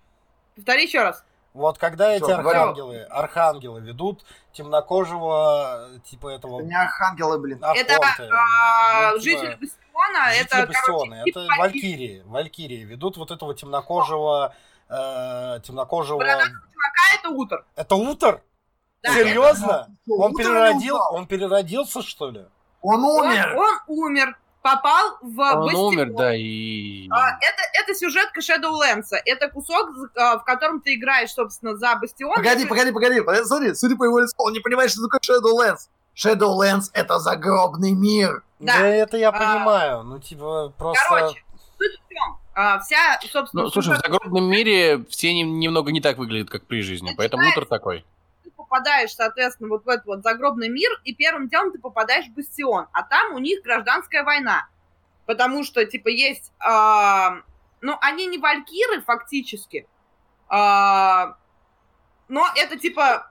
Повтори 0.57 0.85
еще 0.85 1.03
раз. 1.03 1.25
Вот 1.55 1.79
когда 1.79 2.13
эти 2.13 2.23
Всё, 2.25 2.39
говорю. 2.39 2.49
архангелы, 2.61 3.03
архангелы 3.11 3.81
ведут 3.81 4.25
темнокожего, 4.53 5.91
типа 6.05 6.29
этого 6.29 6.61
Это 6.61 6.69
не 6.69 6.75
архангелы, 6.75 7.39
блин. 7.39 7.63
Это 7.63 7.99
а, 8.33 9.13
ну, 9.13 9.19
типа, 9.19 9.21
житель 9.21 9.59
Бастиона, 9.61 10.31
жители 10.31 10.63
это, 10.63 10.67
Бастиона, 10.67 11.17
короче, 11.17 11.31
это 11.31 11.43
типа 11.43 11.55
валькирии, 11.59 12.23
валькирии 12.25 12.85
ведут 12.85 13.17
вот 13.19 13.31
этого 13.31 13.55
темнокожего, 13.55 14.55
э, 14.89 15.61
темнокожего. 15.63 16.19
Бородатый 16.19 16.53
это 17.15 17.31
утр. 17.31 17.65
Это 17.77 17.95
Утор? 17.95 18.43
Да, 19.03 19.15
Серьезно? 19.15 19.89
Что, 20.05 20.15
Он 20.15 20.35
переродил, 20.35 20.97
он 21.11 21.27
переродился 21.27 22.03
что 22.03 22.31
ли? 22.31 22.47
Он 22.81 23.05
Он, 23.05 23.27
умер! 23.27 23.57
он 23.57 23.79
умер, 23.87 24.39
попал 24.63 25.19
в 25.21 25.39
Он 25.41 25.61
Бастион. 25.65 25.95
умер, 25.95 26.13
да, 26.17 26.35
и... 26.37 27.09
А, 27.11 27.31
это, 27.31 27.63
это 27.83 27.95
сюжетка 27.95 28.41
Shadowlands. 28.41 29.09
Это 29.27 29.49
кусок, 29.51 29.91
а, 30.17 30.39
в 30.39 30.45
котором 30.45 30.81
ты 30.81 30.95
играешь, 30.95 31.31
собственно, 31.33 31.77
за 31.77 31.97
Бастион. 31.97 32.35
Погоди, 32.35 32.65
погоди, 32.67 32.93
погоди. 32.93 33.21
Подожди, 33.21 33.47
Смотри, 33.47 33.75
судя 33.75 33.97
по 33.97 34.05
его 34.05 34.21
лицу, 34.21 34.33
он 34.39 34.53
не 34.53 34.61
понимает, 34.61 34.91
что 34.91 35.03
такое 35.09 35.21
Shadowlands. 35.21 35.89
Shadowlands— 36.17 36.91
это 36.93 37.19
загробный 37.19 37.93
мир. 37.93 38.43
Да. 38.61 38.79
Да, 38.79 38.87
это 38.87 39.17
я 39.17 39.31
А, 39.31 39.33
понимаю. 39.33 40.03
Ну, 40.05 40.19
типа, 40.21 40.73
просто. 40.79 41.03
Короче, 41.09 41.43
суть 41.79 41.93
в 42.07 42.09
чем? 42.09 42.39
А, 42.55 42.79
вся, 42.81 43.19
собственно, 43.33 43.63
Ну, 43.65 43.71
слушай, 43.71 43.95
в 43.97 43.99
загробном 44.01 44.45
мире 44.45 45.05
все 45.09 45.33
не- 45.33 45.43
немного 45.43 45.91
не 45.91 46.01
так 46.01 46.19
выглядят, 46.19 46.51
как 46.51 46.67
при 46.67 46.83
жизни, 46.83 47.13
поэтому 47.17 47.49
утро 47.49 47.65
такой. 47.65 48.05
Попадаешь, 48.73 49.15
соответственно, 49.15 49.69
вот 49.69 49.85
в 49.85 49.89
этот 49.89 50.07
вот 50.07 50.23
загробный 50.23 50.69
мир, 50.69 50.91
и 51.05 51.15
первым 51.15 51.49
делом 51.49 51.73
ты 51.73 51.79
попадаешь 51.79 52.27
в 52.27 52.33
Бастион, 52.33 52.87
а 52.93 53.03
там 53.03 53.35
у 53.35 53.39
них 53.39 53.63
гражданская 53.63 54.25
война. 54.25 54.67
Потому 55.27 55.63
что, 55.63 55.85
типа, 55.85 56.09
есть... 56.09 56.53
а, 56.59 57.43
ну, 57.81 57.97
они 58.01 58.27
не 58.27 58.39
валькиры, 58.39 59.03
фактически. 59.03 59.87
а, 60.49 61.37
но 62.29 62.49
это, 62.57 62.79
типа, 62.79 63.31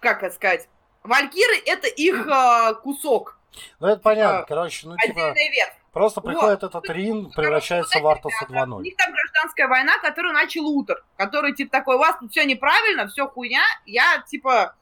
как 0.00 0.22
это 0.22 0.34
сказать, 0.34 0.68
Валькиры 1.04 1.62
это 1.64 1.86
их 1.86 2.26
э, 2.26 2.74
кусок. 2.82 3.38
Ну, 3.80 3.86
это 3.88 4.00
понятно. 4.02 4.44
Короче, 4.46 4.88
ну, 4.88 4.96
типа, 4.96 5.10
Отдельная 5.10 5.50
ветвь. 5.50 5.76
Просто 5.98 6.20
Вот. 6.20 6.28
приходит 6.28 6.62
этот 6.62 6.88
Рин, 6.90 7.30
превращается 7.32 7.98
в 7.98 8.06
Артуса 8.06 8.46
У 8.48 8.52
2.0. 8.52 8.82
них 8.82 8.96
там 8.96 9.12
гражданская 9.12 9.66
война, 9.66 9.98
которую 9.98 10.32
начал 10.32 10.64
Утер, 10.66 11.02
который 11.16 11.54
типа 11.54 11.72
такой, 11.72 11.96
у 11.96 11.98
вас 11.98 12.16
тут 12.20 12.30
все 12.30 12.44
неправильно, 12.44 13.08
все 13.08 13.26
хуйня, 13.26 13.62
я 13.84 14.22
типа 14.28 14.76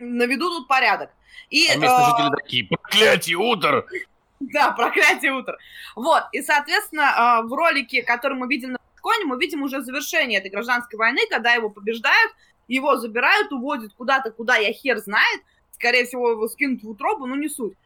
наведу 0.00 0.48
тут 0.50 0.66
порядок. 0.66 1.10
И, 1.50 1.68
А 1.68 1.76
местные 1.76 2.00
э, 2.00 2.10
жители 2.10 2.42
такие, 2.42 2.66
проклятие, 2.66 3.36
утр! 3.36 3.86
Да, 4.40 4.72
проклятие 4.72 5.32
утра. 5.32 5.56
Вот, 5.94 6.24
и, 6.32 6.42
соответственно, 6.42 7.42
э, 7.42 7.46
в 7.46 7.52
ролике, 7.52 8.02
который 8.02 8.36
мы 8.36 8.48
видим 8.48 8.72
на 8.72 8.78
Коне, 9.00 9.24
мы 9.26 9.38
видим 9.38 9.62
уже 9.62 9.80
завершение 9.82 10.40
этой 10.40 10.50
гражданской 10.50 10.98
войны, 10.98 11.20
когда 11.30 11.52
его 11.52 11.70
побеждают, 11.70 12.32
его 12.66 12.96
забирают, 12.96 13.52
уводят 13.52 13.92
куда-то, 13.94 14.32
куда 14.32 14.56
я 14.56 14.72
хер 14.72 14.98
знает, 14.98 15.40
скорее 15.70 16.04
всего, 16.04 16.32
его 16.32 16.48
скинут 16.48 16.82
в 16.82 16.90
утробу, 16.90 17.26
но 17.26 17.36
не 17.36 17.48
суть. 17.48 17.76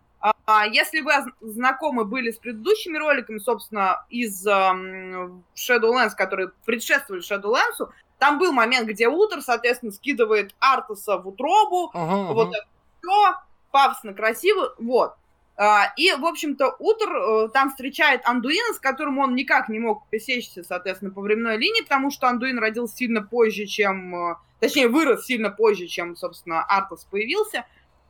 А, 0.50 0.66
Если 0.66 1.00
вы 1.00 1.12
знакомы 1.40 2.04
были 2.04 2.32
с 2.32 2.38
предыдущими 2.38 2.98
роликами, 2.98 3.38
собственно, 3.38 4.04
из 4.10 4.44
эм, 4.46 5.44
Shadowlands, 5.54 6.16
которые 6.16 6.50
предшествовали 6.64 7.22
Shadowlands, 7.22 7.88
там 8.18 8.38
был 8.38 8.52
момент, 8.52 8.88
где 8.88 9.06
Утер, 9.08 9.42
соответственно, 9.42 9.92
скидывает 9.92 10.54
Артуса 10.58 11.18
в 11.18 11.28
утробу, 11.28 11.90
Мгм, 11.94 12.34
вот 12.34 12.48
мгм. 12.48 12.54
это 12.56 12.66
все, 13.00 13.34
пафосно, 13.70 14.12
красиво, 14.12 14.74
вот. 14.78 15.14
А, 15.56 15.92
И, 15.96 16.10
в 16.12 16.24
общем-то, 16.26 16.74
Утр 16.80 17.14
э, 17.16 17.48
там 17.50 17.70
встречает 17.70 18.22
Андуина, 18.24 18.74
с 18.74 18.80
которым 18.80 19.18
он 19.18 19.36
никак 19.36 19.68
не 19.68 19.78
мог 19.78 20.08
пересечься, 20.10 20.64
соответственно, 20.64 21.12
по 21.12 21.20
временной 21.20 21.58
линии, 21.58 21.82
потому 21.82 22.10
что 22.10 22.26
Андуин 22.28 22.58
родился 22.58 22.96
сильно 22.96 23.22
позже, 23.22 23.66
чем... 23.66 24.32
э, 24.32 24.34
Точнее, 24.58 24.88
вырос 24.88 25.26
сильно 25.26 25.50
позже, 25.50 25.86
чем, 25.86 26.16
собственно, 26.16 26.64
Артус 26.64 27.04
появился. 27.04 27.66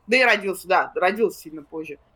Да 0.07 0.17
и 0.17 0.23
родился, 0.23 0.67
да, 0.67 0.91
родился 0.95 1.41
сильно 1.41 1.61
позже. 1.61 1.93
А, 1.93 2.10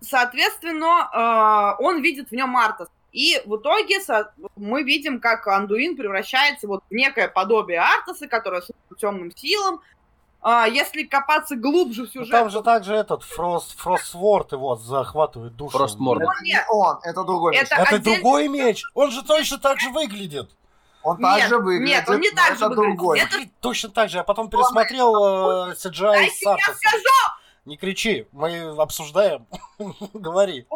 Соответственно, 0.00 1.76
э, 1.78 1.82
он 1.82 2.00
видит 2.02 2.28
в 2.30 2.32
нем 2.32 2.56
Артас. 2.56 2.88
И 3.12 3.40
в 3.46 3.56
итоге 3.56 3.96
мы 4.56 4.82
видим, 4.84 5.18
как 5.20 5.46
Андуин 5.48 5.96
превращается 5.96 6.68
вот 6.68 6.84
в 6.88 6.94
некое 6.94 7.26
подобие 7.26 7.80
Артаса, 7.80 8.28
которое 8.28 8.60
служит 8.60 8.98
темным 9.00 9.34
силам. 9.34 9.80
А, 10.40 10.68
если 10.68 11.02
копаться 11.02 11.56
глубже 11.56 12.02
в 12.02 12.04
Ну, 12.04 12.10
сюжет... 12.12 12.30
там 12.30 12.48
же 12.48 12.62
также 12.62 12.94
этот 12.94 13.24
Фрост, 13.24 13.76
Фростворд 13.80 14.52
его 14.52 14.76
захватывает 14.76 15.56
душу. 15.56 15.76
Фростморд. 15.78 16.20
Ну, 16.22 16.30
Это 16.30 16.44
не 16.44 16.52
нет. 16.52 16.64
он, 16.70 16.98
это 17.02 17.24
другой 17.24 17.56
Это- 17.56 17.74
меч. 17.74 17.80
Это 17.88 17.96
отдельно- 17.96 18.14
другой 18.22 18.48
меч. 18.48 18.84
Он 18.94 19.10
же 19.10 19.24
точно 19.24 19.58
так 19.58 19.80
же 19.80 19.90
выглядит. 19.90 20.48
Он 21.02 21.16
так 21.20 21.38
Нет, 21.38 21.48
же 21.48 21.58
выглядит. 21.58 21.88
нет, 21.88 22.08
он 22.08 22.20
не 22.20 22.30
но 22.30 22.36
так 22.36 22.56
же 22.56 22.68
выглядит. 22.68 22.76
другой. 22.96 23.18
Это- 23.18 23.50
точно 23.60 23.88
так 23.90 24.10
же. 24.10 24.18
Я 24.18 24.22
потом 24.22 24.48
пересмотрел 24.48 25.70
э, 25.70 25.74
CGI 25.74 26.00
Дайте 26.12 26.34
с 26.36 26.42
я 26.42 26.52
Артасом. 26.52 26.74
скажу! 26.76 27.04
Не 27.68 27.76
кричи, 27.76 28.26
мы 28.32 28.74
обсуждаем. 28.80 29.46
Говори. 30.14 30.66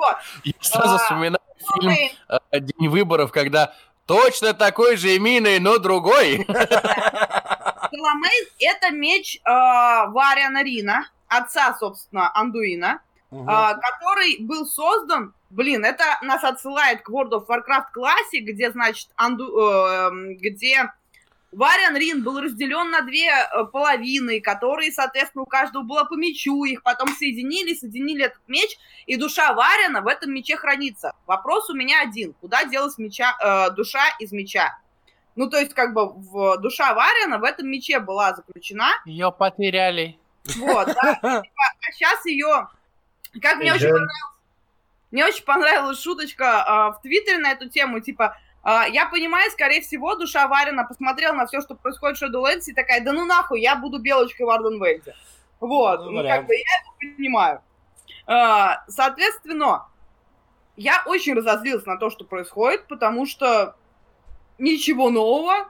Я 0.45 0.53
сразу 0.61 0.97
А, 0.97 0.99
вспоминаю 0.99 1.41
фильм 1.57 1.89
Окей. 1.91 2.15
э, 2.29 2.61
«День 2.61 2.89
выборов», 2.91 3.33
когда 3.33 3.73
точно 4.05 4.53
такой 4.53 4.97
же 4.97 5.19
миной, 5.19 5.59
но 5.59 5.79
другой. 5.79 6.37
Соломей— 6.47 8.47
это 8.59 8.91
меч 8.91 9.37
э, 9.37 9.41
Вариана 9.49 10.63
Рина, 10.63 11.09
отца, 11.29 11.75
собственно, 11.81 12.31
Андуина, 12.35 13.01
а, 13.31 13.73
который 13.73 14.37
был 14.41 14.67
создан, 14.67 15.33
блин, 15.49 15.87
это 15.87 16.05
нас 16.21 16.45
отсылает 16.45 17.01
к 17.01 17.09
World 17.09 17.31
of 17.31 17.47
Warcraft 17.47 17.87
Classic, 17.97 18.41
где, 18.43 18.71
значит, 18.71 19.09
Анду, 19.17 19.47
э, 19.59 20.11
где 20.35 20.91
Вариан 21.53 21.97
Рин 21.97 22.23
был 22.23 22.41
разделен 22.41 22.91
на 22.91 23.03
две 23.03 23.29
э, 23.29 23.65
половины, 23.67 24.41
которые, 24.41 24.91
соответственно, 24.91 25.43
у 25.43 25.47
каждого 25.47 25.83
было 25.83 26.05
по 26.05 26.15
мечу, 26.15 26.65
их 26.65 26.83
потом 26.83 27.09
соединили, 27.09 27.75
соединили 27.75 28.25
этот 28.25 28.41
меч, 28.49 28.79
и 29.07 29.17
душа 29.17 29.53
Вариана 29.53 30.01
в 30.01 30.07
этом 30.07 30.33
мече 30.33 30.57
хранится. 30.57 31.13
Вопрос 31.27 31.69
у 31.69 31.75
меня 31.75 32.01
один. 32.01 32.33
Куда 32.41 32.65
делась 32.65 32.97
меча, 32.97 33.37
э, 33.39 33.71
душа 33.75 34.03
из 34.19 34.33
меча? 34.33 34.79
Ну, 35.37 35.49
то 35.49 35.59
есть, 35.59 35.75
как 35.75 35.93
бы, 35.93 36.09
в, 36.09 36.57
душа 36.59 36.95
Вариана 36.95 37.39
в 37.39 37.45
этом 37.45 37.69
мече 37.69 38.01
была 38.01 38.35
заключена, 38.35 38.91
Ее 39.05 39.31
потеряли. 39.31 40.19
вот, 40.57 40.87
да, 40.87 41.19
а 41.23 41.93
сейчас 41.93 42.25
ее, 42.25 42.69
как 43.41 43.57
мне 43.59 43.75
очень 43.75 43.89
понравилось, 43.89 44.33
мне 45.11 45.27
очень 45.27 45.45
понравилась 45.45 46.01
шуточка 46.01 46.65
а, 46.65 46.93
в 46.93 47.03
Твиттере 47.03 47.39
на 47.39 47.53
эту 47.53 47.69
тему, 47.69 48.01
типа, 48.01 48.25
а, 48.25 48.37
я 48.65 49.07
понимаю, 49.07 49.51
скорее 49.51 49.81
всего, 49.81 50.15
душа 50.15 50.47
Варина 50.47 50.85
посмотрела 50.85 51.33
на 51.35 51.47
все, 51.47 51.61
что 51.61 51.75
происходит 51.75 52.19
в 52.19 52.23
Shadowlands, 52.23 52.65
и 52.67 52.73
такая, 52.73 53.03
да 53.03 53.13
ну 53.13 53.25
нахуй, 53.25 53.61
я 53.61 53.77
буду 53.77 53.99
белочкой 53.99 54.47
в 54.47 54.51
Арденвейде. 54.51 55.15
Вот, 55.61 56.05
Ну, 56.05 56.11
ну, 56.11 56.29
как 56.29 56.47
бы 56.47 56.55
я 56.55 56.61
это 56.61 57.17
понимаю. 57.17 57.63
А, 58.27 58.85
соответственно, 58.89 59.87
я 60.77 61.03
очень 61.07 61.35
разозлилась 61.35 61.87
на 61.87 61.97
то, 61.97 62.11
что 62.11 62.25
происходит, 62.25 62.87
потому 62.89 63.27
что 63.27 63.77
ничего 64.59 65.11
нового 65.11 65.69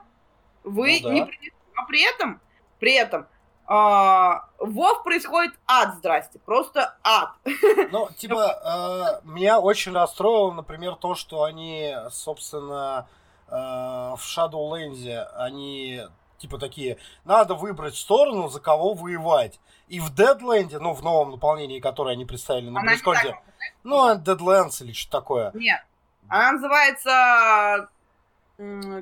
вы 0.63 0.99
Ну 1.01 1.09
да. 1.09 1.13
не 1.13 1.25
принесли. 1.25 1.53
Но 1.75 1.85
при 1.85 2.01
этом, 2.01 2.41
при 2.79 2.93
этом, 2.93 3.27
а, 3.75 4.45
Вов 4.59 5.01
происходит 5.01 5.55
ад, 5.65 5.95
здрасте, 5.95 6.37
просто 6.37 6.95
ад. 7.03 7.31
Ну, 7.91 8.07
типа, 8.15 9.21
э, 9.23 9.27
меня 9.27 9.59
очень 9.59 9.93
расстроило, 9.93 10.51
например, 10.51 10.93
то, 10.93 11.15
что 11.15 11.41
они, 11.41 11.91
собственно, 12.11 13.07
э, 13.47 13.51
в 13.51 14.19
Shadowlands, 14.19 15.25
они, 15.37 16.03
типа, 16.37 16.59
такие, 16.59 16.99
надо 17.25 17.55
выбрать 17.55 17.95
сторону, 17.95 18.47
за 18.47 18.59
кого 18.59 18.93
воевать. 18.93 19.59
И 19.87 19.99
в 19.99 20.13
Deadland, 20.13 20.77
ну, 20.77 20.93
в 20.93 21.01
новом 21.01 21.31
наполнении, 21.31 21.79
которое 21.79 22.11
они 22.11 22.25
представили 22.25 22.69
на 22.69 22.81
Близконде, 22.81 23.39
ну, 23.83 24.13
Deadlands 24.17 24.83
или 24.83 24.91
что 24.91 25.09
такое. 25.09 25.49
Нет. 25.55 25.83
Она 26.27 26.51
называется 26.51 27.89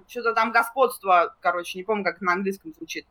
что-то 0.07 0.33
там 0.33 0.53
господство, 0.53 1.35
короче, 1.41 1.77
не 1.77 1.83
помню, 1.83 2.05
как 2.05 2.21
на 2.21 2.31
английском 2.31 2.73
звучит. 2.73 3.05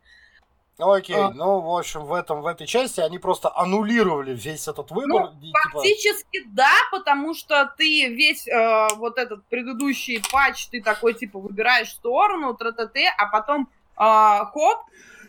Ну, 0.81 0.93
Окей, 0.93 1.15
А. 1.15 1.29
ну, 1.29 1.59
в 1.59 1.77
общем, 1.77 2.05
в 2.05 2.11
этом, 2.11 2.41
в 2.41 2.47
этой 2.47 2.65
части 2.65 3.01
они 3.01 3.19
просто 3.19 3.55
аннулировали 3.55 4.33
весь 4.33 4.67
этот 4.67 4.89
выбор. 4.89 5.29
и, 5.39 5.45
типа, 5.45 5.59
Фактически 5.73 6.43
да, 6.47 6.73
потому 6.91 7.35
что 7.35 7.71
ты 7.77 8.07
весь 8.07 8.47
э, 8.47 8.87
вот 8.95 9.19
этот 9.19 9.45
предыдущий 9.45 10.19
патч, 10.31 10.69
ты 10.69 10.81
такой 10.81 11.13
типа 11.13 11.37
выбираешь 11.37 11.91
сторону, 11.91 12.55
тра-та-т, 12.55 12.99
а 13.15 13.27
потом 13.27 13.69
э, 13.95 13.99
хоп, 13.99 14.79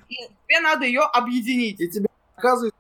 и 0.08 0.16
тебе 0.46 0.60
надо 0.60 0.86
ее 0.86 1.02
объединить. 1.02 1.78
И 1.82 1.90
тебе 1.90 2.08
оказывается, 2.34 2.78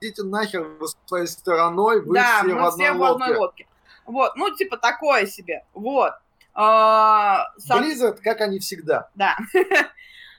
идите 0.00 0.22
нахер 0.22 0.62
вы 0.62 0.86
своей 1.06 1.26
стороной, 1.26 2.02
вы 2.02 2.14
да, 2.14 2.38
все 2.38 2.46
мы 2.46 2.54
в 2.54 2.64
одной 2.66 2.86
все 2.86 2.92
в 2.92 3.00
лодке. 3.00 3.24
одной 3.24 3.38
лодке. 3.38 3.66
Вот, 4.06 4.36
ну 4.36 4.54
типа 4.54 4.76
такое 4.76 5.26
себе. 5.26 5.64
Вот. 5.74 6.12
Blizzard, 6.56 8.18
как 8.22 8.40
они 8.42 8.60
всегда. 8.60 9.10
Да. 9.16 9.36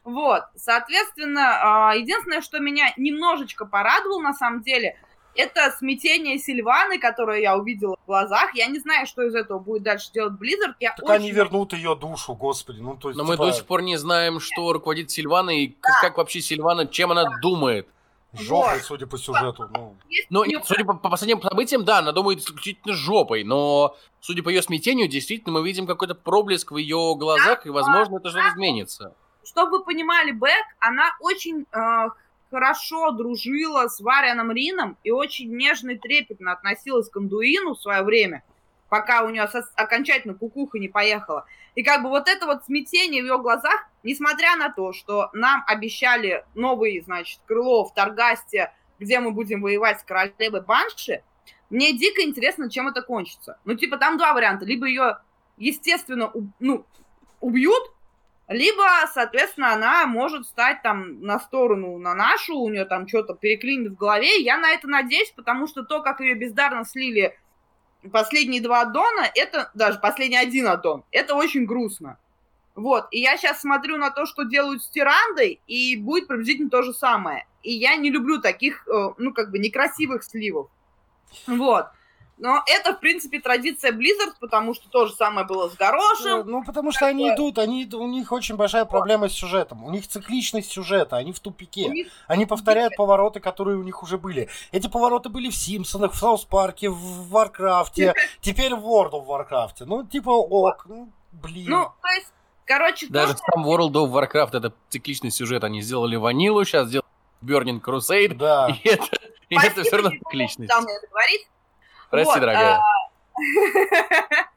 Вот, 0.04 0.44
соответственно, 0.56 1.90
а, 1.90 1.96
единственное, 1.96 2.42
что 2.42 2.60
меня 2.60 2.94
немножечко 2.98 3.66
порадовало 3.66 4.20
на 4.20 4.34
самом 4.34 4.62
деле, 4.62 4.98
это 5.36 5.74
смятение 5.80 6.38
Сильваны, 6.38 7.00
которое 7.00 7.42
я 7.42 7.58
увидела 7.58 7.96
в 8.04 8.06
глазах. 8.06 8.54
Я 8.54 8.68
не 8.68 8.80
знаю, 8.80 9.08
что 9.08 9.24
из 9.24 9.34
этого 9.34 9.60
будет 9.60 9.84
дальше 9.84 10.12
делать 10.12 10.34
Blizzard. 10.34 10.76
Я 10.80 10.92
Так 10.92 11.06
очень... 11.06 11.16
они 11.16 11.32
вернут 11.32 11.74
ее 11.74 11.96
душу, 11.96 12.36
господи. 12.36 12.80
Ну, 12.80 12.96
то 12.98 13.10
есть, 13.10 13.18
Но 13.18 13.24
мы 13.24 13.34
типа, 13.36 13.46
до 13.48 13.52
сих 13.54 13.66
пор 13.66 13.82
не 13.82 13.98
знаем, 13.98 14.40
что 14.40 14.74
руководит 14.74 15.10
Сильваной, 15.10 15.64
и 15.64 15.68
к- 15.70 16.02
как 16.02 16.18
вообще 16.18 16.42
Сильвана, 16.42 16.86
чем 16.86 17.12
она 17.12 17.24
думает. 17.42 17.88
жопой, 18.34 18.76
Вот. 18.76 18.84
судя 18.84 19.08
по 19.08 19.18
сюжету. 19.18 19.70
Ну, 19.74 19.96
Есть 20.10 20.28
Ну, 20.30 20.44
нет, 20.44 20.64
судя 20.66 20.86
по, 20.86 20.94
по 20.94 21.10
последним 21.10 21.42
событиям, 21.42 21.84
да, 21.86 22.00
она 22.00 22.12
думает 22.12 22.40
исключительно 22.40 22.94
жопой, 22.94 23.44
но 23.44 23.96
судя 24.22 24.44
по 24.44 24.50
ее 24.50 24.62
смятению, 24.62 25.08
действительно, 25.08 25.60
мы 25.60 25.66
видим 25.66 25.88
какой-то 25.88 26.14
проблеск 26.16 26.72
в 26.72 26.78
ее 26.78 27.16
глазах, 27.16 27.66
и, 27.66 27.70
возможно, 27.70 28.18
это 28.18 28.30
что-то 28.30 28.50
изменится. 28.50 29.16
Чтобы 29.44 29.80
вы 29.80 29.84
понимали, 29.84 30.32
Бэк, 30.32 30.66
она 30.80 31.16
очень 31.20 31.66
э, 31.72 32.10
хорошо 32.50 33.12
дружила 33.12 33.88
с 33.88 34.00
Варианом 34.00 34.52
Рином 34.52 34.98
и 35.04 35.12
очень 35.12 35.56
нежно 35.56 35.92
и 35.92 35.98
трепетно 35.98 36.52
относилась 36.52 37.10
к 37.10 37.18
Андуину 37.18 37.74
в 37.76 37.82
свое 37.82 38.04
время, 38.04 38.44
пока 38.90 39.24
у 39.24 39.30
нее 39.30 39.50
окончательно 39.76 40.36
кукуха 40.36 40.80
не 40.80 40.88
поехала. 40.88 41.46
И 41.76 41.84
как 41.84 42.04
бы 42.04 42.10
вот 42.10 42.28
это 42.28 42.46
вот 42.46 42.66
смятение 42.66 43.24
в 43.24 43.26
ее 43.26 43.40
глазах, 43.40 43.88
несмотря 44.04 44.56
на 44.56 44.70
то, 44.70 44.94
что 44.94 45.30
нам 45.34 45.64
обещали 45.68 46.46
новый, 46.54 47.02
значит, 47.02 47.40
крыло 47.48 47.86
в 47.86 47.94
Таргасте, 47.94 48.72
где 49.00 49.20
мы 49.20 49.32
будем 49.32 49.62
воевать 49.62 50.00
с 50.00 50.04
королевой 50.04 50.62
Банши, 50.62 51.24
мне 51.70 51.94
дико 51.94 52.22
интересно, 52.22 52.70
чем 52.70 52.88
это 52.88 53.02
кончится. 53.02 53.58
Ну, 53.66 53.74
типа, 53.74 53.98
там 53.98 54.20
два 54.20 54.34
варианта. 54.34 54.64
Либо 54.64 54.86
ее, 54.86 55.18
естественно, 55.58 56.28
уб- 56.28 56.54
ну, 56.60 56.86
убьют, 57.42 57.93
либо, 58.54 58.84
соответственно, 59.14 59.74
она 59.74 60.06
может 60.06 60.46
стать 60.46 60.82
там 60.82 61.22
на 61.22 61.40
сторону, 61.40 61.98
на 61.98 62.14
нашу, 62.14 62.58
у 62.58 62.70
нее 62.70 62.86
там 62.86 63.08
что-то 63.08 63.34
переклинит 63.34 63.92
в 63.92 63.96
голове. 63.96 64.42
Я 64.42 64.58
на 64.58 64.72
это 64.72 64.88
надеюсь, 64.88 65.32
потому 65.36 65.68
что 65.68 65.84
то, 65.84 66.02
как 66.02 66.22
ее 66.22 66.36
бездарно 66.36 66.86
слили 66.86 67.38
последние 68.12 68.62
два 68.62 68.82
аддона, 68.82 69.30
это 69.36 69.72
даже 69.74 70.00
последний 70.00 70.38
один 70.38 70.68
аддон, 70.68 71.04
это 71.12 71.36
очень 71.36 71.66
грустно. 71.66 72.18
Вот, 72.76 73.08
и 73.12 73.20
я 73.20 73.38
сейчас 73.38 73.62
смотрю 73.62 73.98
на 73.98 74.10
то, 74.10 74.26
что 74.26 74.44
делают 74.44 74.82
с 74.82 74.90
Тирандой, 74.90 75.62
и 75.68 75.96
будет 75.96 76.28
приблизительно 76.28 76.70
то 76.70 76.82
же 76.82 76.94
самое. 76.94 77.46
И 77.62 77.72
я 77.72 77.96
не 77.96 78.10
люблю 78.10 78.42
таких, 78.42 78.88
э, 78.88 79.10
ну, 79.18 79.32
как 79.32 79.52
бы, 79.52 79.60
некрасивых 79.60 80.24
сливов. 80.24 80.70
Вот. 81.46 81.88
Но 82.44 82.62
это, 82.66 82.94
в 82.94 83.00
принципе, 83.00 83.40
традиция 83.40 83.94
Blizzard, 83.94 84.34
потому 84.38 84.74
что 84.74 84.90
то 84.90 85.06
же 85.06 85.14
самое 85.14 85.48
было 85.48 85.70
с 85.70 85.76
Горошем. 85.76 86.46
Ну, 86.46 86.62
потому 86.66 86.92
что 86.92 87.08
они 87.08 87.34
идут, 87.34 87.58
они, 87.58 87.90
у 87.94 88.06
них 88.06 88.34
очень 88.34 88.58
большая 88.58 88.84
проблема 88.84 89.30
с 89.30 89.32
сюжетом. 89.32 89.86
У 89.86 89.90
них 89.90 90.06
цикличность 90.06 90.70
сюжета, 90.70 91.16
они 91.16 91.32
в 91.32 91.40
тупике. 91.40 91.88
Них 91.88 92.08
Они 92.28 92.46
повторяют 92.46 92.98
повороты, 92.98 93.40
которые 93.40 93.78
у 93.78 93.84
них 93.84 94.04
уже 94.04 94.18
были. 94.18 94.50
Эти 94.74 94.90
повороты 94.90 95.30
были 95.30 95.50
в 95.50 95.56
Симпсонах, 95.56 96.12
в 96.12 96.18
South 96.18 96.44
Park'е, 96.44 96.90
в 96.90 97.30
Варкрафте, 97.30 98.14
теперь 98.42 98.76
в 98.76 98.86
World 98.86 99.12
of 99.12 99.26
Warcraft. 99.26 99.86
Ну, 99.86 100.06
типа, 100.06 100.32
ок, 100.32 100.86
ну, 100.90 101.08
блин. 101.32 101.70
Ну, 101.70 101.92
то 102.02 102.10
есть, 102.10 102.34
короче, 102.66 103.08
Даже 103.08 103.38
сам 103.38 103.66
World 103.66 103.94
of 103.94 104.12
Warcraft 104.12 104.58
это 104.58 104.74
цикличный 104.90 105.32
сюжет. 105.32 105.64
Они 105.64 105.82
сделали 105.82 106.18
ванилу, 106.18 106.66
сейчас 106.66 106.90
сделали 106.90 107.08
Burning 107.42 107.80
Crusade, 107.80 108.36
да. 108.36 108.68
и 108.68 108.90
это, 108.90 109.06
и 109.48 109.56
это 109.56 109.62
Спасибо, 109.62 109.84
все 109.84 109.96
равно 109.96 110.12
цикличность. 110.12 110.70
там 110.70 110.84
это 110.84 111.08
говорить. 111.08 111.48
Прости, 112.14 112.32
Вот, 112.32 112.40
дорогая. 112.42 112.80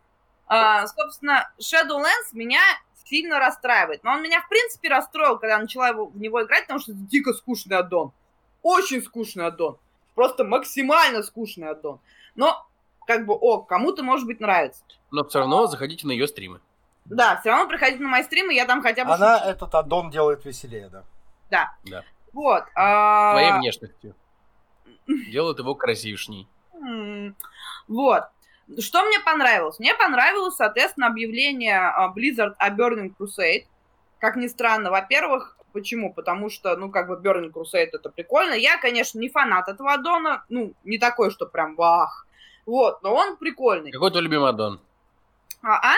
А, 0.48 0.86
Собственно, 0.86 1.50
Shadowlands 1.58 2.30
меня 2.32 2.60
сильно 3.04 3.38
расстраивает. 3.38 4.04
Но 4.04 4.12
он 4.12 4.22
меня, 4.22 4.40
в 4.42 4.48
принципе, 4.48 4.88
расстроил, 4.88 5.38
когда 5.38 5.54
я 5.54 5.58
начала 5.58 5.88
его- 5.88 6.06
в 6.06 6.16
него 6.20 6.42
играть, 6.44 6.62
потому 6.64 6.78
что 6.80 6.92
это 6.92 7.00
дико 7.00 7.32
скучный 7.32 7.78
аддон. 7.78 8.12
Очень 8.62 9.02
скучный 9.02 9.46
аддон. 9.46 9.78
Просто 10.14 10.44
максимально 10.44 11.22
скучный 11.22 11.70
аддон. 11.70 11.98
Но, 12.36 12.64
как 13.06 13.26
бы, 13.26 13.34
о, 13.34 13.58
кому-то, 13.62 14.02
может 14.04 14.26
быть, 14.26 14.38
нравится. 14.38 14.84
Но 15.10 15.24
все 15.24 15.38
равно 15.40 15.66
заходите 15.66 16.06
на 16.06 16.12
ее 16.12 16.28
стримы. 16.28 16.60
Да, 17.06 17.40
все 17.40 17.50
равно 17.50 17.68
приходите 17.68 18.02
на 18.02 18.08
мои 18.08 18.22
стримы, 18.22 18.52
я 18.54 18.66
там 18.66 18.82
хотя 18.82 19.04
бы... 19.04 19.12
Она 19.14 19.38
шучу. 19.38 19.50
этот 19.50 19.74
аддон 19.74 20.10
делает 20.10 20.44
веселее, 20.44 20.90
да. 21.50 21.74
Вот. 22.32 22.64
а, 22.74 23.32
Своей 23.32 23.52
внешностью. 23.52 24.14
Делают 25.06 25.58
его 25.58 25.74
красившней. 25.74 26.46
Вот. 27.88 28.24
Что 28.80 29.04
мне 29.04 29.20
понравилось? 29.20 29.78
Мне 29.78 29.94
понравилось, 29.94 30.56
соответственно, 30.56 31.06
объявление 31.06 31.78
а, 31.78 32.12
Blizzard 32.12 32.54
о 32.58 32.70
Burning 32.70 33.14
Crusade. 33.16 33.66
Как 34.18 34.36
ни 34.36 34.48
странно, 34.48 34.90
во-первых, 34.90 35.56
почему? 35.72 36.12
Потому 36.12 36.50
что, 36.50 36.76
ну, 36.76 36.90
как 36.90 37.06
бы 37.06 37.14
Burning 37.14 37.52
Crusade 37.52 37.90
это 37.92 38.10
прикольно. 38.10 38.54
Я, 38.54 38.76
конечно, 38.78 39.20
не 39.20 39.28
фанат 39.28 39.68
этого 39.68 39.92
аддона, 39.92 40.44
ну, 40.48 40.74
не 40.84 40.98
такой, 40.98 41.30
что 41.30 41.46
прям 41.46 41.76
вах. 41.76 42.26
Вот, 42.64 43.02
но 43.04 43.14
он 43.14 43.36
прикольный. 43.36 43.92
Какой 43.92 44.10
твой 44.10 44.22
любимый 44.24 44.48
аддон? 44.50 44.80
А? 45.62 45.92
а? 45.92 45.94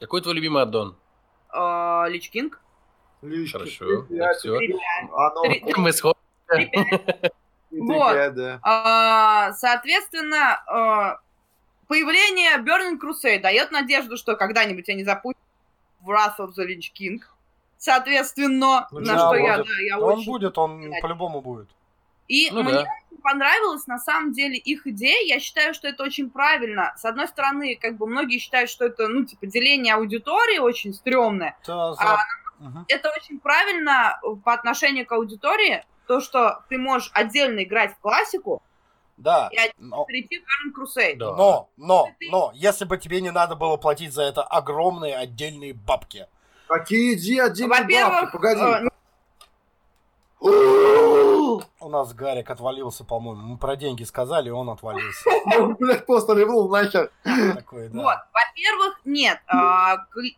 Какой 0.00 0.22
твой 0.22 0.34
любимый 0.34 0.62
аддон? 0.62 0.96
А, 1.50 2.06
Лич 2.08 2.30
Кинг? 2.30 2.60
Хорошо. 3.20 4.60
Ребят, 4.60 5.10
Оно 5.12 5.42
Три- 5.42 5.64
Мы 5.76 5.92
сход- 5.92 6.16
ребят. 6.48 7.34
Вот. 7.70 8.34
да. 8.34 8.58
А, 8.62 9.52
Соответственно, 9.52 10.62
а, 10.66 11.18
появление 11.86 12.56
Burning 12.58 12.98
Crusade 12.98 13.40
дает 13.40 13.70
надежду, 13.70 14.16
что 14.16 14.36
когда-нибудь 14.36 14.88
они 14.88 15.04
запустят 15.04 15.42
в 16.00 16.10
Wrath 16.10 16.36
of 16.38 16.50
the 16.58 16.66
Lich 16.66 16.92
King. 16.98 17.18
Соответственно, 17.76 18.88
Ну, 18.90 19.00
на 19.00 19.14
да, 19.14 19.18
что 19.18 19.34
я, 19.36 19.56
будет. 19.58 19.66
да, 19.68 19.80
я 19.82 19.98
Он 20.00 20.18
очень... 20.18 20.26
будет, 20.26 20.58
он 20.58 20.92
по-любому 21.00 21.40
будет. 21.40 21.68
И 22.26 22.50
Ну 22.50 22.62
мне 22.62 22.72
да. 22.72 22.80
очень 22.80 23.22
понравилась 23.22 23.86
на 23.86 23.98
самом 23.98 24.32
деле 24.32 24.56
их 24.56 24.86
идея. 24.86 25.24
Я 25.26 25.40
считаю, 25.40 25.72
что 25.74 25.88
это 25.88 26.02
очень 26.02 26.28
правильно. 26.28 26.92
С 26.98 27.04
одной 27.04 27.26
стороны, 27.28 27.76
как 27.80 27.96
бы 27.96 28.06
многие 28.06 28.38
считают, 28.38 28.68
что 28.68 28.84
это, 28.84 29.08
ну, 29.08 29.24
типа, 29.24 29.46
деление 29.46 29.94
аудитории 29.94 30.58
очень 30.58 30.92
стрёмное. 30.92 31.56
Это 31.62 31.94
за- 31.94 32.02
А, 32.02 32.18
Мгм. 32.58 32.84
Это 32.88 33.12
очень 33.16 33.38
правильно 33.38 34.20
по 34.44 34.52
отношению 34.52 35.06
к 35.06 35.12
аудитории, 35.12 35.84
то, 36.08 36.20
что 36.20 36.64
ты 36.68 36.78
можешь 36.78 37.10
отдельно 37.14 37.62
играть 37.62 37.92
в 37.92 37.98
классику 37.98 38.60
Да, 39.18 39.48
и 39.52 39.58
но, 39.78 40.04
перейти 40.06 40.38
в 40.38 40.42
Burning 40.42 40.72
Crusade. 40.76 41.16
Да. 41.18 41.36
но, 41.36 41.68
но, 41.76 42.08
Ты- 42.18 42.28
но, 42.30 42.50
если 42.54 42.84
бы 42.84 42.98
тебе 42.98 43.20
не 43.20 43.30
надо 43.30 43.54
было 43.54 43.76
платить 43.76 44.12
за 44.12 44.22
это 44.22 44.42
огромные 44.42 45.16
отдельные 45.16 45.74
бабки. 45.74 46.26
Какие 46.66 47.14
иди 47.14 47.38
отдельные 47.38 47.78
бабки, 48.08 48.32
погоди. 48.32 48.60
э, 48.60 48.88
У 51.80 51.88
нас 51.88 52.12
Гарик 52.14 52.50
отвалился, 52.50 53.04
по-моему. 53.04 53.40
Мы 53.42 53.58
про 53.58 53.76
деньги 53.76 54.04
сказали, 54.04 54.48
и 54.48 54.52
он 54.52 54.70
отвалился. 54.70 55.28
Он, 55.58 55.74
блядь, 55.80 56.06
просто 56.06 56.34
ливнул 56.34 56.68
нахер. 56.68 57.10
Вот, 57.24 58.16
во-первых, 58.32 59.00
нет, 59.04 59.40
а, 59.46 59.94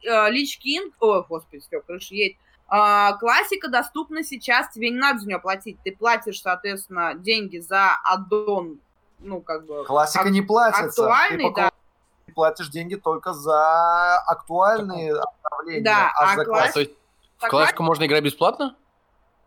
а, 0.09 0.30
Лич 0.30 0.59
Кинг, 0.59 0.94
ой, 1.01 1.24
господи, 1.28 1.62
все, 1.66 1.80
крыша 1.80 2.14
едет. 2.14 2.38
А, 2.72 3.14
классика 3.14 3.68
доступна 3.68 4.22
сейчас, 4.22 4.68
тебе 4.70 4.90
не 4.90 4.97
надо 4.97 5.18
за 5.20 5.26
нее 5.26 5.40
платить. 5.40 5.78
Ты 5.84 5.90
платишь, 5.94 6.40
соответственно, 6.40 7.14
деньги 7.14 7.59
за 7.59 7.97
аддон, 8.05 8.78
ну, 9.18 9.40
как 9.40 9.66
бы... 9.66 9.84
Классика 9.84 10.24
ак- 10.24 10.30
не 10.30 10.40
платится. 10.40 10.86
Актуальный, 11.02 11.48
Ты 11.48 11.55
да. 11.62 11.70
платишь 12.34 12.68
деньги 12.68 12.94
только 12.94 13.32
за 13.34 14.18
актуальные 14.20 15.14
обновления. 15.16 15.82
Да, 15.84 16.12
а 16.14 16.32
а 16.32 16.36
за 16.36 16.44
класс- 16.44 16.76
есть 16.76 16.92
в 17.38 17.48
классику 17.48 17.82
можно 17.82 18.06
играть 18.06 18.22
бесплатно? 18.22 18.76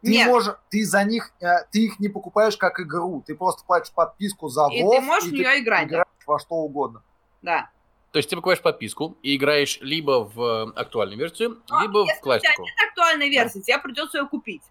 Ты 0.01 0.09
Нет. 0.11 0.27
можешь, 0.27 0.55
ты 0.69 0.83
за 0.85 1.05
них, 1.05 1.31
э, 1.39 1.63
ты 1.71 1.85
их 1.85 1.99
не 2.01 2.09
покупаешь 2.09 2.57
как 2.57 2.81
игру, 2.81 3.23
ты 3.25 3.35
просто 3.35 3.63
платишь 3.65 3.93
подписку 3.93 4.49
за 4.49 4.67
И 4.69 4.83
WoW, 4.83 4.89
ты 4.91 5.01
можешь 5.01 5.29
в 5.29 5.31
нее 5.33 5.59
играть, 5.61 5.87
да. 5.87 5.93
играешь 5.95 6.07
во 6.27 6.39
что 6.39 6.55
угодно. 6.55 7.01
да. 7.41 7.69
То 8.13 8.17
есть 8.17 8.29
ты 8.29 8.35
покупаешь 8.35 8.61
подписку 8.61 9.17
и 9.23 9.35
играешь 9.35 9.79
либо 9.81 10.23
в 10.23 10.39
э, 10.39 10.71
актуальную 10.75 11.17
версию, 11.17 11.63
Ну, 11.67 11.81
либо 11.81 12.01
если 12.01 12.19
в 12.19 12.21
классику. 12.21 12.51
у 12.51 12.53
тебя 12.53 12.63
нет 12.63 12.89
актуальной 12.89 13.29
версии, 13.29 13.59
тебе 13.59 13.79
придется 13.79 14.19
ее 14.19 14.27
купить. 14.27 14.61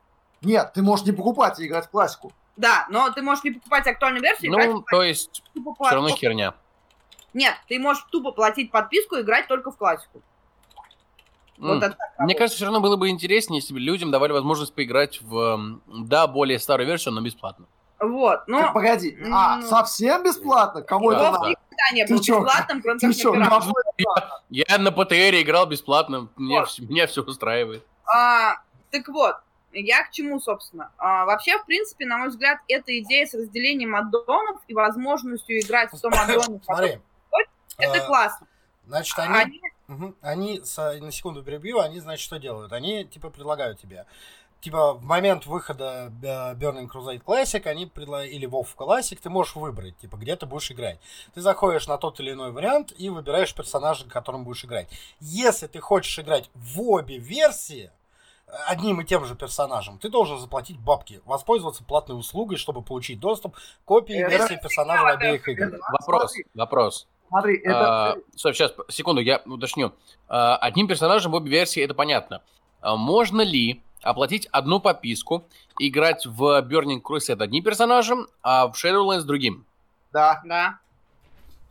Нет, 0.42 0.72
ты 0.74 0.82
можешь 0.82 1.04
не 1.06 1.10
покупать 1.10 1.58
и 1.58 1.66
играть 1.66 1.86
в 1.86 1.90
классику. 1.90 2.32
Да, 2.56 2.86
но 2.88 3.10
ты 3.10 3.20
можешь 3.20 3.42
не 3.42 3.50
покупать 3.50 3.84
актуальную 3.88 4.22
версию, 4.22 4.52
играть 4.52 4.70
Ну, 4.70 4.84
то 4.88 5.02
есть 5.02 5.42
тупо 5.54 5.74
все 5.74 5.94
равно 5.96 6.10
херня. 6.10 6.54
Нет, 7.34 7.56
ты 7.66 7.80
можешь 7.80 8.04
тупо 8.12 8.30
платить 8.30 8.70
подписку 8.70 9.16
и 9.16 9.22
играть 9.22 9.48
только 9.48 9.72
в 9.72 9.76
классику. 9.76 10.22
Вот 11.58 11.80
так 11.80 11.96
Мне 12.20 12.36
кажется, 12.36 12.56
все 12.56 12.66
равно 12.66 12.80
было 12.80 12.96
бы 12.96 13.08
интереснее, 13.08 13.58
если 13.58 13.74
бы 13.74 13.80
людям 13.80 14.12
давали 14.12 14.30
возможность 14.30 14.72
поиграть 14.72 15.20
в, 15.20 15.80
да, 15.88 16.28
более 16.28 16.60
старую 16.60 16.86
версию, 16.86 17.14
но 17.14 17.20
бесплатно. 17.20 17.66
Вот, 18.02 18.38
Так, 18.40 18.48
но 18.48 18.72
погоди, 18.72 19.16
а, 19.32 19.56
ну- 19.58 19.68
совсем 19.68 20.24
бесплатно? 20.24 20.82
Кому 20.82 21.10
Да, 21.12 21.16
это 21.16 21.24
да. 21.24 21.32
надо? 21.38 21.48
никогда 21.50 21.90
не 21.94 22.04
Ты 22.06 22.14
был 22.14 22.20
чё? 22.22 22.40
бесплатным, 22.44 22.82
кроме 22.82 22.98
Ты 22.98 23.06
как 23.06 23.16
что, 23.16 23.32
на 23.34 23.44
пиратах. 23.46 23.66
нахуй? 23.68 23.82
Я 24.50 24.78
на 24.78 24.90
ПТР 24.92 25.40
играл 25.42 25.66
бесплатно, 25.66 26.28
мне, 26.36 26.58
Вот. 26.60 26.78
меня 26.80 27.06
все 27.06 27.22
устраивает. 27.22 27.86
А, 28.12 28.56
так 28.90 29.06
вот, 29.08 29.36
я 29.72 30.02
к 30.04 30.10
чему, 30.10 30.40
собственно? 30.40 30.90
А, 30.98 31.24
вообще, 31.26 31.58
в 31.58 31.64
принципе, 31.66 32.04
на 32.06 32.18
мой 32.18 32.28
взгляд, 32.30 32.58
эта 32.68 32.98
идея 32.98 33.24
с 33.26 33.34
разделением 33.34 33.94
аддонов 33.94 34.60
и 34.66 34.74
возможностью 34.74 35.60
играть 35.60 35.92
в 35.92 36.00
том 36.00 36.12
аддоне, 36.12 36.60
Смотри. 36.64 36.98
это 37.78 37.98
э, 37.98 38.06
классно. 38.06 38.46
Значит, 38.88 39.16
Они... 39.20 39.38
они, 39.38 39.60
мгм, 39.86 40.16
они, 40.22 40.60
с- 40.64 40.98
на 41.00 41.12
секунду 41.12 41.42
перебью, 41.44 41.78
они, 41.78 42.00
значит, 42.00 42.24
что 42.24 42.38
делают? 42.40 42.72
Они, 42.72 43.04
типа, 43.04 43.30
предлагают 43.30 43.80
тебе, 43.80 44.06
типа, 44.62 44.94
в 44.94 45.02
момент 45.04 45.44
выхода 45.46 46.10
э, 46.22 46.54
Burning 46.54 46.88
Crusade 46.88 47.22
Classic, 47.22 47.66
они 47.66 47.86
предлагают, 47.86 48.32
или 48.32 48.48
WoW 48.48 48.66
Classic, 48.78 49.18
ты 49.20 49.28
можешь 49.28 49.56
выбрать, 49.56 49.98
типа, 49.98 50.16
где 50.16 50.36
ты 50.36 50.46
будешь 50.46 50.70
играть. 50.70 50.98
Ты 51.34 51.40
заходишь 51.40 51.88
на 51.88 51.98
тот 51.98 52.20
или 52.20 52.30
иной 52.32 52.52
вариант 52.52 52.94
и 52.96 53.10
выбираешь 53.10 53.52
персонажа, 53.54 54.08
которым 54.08 54.44
будешь 54.44 54.64
играть. 54.64 54.88
Если 55.20 55.66
ты 55.66 55.80
хочешь 55.80 56.16
играть 56.18 56.48
в 56.54 56.80
обе 56.80 57.18
версии, 57.18 57.90
э, 58.46 58.52
одним 58.68 59.00
и 59.00 59.04
тем 59.04 59.24
же 59.24 59.34
персонажем, 59.34 59.98
ты 59.98 60.08
должен 60.08 60.38
заплатить 60.38 60.78
бабки, 60.78 61.20
воспользоваться 61.26 61.82
платной 61.82 62.18
услугой, 62.18 62.56
чтобы 62.56 62.82
получить 62.82 63.18
доступ 63.18 63.56
к 63.56 63.60
копии 63.84 64.14
Это 64.14 64.30
версии 64.30 64.60
персонажей 64.62 65.04
в 65.04 65.08
обеих 65.08 65.48
игр. 65.48 65.64
Это- 65.64 65.78
Вопрос, 66.00 66.34
вопрос. 66.54 67.08
Смотри, 67.28 67.56
это... 67.64 68.10
А, 68.10 68.16
стоп, 68.36 68.54
сейчас, 68.54 68.74
секунду, 68.88 69.22
я 69.22 69.42
уточню. 69.46 69.92
А, 70.28 70.56
одним 70.56 70.86
персонажем 70.86 71.32
в 71.32 71.34
обе 71.34 71.50
версии 71.50 71.82
это 71.82 71.94
понятно. 71.94 72.42
А 72.82 72.96
можно 72.96 73.40
ли 73.40 73.80
оплатить 74.02 74.46
одну 74.52 74.80
подписку, 74.80 75.44
играть 75.78 76.26
в 76.26 76.60
Burning 76.62 77.00
Crusade 77.00 77.42
одним 77.42 77.64
персонажем, 77.64 78.26
а 78.42 78.66
в 78.68 78.72
Shadowlands 78.74 79.22
другим? 79.22 79.64
Да. 80.12 80.42
Да. 80.44 80.78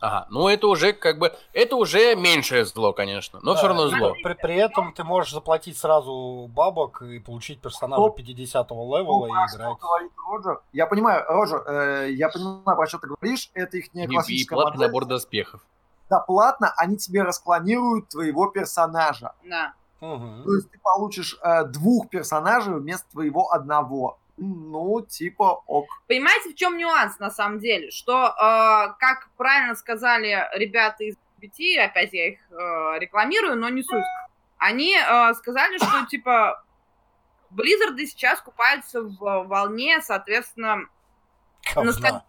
Ага, 0.00 0.26
ну 0.30 0.48
это 0.48 0.66
уже 0.66 0.92
как 0.94 1.20
бы, 1.20 1.32
это 1.52 1.76
уже 1.76 2.16
меньшее 2.16 2.64
зло, 2.64 2.92
конечно, 2.92 3.38
но 3.40 3.54
все 3.54 3.62
Да, 3.62 3.68
равно 3.68 3.86
и 3.86 3.90
зло. 3.96 4.14
При, 4.24 4.32
при 4.34 4.56
этом 4.56 4.92
ты 4.94 5.04
можешь 5.04 5.32
заплатить 5.32 5.76
сразу 5.78 6.50
бабок 6.52 7.02
и 7.02 7.20
получить 7.20 7.60
персонажа 7.60 8.02
Ну, 8.02 8.10
50 8.10 8.70
Ну, 8.70 8.96
левела 8.98 9.28
про 9.28 9.44
и 9.44 9.48
что 9.48 9.56
играть. 9.58 9.78
Роджер. 10.28 10.60
Я 10.72 10.86
понимаю, 10.88 11.24
Роджер, 11.28 11.62
э, 11.68 12.10
я 12.14 12.30
понимаю, 12.30 12.76
про 12.76 12.86
что 12.88 12.98
ты 12.98 13.06
говоришь. 13.06 13.48
Это 13.54 13.76
их 13.76 13.94
не 13.94 14.02
И, 14.02 14.04
и 14.06 14.08
классическая 14.08 14.56
платный 14.56 14.78
модель. 14.78 14.86
набор 14.88 15.04
доспехов. 15.04 15.60
Да, 16.10 16.18
платно 16.18 16.74
они 16.78 16.96
тебе 16.96 17.22
расклонируют 17.22 18.08
твоего 18.08 18.48
персонажа. 18.48 19.34
Да. 19.48 19.72
Мгм. 20.02 20.42
То 20.42 20.54
есть 20.54 20.68
ты 20.68 20.78
получишь 20.80 21.38
э, 21.40 21.64
двух 21.64 22.08
персонажей 22.10 22.74
вместо 22.74 23.08
твоего 23.12 23.52
одного. 23.52 24.18
Ну, 24.36 25.00
типа, 25.08 25.62
ок. 25.66 25.86
Понимаете, 26.08 26.50
в 26.50 26.56
чем 26.56 26.76
нюанс 26.76 27.20
на 27.20 27.30
самом 27.30 27.60
деле? 27.60 27.92
Что, 27.92 28.26
э, 28.26 28.94
как 28.98 29.30
правильно 29.36 29.76
сказали 29.76 30.48
ребята 30.54 31.04
из 31.04 31.14
BT, 31.40 31.78
опять 31.78 32.12
я 32.12 32.30
их 32.30 32.38
э, 32.50 32.98
рекламирую, 32.98 33.56
но 33.56 33.68
не 33.68 33.84
суть. 33.84 34.02
они 34.58 34.96
э, 34.96 35.34
сказали, 35.34 35.76
что, 35.76 36.06
типа, 36.10 36.64
Blizzard 37.52 37.96
сейчас 37.98 38.40
купаются 38.40 39.02
в 39.02 39.44
волне, 39.46 40.00
соответственно, 40.02 40.88
Говна. 41.74 42.24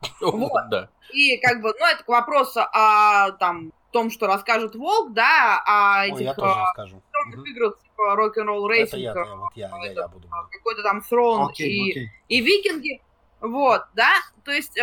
Вот. 0.20 0.68
Да. 0.70 0.88
и 1.12 1.36
как 1.38 1.60
бы, 1.60 1.74
ну, 1.76 1.84
это 1.84 2.04
к 2.04 2.08
вопросу 2.08 2.60
о 2.60 3.32
там, 3.32 3.72
том, 3.90 4.10
что 4.10 4.26
расскажет 4.26 4.74
Волк, 4.74 5.12
да, 5.12 5.62
о 5.64 6.02
Ой, 6.02 6.10
этих 6.10 6.20
я 6.20 6.32
э, 6.32 6.34
тоже 6.34 6.60
скажу. 6.72 7.02
Электронных 7.28 7.46
Мгм. 7.48 7.56
играх, 7.56 7.78
типа 7.82 8.16
Rock'n'Roll 8.18 8.72
Это 8.74 8.96
я, 8.96 9.14
вот 9.14 9.52
я, 9.54 9.68
я, 9.68 9.92
я 9.92 10.08
буду. 10.08 10.28
говорить. 10.28 10.50
какой-то 10.52 10.82
там 10.82 10.98
Throne 11.10 11.48
Окей, 11.50 11.70
и, 11.70 11.90
окей. 11.90 12.10
и 12.28 12.40
Викинги, 12.40 13.00
вот, 13.40 13.82
да, 13.94 14.12
то 14.44 14.50
есть 14.52 14.76
э, 14.78 14.82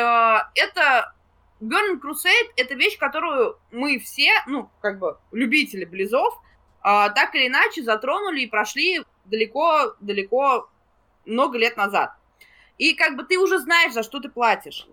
это 0.55 1.13
Burning 1.61 1.99
Crusade 2.01 2.51
это 2.57 2.73
вещь, 2.75 2.97
которую 2.97 3.57
мы 3.71 3.99
все, 3.99 4.29
ну, 4.47 4.69
как 4.81 4.99
бы, 4.99 5.17
любители 5.31 5.85
близов, 5.85 6.33
э, 6.83 7.09
так 7.15 7.33
или 7.35 7.47
иначе 7.47 7.83
затронули 7.83 8.41
и 8.41 8.47
прошли 8.47 9.01
далеко-далеко 9.25 10.69
много 11.25 11.57
лет 11.57 11.77
назад. 11.77 12.11
И 12.77 12.93
как 12.93 13.15
бы 13.15 13.23
ты 13.23 13.37
уже 13.39 13.59
знаешь, 13.59 13.93
за 13.93 14.03
что 14.03 14.19
ты 14.19 14.29
платишь. 14.29 14.87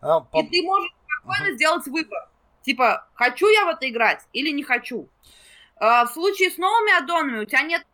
А, 0.00 0.20
по- 0.20 0.38
И 0.40 0.46
ты 0.48 0.62
можешь 0.62 0.92
спокойно 1.20 1.46
Мгм. 1.48 1.54
сделать 1.56 1.86
выбор. 1.86 2.28
Типа, 2.62 3.06
хочу 3.14 3.46
я 3.48 3.64
в 3.66 3.68
это 3.68 3.88
играть 3.88 4.22
или 4.32 4.50
не 4.50 4.62
хочу. 4.62 5.08
А, 5.76 6.06
в 6.06 6.12
случае 6.12 6.50
с 6.50 6.58
новыми 6.58 6.96
аддонами 6.96 7.40
у 7.40 7.44
тебя 7.44 7.62
нет... 7.62 7.86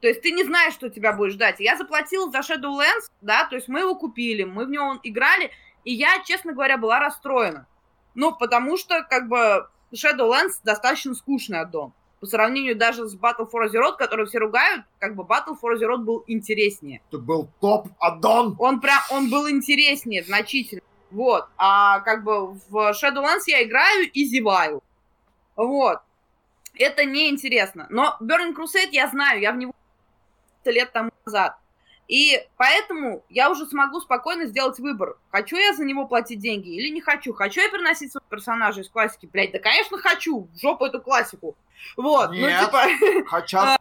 То 0.00 0.08
есть 0.08 0.22
ты 0.22 0.30
не 0.30 0.44
знаешь, 0.44 0.74
что 0.74 0.90
тебя 0.90 1.12
будет 1.12 1.32
ждать. 1.32 1.58
Я 1.58 1.76
заплатила 1.76 2.30
за 2.30 2.38
Shadowlands, 2.38 3.10
да, 3.22 3.44
то 3.44 3.56
есть 3.56 3.68
мы 3.68 3.80
его 3.80 3.94
купили, 3.94 4.44
мы 4.44 4.66
в 4.66 4.70
него 4.70 5.00
играли, 5.02 5.50
и 5.84 5.92
я, 5.92 6.22
честно 6.24 6.52
говоря, 6.52 6.76
была 6.76 6.98
расстроена. 6.98 7.66
Ну, 8.14 8.34
потому 8.34 8.76
что, 8.76 9.02
как 9.02 9.28
бы, 9.28 9.68
Shadowlands 9.94 10.60
достаточно 10.64 11.14
скучный 11.14 11.60
аддон. 11.60 11.92
По 12.20 12.26
сравнению 12.26 12.76
даже 12.76 13.06
с 13.06 13.16
Battle 13.16 13.50
for 13.50 13.66
Azeroth, 13.66 13.96
который 13.96 14.26
все 14.26 14.38
ругают, 14.38 14.84
как 14.98 15.14
бы 15.14 15.22
Battle 15.22 15.56
for 15.60 15.74
Azeroth 15.74 15.98
был 15.98 16.24
интереснее 16.26 17.02
Это 17.08 17.18
был 17.18 17.48
топ 17.60 17.88
аддон. 18.00 18.56
он 18.58 18.80
прям, 18.80 19.00
он 19.10 19.28
был 19.28 19.48
интереснее 19.48 20.24
значительно. 20.24 20.82
Вот. 21.10 21.46
А 21.56 22.00
как 22.00 22.24
бы 22.24 22.52
в 22.52 22.92
Shadowlands 22.92 23.44
я 23.46 23.62
играю 23.62 24.10
и 24.10 24.24
зеваю. 24.24 24.82
Вот. 25.56 26.00
Это 26.78 27.04
неинтересно. 27.04 27.86
Но 27.90 28.16
Burning 28.20 28.54
Crusade 28.54 28.90
я 28.92 29.08
знаю, 29.08 29.40
я 29.40 29.52
в 29.52 29.56
него 29.56 29.74
лет 30.64 30.92
тому 30.92 31.10
назад. 31.24 31.56
И 32.08 32.40
поэтому 32.56 33.24
я 33.28 33.50
уже 33.50 33.66
смогу 33.66 34.00
спокойно 34.00 34.46
сделать 34.46 34.78
выбор. 34.78 35.16
Хочу 35.30 35.56
я 35.56 35.74
за 35.74 35.84
него 35.84 36.06
платить 36.06 36.38
деньги 36.38 36.68
или 36.68 36.88
не 36.88 37.00
хочу? 37.00 37.32
Хочу 37.32 37.60
я 37.60 37.68
переносить 37.68 38.12
своего 38.12 38.26
персонажа 38.28 38.82
из 38.82 38.88
классики? 38.88 39.26
Блять, 39.26 39.52
да, 39.52 39.58
конечно, 39.58 39.98
хочу. 39.98 40.48
В 40.52 40.60
жопу 40.60 40.84
эту 40.84 41.00
классику. 41.00 41.56
Вот. 41.96 42.30
Нет. 42.30 42.60
Ну, 42.60 42.66
типа... 42.66 43.26
Хотя 43.28 43.78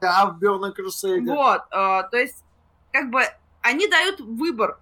я 0.00 0.26
в 0.26 0.38
Burning 0.42 0.74
Crusade. 0.76 1.26
Вот, 1.26 1.62
э, 1.70 2.08
то 2.10 2.16
есть, 2.16 2.44
как 2.92 3.10
бы, 3.10 3.22
они 3.62 3.88
дают 3.88 4.20
выбор 4.20 4.78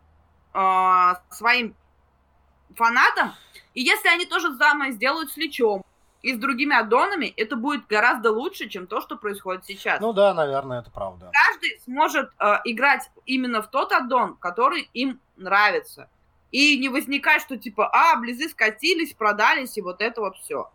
э, 0.52 1.12
своим 1.31 1.74
фанатам, 2.76 3.32
и 3.72 3.82
если 3.82 4.09
они 4.09 4.26
тоже 4.26 4.56
самое 4.56 4.93
сделают 4.93 5.31
с 5.31 5.36
Личом 5.36 5.85
и 6.25 6.33
с 6.33 6.39
другими 6.39 6.75
аддонами, 6.75 7.27
это 7.37 7.55
будет 7.55 7.87
гораздо 7.87 8.33
лучше, 8.33 8.69
чем 8.71 8.87
то, 8.87 9.03
что 9.03 9.17
происходит 9.17 9.67
сейчас. 9.67 10.01
Ну 10.01 10.15
да, 10.15 10.33
наверное, 10.33 10.81
это 10.81 10.91
правда. 10.91 11.31
Каждый 11.33 11.79
сможет 11.85 12.31
э, 12.39 12.55
играть 12.65 13.11
именно 13.27 13.61
в 13.61 13.71
тот 13.71 13.93
аддон, 13.93 14.37
который 14.37 14.89
им 14.95 15.21
нравится. 15.37 16.09
И 16.51 16.79
не 16.79 16.89
возникает, 16.89 17.43
что 17.43 17.59
типа, 17.59 17.91
а, 17.93 18.17
близы 18.17 18.49
скатились, 18.49 19.13
продались, 19.13 19.77
и 19.77 19.83
вот 19.83 20.01
это 20.01 20.23
вот 20.23 20.37
все. 20.39 20.71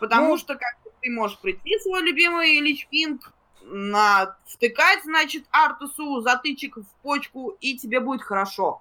Потому 0.00 0.30
Ну. 0.30 0.36
что 0.38 0.54
как 0.54 0.74
ты 1.02 1.10
можешь 1.10 1.38
прийти, 1.38 1.78
свой 1.80 2.00
любимый 2.00 2.58
Лич 2.60 2.86
Кинг, 2.86 3.30
на, 3.62 4.36
втыкать, 4.46 5.04
значит, 5.04 5.44
Артусу 5.50 6.22
затычек 6.22 6.78
в 6.78 6.86
почку, 7.02 7.56
и 7.60 7.76
тебе 7.76 8.00
будет 8.00 8.22
хорошо. 8.22 8.80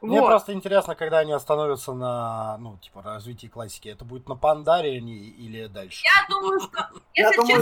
Мне 0.00 0.20
Вот. 0.20 0.28
просто 0.28 0.52
интересно, 0.52 0.94
когда 0.94 1.18
они 1.18 1.32
остановятся 1.32 1.92
на, 1.92 2.56
ну, 2.58 2.76
типа, 2.78 3.02
развитии 3.02 3.48
классики. 3.48 3.88
Это 3.88 4.04
будет 4.04 4.28
на 4.28 4.36
Пандаре 4.36 4.96
они- 4.98 5.28
или 5.28 5.66
дальше? 5.66 6.04
Я 6.04 6.28
думаю, 6.28 6.60
что, 6.60 6.88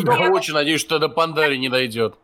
думаю, 0.01 0.19
Я 0.19 0.27
я- 0.27 0.33
очень 0.33 0.53
надеюсь, 0.55 0.81
что 0.81 0.99
до 0.99 1.09
Пандари 1.09 1.57
не 1.57 1.69
дойдет. 1.71 2.17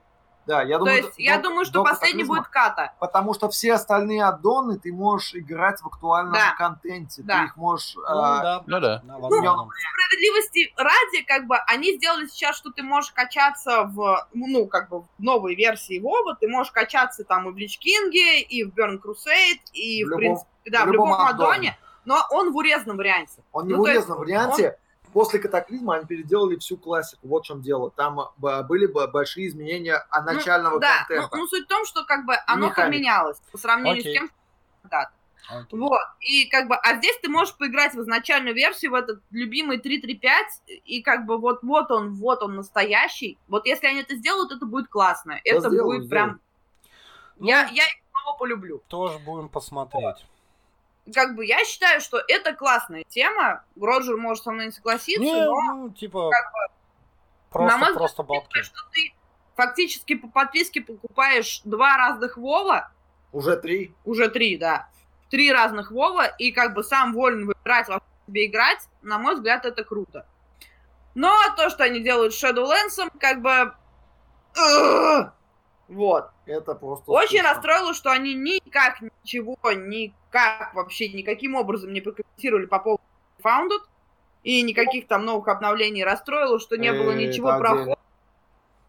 Да, 0.46 0.62
я 0.62 0.78
то 0.78 0.84
думаю, 0.84 0.96
есть, 1.04 1.14
я 1.18 1.36
до- 1.36 1.44
думаю, 1.44 1.64
что 1.64 1.84
последний 1.84 2.24
будет 2.24 2.48
ката. 2.48 2.92
Потому 2.98 3.32
что 3.34 3.48
все 3.48 3.74
остальные 3.74 4.24
аддоны 4.24 4.78
ты 4.78 4.92
можешь 4.92 5.34
играть 5.34 5.80
в 5.80 5.86
актуальном 5.86 6.32
Да. 6.32 6.54
контенте. 6.58 7.22
Да. 7.22 7.38
Ты 7.40 7.44
их 7.46 7.56
можешь... 7.56 7.94
Ну, 7.94 8.02
а, 8.06 8.42
да. 8.42 8.62
Ну 8.66 8.80
да. 8.80 9.02
Да, 9.04 9.18
возможно. 9.18 9.68
справедливости 9.92 10.72
ради, 10.76 11.24
как 11.26 11.46
бы, 11.46 11.56
они 11.68 11.96
сделали 11.96 12.26
сейчас, 12.26 12.56
что 12.56 12.70
ты 12.70 12.82
можешь 12.82 13.12
качаться 13.12 13.84
в, 13.84 14.26
ну, 14.34 14.66
как 14.66 14.88
бы, 14.88 15.02
в 15.02 15.06
новой 15.18 15.54
версии 15.54 16.00
Вова, 16.00 16.34
ты 16.34 16.48
можешь 16.48 16.72
качаться 16.72 17.24
там 17.24 17.48
и 17.48 17.52
в 17.52 17.56
Лич 17.56 17.78
Кинге, 17.78 18.40
и 18.40 18.64
в 18.64 18.68
Burn 18.74 18.98
Crusade, 19.00 19.60
и, 19.72 20.04
В 20.04 20.08
в, 20.08 20.10
любом- 20.10 20.18
принципе, 20.18 20.70
да, 20.70 20.84
в 20.84 20.88
в 20.88 20.92
любом, 20.92 21.08
любом 21.10 21.26
аддоне. 21.26 21.50
аддоне, 21.52 21.78
но 22.04 22.18
он 22.30 22.52
в 22.52 22.56
урезанном 22.56 22.96
варианте. 22.96 23.42
Он 23.52 23.66
не 23.66 23.74
Ну, 23.74 23.82
в 23.82 23.84
то 23.84 23.90
есть 23.92 23.98
урезанном 24.08 24.18
варианте. 24.18 24.78
После 25.12 25.38
катаклизма 25.38 25.96
они 25.96 26.06
переделали 26.06 26.56
всю 26.56 26.76
классику. 26.76 27.28
Вот 27.28 27.44
в 27.44 27.46
чем 27.46 27.60
дело. 27.60 27.90
Там 27.90 28.18
б- 28.38 28.62
были 28.64 28.86
бы 28.86 29.06
большие 29.08 29.48
изменения 29.48 29.96
от 29.96 30.24
Ну, 30.26 30.32
начального 30.32 30.80
да, 30.80 31.06
ну, 31.08 31.16
контента. 31.16 31.36
ну, 31.36 31.46
суть 31.46 31.64
в 31.64 31.68
том, 31.68 31.84
что, 31.84 32.04
как 32.04 32.24
бы, 32.24 32.34
оно 32.46 32.68
Механика. 32.68 32.82
поменялось 32.82 33.38
по 33.52 33.58
сравнению 33.58 34.00
Окей. 34.00 34.12
с 34.14 34.18
тем, 34.18 34.26
что 34.28 34.34
когда-то. 34.82 35.12
Окей. 35.50 35.78
Вот, 35.78 36.00
и 36.20 36.48
как 36.48 36.68
бы, 36.68 36.76
а 36.76 36.96
здесь 36.96 37.18
ты 37.20 37.28
можешь 37.28 37.54
поиграть 37.56 37.94
в 37.94 38.00
изначальную 38.00 38.54
версию, 38.54 38.92
в 38.92 38.94
этот 38.94 39.20
любимый 39.32 39.78
3.3.5, 39.78 40.76
и 40.84 41.02
как 41.02 41.26
бы 41.26 41.36
вот, 41.36 41.62
вот 41.62 41.90
он, 41.90 42.14
вот 42.14 42.42
он 42.42 42.54
настоящий. 42.54 43.38
Вот 43.48 43.66
если 43.66 43.88
они 43.88 44.00
это 44.02 44.14
сделают, 44.14 44.52
это 44.52 44.64
будет 44.66 44.88
классно. 44.88 45.40
это 45.44 45.68
сделают, 45.68 46.00
будет 46.02 46.10
прям... 46.10 46.40
Ну, 47.38 47.46
Я, 47.48 47.62
я 47.66 47.84
их 47.84 47.92
снова 48.12 48.38
полюблю. 48.38 48.82
Тоже 48.88 49.18
будем 49.18 49.48
посмотреть. 49.48 50.24
Как 51.12 51.34
бы 51.34 51.44
я 51.44 51.64
считаю, 51.64 52.00
что 52.00 52.22
это 52.28 52.54
классная 52.54 53.04
тема. 53.08 53.64
Роджер 53.80 54.16
может 54.16 54.44
со 54.44 54.52
мной 54.52 54.66
не 54.66 54.72
согласиться, 54.72 55.22
Не, 55.22 55.44
но 55.44 55.74
ну, 55.74 55.90
типа, 55.90 56.30
как 56.30 56.52
просто, 57.50 57.72
на 57.72 57.78
мой 57.78 57.88
взгляд, 57.88 57.98
просто 57.98 58.22
бабки. 58.22 58.62
что 58.62 58.80
ты 58.92 59.12
фактически 59.56 60.14
по 60.14 60.28
подписке 60.28 60.80
покупаешь 60.80 61.60
два 61.64 61.96
разных 61.96 62.36
Вова, 62.36 62.90
Уже 63.32 63.56
три. 63.56 63.94
уже 64.04 64.28
три, 64.28 64.56
да, 64.56 64.88
три 65.28 65.52
разных 65.52 65.90
Вова, 65.90 66.26
и 66.26 66.52
как 66.52 66.74
бы 66.74 66.84
сам 66.84 67.14
волен 67.14 67.46
выбирать, 67.46 67.88
во 67.88 68.00
тебе 68.26 68.46
играть, 68.46 68.88
на 69.02 69.18
мой 69.18 69.34
взгляд, 69.34 69.64
это 69.64 69.84
круто. 69.84 70.26
Но 71.14 71.36
то, 71.56 71.68
что 71.70 71.84
они 71.84 72.00
делают 72.00 72.34
с 72.34 72.42
Shadowlands, 72.42 73.10
как 73.18 73.42
бы... 73.42 73.74
Вот. 75.92 76.30
Это 76.46 76.74
просто... 76.74 77.10
Очень 77.10 77.38
скучно. 77.40 77.54
расстроило, 77.54 77.94
что 77.94 78.10
они 78.10 78.34
никак 78.34 79.00
ничего, 79.00 79.56
никак 79.72 80.74
вообще, 80.74 81.08
никаким 81.08 81.54
образом 81.54 81.92
не 81.92 82.00
прокомментировали 82.00 82.66
по 82.66 82.78
поводу 82.78 83.02
Founded, 83.44 83.80
и 84.42 84.62
никаких 84.62 85.06
там 85.06 85.24
новых 85.24 85.48
обновлений 85.48 86.04
расстроило, 86.04 86.58
что 86.58 86.76
не 86.76 86.92
было 86.92 87.10
Э, 87.10 87.14
ничего 87.14 87.56
про. 87.58 87.96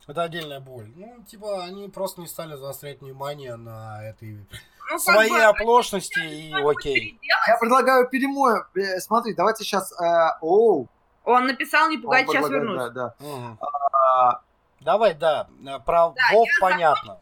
Это 0.07 0.23
отдельная 0.23 0.59
боль. 0.59 0.91
Ну, 0.95 1.23
типа, 1.27 1.63
они 1.63 1.87
просто 1.89 2.21
не 2.21 2.27
стали 2.27 2.55
заострять 2.55 3.01
внимание 3.01 3.55
на 3.55 4.03
этой 4.03 4.45
Ну, 4.91 4.99
своей 4.99 5.29
бы, 5.29 5.41
оплошности 5.41 6.19
и 6.19 6.53
окей. 6.53 7.19
Я 7.21 7.57
предлагаю 7.57 8.09
перемою. 8.09 8.65
Э, 8.75 8.99
Смотри, 8.99 9.33
давайте 9.33 9.63
сейчас... 9.63 9.93
Оу. 10.41 10.89
Он 11.23 11.45
написал, 11.45 11.89
не 11.89 11.97
пугать, 11.97 12.27
сейчас 12.27 12.49
вернусь. 12.49 12.77
Да, 12.77 12.89
да. 12.89 13.15
Мгм. 13.19 13.57
А, 13.61 14.41
Давай, 14.83 15.13
да, 15.13 15.47
э, 15.65 15.79
про 15.79 16.09
Да, 16.09 16.21
Вов 16.33 16.47
понятно. 16.61 17.17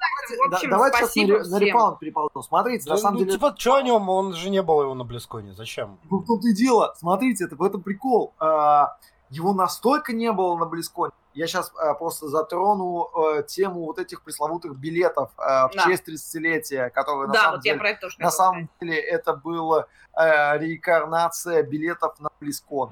В 0.47 0.49
да- 0.49 0.57
общем, 0.57 0.69
давайте 0.69 1.05
сейчас 1.07 1.47
на, 1.47 1.51
на 1.51 1.57
всем. 1.57 1.59
репаунд 1.59 1.99
переползем. 1.99 2.41
Смотрите, 2.43 2.85
Да, 2.85 2.91
на 2.91 2.97
самом 2.97 3.13
ну, 3.15 3.19
деле... 3.25 3.31
типа, 3.33 3.55
что 3.57 3.75
о 3.75 3.81
нем? 3.81 4.09
Он 4.09 4.33
же 4.33 4.49
не 4.49 4.61
было 4.61 4.83
его 4.83 4.93
на 4.93 5.03
Близконе. 5.03 5.53
Зачем? 5.53 5.97
Ну, 6.09 6.19
в 6.19 6.25
том-то 6.25 6.47
и 6.47 6.53
дело. 6.53 6.93
Смотрите, 6.97 7.45
это 7.45 7.55
в 7.55 7.63
этом 7.63 7.81
прикол. 7.81 8.33
А, 8.39 8.97
Его 9.29 9.53
настолько 9.53 10.13
не 10.13 10.31
было 10.31 10.57
на 10.57 10.65
Близконе. 10.65 11.11
Я 11.33 11.47
сейчас 11.47 11.71
просто 11.97 12.27
затрону 12.27 13.09
э, 13.37 13.43
тему 13.43 13.85
вот 13.85 13.99
этих 13.99 14.21
пресловутых 14.21 14.75
билетов 14.75 15.29
э, 15.37 15.41
в 15.69 15.71
Да. 15.75 15.83
честь 15.85 16.03
30-летия, 16.07 16.89
которые 16.89 17.27
на 17.27 17.33
Да, 17.33 17.39
самом 17.39 17.55
вот 17.55 17.61
деле... 17.63 17.75
я 17.75 17.79
про 17.79 17.89
это 17.91 18.01
тоже 18.01 18.15
На 18.19 18.31
самом 18.31 18.69
деле 18.81 18.99
это 18.99 19.33
была 19.33 19.85
э, 20.13 20.57
реинкарнация 20.57 21.63
билетов 21.63 22.19
на 22.19 22.29
Близкон. 22.41 22.91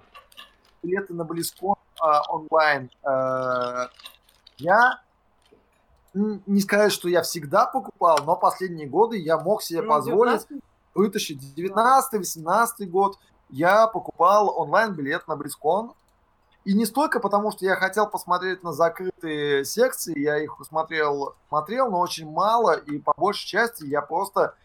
Билеты 0.82 1.14
на 1.14 1.26
Близкон 1.26 1.76
э, 2.02 2.06
онлайн. 2.30 2.90
э, 3.04 3.88
я 4.60 5.02
не 6.14 6.62
сказать, 6.62 6.92
что 6.92 7.08
я 7.08 7.22
всегда 7.22 7.66
покупал, 7.66 8.20
но 8.26 8.36
последние 8.36 8.88
годы 8.88 9.18
я 9.18 9.38
мог 9.38 9.62
себе 9.62 9.82
Ну, 9.82 9.90
позволить 9.90 10.48
19 10.48 10.64
вытащить 10.96 11.40
19-18 11.56 12.86
год. 12.88 13.18
Я 13.50 13.88
покупал 13.88 14.54
онлайн-билет 14.60 15.28
на 15.28 15.36
Близкон. 15.36 15.94
И 16.66 16.74
не 16.74 16.86
столько 16.86 17.20
потому, 17.20 17.52
что 17.52 17.66
я 17.66 17.76
хотел 17.76 18.08
посмотреть 18.08 18.64
на 18.64 18.74
закрытые 18.74 19.64
секции, 19.64 20.20
я 20.20 20.38
их 20.38 20.58
смотрел, 20.68 21.36
смотрел, 21.48 21.90
но 21.90 22.00
очень 22.00 22.30
мало, 22.30 22.74
и 22.74 23.00
по 23.00 23.14
большей 23.16 23.48
части 23.48 23.86
я 23.86 24.02
просто 24.02 24.56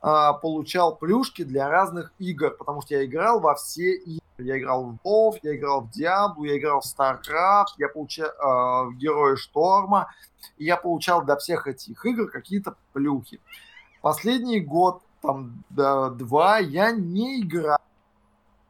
а, 0.00 0.32
получал 0.32 0.96
плюшки 0.96 1.42
для 1.42 1.68
разных 1.68 2.12
игр, 2.18 2.50
потому 2.50 2.82
что 2.82 2.94
я 2.94 3.04
играл 3.04 3.40
во 3.40 3.54
все 3.54 3.94
игры. 3.94 4.22
Я 4.38 4.58
играл 4.58 4.84
в 4.84 4.98
WoW, 5.04 5.38
я 5.42 5.56
играл 5.56 5.80
в 5.80 5.86
Diablo, 5.86 6.46
я 6.46 6.58
играл 6.58 6.80
в 6.80 6.84
StarCraft, 6.84 7.74
я 7.78 7.88
получал 7.88 8.28
э, 8.28 8.90
в 8.90 8.96
Герои 8.96 9.34
Шторма, 9.34 10.12
и 10.58 10.64
я 10.64 10.76
получал 10.76 11.24
для 11.24 11.34
всех 11.36 11.66
этих 11.66 12.06
игр 12.06 12.30
какие-то 12.30 12.76
плюхи. 12.92 13.40
Последний 14.00 14.60
год, 14.60 15.02
там, 15.22 15.64
да, 15.70 16.10
два, 16.10 16.58
я 16.58 16.92
не 16.92 17.40
играл 17.40 17.80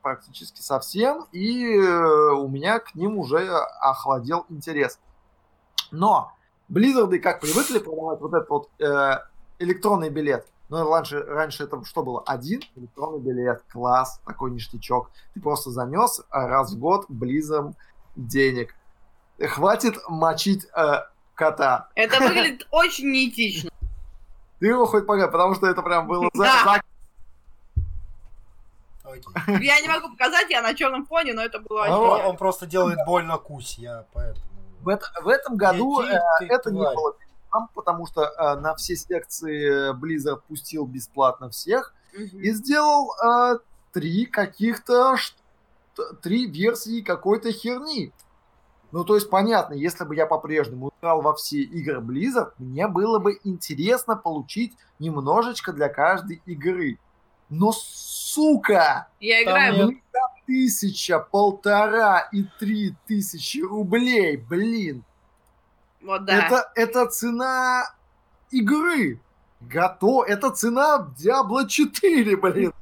практически 0.01 0.63
совсем, 0.63 1.27
и 1.33 1.77
э, 1.77 2.33
у 2.33 2.49
меня 2.49 2.79
к 2.79 2.95
ним 2.95 3.19
уже 3.19 3.47
охладел 3.51 4.47
интерес. 4.49 4.99
Но 5.91 6.33
Близзарды 6.69 7.19
как 7.19 7.41
привыкли 7.41 7.79
продавать 7.79 8.21
вот 8.21 8.35
этот 8.35 8.51
вот 8.51 8.69
э, 8.79 9.21
электронный 9.59 10.11
билет. 10.11 10.47
Но 10.69 10.89
раньше, 10.90 11.23
раньше 11.23 11.65
это 11.65 11.82
что 11.85 12.03
было? 12.03 12.23
Один 12.27 12.62
электронный 12.77 13.20
билет, 13.20 13.62
класс, 13.70 14.20
такой 14.27 14.51
ништячок. 14.51 15.11
Ты 15.35 15.40
просто 15.40 15.70
занес 15.70 16.20
раз 16.31 16.73
в 16.73 16.78
год 16.78 17.07
Близом 17.09 17.74
денег. 18.16 18.74
Хватит 19.40 19.97
мочить 20.09 20.66
э, 20.77 21.03
кота. 21.35 21.89
Это 21.95 22.19
выглядит 22.20 22.66
очень 22.70 23.11
неэтично. 23.11 23.70
Ты 24.59 24.66
его 24.66 24.86
хоть 24.86 25.07
погоди, 25.07 25.31
потому 25.31 25.55
что 25.55 25.66
это 25.69 25.82
прям 25.82 26.07
было 26.07 26.28
за, 26.35 26.45
Да. 26.45 26.81
Я 29.47 29.81
не 29.81 29.89
могу 29.89 30.11
показать, 30.11 30.51
я 30.51 30.61
на 30.61 30.74
черном 30.74 31.07
фоне, 31.07 31.32
но 31.32 31.43
это 31.43 31.61
было 31.61 31.86
Он, 31.86 32.27
он 32.27 32.36
просто 32.36 32.66
делает 32.66 32.99
больно 33.07 33.39
кусь, 33.39 33.78
я 33.78 34.05
поэтому... 34.12 34.45
В, 34.81 34.89
это- 34.89 35.07
в 35.23 35.28
этом 35.28 35.57
году 35.57 36.03
Иди 36.03 36.12
э, 36.45 36.55
это 36.55 36.70
не 36.70 36.78
тварь. 36.78 36.95
было 36.95 37.16
там, 37.51 37.69
потому 37.75 38.07
что 38.07 38.23
э, 38.25 38.57
на 38.61 38.75
все 38.77 38.97
секции 38.97 39.93
Blizzard 39.95 40.43
пустил 40.49 40.87
бесплатно 40.87 41.51
всех 41.51 41.95
Мгм. 42.15 42.41
и 42.41 42.51
сделал 42.53 43.12
э, 43.23 43.59
три 43.93 44.27
каких-то 44.27 45.16
три 46.23 46.47
версии 46.47 47.01
какой-то 47.03 47.51
херни. 47.53 48.12
Ну, 48.93 49.05
то 49.05 49.16
есть, 49.16 49.29
понятно, 49.29 49.75
если 49.75 50.05
бы 50.05 50.15
я 50.16 50.27
по-прежнему 50.27 50.91
играл 50.99 51.20
во 51.20 51.35
все 51.35 51.59
игры 51.61 52.01
Blizzard, 52.01 52.53
мне 52.59 52.89
было 52.89 53.19
бы 53.19 53.39
интересно 53.45 54.16
получить 54.16 54.75
немножечко 54.99 55.73
для 55.73 55.89
каждой 55.91 56.41
игры. 56.47 56.99
Но, 57.51 57.73
сука, 57.73 59.09
Я 59.20 59.43
играю 59.43 59.75
в 59.75 59.91
нет. 59.91 59.99
тысяча, 60.47 61.19
полтора 61.19 62.20
и 62.33 62.45
три 62.59 62.95
тысячи 63.07 63.59
рублей, 63.59 64.37
блин. 64.39 65.05
Вот 66.09 66.25
да. 66.25 66.47
Это, 66.47 66.73
это 66.75 67.07
цена 67.11 67.85
игры. 68.51 69.21
Готов. 69.61 70.27
Это 70.27 70.51
цена 70.51 71.07
Diablo 71.23 71.69
4, 71.69 72.35
блин. 72.39 72.73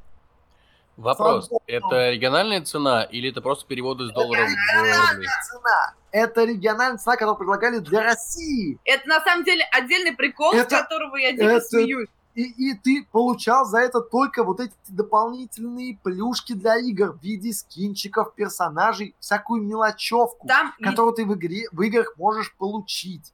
Вопрос. 0.97 1.49
Сам- 1.49 1.59
Это 1.67 2.11
региональная 2.11 2.63
цена 2.63 3.03
или 3.03 3.31
это 3.31 3.41
просто 3.43 3.67
перевод 3.67 4.01
из 4.01 4.13
долларов 4.13 4.45
в 4.45 4.49
рубли? 4.49 4.55
Региональная 4.55 5.29
цена. 5.51 5.95
Это 6.13 6.45
региональная 6.45 6.99
цена, 6.99 7.17
которую 7.17 7.37
предлагали 7.37 7.79
для 7.81 8.05
России. 8.05 8.79
Это 8.85 9.09
на 9.09 9.21
самом 9.21 9.45
деле 9.45 9.65
отдельный 9.73 10.13
прикол, 10.13 10.53
Это- 10.55 10.77
с 10.77 10.83
которого 10.83 11.17
я 11.17 11.33
дико 11.33 11.45
это- 11.47 11.65
смеюсь. 11.67 12.09
И, 12.37 12.43
и 12.71 12.75
ты 12.75 13.05
получал 13.11 13.65
за 13.65 13.79
это 13.79 14.01
только 14.01 14.45
вот 14.45 14.61
эти 14.61 14.75
дополнительные 14.89 15.99
плюшки 16.03 16.53
для 16.53 16.77
игр 16.79 17.13
в 17.13 17.23
виде 17.23 17.53
скинчиков, 17.53 18.35
персонажей, 18.35 19.15
всякую 19.21 19.63
мелочевку, 19.63 20.47
Там, 20.47 20.73
которую 20.81 21.15
ты 21.15 21.25
в, 21.25 21.35
игре, 21.35 21.67
в 21.73 21.81
играх 21.83 22.13
можешь 22.19 22.55
получить. 22.57 23.33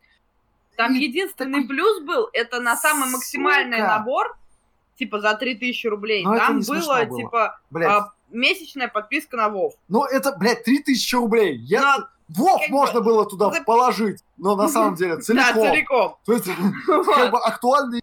там 0.77 0.95
и 0.95 1.01
единственный 1.01 1.63
такой, 1.63 1.69
плюс 1.69 2.03
был, 2.05 2.29
это 2.33 2.61
на 2.61 2.77
самый 2.77 3.11
максимальный 3.11 3.79
сука. 3.79 3.89
набор, 3.89 4.37
типа 4.97 5.21
за 5.21 5.35
3000 5.35 5.87
рублей. 5.89 6.25
Но 6.25 6.37
Там 6.39 6.61
было, 6.61 7.05
было. 7.05 7.17
типа, 7.19 7.61
Блядь, 7.71 7.91
а, 7.91 8.13
месячная 8.31 8.87
подписка 8.89 9.37
на 9.37 9.49
Вов. 9.49 9.75
ну 9.89 10.05
это, 10.05 10.37
блядь, 10.37 10.63
3000 10.65 11.15
рублей. 11.17 11.57
Я... 11.59 11.81
Но- 11.99 12.07
Вов 12.29 12.61
как 12.61 12.71
бы- 12.71 12.77
можно 12.77 13.01
было 13.01 13.27
туда 13.29 13.51
за- 13.51 13.63
положить, 13.65 14.23
но 14.39 14.55
на 14.57 14.69
самом 14.69 14.95
деле 14.95 15.17
Да, 15.17 15.23
целиком. 15.23 15.55
целиком. 15.63 16.17
То 16.25 16.33
есть, 16.35 16.47
как 16.87 17.31
бы 17.33 17.39
актуальный 17.41 18.01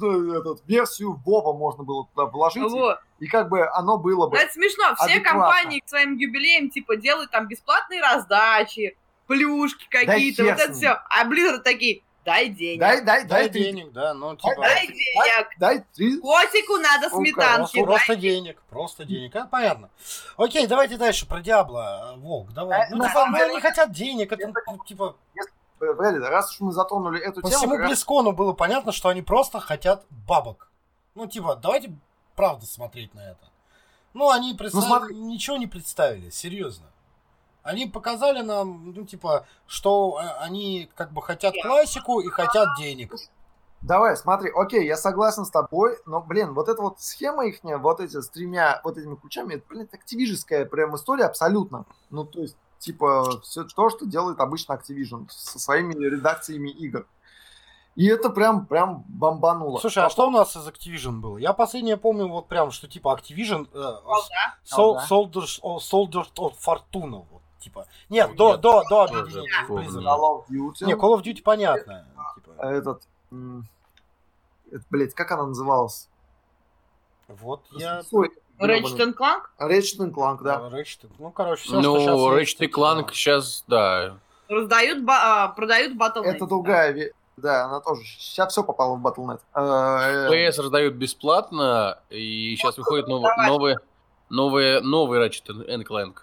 этот, 0.00 0.62
версию 0.66 1.20
Вова 1.24 1.56
можно 1.56 1.84
было 1.84 2.06
туда 2.06 2.26
вложить, 2.26 2.62
и- 2.62 2.66
Вот. 2.66 2.98
и 3.20 3.26
как 3.26 3.48
бы 3.48 3.66
оно 3.68 3.96
было 3.98 4.26
бы. 4.28 4.36
Но 4.36 4.42
это 4.42 4.52
смешно. 4.52 4.94
Все 4.96 5.04
адекватно. 5.16 5.40
компании 5.40 5.80
к 5.80 5.88
своим 5.88 6.16
юбилеям, 6.16 6.70
типа, 6.70 6.96
делают 6.96 7.30
там 7.30 7.46
бесплатные 7.48 8.00
раздачи, 8.00 8.96
плюшки 9.26 9.86
какие-то, 9.88 10.42
хер 10.42 10.52
вот 10.54 10.60
это 10.62 10.72
все. 10.74 10.88
А 11.08 11.24
Blizzard 11.26 11.60
такие, 11.60 12.02
дай 12.24 12.48
денег. 12.48 12.80
Дай, 12.80 13.04
дай, 13.04 13.24
Дай 13.24 13.48
дай, 13.48 13.48
денег, 13.48 13.92
да, 13.92 14.14
ну 14.14 14.34
типа... 14.36 14.54
Дай 14.60 14.86
денег. 14.86 15.48
дай 15.58 15.84
три. 15.94 16.18
Котику 16.20 16.76
надо 16.78 17.08
Сука, 17.10 17.16
сметанки. 17.22 17.72
Просто, 17.72 17.84
просто 17.84 18.12
дай. 18.14 18.16
денег, 18.22 18.62
просто 18.70 19.04
денег. 19.04 19.36
А, 19.36 19.46
понятно. 19.46 19.90
Окей, 20.36 20.66
давайте 20.66 20.96
дальше 20.96 21.26
про 21.28 21.40
Диабло. 21.40 22.14
Волк, 22.18 22.52
давай. 22.52 22.80
Э, 22.80 22.86
Ну, 22.90 22.96
на 22.98 23.04
типа, 23.08 23.14
самом 23.14 23.32
ну, 23.32 23.38
деле- 23.38 23.50
они 23.52 23.60
хотят 23.60 23.92
денег, 23.92 24.32
это, 24.32 24.52
ну, 24.66 24.78
типа, 24.84 25.16
Э, 25.36 25.40
Погоди, 25.78 26.18
раз 26.18 26.50
уж 26.52 26.60
мы 26.60 26.72
затронули 26.72 27.20
эту 27.20 27.40
по 27.42 27.48
тему, 27.48 27.58
всему 27.58 27.72
как 27.72 27.80
раз- 27.80 27.88
Близкону 27.90 28.32
было 28.32 28.52
понятно, 28.52 28.92
что 28.92 29.08
они 29.08 29.22
просто 29.22 29.60
хотят 29.60 30.04
бабок. 30.10 30.70
Ну, 31.14 31.26
типа, 31.26 31.56
давайте 31.56 31.96
правда 32.34 32.66
смотреть 32.66 33.14
на 33.14 33.20
это. 33.20 33.50
Ну, 34.14 34.30
они 34.30 34.54
представили, 34.54 34.86
смотри. 34.88 35.16
ничего 35.16 35.56
не 35.56 35.66
представили, 35.66 36.30
серьезно. 36.30 36.86
Они 37.62 37.86
показали 37.86 38.42
нам, 38.42 38.92
ну, 38.92 39.04
типа, 39.04 39.46
что 39.66 40.20
э, 40.20 40.26
они 40.40 40.90
как 40.94 41.12
бы 41.12 41.22
хотят 41.22 41.54
классику 41.62 42.20
и 42.20 42.28
хотят 42.28 42.68
денег. 42.78 43.14
Давай, 43.80 44.16
смотри, 44.16 44.50
окей, 44.54 44.86
я 44.86 44.96
согласен 44.96 45.44
с 45.44 45.50
тобой, 45.50 45.98
но, 46.06 46.20
блин, 46.20 46.54
вот 46.54 46.68
эта 46.68 46.80
вот 46.80 47.00
схема 47.00 47.46
их, 47.46 47.60
вот 47.62 48.00
эти 48.00 48.20
с 48.20 48.28
тремя 48.30 48.80
вот 48.84 48.96
этими 48.96 49.14
ключами, 49.16 49.54
это, 49.54 49.64
блин, 49.68 49.88
активижеская 49.92 50.64
прям 50.64 50.94
история 50.94 51.24
абсолютно. 51.24 51.84
Ну, 52.10 52.24
то 52.24 52.40
есть, 52.40 52.56
типа, 52.84 53.40
все 53.40 53.64
то, 53.64 53.88
что 53.90 54.06
делает 54.06 54.40
обычно 54.40 54.74
Activision 54.74 55.26
со 55.30 55.58
своими 55.58 55.94
редакциями 55.94 56.68
игр. 56.68 57.06
И 57.96 58.06
это 58.06 58.28
прям, 58.28 58.66
прям 58.66 59.04
бомбануло. 59.08 59.78
Слушай, 59.78 60.04
а 60.04 60.10
что 60.10 60.26
у 60.26 60.30
нас 60.30 60.56
из 60.56 60.66
Activision 60.66 61.20
было? 61.20 61.38
Я 61.38 61.52
последнее 61.52 61.96
помню 61.96 62.28
вот 62.28 62.48
прям, 62.48 62.70
что 62.72 62.88
типа 62.88 63.16
Activision 63.16 63.68
э, 63.72 64.00
Колда. 64.02 64.28
Sol- 64.64 65.08
Колда. 65.08 65.38
Soldiers, 65.40 65.58
о, 65.62 65.78
Soldiers 65.78 66.32
of 66.36 66.54
Fortuna. 66.64 67.24
Вот, 67.30 67.42
типа. 67.60 67.86
Нет, 68.08 68.28
Нет, 68.28 68.36
до, 68.36 68.56
до, 68.56 68.82
до 68.88 69.06
тоже 69.06 69.20
объединения. 69.20 69.66
Call 69.68 70.20
of 70.20 70.44
Duty. 70.50 70.86
Не, 70.86 70.92
Call 70.94 71.16
of 71.16 71.22
Duty 71.22 71.42
понятно. 71.42 72.04
типа. 72.34 72.62
Этот, 72.66 73.02
м, 73.30 73.66
это, 74.72 74.84
блядь, 74.90 75.14
как 75.14 75.30
она 75.30 75.46
называлась? 75.46 76.08
Вот 77.28 77.62
я... 77.70 78.02
Ой, 78.12 78.30
Ratchet 78.58 79.00
and 79.00 79.14
Clank? 79.14 79.42
Ratchet 79.58 79.98
Clank, 80.12 80.42
да. 80.42 80.70
Ratchet, 80.72 81.10
ну, 81.18 81.30
короче, 81.30 81.62
все, 81.64 81.76
Ну, 81.80 81.82
что 81.82 81.98
сейчас 82.00 82.18
Ratchet 82.18 82.64
и 82.64 82.70
Clank 82.70 83.12
сейчас, 83.12 83.64
да. 83.66 84.18
Раздают, 84.48 85.04
ба- 85.04 85.44
а, 85.44 85.48
продают 85.48 85.96
Battle.net. 85.96 86.24
Это 86.24 86.46
другая, 86.46 86.92
ве- 86.92 87.12
да, 87.36 87.64
она 87.64 87.80
тоже. 87.80 88.02
Сейчас 88.04 88.52
все 88.52 88.62
попало 88.62 88.96
в 88.96 89.06
Battle.net. 89.06 89.40
PS 89.54 90.58
раздают 90.58 90.94
бесплатно, 90.94 91.98
и 92.10 92.54
сейчас 92.56 92.76
выходит 92.78 93.08
новый, 93.08 93.30
новый, 93.46 93.76
новый, 94.28 94.80
новый 94.82 95.26
Ratchet 95.26 95.84
Clank. 95.86 96.16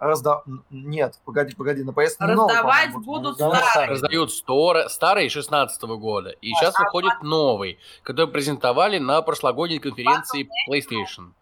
Разда... 0.00 0.42
Нет, 0.70 1.20
погоди, 1.26 1.54
погоди, 1.54 1.82
на 1.84 1.90
PS 1.90 2.16
новый, 2.18 2.34
Раздавать 2.34 2.92
по-моему, 2.92 3.00
будут 3.04 3.30
раздавать 3.32 3.58
старые. 3.58 3.70
старые. 3.70 3.90
Раздают 3.90 4.32
стор- 4.32 4.88
старый 4.88 5.28
16 5.28 5.82
года, 5.82 6.30
и 6.30 6.52
сейчас 6.54 6.76
выходит 6.78 7.12
новый, 7.22 7.78
который 8.02 8.28
презентовали 8.28 8.98
на 8.98 9.20
прошлогодней 9.20 9.78
конференции 9.78 10.48
PlayStation. 10.68 11.32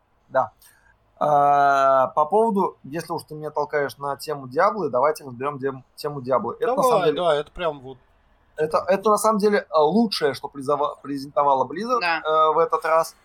А, 1.21 2.09
по 2.09 2.27
поводу, 2.27 2.77
если 2.85 3.13
уж 3.13 3.23
ты 3.25 3.35
меня 3.35 3.51
толкаешь 3.51 3.97
на 3.99 4.17
тему 4.17 4.47
Диаблы, 4.49 4.89
давайте 4.89 5.25
разберем 5.25 5.85
тему 5.97 6.21
Диаблы. 6.21 6.57
Это, 6.61 6.75
на 6.75 6.83
самом 6.83 6.91
Давай, 6.91 7.07
деле, 7.11 7.21
да, 7.23 7.35
это 7.37 7.51
прям 7.51 7.81
вот... 7.81 7.99
это, 8.57 8.85
это 8.87 9.11
на 9.11 9.19
самом 9.19 9.39
деле 9.39 9.67
э, 9.69 9.79
лучшее, 9.79 10.35
что 10.35 10.49
презентовала 10.49 11.65
Blizzard 11.65 12.01
Да. 12.01 12.21
э, 12.25 12.55
в 12.55 12.59
этот 12.59 12.85
раз. 12.85 13.17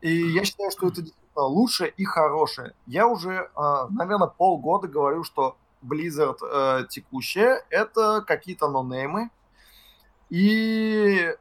И 0.00 0.32
я 0.32 0.44
считаю, 0.46 0.70
что 0.70 0.88
это 0.88 1.02
лучшее 1.42 1.90
и 1.90 2.04
хорошее. 2.04 2.74
Я 2.86 3.06
уже, 3.06 3.50
э, 3.54 3.86
наверное, 3.90 4.28
полгода 4.28 4.88
говорю, 4.88 5.24
что 5.24 5.56
Blizzard 5.82 6.38
э, 6.42 6.86
текущая 6.88 7.64
это 7.70 8.22
какие-то 8.26 8.68
нонеймы. 8.68 9.30
И 10.30 11.34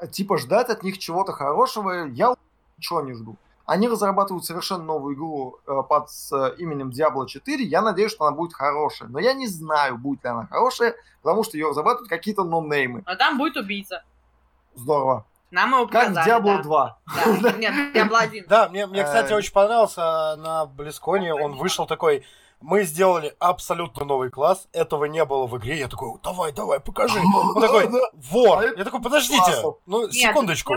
э, 0.00 0.08
типа 0.08 0.38
ждать 0.38 0.70
от 0.70 0.82
них 0.82 0.98
чего-то 0.98 1.32
хорошего 1.32 2.06
я 2.06 2.34
ничего 2.78 3.02
не 3.02 3.12
жду. 3.14 3.36
Они 3.66 3.88
разрабатывают 3.88 4.44
совершенно 4.44 4.84
новую 4.84 5.14
игру 5.14 5.58
э, 5.66 5.82
под 5.88 6.10
с, 6.10 6.32
э, 6.32 6.54
именем 6.58 6.90
Diablo 6.90 7.26
4. 7.26 7.64
Я 7.64 7.80
надеюсь, 7.80 8.12
что 8.12 8.26
она 8.26 8.36
будет 8.36 8.52
хорошая. 8.52 9.08
Но 9.08 9.18
я 9.18 9.32
не 9.32 9.46
знаю, 9.46 9.96
будет 9.96 10.22
ли 10.24 10.30
она 10.30 10.46
хорошая, 10.46 10.94
потому 11.22 11.44
что 11.44 11.56
ее 11.56 11.70
разрабатывают 11.70 12.10
какие-то 12.10 12.44
нонеймы. 12.44 13.02
А 13.06 13.16
там 13.16 13.38
будет 13.38 13.56
убийца. 13.56 14.04
Здорово. 14.74 15.24
Нам 15.54 15.70
его 15.70 15.86
Как 15.86 16.08
показали, 16.08 16.32
Diablo 16.32 16.56
да. 16.56 16.62
2. 16.62 16.98
Да. 17.42 17.52
Нет, 17.52 17.94
Diablo 17.94 18.18
1. 18.18 18.44
Да, 18.48 18.68
мне, 18.68 18.86
мне, 18.86 19.04
кстати, 19.04 19.32
Э, 19.32 19.36
очень 19.36 19.52
понравился 19.52 20.34
на 20.36 20.66
Близконе. 20.66 21.32
Он 21.32 21.54
вышел 21.54 21.86
такой. 21.86 22.26
Мы 22.60 22.82
сделали 22.82 23.36
абсолютно 23.38 24.04
новый 24.04 24.30
класс. 24.30 24.66
Этого 24.72 25.04
не 25.04 25.24
было 25.24 25.46
в 25.46 25.56
игре. 25.58 25.78
Я 25.78 25.86
такой, 25.86 26.18
давай, 26.24 26.50
давай, 26.50 26.80
покажи. 26.80 27.20
Он 27.54 27.60
такой, 27.60 27.88
вор. 28.14 28.58
А 28.58 28.64
Я 28.64 28.84
такой, 28.84 29.00
подождите. 29.00 29.62
Ну, 29.86 30.10
секундочку. 30.10 30.74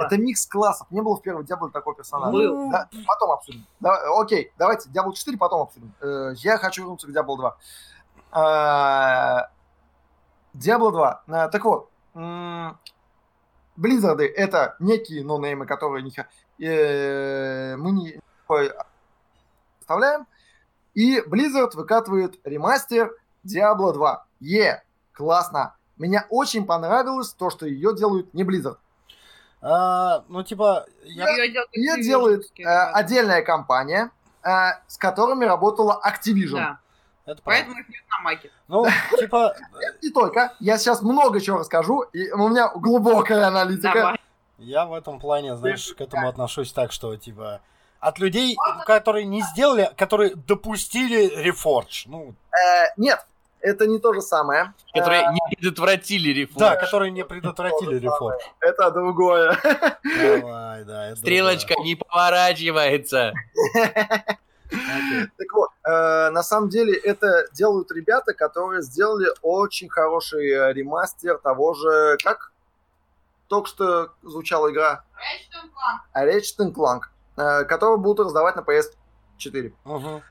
это 0.00 0.16
микс 0.18 0.46
классов. 0.46 0.88
Не 0.90 1.00
было 1.00 1.16
в 1.16 1.22
первом 1.22 1.44
Diablo 1.44 1.70
такого 1.70 1.94
персонажа. 1.94 2.32
Был. 2.32 2.72
Да, 2.72 2.88
потом 3.06 3.30
обсудим. 3.30 3.66
Да, 3.78 4.00
окей, 4.18 4.50
давайте 4.58 4.88
Diablo 4.90 5.12
4 5.12 5.38
потом 5.38 5.62
обсудим. 5.62 5.92
Э, 6.00 6.32
я 6.38 6.58
хочу 6.58 6.82
вернуться 6.82 7.06
к 7.06 7.10
Diablo 7.10 7.36
2. 7.36 7.56
А, 8.32 9.48
Diablo 10.54 10.90
2. 10.90 11.22
А, 11.28 11.48
так 11.48 11.64
вот, 11.64 11.88
Близзарды 13.78 14.26
это 14.26 14.74
некие 14.80 15.24
нонеймы, 15.24 15.64
которые 15.64 16.02
не, 16.02 16.12
э, 16.66 17.76
мы 17.76 17.92
не 17.92 18.20
ой, 18.48 18.72
представляем. 19.78 20.26
И 20.94 21.20
Blizzard 21.20 21.76
выкатывает 21.76 22.40
ремастер 22.42 23.14
Diablo 23.46 23.92
2. 23.92 24.26
Е, 24.40 24.82
классно. 25.12 25.76
Мне 25.96 26.26
очень 26.28 26.66
понравилось 26.66 27.32
то, 27.32 27.50
что 27.50 27.66
ее 27.66 27.94
делают 27.94 28.34
не 28.34 28.42
Blizzard. 28.42 28.78
А, 29.60 30.24
ну, 30.28 30.42
типа, 30.42 30.86
я... 31.04 31.28
Её 31.28 31.52
делают 31.52 31.72
Ее 31.72 32.02
делает 32.02 32.44
э, 32.58 32.64
отдельная 32.64 33.42
компания, 33.42 34.10
э, 34.42 34.70
с 34.88 34.98
которыми 34.98 35.44
работала 35.44 36.02
Activision. 36.04 36.56
Да, 36.56 36.80
Это 37.28 37.42
правда. 37.42 37.62
поэтому 37.64 37.78
их 37.80 37.88
нет 37.88 38.02
на 38.10 38.24
маке. 38.24 38.50
Ну, 38.68 38.86
типа, 39.18 39.54
Не 40.02 40.10
только. 40.10 40.52
Я 40.60 40.78
сейчас 40.78 41.02
много 41.02 41.40
чего 41.40 41.58
расскажу, 41.58 42.02
и 42.12 42.30
у 42.30 42.48
меня 42.48 42.70
глубокая 42.74 43.46
аналитика. 43.46 43.92
Давай. 43.94 44.20
я 44.58 44.86
в 44.86 44.94
этом 44.94 45.20
плане, 45.20 45.56
знаешь, 45.56 45.92
к 45.94 46.00
этому 46.00 46.28
отношусь 46.28 46.72
так, 46.72 46.90
что, 46.92 47.14
типа, 47.16 47.60
от 48.00 48.18
людей, 48.18 48.56
которые 48.86 49.24
не 49.26 49.42
сделали, 49.42 49.90
которые 49.96 50.34
допустили 50.36 51.26
рефордж. 51.42 52.04
Ну, 52.06 52.34
Э, 52.52 52.86
нет, 52.96 53.24
это 53.60 53.86
не 53.86 53.98
то 53.98 54.12
же 54.14 54.20
самое. 54.22 54.72
Которые 54.94 55.22
Э, 55.22 55.32
не 55.32 55.40
предотвратили 55.56 56.30
реформу. 56.30 56.60
да, 56.60 56.76
которые 56.76 57.10
не 57.10 57.24
предотвратили 57.24 57.98
рефордж. 57.98 58.40
это 58.60 58.90
другое. 58.92 59.56
Давай, 59.62 60.84
да. 60.84 61.06
это 61.08 61.16
Стрелочка 61.16 61.74
не 61.82 61.94
поворачивается. 61.96 63.32
Окей. 64.70 65.26
Так 65.36 65.52
вот, 65.54 65.70
э, 65.84 66.30
на 66.30 66.42
самом 66.42 66.68
деле 66.68 66.94
это 66.94 67.46
делают 67.52 67.90
ребята, 67.92 68.34
которые 68.34 68.82
сделали 68.82 69.28
очень 69.42 69.88
хороший 69.88 70.48
э, 70.50 70.72
ремастер 70.72 71.38
того 71.38 71.74
же, 71.74 72.16
как 72.22 72.52
только 73.48 73.68
что 73.68 74.12
звучала 74.22 74.70
игра 74.70 75.04
Ratchet 76.14 76.72
Clank, 76.74 77.00
э, 77.36 77.64
которую 77.64 77.98
будут 77.98 78.26
раздавать 78.26 78.56
на 78.56 78.60
PS4. 78.60 79.72
Мгм. 79.84 80.22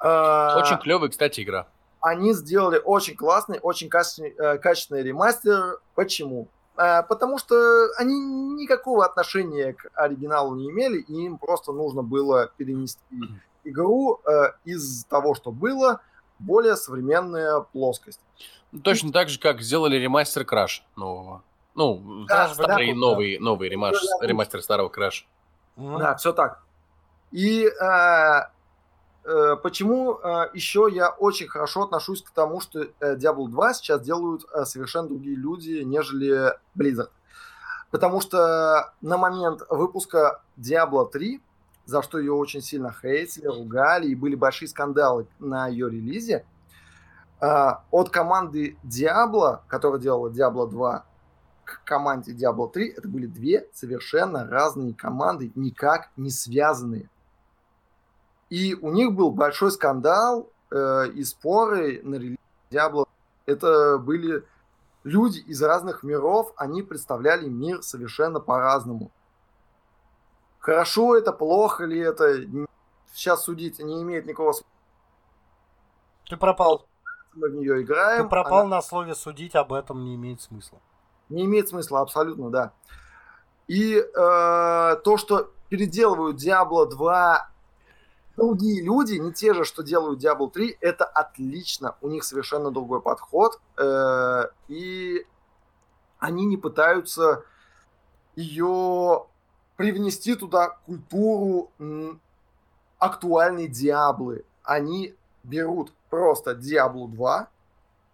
Э, 0.00 0.56
Очень 0.56 0.78
клевая, 0.78 1.08
кстати, 1.10 1.40
игра. 1.42 1.66
они 2.00 2.32
сделали 2.34 2.80
очень 2.84 3.16
классный, 3.16 3.58
очень 3.60 3.88
качественный, 3.88 4.34
э, 4.38 4.58
качественный 4.58 5.02
ремастер. 5.02 5.80
Почему? 5.94 6.48
Э, 6.76 7.02
потому 7.02 7.38
что 7.38 7.54
они 7.96 8.14
никакого 8.54 9.04
отношения 9.04 9.72
к 9.72 9.90
оригиналу 9.94 10.54
не 10.56 10.70
имели, 10.70 10.98
и 11.00 11.24
им 11.24 11.38
просто 11.38 11.72
нужно 11.72 12.02
было 12.02 12.50
перенести 12.56 13.00
игру 13.64 14.20
э, 14.26 14.52
из 14.64 15.04
того, 15.04 15.34
что 15.34 15.50
было, 15.52 16.00
более 16.38 16.76
современная 16.76 17.60
плоскость. 17.60 18.20
Ну, 18.72 18.80
Точно 18.80 19.12
так 19.12 19.28
же, 19.28 19.38
как 19.38 19.60
сделали 19.60 19.96
ремастер 19.96 20.44
Краш 20.44 20.84
нового. 20.96 21.42
Ну, 21.74 22.24
Да, 22.28 22.48
старый, 22.54 22.92
да. 22.92 22.98
новый, 22.98 23.38
новый 23.38 23.68
ремаш- 23.68 23.96
Да, 24.20 24.26
ремастер 24.26 24.62
старого 24.62 24.88
Краш. 24.88 25.26
Да, 25.76 26.14
все 26.16 26.32
так. 26.32 26.62
И 27.32 27.64
э, 27.66 28.40
э, 29.24 29.56
почему 29.62 30.18
э, 30.22 30.50
еще 30.54 30.88
я 30.92 31.10
очень 31.10 31.48
хорошо 31.48 31.82
отношусь 31.82 32.22
к 32.22 32.30
тому, 32.30 32.60
что 32.60 32.82
э, 32.82 33.16
Diablo 33.16 33.48
2 33.48 33.74
сейчас 33.74 34.00
делают 34.02 34.44
э, 34.52 34.64
совершенно 34.64 35.08
другие 35.08 35.36
люди, 35.36 35.82
нежели 35.84 36.52
Blizzard. 36.78 37.10
Потому 37.90 38.20
что 38.20 38.92
на 39.02 39.16
момент 39.18 39.62
выпуска 39.68 40.42
Diablo 40.56 41.08
3, 41.10 41.40
за 41.86 42.02
что 42.02 42.18
ее 42.18 42.32
очень 42.32 42.60
сильно 42.60 42.92
хейтили, 42.92 43.46
ругали, 43.46 44.06
и 44.08 44.14
были 44.14 44.34
большие 44.34 44.68
скандалы 44.68 45.26
на 45.38 45.68
ее 45.68 45.90
релизе, 45.90 46.44
э, 47.40 47.46
от 47.90 48.10
команды 48.10 48.76
Diablo, 48.84 49.60
которая 49.68 50.00
делала 50.00 50.28
Diablo 50.30 50.68
2, 50.68 51.04
к 51.64 51.82
команде 51.84 52.32
Diablo 52.32 52.70
3 52.70 52.88
это 52.88 53.08
были 53.08 53.26
две 53.26 53.66
совершенно 53.72 54.46
разные 54.46 54.94
команды, 54.94 55.50
никак 55.54 56.10
не 56.16 56.30
связанные. 56.30 57.08
И 58.50 58.74
у 58.74 58.92
них 58.92 59.12
был 59.14 59.30
большой 59.30 59.72
скандал 59.72 60.50
э, 60.70 61.08
и 61.14 61.24
споры 61.24 62.00
на 62.02 62.16
релизе 62.16 62.38
Diablo. 62.70 63.06
Это 63.46 63.98
были 63.98 64.44
люди 65.02 65.38
из 65.38 65.62
разных 65.62 66.02
миров, 66.02 66.52
они 66.56 66.82
представляли 66.82 67.48
мир 67.48 67.82
совершенно 67.82 68.40
по-разному. 68.40 69.10
Хорошо 70.64 71.14
это, 71.14 71.30
плохо 71.30 71.84
ли 71.84 71.98
это, 71.98 72.40
сейчас 73.12 73.44
судить 73.44 73.78
не 73.80 74.00
имеет 74.00 74.24
никакого 74.24 74.52
смысла. 74.52 74.70
Ты 76.30 76.38
пропал. 76.38 76.86
Мы 77.34 77.50
в 77.50 77.54
нее 77.54 77.82
играем. 77.82 78.22
Ты 78.22 78.28
пропал 78.30 78.60
она- 78.60 78.76
на 78.76 78.82
слове 78.82 79.14
судить 79.14 79.54
об 79.56 79.74
этом 79.74 80.02
не 80.04 80.14
имеет 80.14 80.40
смысла. 80.40 80.78
Не 81.28 81.44
имеет 81.44 81.68
смысла, 81.68 82.00
абсолютно, 82.00 82.48
да. 82.48 82.72
И 83.66 83.96
э, 83.96 84.04
то, 84.14 85.16
что 85.18 85.50
переделывают 85.68 86.42
Diablo 86.42 86.86
2 86.88 87.50
другие 88.38 88.82
люди, 88.82 89.16
не 89.18 89.34
те 89.34 89.52
же, 89.52 89.64
что 89.64 89.82
делают 89.82 90.24
Diablo 90.24 90.50
3, 90.50 90.78
это 90.80 91.04
отлично. 91.04 91.96
У 92.00 92.08
них 92.08 92.24
совершенно 92.24 92.70
другой 92.70 93.02
подход. 93.02 93.60
э, 93.76 94.44
и 94.68 95.26
они 96.20 96.46
не 96.46 96.56
пытаются 96.56 97.44
ее 98.34 99.26
привнести 99.76 100.34
туда 100.34 100.68
культуру 100.86 101.70
м, 101.78 102.20
актуальной 102.98 103.68
Диаблы. 103.68 104.44
Они 104.62 105.14
берут 105.42 105.92
просто 106.10 106.52
Diablo 106.52 107.08
2, 107.08 107.48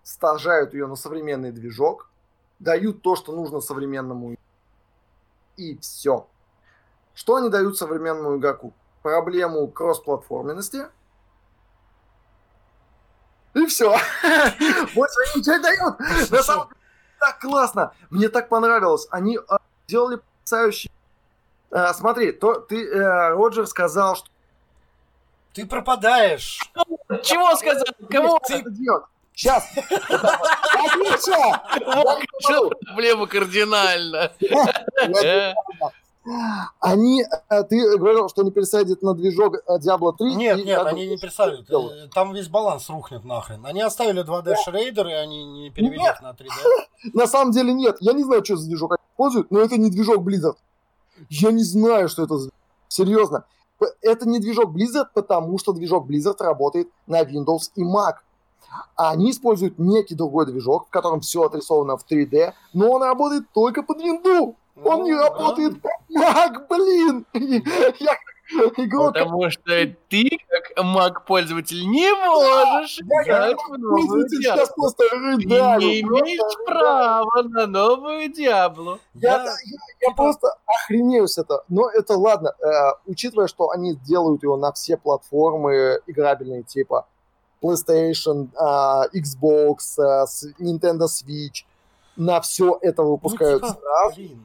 сажают 0.02 0.74
ее 0.74 0.86
на 0.86 0.96
современный 0.96 1.52
движок, 1.52 2.10
дают 2.58 3.02
то, 3.02 3.16
что 3.16 3.32
нужно 3.32 3.60
современному 3.60 4.36
и 5.56 5.78
все. 5.78 6.26
Что 7.14 7.36
они 7.36 7.50
дают 7.50 7.76
современному 7.76 8.38
игроку? 8.38 8.72
Проблему 9.02 9.68
кроссплатформенности. 9.68 10.86
И 13.54 13.66
все. 13.66 13.90
Больше 14.94 15.16
они 15.26 15.40
ничего 15.40 15.56
не 15.56 15.62
дают. 15.62 15.98
На 16.30 16.42
самом 16.42 16.68
деле, 16.68 16.80
так 17.18 17.40
классно. 17.40 17.92
Мне 18.08 18.28
так 18.28 18.48
понравилось. 18.48 19.06
Они 19.10 19.38
а, 19.48 19.58
сделали 19.86 20.20
А, 21.70 21.94
смотри, 21.94 22.32
то, 22.32 22.54
ты, 22.54 22.84
э, 22.86 23.28
Роджер 23.34 23.66
сказал, 23.66 24.16
что... 24.16 24.26
Ты 25.52 25.66
пропадаешь. 25.66 26.60
Чего 27.22 27.56
сказал? 27.56 27.84
Кого? 28.08 28.40
Ты. 28.46 28.64
Сейчас. 29.34 29.68
Отлично! 30.74 31.62
Проблема 32.86 33.26
кардинально? 33.26 34.32
Э, 35.24 35.54
Они, 36.80 37.22
э, 37.22 37.62
ты 37.64 37.96
говорил, 37.96 38.28
что 38.28 38.42
они 38.42 38.50
пересадят 38.50 39.02
на 39.02 39.14
движок 39.14 39.56
э, 39.56 39.78
Diablo 39.78 40.14
3. 40.16 40.34
Нет, 40.34 40.58
и 40.58 40.64
нет, 40.64 40.86
они 40.86 41.08
не 41.08 41.16
пересадят. 41.18 41.70
Э, 41.70 42.08
Там 42.12 42.34
весь 42.34 42.48
баланс 42.48 42.90
рухнет 42.90 43.24
нахрен. 43.24 43.64
Они 43.64 43.80
оставили 43.80 44.22
2D 44.22 44.54
шрейдер, 44.64 45.06
и 45.08 45.12
они 45.12 45.44
не 45.44 45.70
перевели 45.70 45.98
Нет. 45.98 46.16
их 46.16 46.22
на 46.22 46.30
3D. 46.32 46.50
На 47.14 47.26
самом 47.26 47.52
деле 47.52 47.72
нет. 47.72 47.96
Я 48.00 48.12
не 48.12 48.22
знаю, 48.22 48.44
что 48.44 48.56
за 48.56 48.66
движок 48.66 48.92
они 48.92 49.00
используют, 49.12 49.50
но 49.50 49.60
это 49.60 49.78
не 49.78 49.90
движок 49.90 50.18
Blizzard. 50.18 50.56
Я 51.28 51.52
не 51.52 51.62
знаю, 51.62 52.08
что 52.08 52.22
это 52.24 52.38
за... 52.38 52.50
Серьезно. 52.88 53.44
Это 54.02 54.28
не 54.28 54.38
движок 54.38 54.74
Blizzard, 54.74 55.06
потому 55.14 55.58
что 55.58 55.72
движок 55.72 56.08
Blizzard 56.08 56.36
работает 56.40 56.88
на 57.06 57.22
Windows 57.22 57.70
и 57.76 57.82
Mac. 57.82 58.14
А 58.96 59.10
они 59.10 59.30
используют 59.30 59.78
некий 59.78 60.14
другой 60.14 60.46
движок, 60.46 60.86
в 60.86 60.90
котором 60.90 61.20
все 61.20 61.42
отрисовано 61.42 61.96
в 61.96 62.04
3D, 62.08 62.52
но 62.72 62.90
он 62.90 63.02
работает 63.02 63.44
только 63.52 63.82
под 63.82 63.98
Windows. 63.98 64.54
Он 64.84 65.02
не 65.04 65.12
Ну, 65.12 65.18
да. 65.18 65.24
работает 65.30 65.80
под 65.82 65.92
Mac, 66.14 66.66
блин. 66.68 67.26
Я 68.00 68.16
игрок, 68.78 69.12
Потому 69.14 69.50
что 69.50 69.62
ты, 70.08 70.28
как 70.48 70.84
маг-пользователь, 70.84 71.86
не 71.88 72.12
можешь 72.14 72.98
как 73.24 73.58
в 73.68 73.78
новую 73.78 74.06
пользователь 74.08 74.40
Диабло. 74.42 74.56
сейчас 74.64 74.74
просто 74.74 75.04
Ты 75.08 75.16
рыдаю. 75.16 75.80
не 75.80 76.00
имеешь 76.00 76.40
просто 76.40 76.64
права 76.64 77.42
на 77.44 77.66
новую 77.66 78.32
Диаблу. 78.32 78.98
Я, 79.14 79.30
Я- 79.36 79.44
я- 79.44 80.08
я 80.08 80.14
просто 80.14 80.54
охренею 80.66 81.28
с 81.28 81.38
этого. 81.38 81.64
Но 81.68 81.88
это 81.90 82.16
ладно, 82.16 82.54
э, 82.60 82.70
учитывая, 83.06 83.46
что 83.46 83.70
они 83.70 83.94
делают 83.94 84.42
его 84.42 84.56
на 84.56 84.72
все 84.72 84.96
платформы 84.96 86.00
играбельные, 86.06 86.62
типа 86.62 87.06
PlayStation, 87.62 88.48
а, 88.56 89.06
Xbox, 89.14 89.76
с- 90.26 90.46
Nintendo 90.58 91.06
Switch, 91.06 91.64
на 92.16 92.40
все 92.40 92.78
это 92.82 93.02
Ну, 93.02 93.12
выпускают 93.12 93.62
типа, 93.62 93.74
сразу. 93.80 94.16
блин. 94.16 94.44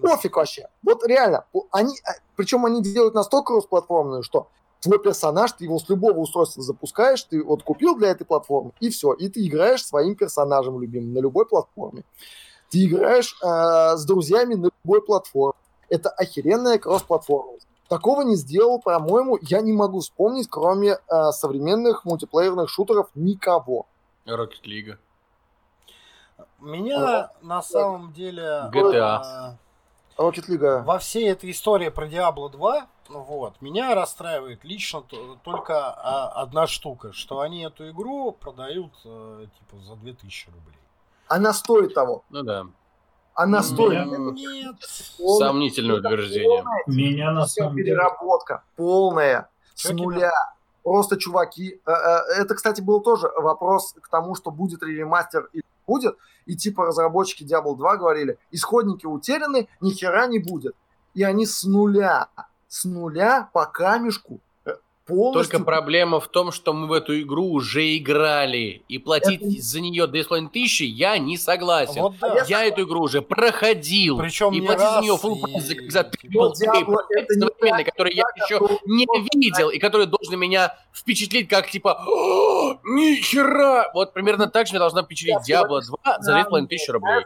Пофиг 0.00 0.36
вообще. 0.36 0.68
Вот 0.82 1.06
реально, 1.06 1.46
они, 1.70 1.94
причем 2.36 2.64
они 2.64 2.82
делают 2.82 3.14
настолько 3.14 3.54
кроссплатформенную, 3.54 4.22
что 4.22 4.48
твой 4.80 4.98
персонаж, 4.98 5.52
ты 5.52 5.64
его 5.64 5.78
с 5.78 5.88
любого 5.88 6.18
устройства 6.18 6.62
запускаешь, 6.62 7.22
ты 7.24 7.42
вот 7.42 7.62
купил 7.62 7.96
для 7.96 8.08
этой 8.08 8.24
платформы, 8.24 8.72
и 8.80 8.90
все, 8.90 9.12
и 9.12 9.28
ты 9.28 9.46
играешь 9.46 9.84
своим 9.84 10.14
персонажем 10.14 10.80
любимым 10.80 11.12
на 11.14 11.18
любой 11.18 11.46
платформе. 11.46 12.04
Ты 12.70 12.86
играешь 12.86 13.36
э, 13.42 13.96
с 13.96 14.04
друзьями 14.04 14.54
на 14.54 14.70
любой 14.82 15.02
платформе. 15.02 15.58
Это 15.88 16.10
охеренная 16.10 16.78
кросс-платформа. 16.78 17.58
Такого 17.88 18.22
не 18.22 18.34
сделал, 18.34 18.80
по-моему, 18.80 19.38
я 19.42 19.60
не 19.60 19.72
могу 19.72 20.00
вспомнить, 20.00 20.48
кроме 20.50 20.98
э, 21.08 21.30
современных 21.30 22.04
мультиплеерных 22.04 22.68
шутеров, 22.68 23.08
никого. 23.14 23.86
Rocket 24.26 24.64
League. 24.64 24.96
Меня 26.58 27.30
на 27.42 27.62
самом 27.62 28.12
деле... 28.12 28.68
GTA. 28.72 29.56
Э, 30.16 30.22
Rocket 30.22 30.48
League. 30.48 30.84
Во 30.84 30.98
всей 30.98 31.28
этой 31.28 31.50
истории 31.50 31.88
про 31.88 32.06
Diablo 32.06 32.50
2, 32.50 32.86
ну 33.10 33.20
вот, 33.22 33.60
меня 33.60 33.94
расстраивает 33.94 34.64
лично 34.64 35.02
только 35.44 35.90
а, 35.90 36.42
одна 36.42 36.66
штука, 36.66 37.12
что 37.12 37.40
они 37.40 37.62
эту 37.62 37.90
игру 37.90 38.32
продают 38.32 38.92
э, 39.04 39.46
типа 39.58 39.82
за 39.82 39.96
2000 39.96 40.46
рублей. 40.46 40.78
Она 41.28 41.52
стоит 41.52 41.94
того. 41.94 42.24
Ну 42.30 42.42
да. 42.42 42.66
Она 43.34 43.62
стоит. 43.62 44.06
Нет. 44.06 44.76
Сомнительное 44.80 45.98
утверждение. 45.98 46.64
Меня 46.86 47.32
на 47.32 47.46
самом 47.46 47.76
деле... 47.76 47.92
Переработка 47.92 48.64
полная, 48.76 49.50
с 49.74 49.90
нуля. 49.90 50.32
Просто 50.82 51.18
чуваки. 51.18 51.80
Э, 51.84 51.90
это, 52.38 52.54
кстати, 52.54 52.80
был 52.80 53.00
тоже 53.00 53.28
вопрос 53.36 53.94
к 54.00 54.08
тому, 54.08 54.34
что 54.34 54.50
будет 54.50 54.82
ли 54.82 54.96
ремастер 54.96 55.50
или 55.52 55.64
будет. 55.86 56.16
И 56.46 56.56
типа 56.56 56.86
разработчики 56.86 57.44
Diablo 57.44 57.76
2 57.76 57.96
говорили, 57.96 58.38
исходники 58.50 59.06
утеряны, 59.06 59.68
ни 59.80 59.90
хера 59.90 60.26
не 60.26 60.38
будет. 60.38 60.74
И 61.14 61.22
они 61.22 61.46
с 61.46 61.64
нуля, 61.64 62.28
с 62.68 62.84
нуля 62.84 63.48
по 63.52 63.66
камешку 63.66 64.40
полностью... 65.06 65.50
Только 65.50 65.64
проблема 65.64 66.20
в 66.20 66.28
том, 66.28 66.52
что 66.52 66.72
мы 66.72 66.86
в 66.86 66.92
эту 66.92 67.20
игру 67.20 67.50
уже 67.50 67.96
играли, 67.96 68.82
и 68.88 68.98
платить 68.98 69.40
это... 69.40 69.62
за 69.62 69.80
нее 69.80 70.04
2,5 70.04 70.50
тысячи 70.50 70.82
я 70.82 71.18
не 71.18 71.36
согласен. 71.38 72.02
Вот 72.02 72.14
да. 72.20 72.44
Я 72.48 72.64
эту 72.64 72.84
игру 72.84 73.02
уже 73.02 73.22
проходил. 73.22 74.18
Причем 74.18 74.52
и 74.52 74.60
платить 74.60 74.88
за 74.88 75.00
нее 75.00 75.14
full 75.14 75.36
и... 75.48 75.60
за, 75.60 75.74
за 75.90 76.10
современный, 77.48 77.84
который 77.84 78.14
я 78.14 78.24
еще 78.36 78.60
не 78.86 79.06
видел, 79.32 79.70
и 79.70 79.78
который 79.78 80.06
должен 80.06 80.38
меня 80.38 80.74
впечатлить, 80.92 81.48
как 81.48 81.70
типа 81.70 82.04
нихера! 82.84 83.90
Вот 83.94 84.12
примерно 84.12 84.48
так 84.48 84.66
же 84.66 84.72
меня 84.72 84.80
должна 84.80 85.02
впечатлить 85.02 85.48
Diablo 85.48 85.80
2 85.80 86.18
за 86.20 86.40
2,5 86.40 86.66
тысячи 86.66 86.90
рублей. 86.90 87.24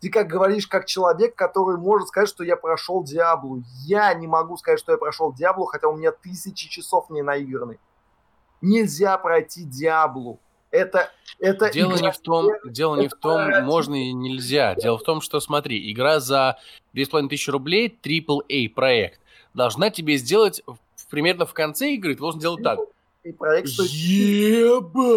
Ты 0.00 0.08
как 0.08 0.28
говоришь, 0.28 0.66
как 0.66 0.86
человек, 0.86 1.34
который 1.34 1.76
может 1.76 2.08
сказать, 2.08 2.28
что 2.28 2.42
я 2.42 2.56
прошел 2.56 3.04
Диаблу. 3.04 3.62
Я 3.84 4.12
не 4.14 4.26
могу 4.26 4.56
сказать, 4.56 4.80
что 4.80 4.92
я 4.92 4.98
прошел 4.98 5.32
Диаблу, 5.32 5.66
хотя 5.66 5.88
у 5.88 5.96
меня 5.96 6.10
тысячи 6.10 6.68
часов 6.70 7.10
не 7.10 7.22
наиграны. 7.22 7.78
Нельзя 8.62 9.18
пройти 9.18 9.64
Диаблу. 9.64 10.40
Это, 10.70 11.10
это 11.38 11.70
дело 11.70 11.96
игра, 11.96 12.06
не 12.06 12.12
в 12.12 12.18
том, 12.18 12.50
дело 12.64 12.96
не 12.96 13.08
в 13.08 13.14
том, 13.14 13.64
можно 13.64 13.94
и 13.94 14.12
нельзя. 14.12 14.74
Дело 14.76 14.98
в 14.98 15.02
том, 15.02 15.20
что 15.20 15.40
смотри, 15.40 15.90
игра 15.92 16.20
за 16.20 16.58
2500 16.92 17.52
рублей, 17.52 17.98
AAA 18.02 18.70
проект, 18.70 19.20
должна 19.52 19.90
тебе 19.90 20.16
сделать 20.16 20.62
примерно 21.10 21.44
в 21.44 21.52
конце 21.52 21.94
игры, 21.94 22.14
ты 22.14 22.20
должен 22.20 22.40
делать 22.40 22.62
так. 22.62 22.78
И 23.24 23.32
проект 23.32 23.68
стоит... 23.68 23.90
Ебать! 23.90 25.12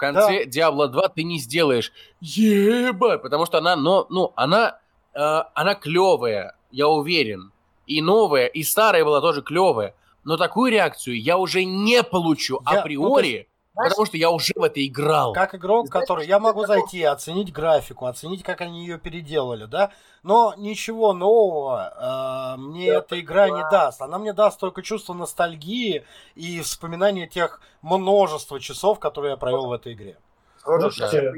Конце 0.00 0.44
да. 0.44 0.50
Diablo 0.50 0.88
2 0.88 1.08
ты 1.10 1.22
не 1.22 1.38
сделаешь 1.38 1.92
ебать, 2.20 3.22
потому 3.22 3.46
что 3.46 3.58
она, 3.58 3.76
но, 3.76 4.06
ну, 4.10 4.32
она, 4.34 4.78
э, 5.14 5.42
она 5.54 5.74
клевая, 5.74 6.56
я 6.70 6.88
уверен. 6.88 7.52
И 7.86 8.02
новая, 8.02 8.46
и 8.46 8.62
старая 8.62 9.04
была 9.04 9.20
тоже 9.20 9.42
клевая. 9.42 9.94
Но 10.24 10.36
такую 10.36 10.72
реакцию 10.72 11.20
я 11.20 11.38
уже 11.38 11.64
не 11.64 12.02
получу 12.02 12.60
я, 12.70 12.80
априори. 12.80 13.48
Ну, 13.48 13.49
знаешь, 13.80 13.92
потому 13.92 14.06
что 14.06 14.16
я 14.16 14.30
уже 14.30 14.52
в 14.54 14.62
это 14.62 14.86
играл. 14.86 15.32
Как 15.32 15.54
игрок, 15.54 15.86
знаешь, 15.86 16.02
который 16.02 16.26
я 16.26 16.38
могу 16.38 16.66
зайти, 16.66 17.02
оценить 17.02 17.52
графику, 17.52 18.06
оценить, 18.06 18.42
как 18.42 18.60
они 18.60 18.82
ее 18.82 18.98
переделали, 18.98 19.64
да, 19.64 19.92
но 20.22 20.54
ничего 20.56 21.12
нового 21.12 22.56
э, 22.56 22.60
мне 22.60 22.92
да, 22.92 22.98
эта 22.98 23.20
игра 23.20 23.48
да. 23.48 23.54
не 23.56 23.62
даст. 23.70 24.02
Она 24.02 24.18
мне 24.18 24.32
даст 24.32 24.60
только 24.60 24.82
чувство 24.82 25.14
ностальгии 25.14 26.04
и 26.34 26.60
вспоминания 26.60 27.26
тех 27.26 27.60
множества 27.82 28.60
часов, 28.60 28.98
которые 29.00 29.32
я 29.32 29.36
провел 29.36 29.66
в 29.66 29.72
этой 29.72 29.94
игре. 29.94 30.18
Слушайте, 30.62 31.32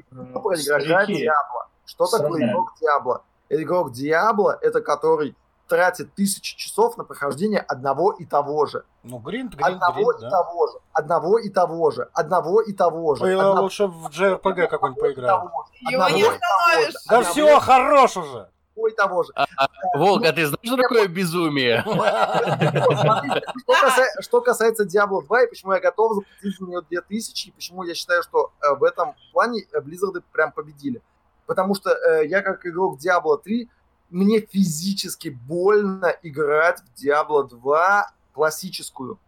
что 1.84 2.06
такое 2.06 2.48
игрок 2.48 2.72
Диабло? 2.80 3.22
Игрок 3.48 3.92
Диабло 3.92 4.58
это 4.60 4.80
который 4.80 5.36
тратит 5.72 6.14
тысячи 6.14 6.54
часов 6.54 6.98
на 6.98 7.04
прохождение 7.04 7.60
одного 7.60 8.12
и 8.12 8.26
того 8.26 8.66
же. 8.66 8.84
Ну, 9.04 9.16
гринд, 9.16 9.54
гринд, 9.54 9.82
Одного 9.82 10.12
гринд, 10.12 10.18
и 10.18 10.20
да. 10.20 10.30
того 10.30 10.66
же, 10.66 10.78
одного 10.92 11.38
и 11.38 11.48
того 11.48 11.90
же, 11.90 12.08
одного 12.12 12.60
и 12.60 12.74
того 12.74 13.14
же. 13.14 13.32
Одного... 13.32 13.62
лучше 13.62 13.86
в 13.86 14.08
JRPG 14.08 14.66
какой-нибудь 14.66 15.00
поиграем. 15.00 15.48
Его 15.80 16.08
не 16.10 16.24
остановишь. 16.24 16.94
Да 17.08 17.22
все, 17.22 17.58
хорош 17.58 18.18
уже. 18.18 18.50
Ой, 18.76 18.92
того 18.92 19.22
же. 19.22 19.32
А, 19.34 19.46
а, 19.56 19.68
Волк, 19.96 20.26
а 20.26 20.32
ты 20.34 20.46
знаешь, 20.46 20.58
что 20.62 20.76
такое 20.76 21.08
безумие? 21.08 21.82
Что 24.20 24.42
касается 24.42 24.84
Diablo 24.84 25.24
2, 25.24 25.44
и 25.44 25.48
почему 25.48 25.72
я 25.72 25.80
готов 25.80 26.16
заплатить 26.16 26.58
за 26.58 26.66
нее 26.66 26.82
2000, 26.82 27.48
и 27.48 27.52
почему 27.52 27.82
я 27.84 27.94
считаю, 27.94 28.22
что 28.22 28.52
э, 28.60 28.74
в 28.74 28.84
этом 28.84 29.14
плане 29.32 29.64
Blizzard 29.74 30.22
прям 30.32 30.52
победили. 30.52 31.00
Потому 31.46 31.74
что 31.74 31.90
э, 31.90 32.26
я 32.26 32.42
как 32.42 32.66
игрок 32.66 32.98
Diablo 32.98 33.40
3 33.42 33.70
мне 34.12 34.40
физически 34.40 35.28
больно 35.28 36.14
играть 36.22 36.80
в 36.80 37.02
Diablo 37.02 37.48
2 37.48 38.12
классическую. 38.32 39.18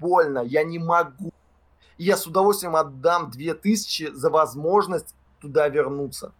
Больно, 0.00 0.40
я 0.40 0.64
не 0.64 0.78
могу. 0.78 1.30
И 1.98 2.04
я 2.04 2.16
с 2.16 2.26
удовольствием 2.26 2.76
отдам 2.76 3.30
2000 3.30 4.12
за 4.12 4.30
возможность 4.30 5.14
туда 5.40 5.68
вернуться. 5.68 6.32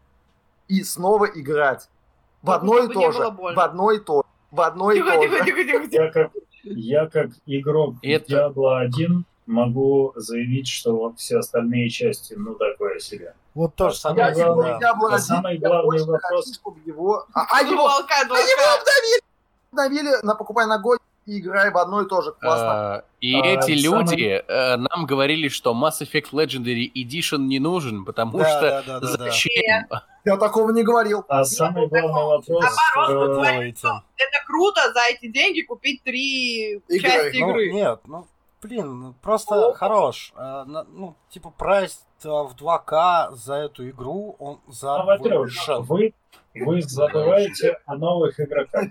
И 0.68 0.82
снова 0.82 1.26
играть. 1.26 1.88
В 2.42 2.50
одно 2.50 2.78
и 2.78 2.88
то 2.88 3.12
же. 3.12 3.18
В 3.22 3.60
одно 3.60 3.90
и 3.90 3.98
то 3.98 4.22
же. 4.22 4.28
В 4.50 4.60
одно 4.60 4.92
и 4.92 5.00
то 5.00 5.22
же. 5.22 5.88
Я 5.90 6.10
как, 6.10 6.32
я 6.62 7.06
как 7.06 7.30
игрок 7.46 7.96
Это... 8.02 8.50
Diablo 8.50 8.78
1 8.78 9.24
могу 9.46 10.12
заявить, 10.14 10.68
что 10.68 11.12
все 11.14 11.38
остальные 11.38 11.88
части, 11.88 12.34
ну, 12.34 12.54
такое 12.54 12.98
себе. 12.98 13.34
Вот 13.58 13.74
то 13.74 13.90
же 13.90 13.96
самое. 13.96 14.28
Я 14.28 14.32
главное, 14.32 14.78
Diablo 14.78 15.08
а 15.10 15.18
самый 15.18 15.58
главный 15.58 16.04
вопрос... 16.04 16.46
Хочу, 16.46 16.54
чтобы 16.54 16.78
его... 16.86 17.26
А, 17.34 17.44
а 17.50 17.62
его, 17.62 17.88
волка, 17.88 18.14
а 18.14 18.20
его 18.20 18.32
обновили! 18.32 19.22
Обновили, 19.72 20.24
на, 20.24 20.36
покупай 20.36 20.66
на 20.66 20.78
год 20.78 21.00
и 21.26 21.40
играй 21.40 21.72
в 21.72 21.76
одно 21.76 22.02
и 22.02 22.08
то 22.08 22.22
же. 22.22 22.30
Классно. 22.30 22.68
А, 22.68 23.04
и 23.20 23.34
а, 23.34 23.44
эти 23.44 23.72
люди 23.72 24.44
э, 24.46 24.76
нам 24.76 25.06
говорили, 25.06 25.48
что 25.48 25.72
Mass 25.72 26.00
Effect 26.02 26.30
Legendary 26.30 26.88
Edition 26.94 27.38
не 27.38 27.58
нужен, 27.58 28.04
потому 28.04 28.38
да, 28.38 28.48
что 28.48 28.60
да, 28.60 28.82
да, 28.86 29.00
да, 29.00 29.06
зачем? 29.24 29.86
Да. 29.90 30.04
Я 30.24 30.36
такого 30.36 30.70
не 30.70 30.84
говорил. 30.84 31.24
А 31.26 31.44
самый 31.44 31.88
главный 31.88 32.12
вопрос... 32.12 32.64
Наоборот, 32.94 33.44
э, 33.44 33.70
это 33.70 34.46
круто 34.46 34.92
за 34.92 35.00
эти 35.10 35.26
деньги 35.32 35.62
купить 35.62 36.04
три 36.04 36.74
игры. 36.76 37.00
части 37.00 37.38
ну, 37.38 37.50
игры. 37.50 37.72
Нет, 37.72 37.98
ну 38.06 38.24
блин, 38.62 39.00
ну, 39.00 39.14
просто 39.20 39.70
О. 39.70 39.74
хорош. 39.74 40.32
А, 40.36 40.64
ну, 40.64 41.16
типа, 41.30 41.50
прайс 41.50 42.04
в 42.24 42.54
2К 42.54 43.32
за 43.32 43.54
эту 43.54 43.88
игру, 43.88 44.36
он 44.38 44.60
за 44.68 44.98
ну, 44.98 45.04
Вы, 45.82 46.14
вы 46.54 46.82
забываете 46.82 47.78
о 47.86 47.96
новых 47.96 48.38
игроках. 48.40 48.86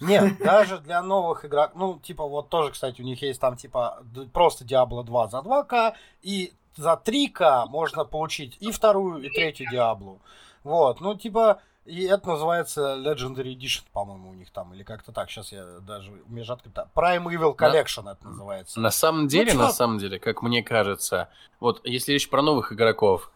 Нет, 0.00 0.38
даже 0.38 0.78
для 0.78 1.02
новых 1.02 1.44
игроков, 1.44 1.76
ну, 1.76 1.98
типа, 1.98 2.26
вот 2.26 2.48
тоже, 2.48 2.72
кстати, 2.72 3.00
у 3.00 3.04
них 3.04 3.22
есть 3.22 3.40
там, 3.40 3.56
типа, 3.56 4.02
просто 4.32 4.64
Diablo 4.64 5.02
2 5.04 5.28
за 5.28 5.38
2К, 5.38 5.94
и 6.22 6.52
за 6.76 7.00
3К 7.04 7.66
можно 7.66 8.04
получить 8.04 8.56
и 8.60 8.70
вторую, 8.70 9.22
и 9.22 9.28
третью 9.28 9.66
Диаблу. 9.70 10.20
Вот, 10.64 11.00
ну, 11.00 11.16
типа, 11.16 11.60
и 11.84 12.04
это 12.04 12.28
называется 12.28 12.96
Legendary 12.96 13.56
Edition, 13.56 13.82
по-моему, 13.92 14.30
у 14.30 14.34
них 14.34 14.50
там, 14.50 14.72
или 14.72 14.84
как-то 14.84 15.10
так. 15.10 15.30
Сейчас 15.30 15.50
я 15.50 15.64
даже 15.80 16.12
межатка... 16.28 16.70
Prime 16.94 17.24
Evil 17.24 17.56
Collection 17.56 18.02
на, 18.02 18.10
это 18.10 18.28
называется. 18.28 18.78
На 18.78 18.92
самом 18.92 19.26
деле, 19.26 19.52
ну, 19.54 19.62
на 19.62 19.72
самом 19.72 19.98
деле, 19.98 20.20
как 20.20 20.42
мне 20.42 20.62
кажется, 20.62 21.28
вот 21.58 21.80
если 21.84 22.12
речь 22.12 22.28
про 22.28 22.40
новых 22.40 22.72
игроков, 22.72 23.32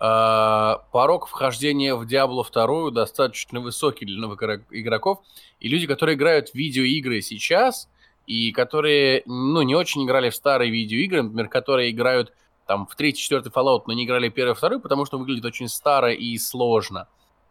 э, 0.00 0.74
порог 0.92 1.26
вхождения 1.26 1.96
в 1.96 2.06
Diablo 2.06 2.46
2 2.48 2.92
достаточно 2.92 3.58
высокий 3.58 4.06
для 4.06 4.20
новых 4.20 4.40
игроков, 4.70 5.20
и 5.58 5.68
люди, 5.68 5.88
которые 5.88 6.14
играют 6.14 6.50
в 6.50 6.54
видеоигры 6.54 7.20
сейчас, 7.20 7.88
и 8.26 8.52
которые, 8.52 9.24
ну, 9.26 9.62
не 9.62 9.74
очень 9.74 10.04
играли 10.04 10.30
в 10.30 10.36
старые 10.36 10.70
видеоигры, 10.70 11.22
например, 11.22 11.48
которые 11.48 11.90
играют 11.90 12.32
там 12.66 12.86
в 12.86 12.94
третий, 12.94 13.22
четвертый 13.22 13.50
Fallout, 13.50 13.84
но 13.88 13.92
не 13.94 14.04
играли 14.04 14.28
первый, 14.28 14.54
второй, 14.54 14.78
потому 14.78 15.04
что 15.04 15.18
выглядит 15.18 15.44
очень 15.44 15.68
старо 15.68 16.12
и 16.12 16.38
сложно 16.38 17.08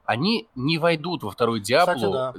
они 0.08 0.48
не 0.56 0.78
войдут 0.78 1.22
во 1.22 1.30
вторую 1.30 1.60
Диаблу, 1.60 2.12
да. 2.12 2.34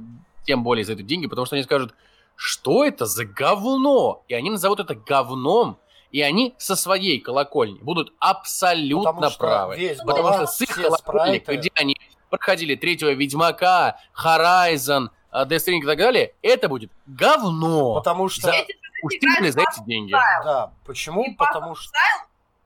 тем 0.45 0.65
более 0.65 0.85
за 0.85 0.95
эти 0.95 1.03
деньги, 1.03 1.27
потому 1.27 1.47
что 1.47 1.55
они 1.55 1.63
скажут, 1.63 1.95
что 2.35 2.83
это 2.85 3.05
за 3.05 3.27
говно? 3.27 4.25
И 4.27 4.35
они 4.35 4.49
назовут 4.49 4.81
это 4.81 4.95
говном, 4.95 5.79
и 6.11 6.23
они 6.23 6.55
со 6.57 6.77
своей 6.77 7.21
колокольни 7.21 7.79
будут 7.81 8.15
абсолютно 8.19 9.13
потому 9.13 9.37
правы. 9.37 9.77
Весь 9.77 9.99
потому 9.99 10.33
что 10.33 10.47
с 10.47 10.61
их 10.63 10.75
колокольни, 10.75 10.97
спрайты... 10.97 11.57
где 11.57 11.71
они 11.75 11.97
проходили 12.31 12.75
третьего 12.75 13.11
Ведьмака, 13.11 13.99
Horizon, 14.17 15.11
э, 15.31 15.45
Death 15.45 15.67
Stranding 15.67 15.83
и 15.83 15.87
так 15.87 15.99
далее, 15.99 16.35
это 16.41 16.69
будет 16.71 16.91
говно. 17.07 17.97
Потому 17.97 18.31
что... 18.31 18.49
За- 18.49 18.65
Уж 19.03 19.13
тем 19.21 19.35
более 19.35 19.53
за 19.53 19.61
эти 19.61 19.85
деньги. 19.85 20.11
Да, 20.11 20.73
почему? 20.87 21.25
И 21.25 21.35
Потому 21.35 21.77
что... 21.77 21.93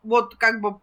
вот 0.02 0.36
как 0.36 0.60
бы 0.60 0.76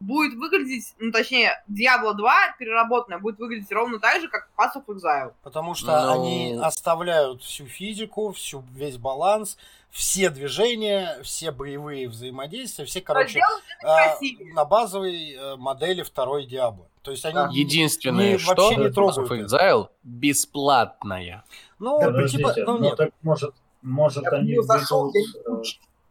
будет 0.00 0.34
выглядеть, 0.38 0.94
ну 0.98 1.12
точнее, 1.12 1.62
Diablo 1.70 2.14
2 2.14 2.56
переработанная 2.58 3.18
будет 3.18 3.38
выглядеть 3.38 3.70
ровно 3.70 3.98
так 4.00 4.20
же, 4.20 4.28
как 4.28 4.48
Pass 4.56 4.70
of 4.76 4.84
Exile. 4.86 5.34
Потому 5.42 5.74
что 5.74 5.86
Ну. 6.06 6.12
они 6.22 6.58
оставляют 6.60 7.42
всю 7.42 7.66
физику, 7.66 8.32
всю, 8.32 8.64
весь 8.72 8.96
баланс, 8.96 9.58
все 9.90 10.30
движения, 10.30 11.18
все 11.22 11.50
боевые 11.50 12.08
взаимодействия, 12.08 12.84
все, 12.86 13.00
короче, 13.00 13.40
а, 13.84 14.16
на 14.54 14.64
базовой 14.64 15.32
э, 15.34 15.56
модели 15.56 16.02
второй 16.02 16.46
Диабло. 16.46 16.86
То 17.02 17.10
есть 17.10 17.24
они... 17.24 17.34
Да. 17.34 17.48
Единственное, 17.52 18.32
Не- 18.32 18.38
что 18.38 18.54
вообще 18.54 18.76
не 18.76 18.86
of 18.86 18.92
трогают 18.94 19.30
это. 19.30 19.56
Exile 19.56 19.88
бесплатная. 20.02 21.44
Ну, 21.78 21.98
Да, 21.98 22.06
типа, 22.06 22.12
подождите, 22.48 22.64
ну 22.66 22.78
ну 22.78 22.84
нет. 22.84 22.96
так 22.96 23.10
может, 23.22 23.54
может 23.82 24.22
Я 24.24 24.30
они 24.30 24.48
нее 24.52 24.62
зашел, 24.62 25.10
введут, 25.12 25.36
я 25.36 25.40
э, 25.46 25.62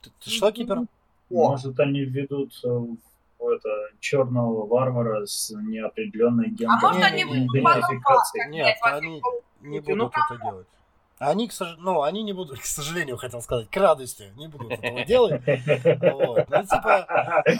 Ты, 0.02 0.10
ты 0.24 0.30
что, 0.30 0.52
Кипер? 0.52 0.80
Может 1.30 1.80
они 1.80 2.02
введут 2.02 2.52
э, 2.64 2.68
в 2.68 2.98
это 3.40 3.70
черного 3.99 4.68
варвара 4.68 5.26
с 5.26 5.52
неопределенной 5.56 6.53
А 6.68 6.80
может 6.80 7.03
они 7.03 7.24
Не-не-не, 7.24 7.45
будут 7.48 7.53
не, 7.53 7.60
идентификацией. 7.61 8.49
Нет, 8.49 8.78
они 8.82 9.22
не 9.61 9.80
Ну, 9.80 9.86
будут 9.86 10.14
это 10.14 10.44
делать. 10.44 10.68
Они, 11.20 11.49
к 11.49 11.52
сож- 11.52 11.76
ну, 11.78 12.02
они 12.02 12.24
не 12.24 12.32
будут, 12.34 12.60
к 12.61 12.66
сожалению, 12.66 13.18
хотел 13.18 13.41
сказать, 13.41 13.70
к 13.70 13.78
радости, 13.78 14.32
не 14.38 14.48
будут 14.48 14.72
этого 14.72 15.03
делать. 15.06 15.41
Ну, 15.45 16.64
типа, 16.64 17.06
э. 17.45 17.53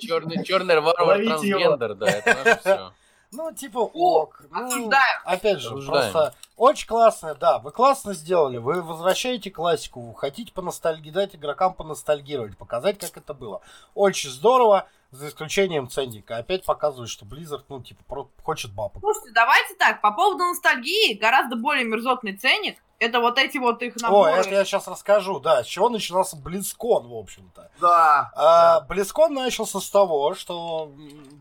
Черный, 0.00 0.44
черный 0.44 0.80
варвар 0.80 1.24
трансгендер, 1.24 1.94
да, 1.94 2.06
это 2.06 2.58
все. 2.60 2.92
Ну, 3.34 3.52
типа, 3.52 3.78
О, 3.78 4.22
ок. 4.22 4.42
Ну, 4.50 4.90
опять 5.24 5.60
же, 5.60 5.68
Осуждаем. 5.68 6.12
просто 6.12 6.34
очень 6.56 6.86
классно, 6.86 7.34
да, 7.34 7.58
вы 7.58 7.70
классно 7.72 8.14
сделали, 8.14 8.58
вы 8.58 8.80
возвращаете 8.82 9.50
классику, 9.50 10.00
вы 10.00 10.14
хотите 10.14 10.52
поностальги, 10.52 11.10
дать 11.10 11.34
игрокам 11.34 11.74
поностальгировать, 11.74 12.56
показать, 12.56 12.98
как 12.98 13.16
это 13.16 13.34
было. 13.34 13.60
Очень 13.94 14.30
здорово, 14.30 14.86
за 15.10 15.28
исключением 15.28 15.88
ценника. 15.88 16.36
Опять 16.38 16.64
показывает, 16.64 17.08
что 17.08 17.24
Blizzard, 17.24 17.62
ну, 17.68 17.80
типа, 17.80 18.02
про- 18.08 18.28
хочет 18.42 18.72
бабок. 18.72 19.00
Слушайте, 19.00 19.30
давайте 19.32 19.74
так, 19.74 20.00
по 20.00 20.10
поводу 20.10 20.44
ностальгии, 20.44 21.14
гораздо 21.14 21.56
более 21.56 21.84
мерзотный 21.84 22.36
ценник, 22.36 22.78
это 22.98 23.20
вот 23.20 23.38
эти 23.38 23.58
вот 23.58 23.82
их 23.82 23.94
О, 23.98 24.02
наборы. 24.02 24.32
это 24.32 24.50
я 24.50 24.64
сейчас 24.64 24.88
расскажу, 24.88 25.40
да, 25.40 25.62
с 25.62 25.66
чего 25.66 25.88
начинался 25.88 26.36
Близкон, 26.36 27.08
в 27.08 27.14
общем-то. 27.14 27.70
Да. 27.80 28.32
А, 28.34 28.80
Близкон 28.82 29.34
начался 29.34 29.80
с 29.80 29.90
того, 29.90 30.34
что, 30.34 30.90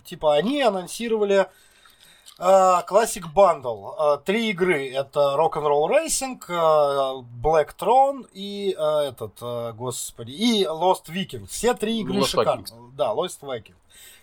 типа, 0.03 0.35
они 0.35 0.61
анонсировали 0.61 1.47
Classic 2.87 3.23
Bundle. 3.33 3.93
А, 3.97 4.17
Три 4.17 4.49
игры. 4.49 4.89
Это 4.91 5.35
Rock'n'Roll 5.37 5.89
Racing, 5.89 6.39
а, 6.49 7.21
Black 7.41 7.69
Throne 7.77 8.27
и 8.33 8.75
а, 8.77 9.03
этот, 9.03 9.33
а, 9.41 9.71
господи, 9.73 10.31
и 10.31 10.65
Lost 10.65 11.05
Viking. 11.07 11.47
Все 11.47 11.73
три 11.73 11.99
игры 12.01 12.19
Lost 12.19 12.27
шикарные. 12.27 12.65
Vikings. 12.65 12.91
Да, 12.95 13.13
Lost 13.13 13.39
Viking. 13.41 13.75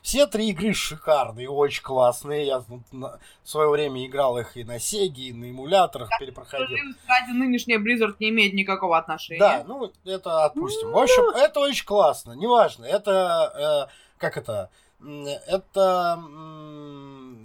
Все 0.02 0.26
три 0.26 0.48
игры 0.48 0.72
шикарные, 0.72 1.48
очень 1.50 1.82
классные. 1.82 2.46
Я 2.46 2.62
ну, 2.68 2.80
на- 2.90 3.18
в 3.44 3.48
свое 3.48 3.68
время 3.68 4.06
играл 4.06 4.38
их 4.38 4.56
и 4.56 4.64
на 4.64 4.78
Сеге, 4.78 5.24
и 5.28 5.32
на 5.34 5.50
эмуляторах 5.50 6.08
К 6.08 6.18
перепроходил. 6.18 6.66
кстати, 6.98 7.30
нынешняя 7.30 7.78
Blizzard 7.78 8.16
не 8.18 8.30
имеет 8.30 8.54
никакого 8.54 8.96
отношения. 8.96 9.38
Да, 9.38 9.62
ну 9.66 9.92
это 10.06 10.44
отпустим. 10.46 10.90
В 10.92 10.98
общем, 10.98 11.24
это 11.36 11.60
очень 11.60 11.84
классно. 11.84 12.32
Неважно, 12.32 12.86
это 12.86 13.88
э, 13.88 13.92
как 14.18 14.38
это? 14.38 14.70
Это 15.02 16.14
м, 16.18 17.42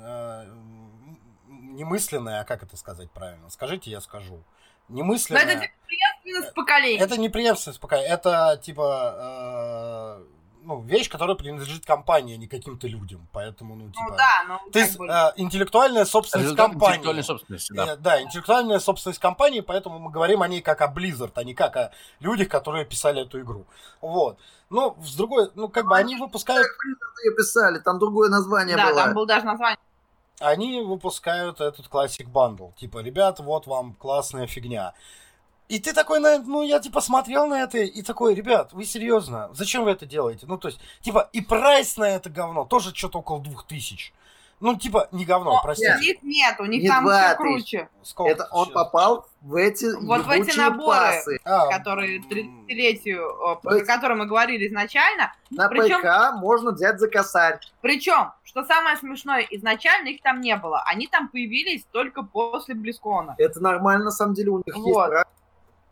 немысленное, 1.75 2.41
а 2.41 2.43
как 2.45 2.63
это 2.63 2.75
сказать 2.77 3.09
правильно? 3.11 3.49
Скажите, 3.49 3.91
я 3.91 4.01
скажу. 4.01 4.43
Но 4.87 4.95
Немысленное. 4.97 5.43
это 5.43 5.61
типа 5.61 5.73
преемственность 5.87 6.53
поколений. 6.53 6.99
Это 6.99 7.17
не 7.17 7.29
преемственность 7.29 7.79
пока. 7.79 7.97
Это 7.97 8.59
типа 8.61 10.19
э, 10.19 10.25
ну, 10.65 10.81
вещь, 10.81 11.09
которая 11.09 11.35
принадлежит 11.35 11.85
компании, 11.85 12.35
а 12.35 12.37
не 12.37 12.47
каким-то 12.47 12.87
людям. 12.87 13.27
Поэтому, 13.31 13.75
ну, 13.75 13.85
Ну 13.85 13.91
типа. 13.91 14.15
да, 14.17 14.43
ну 14.47 14.71
То 14.71 14.79
есть 14.79 14.97
бы... 14.97 15.07
э, 15.07 15.31
интеллектуальная 15.37 16.05
собственность 16.05 16.45
Результат 16.45 16.71
компании. 16.71 16.93
интеллектуальной 16.95 17.23
собственности, 17.23 17.73
да. 17.73 17.93
Э, 17.93 17.95
Да, 17.97 18.21
интеллектуальная 18.21 18.79
собственность 18.79 19.19
компании, 19.19 19.61
поэтому 19.61 19.99
мы 19.99 20.11
говорим 20.11 20.41
о 20.41 20.47
ней 20.47 20.61
как 20.61 20.81
о 20.81 20.87
Blizzard, 20.91 21.31
а 21.35 21.43
не 21.43 21.53
как 21.53 21.77
о 21.77 21.91
людях, 22.19 22.49
которые 22.49 22.85
писали 22.85 23.21
эту 23.21 23.39
игру. 23.41 23.65
Вот. 24.01 24.37
Но 24.69 24.97
с 25.03 25.15
другой, 25.15 25.49
ну 25.55 25.69
как 25.69 25.85
бы 25.87 25.95
они 25.95 26.15
выпускают, 26.15 26.67
Ее 27.23 27.35
писали, 27.35 27.79
там 27.79 27.99
другое 27.99 28.29
название 28.29 28.75
да, 28.75 28.87
было. 28.87 28.95
там 28.95 29.13
было 29.13 29.25
даже 29.27 29.45
название. 29.45 29.77
они 30.39 30.81
выпускают 30.81 31.61
этот 31.61 31.85
Classic 31.87 32.25
Bundle. 32.29 32.73
Типа, 32.75 32.99
ребят, 32.99 33.39
вот 33.39 33.67
вам 33.67 33.93
классная 33.93 34.47
фигня. 34.47 34.93
И 35.67 35.79
ты 35.79 35.93
такой, 35.93 36.19
на, 36.19 36.37
ну, 36.39 36.61
я 36.63 36.79
типа 36.79 37.01
смотрел 37.01 37.47
на 37.47 37.63
это 37.63 37.79
и 37.79 38.01
такой, 38.03 38.35
ребят, 38.35 38.71
вы 38.73 38.85
серьезно, 38.85 39.49
зачем 39.53 39.83
вы 39.83 39.91
это 39.91 40.05
делаете? 40.05 40.45
Ну, 40.47 40.57
то 40.57 40.67
есть, 40.67 40.79
типа, 41.01 41.29
и 41.33 41.41
прайс 41.41 41.97
на 41.97 42.05
это 42.09 42.29
говно 42.29 42.65
тоже 42.65 42.93
что-то 42.93 43.19
около 43.19 43.41
двух 43.41 43.65
тысяч. 43.65 44.13
Ну, 44.61 44.75
типа, 44.77 45.09
не 45.11 45.25
говно, 45.25 45.53
Но 45.55 45.61
простите. 45.61 45.95
у 45.95 45.99
них 45.99 46.17
нет, 46.23 46.55
у 46.59 46.65
них 46.65 46.83
Не 46.83 46.87
там 46.87 47.05
все 47.09 47.35
круче, 47.35 47.89
Сколько 48.03 48.31
Это 48.31 48.47
он 48.51 48.65
сейчас? 48.67 48.73
попал 48.73 49.27
в 49.41 49.55
эти 49.55 49.85
Вот 50.05 50.25
в 50.25 50.29
эти 50.29 50.57
наборы. 50.57 50.97
пасы. 50.97 51.39
А, 51.43 51.67
которые 51.67 52.19
м, 52.19 52.23
30-летию, 52.29 53.27
о, 53.27 53.55
То 53.55 53.61
про 53.61 53.75
есть- 53.75 53.87
который 53.87 54.15
мы 54.15 54.25
говорили 54.27 54.67
изначально. 54.67 55.33
На 55.49 55.67
Причем- 55.67 55.99
ПК 55.99 56.39
можно 56.39 56.71
взять 56.71 56.99
за 56.99 57.09
косарь. 57.09 57.59
Причем, 57.81 58.31
что 58.43 58.63
самое 58.63 58.95
смешное, 58.97 59.45
изначально 59.51 60.07
их 60.09 60.21
там 60.21 60.39
не 60.39 60.55
было. 60.55 60.81
Они 60.85 61.07
там 61.07 61.27
появились 61.27 61.83
только 61.91 62.23
после 62.23 62.75
Близкона. 62.75 63.35
Это 63.37 63.59
нормально, 63.59 64.05
на 64.05 64.11
самом 64.11 64.35
деле, 64.35 64.51
у 64.51 64.57
них 64.59 64.67
есть 64.67 64.77
Вот. 64.77 65.09
в 65.11 65.25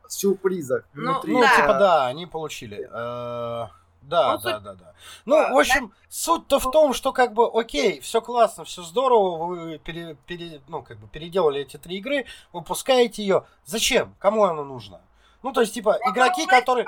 сюрпризах. 0.08 0.86
Ну, 0.94 1.12
внутри. 1.14 1.34
Ну, 1.34 1.42
Да. 1.42 1.56
типа, 1.56 1.74
да, 1.74 2.06
они 2.08 2.26
получили. 2.26 2.88
Э, 2.92 3.68
Да, 4.06 4.34
Ну, 4.34 4.38
да, 4.40 4.54
суть- 4.56 4.64
да, 4.64 4.74
да. 4.74 4.94
Ну, 5.26 5.36
Да, 5.38 5.54
в 5.54 5.58
общем, 5.58 5.94
суть-то 6.10 6.60
в 6.60 6.70
том, 6.72 6.94
что 6.94 7.14
как 7.14 7.34
бы, 7.34 7.48
окей, 7.50 8.02
все 8.02 8.20
классно, 8.22 8.66
все 8.66 8.82
здорово, 8.82 9.46
вы 9.46 9.78
пере, 9.80 10.18
пере- 10.28 10.62
ну, 10.68 10.82
как 10.84 10.98
бы 11.00 11.08
переделали 11.08 11.62
эти 11.62 11.78
три 11.78 12.00
игры, 12.00 12.26
выпускаете 12.52 13.22
ее. 13.24 13.46
Зачем? 13.64 14.14
Кому 14.20 14.44
она 14.44 14.62
нужна? 14.64 15.00
Ну, 15.42 15.54
то 15.54 15.62
есть, 15.62 15.74
типа, 15.74 15.98
игроки, 16.10 16.46
которые, 16.46 16.86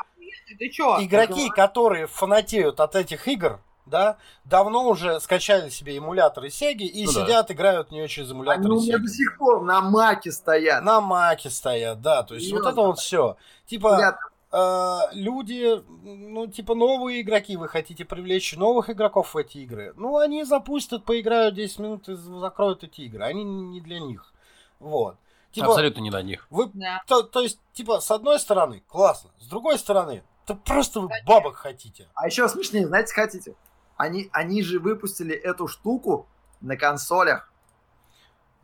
Ты 0.60 0.70
чё? 0.70 0.98
игроки, 1.02 1.50
которые 1.50 2.08
фанатеют 2.08 2.82
от 2.82 2.96
этих 2.98 3.30
игр, 3.30 3.62
да, 3.86 4.18
давно 4.44 4.88
уже 4.90 5.20
скачали 5.20 5.70
себе 5.70 5.98
эмуляторы 5.98 6.50
Сеги 6.50 6.86
и 6.86 7.06
Ну 7.06 7.14
да. 7.14 7.26
сидят, 7.26 7.52
играют 7.52 7.90
в 7.90 7.92
нее 7.92 8.08
через 8.08 8.30
Они 8.32 8.38
эмуляторы 8.40 8.74
у 8.74 8.82
меня 8.82 8.98
до 8.98 9.08
сих 9.08 9.38
пор 9.38 9.62
на 9.64 9.82
маке 9.82 10.32
стоят. 10.32 10.84
На 10.84 11.02
маке 11.02 11.50
стоят, 11.50 12.02
да, 12.02 12.24
то 12.24 12.36
есть 12.36 12.52
вот 12.52 12.60
Серьезно? 12.60 12.70
это 12.70 12.82
вот 12.88 13.00
все. 13.00 13.38
Типа, 13.68 14.18
э, 14.52 15.00
люди, 15.14 15.84
ну, 16.04 16.48
типа, 16.48 16.76
новые 16.76 17.22
игроки, 17.22 17.58
вы 17.58 17.68
хотите 17.68 18.06
привлечь 18.06 18.56
новых 18.56 18.90
игроков 18.90 19.34
в 19.34 19.38
эти 19.38 19.60
игры. 19.60 19.94
Ну, 19.98 20.18
они 20.18 20.44
запустят, 20.46 21.04
поиграют 21.06 21.56
10 21.56 21.80
минут 21.80 22.10
и 22.10 22.16
закроют 22.16 22.84
эти 22.84 23.02
игры. 23.02 23.24
Они 23.24 23.44
не 23.44 23.82
для 23.82 24.00
них. 24.00 24.32
Вот. 24.80 25.18
Типа, 25.52 25.68
Абсолютно 25.68 26.02
не 26.02 26.10
до 26.12 26.22
них. 26.22 26.48
вы, 26.50 26.70
Да. 26.74 27.02
то, 27.08 27.24
то 27.24 27.40
есть, 27.42 27.60
типа, 27.74 28.02
с 28.02 28.12
одной 28.12 28.40
стороны, 28.40 28.84
классно. 28.90 29.30
С 29.40 29.48
другой 29.48 29.80
стороны, 29.80 30.24
да 30.48 30.54
просто 30.56 31.00
вы 31.00 31.10
бабок 31.26 31.56
хотите. 31.56 32.08
А 32.14 32.28
еще 32.28 32.48
смешнее, 32.50 32.86
знаете, 32.88 33.14
хотите? 33.14 33.56
Они, 33.98 34.30
они 34.34 34.62
же 34.62 34.80
выпустили 34.80 35.36
эту 35.36 35.68
штуку 35.68 36.28
на 36.62 36.78
консолях. 36.78 37.52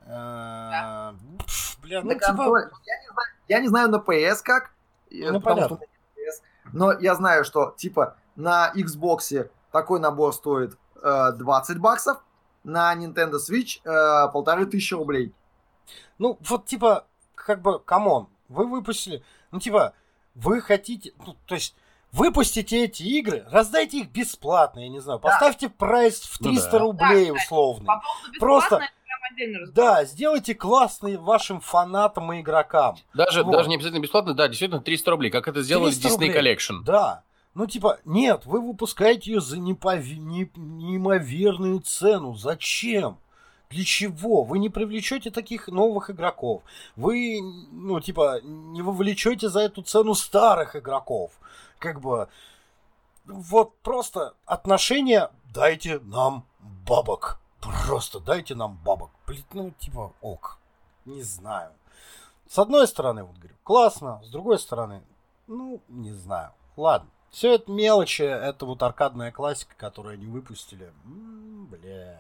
Э, 0.05 1.13
Бля, 1.81 2.01
ну, 2.01 2.09
на 2.09 2.15
типа. 2.15 2.71
Я, 2.85 2.99
не 2.99 3.07
знаю, 3.07 3.29
я 3.47 3.59
не 3.59 3.67
знаю 3.67 3.89
на 3.89 3.97
PS 3.97 4.41
как, 4.43 4.71
э, 5.09 5.31
Ну, 5.31 5.41
но 6.73 6.93
я 6.99 7.15
знаю, 7.15 7.43
что 7.43 7.73
типа 7.77 8.17
на 8.35 8.71
Xbox 8.75 9.49
такой 9.71 9.99
набор 9.99 10.33
стоит 10.33 10.77
э, 11.01 11.31
20 11.33 11.77
баксов, 11.79 12.21
на 12.63 12.95
Nintendo 12.95 13.35
Switch 13.35 13.81
э, 13.83 14.31
полторы 14.31 14.65
тысячи 14.65 14.93
рублей. 14.93 15.33
Ну, 16.17 16.37
вот, 16.41 16.65
типа, 16.65 17.07
как 17.35 17.61
бы, 17.61 17.79
come 17.79 18.07
on, 18.07 18.27
вы 18.47 18.67
выпустили, 18.67 19.23
ну, 19.51 19.59
типа, 19.59 19.93
вы 20.35 20.61
хотите, 20.61 21.13
ну, 21.25 21.35
то 21.45 21.55
есть, 21.55 21.75
выпустите 22.11 22.83
эти 22.85 23.03
игры, 23.03 23.45
раздайте 23.51 23.99
их 23.99 24.09
бесплатно, 24.11 24.79
я 24.79 24.89
не 24.89 24.99
знаю, 24.99 25.19
Да. 25.19 25.29
поставьте 25.29 25.69
прайс 25.69 26.21
в 26.21 26.39
Ну 26.41 26.49
300 26.49 26.71
да. 26.71 26.79
рублей 26.79 27.27
Да, 27.27 27.33
условный. 27.33 27.85
По 27.85 28.01
Просто-. 28.39 28.81
Да, 29.73 30.03
сделайте 30.03 30.53
классный 30.55 31.15
вашим 31.17 31.61
фанатам 31.61 32.33
и 32.33 32.41
игрокам. 32.41 32.97
Даже, 33.13 33.43
Вот. 33.43 33.51
даже 33.53 33.69
не 33.69 33.75
обязательно 33.75 34.01
бесплатно, 34.01 34.33
да, 34.33 34.47
действительно 34.47 34.81
300 34.81 35.11
рублей, 35.11 35.29
как 35.31 35.47
это 35.47 35.61
сделали 35.63 35.91
с 35.91 35.99
300 35.99 36.17
Disney 36.19 36.27
рублей. 36.27 36.55
Collection. 36.55 36.83
Да. 36.83 37.23
Ну, 37.53 37.65
типа, 37.65 37.99
нет, 38.05 38.45
вы 38.45 38.61
выпускаете 38.61 39.31
ее 39.33 39.41
за 39.41 39.57
непове- 39.57 40.17
не- 40.17 40.49
неимоверную 40.55 41.79
цену. 41.79 42.33
Зачем? 42.35 43.17
Для 43.69 43.85
чего? 43.85 44.43
Вы 44.43 44.59
не 44.59 44.69
привлечете 44.69 45.31
таких 45.31 45.67
новых 45.67 46.09
игроков. 46.09 46.61
Вы, 46.97 47.39
ну, 47.71 47.99
типа, 48.01 48.41
не 48.43 48.81
вовлечете 48.81 49.47
за 49.49 49.61
эту 49.61 49.81
цену 49.81 50.13
старых 50.13 50.75
игроков. 50.75 51.31
Как 51.81 51.99
бы, 51.99 52.29
вот 53.25 53.75
просто 53.79 54.35
отношение 54.45 55.31
дайте 55.51 55.99
нам 55.99 56.45
бабок. 56.87 57.39
Просто 57.59 58.19
дайте 58.19 58.53
нам 58.53 58.79
бабок. 58.85 59.09
Блин, 59.25 59.43
ну, 59.53 59.71
типа, 59.79 60.13
ок. 60.21 60.59
Не 61.05 61.23
знаю. 61.23 61.71
С 62.47 62.59
одной 62.59 62.87
стороны, 62.87 63.23
вот 63.23 63.35
говорю, 63.35 63.55
классно. 63.63 64.21
С 64.23 64.29
другой 64.29 64.59
стороны, 64.59 65.01
ну, 65.47 65.81
не 65.87 66.11
знаю. 66.13 66.51
Ладно. 66.77 67.09
Все 67.31 67.55
это 67.55 67.71
мелочи, 67.71 68.21
это 68.21 68.67
вот 68.67 68.83
аркадная 68.83 69.31
классика, 69.31 69.73
которую 69.75 70.13
они 70.13 70.27
выпустили. 70.27 70.93
М, 71.05 71.65
бля. 71.65 72.19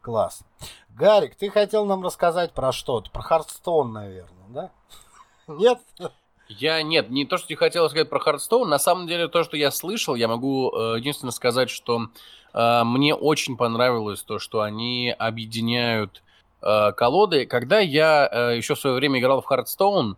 Классно. 0.00 0.46
Гарик, 0.88 1.34
ты 1.34 1.50
хотел 1.50 1.84
нам 1.84 2.02
рассказать 2.02 2.52
про 2.52 2.72
что-то? 2.72 3.10
Про 3.10 3.20
Хардстоун, 3.20 3.92
наверное, 3.92 4.48
да? 4.48 4.70
Нет? 5.46 5.78
Я 6.58 6.82
нет, 6.82 7.10
не 7.10 7.24
то, 7.24 7.38
что 7.38 7.46
я 7.50 7.56
хотел 7.56 7.88
сказать 7.88 8.08
про 8.08 8.18
Hearthstone. 8.18 8.68
На 8.68 8.78
самом 8.78 9.06
деле, 9.06 9.28
то, 9.28 9.44
что 9.44 9.56
я 9.56 9.70
слышал, 9.70 10.14
я 10.14 10.28
могу 10.28 10.72
э, 10.74 10.98
единственно 10.98 11.32
сказать, 11.32 11.70
что 11.70 12.08
э, 12.52 12.82
мне 12.84 13.14
очень 13.14 13.56
понравилось 13.56 14.22
то, 14.22 14.38
что 14.38 14.60
они 14.62 15.14
объединяют 15.16 16.22
э, 16.60 16.92
колоды. 16.92 17.46
Когда 17.46 17.80
я 17.80 18.28
э, 18.30 18.56
еще 18.56 18.74
в 18.74 18.80
свое 18.80 18.96
время 18.96 19.20
играл 19.20 19.40
в 19.40 19.46
Hearthstone, 19.46 20.16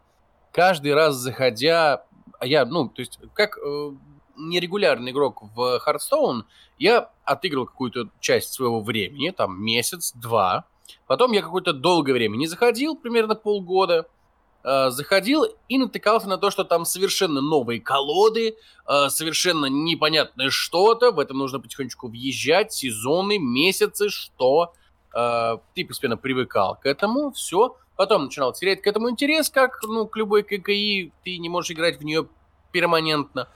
каждый 0.52 0.94
раз 0.94 1.16
заходя, 1.16 2.04
я, 2.40 2.64
ну, 2.64 2.88
то 2.88 3.00
есть, 3.00 3.18
как 3.34 3.58
э, 3.58 3.90
нерегулярный 4.36 5.12
игрок 5.12 5.42
в 5.54 5.78
Hearthstone, 5.78 6.46
я 6.78 7.10
отыграл 7.24 7.66
какую-то 7.66 8.08
часть 8.20 8.52
своего 8.52 8.80
времени, 8.80 9.30
там 9.30 9.62
месяц, 9.62 10.12
два. 10.12 10.64
Потом 11.06 11.32
я 11.32 11.42
какое-то 11.42 11.72
долгое 11.72 12.12
время 12.12 12.36
не 12.36 12.46
заходил, 12.46 12.96
примерно 12.96 13.34
полгода. 13.34 14.06
Э, 14.66 14.88
заходил 14.88 15.44
и 15.68 15.76
натыкался 15.76 16.26
на 16.26 16.38
то, 16.38 16.50
что 16.50 16.64
там 16.64 16.86
совершенно 16.86 17.42
новые 17.42 17.82
колоды, 17.82 18.56
э, 18.88 19.08
совершенно 19.10 19.66
непонятное 19.66 20.48
что-то. 20.48 21.12
В 21.12 21.18
этом 21.18 21.36
нужно 21.36 21.60
потихонечку 21.60 22.08
въезжать, 22.08 22.72
сезоны, 22.72 23.38
месяцы, 23.38 24.08
что. 24.08 24.72
Э, 25.14 25.58
ты 25.74 25.84
постепенно 25.84 26.16
привыкал 26.16 26.78
к 26.80 26.86
этому, 26.86 27.30
все. 27.32 27.76
Потом 27.96 28.24
начинал 28.24 28.54
терять 28.54 28.80
к 28.80 28.86
этому 28.86 29.10
интерес, 29.10 29.50
как 29.50 29.82
ну, 29.82 30.06
к 30.06 30.16
любой 30.16 30.42
ККИ, 30.42 31.12
ты 31.24 31.36
не 31.36 31.50
можешь 31.50 31.70
играть 31.72 31.98
в 31.98 32.04
нее 32.04 32.26
перманентно. 32.72 33.48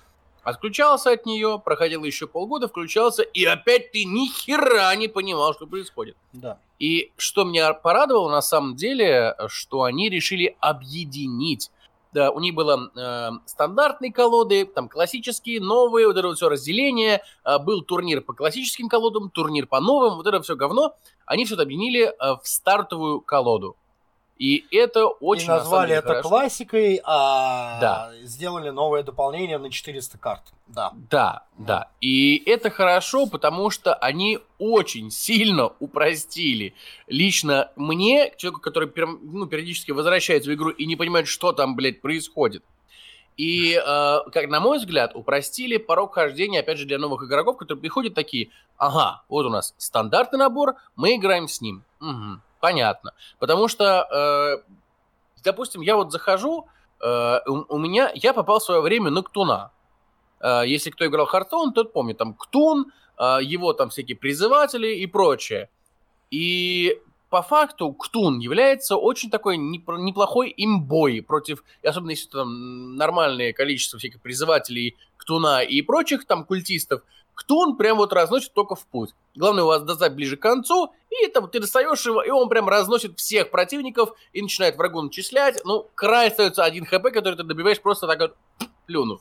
Отключался 0.49 1.11
от 1.11 1.27
нее, 1.27 1.61
проходило 1.63 2.07
еще 2.07 2.27
полгода, 2.27 2.69
включался, 2.69 3.23
и 3.23 3.45
опять 3.45 3.93
ты 3.93 4.07
ни 4.07 4.29
хера 4.29 4.97
не 4.97 5.07
понимал, 5.07 5.53
что 5.53 5.67
происходит. 5.67 6.17
Да. 6.33 6.59
И 6.79 7.13
что 7.19 7.45
меня 7.45 7.75
порадовало 7.75 8.31
на 8.31 8.41
самом 8.41 8.75
деле, 8.75 9.37
что 9.49 9.83
они 9.83 10.09
решили 10.09 10.57
объединить. 10.61 11.71
Да, 12.15 12.31
у 12.31 12.41
них 12.41 12.55
было 12.55 12.91
э, 12.97 13.31
стандартные 13.45 14.11
колоды, 14.11 14.65
там 14.65 14.89
классические, 14.89 15.61
новые, 15.61 16.07
вот 16.07 16.17
это 16.17 16.29
вот 16.29 16.39
все 16.39 16.49
разделение. 16.49 17.21
Э, 17.45 17.59
был 17.59 17.83
турнир 17.83 18.23
по 18.23 18.33
классическим 18.33 18.89
колодам, 18.89 19.29
турнир 19.29 19.67
по 19.67 19.81
новым, 19.81 20.17
вот 20.17 20.27
это 20.27 20.41
все 20.41 20.57
говно. 20.57 20.95
Они 21.27 21.45
все 21.45 21.57
это 21.57 21.65
объединили 21.65 22.05
э, 22.05 22.13
в 22.19 22.49
стартовую 22.49 23.21
колоду. 23.21 23.77
И 24.39 24.67
это 24.71 25.07
очень 25.07 25.47
И 25.47 25.49
назвали 25.49 25.95
это 25.97 26.09
хорошо. 26.09 26.29
классикой, 26.29 27.01
а 27.05 27.81
Да. 27.81 28.13
сделали 28.23 28.71
новое 28.71 29.03
дополнение 29.03 29.59
на 29.59 29.69
400 29.71 30.17
карт. 30.19 30.43
Да. 30.69 30.93
Да, 31.11 31.45
да. 31.59 31.89
И 32.01 32.41
это 32.47 32.71
хорошо, 32.71 33.27
потому 33.27 33.71
что 33.71 33.95
они 33.95 34.39
очень 34.59 35.11
сильно 35.11 35.73
упростили. 35.81 36.75
Лично 37.09 37.71
мне, 37.75 38.33
человеку, 38.37 38.61
который 38.61 38.91
ну, 39.23 39.47
периодически 39.47 39.91
возвращается 39.91 40.51
в 40.51 40.55
игру 40.55 40.71
и 40.71 40.87
не 40.87 40.95
понимает, 40.95 41.27
что 41.27 41.53
там, 41.53 41.75
блядь, 41.75 42.01
происходит. 42.01 42.63
И, 43.37 43.73
э, 43.75 44.19
как 44.33 44.49
на 44.49 44.59
мой 44.61 44.79
взгляд, 44.79 45.13
упростили 45.15 45.77
порог 45.77 46.15
хождения, 46.15 46.61
опять 46.61 46.79
же, 46.79 46.87
для 46.87 46.99
новых 46.99 47.23
игроков, 47.25 47.57
которые 47.57 47.81
приходят 47.81 48.15
такие, 48.15 48.51
ага, 48.77 49.23
вот 49.29 49.47
у 49.47 49.49
нас 49.49 49.75
стандартный 49.79 50.41
набор, 50.41 50.75
мы 50.97 51.15
играем 51.15 51.47
с 51.49 51.61
ним. 51.61 51.85
Мгм, 52.01 52.43
понятно. 52.61 53.13
Потому 53.39 53.69
что, 53.69 54.63
э, 54.65 54.73
допустим, 55.45 55.81
я 55.81 55.97
вот 55.97 56.13
захожу, 56.13 56.67
э, 57.01 57.39
у, 57.47 57.75
у 57.75 57.79
меня, 57.79 58.11
я 58.15 58.33
попал 58.33 58.59
в 58.59 58.65
свое 58.65 58.81
время 58.81 59.11
на 59.11 59.23
Ктуна. 59.23 59.71
Э, 60.41 60.63
Если 60.67 60.91
кто 60.91 61.07
играл 61.07 61.27
Хартон, 61.27 61.73
тот 61.73 61.93
помнит, 61.93 62.19
там 62.19 62.35
Ктун, 62.35 62.93
э, 63.19 63.39
его 63.43 63.73
там 63.73 63.91
всякие 63.91 64.17
призыватели 64.17 64.89
и 64.97 65.07
прочее. 65.07 65.69
И 66.31 67.01
по 67.31 67.43
факту 67.43 67.93
Ктун 67.93 68.39
является 68.39 68.97
очень 68.97 69.31
такой 69.31 69.57
неплохой 69.59 70.53
имбой 70.57 71.23
против, 71.23 71.63
особенно 71.83 72.11
если 72.11 72.29
там 72.29 72.97
нормальное 72.97 73.53
количество 73.53 73.99
всяких 73.99 74.21
призывателей 74.21 74.97
Ктуна 75.17 75.63
и 75.63 75.83
прочих 75.83 76.27
там 76.27 76.45
культистов, 76.45 77.03
Ктун 77.35 77.77
прям 77.77 77.99
вот 77.99 78.13
разносит 78.13 78.53
только 78.53 78.75
в 78.75 78.87
путь. 78.87 79.11
Главное 79.37 79.65
у 79.65 79.67
вас 79.67 79.83
достать 79.83 80.15
ближе 80.15 80.37
к 80.37 80.41
концу, 80.41 80.93
и 81.11 81.27
там 81.29 81.49
ты 81.49 81.61
достаешь 81.61 82.05
его, 82.07 82.23
и 82.23 82.31
он 82.31 82.49
прям 82.49 82.69
разносит 82.69 83.19
всех 83.19 83.51
противников 83.51 84.11
и 84.33 84.43
начинает 84.43 84.77
врагу 84.77 85.03
начислять. 85.03 85.61
Ну, 85.65 85.89
край 85.95 86.29
остается 86.29 86.65
один 86.65 86.85
хп, 86.85 87.03
который 87.13 87.35
ты 87.35 87.43
добиваешь 87.45 87.81
просто 87.81 88.07
так 88.07 88.21
вот 88.21 88.37
плюнув. 88.87 89.21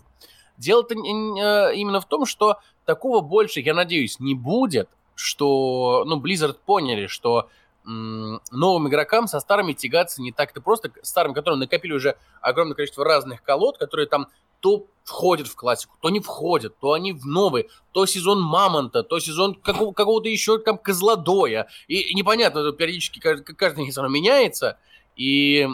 Дело-то 0.58 0.96
э, 0.96 1.76
именно 1.76 2.02
в 2.02 2.08
том, 2.08 2.26
что 2.26 2.58
такого 2.86 3.22
больше, 3.22 3.60
я 3.60 3.74
надеюсь, 3.74 4.20
не 4.20 4.34
будет, 4.34 4.90
что, 5.16 6.04
ну, 6.06 6.20
Blizzard 6.20 6.58
поняли, 6.66 7.08
что 7.08 7.50
новым 7.88 8.90
игрокам 8.90 9.28
со 9.28 9.40
старыми 9.40 9.72
тягаться 9.72 10.22
не 10.22 10.34
так-то 10.34 10.60
просто, 10.60 10.92
старым, 11.04 11.34
которые 11.34 11.58
накопили 11.58 11.94
уже 11.94 12.18
огромное 12.42 12.76
количество 12.76 13.06
разных 13.06 13.42
колод, 13.44 13.78
которые 13.78 14.08
там 14.08 14.28
то 14.60 14.86
входят 15.04 15.48
в 15.48 15.56
классику, 15.56 15.96
то 16.02 16.10
не 16.10 16.20
входят, 16.20 16.78
то 16.80 16.92
они 16.92 17.14
в 17.14 17.26
новый, 17.26 17.70
то 17.94 18.06
сезон 18.06 18.42
Мамонта, 18.42 19.04
то 19.04 19.20
сезон 19.20 19.56
какого- 19.56 19.94
какого-то 19.94 20.28
еще 20.28 20.58
там 20.58 20.78
Козлодоя. 20.78 21.68
И, 21.88 22.00
и 22.02 22.14
непонятно, 22.14 22.60
это 22.60 22.74
периодически 22.74 23.20
каждый, 23.20 23.56
каждый 23.56 23.88
сезон 23.88 24.12
меняется, 24.12 24.78
и 25.16 25.68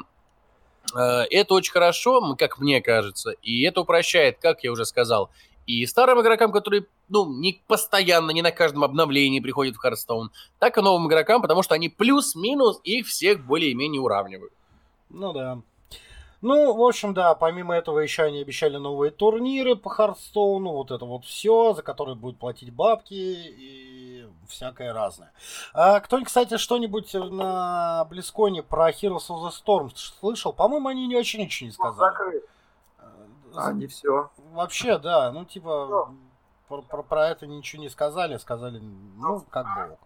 э, 0.96 1.00
это 1.00 1.54
очень 1.56 1.72
хорошо, 1.72 2.36
как 2.38 2.60
мне 2.60 2.80
кажется, 2.82 3.32
и 3.42 3.64
это 3.64 3.82
упрощает, 3.82 4.38
как 4.40 4.64
я 4.64 4.72
уже 4.72 4.86
сказал, 4.86 5.32
и 5.66 5.86
старым 5.86 6.22
игрокам, 6.22 6.52
которые, 6.52 6.86
ну, 7.10 7.26
не 7.26 7.62
постоянно, 7.68 8.32
не 8.32 8.42
на 8.42 8.52
каждом 8.52 8.84
обновлении 8.84 9.40
приходят 9.40 9.76
в 9.76 9.80
Hearthstone, 9.80 10.32
так 10.60 10.78
и 10.78 10.82
новым 10.82 11.08
игрокам, 11.08 11.42
потому 11.42 11.64
что 11.64 11.74
они 11.74 11.90
плюс-минус 11.90 12.80
их 12.84 13.08
всех 13.08 13.46
более-менее 13.46 14.02
уравнивают. 14.02 14.54
Ну 15.10 15.34
да. 15.34 15.62
Ну, 16.44 16.74
в 16.74 16.84
общем, 16.84 17.14
да, 17.14 17.36
помимо 17.36 17.74
этого 17.74 18.00
еще 18.00 18.24
они 18.24 18.42
обещали 18.42 18.76
новые 18.76 19.12
турниры 19.12 19.78
по 19.78 19.90
Hearthstone 19.90 20.54
'у, 20.54 20.72
вот 20.74 20.92
это 20.92 21.06
вот 21.06 21.24
все, 21.24 21.74
за 21.74 21.84
которые 21.84 22.16
будут 22.16 22.38
платить 22.38 22.70
бабки 22.74 23.14
и 23.14 24.28
всякое 24.50 24.92
разное. 24.92 25.32
А 25.74 26.02
кто-нибудь, 26.02 26.28
кстати, 26.28 26.58
что-нибудь 26.58 27.14
на 27.14 28.04
BlizzCon 28.10 28.51
'е 28.51 28.62
про 28.62 28.90
Heroes 28.90 29.30
of 29.30 29.42
the 29.42 29.52
Storm 29.52 29.92
слышал? 29.96 30.52
По-моему, 30.52 30.90
они 30.90 31.08
не 31.08 31.16
очень 31.16 31.40
ничего 31.40 31.68
не 31.68 31.72
сказали. 31.74 32.12
Закрыт. 32.12 32.46
Э, 33.00 33.06
А, 33.56 33.72
не 33.72 33.88
все. 33.88 34.30
Вообще, 34.52 34.98
да, 34.98 35.32
ну 35.32 35.46
типа 35.46 36.10
про, 36.82 36.82
про- 36.82 37.04
про 37.04 37.28
это 37.30 37.46
ничего 37.48 37.82
не 37.82 37.90
сказали, 37.90 38.38
сказали, 38.38 38.80
ну, 38.80 39.42
как 39.50 39.66
бы. 39.76 39.98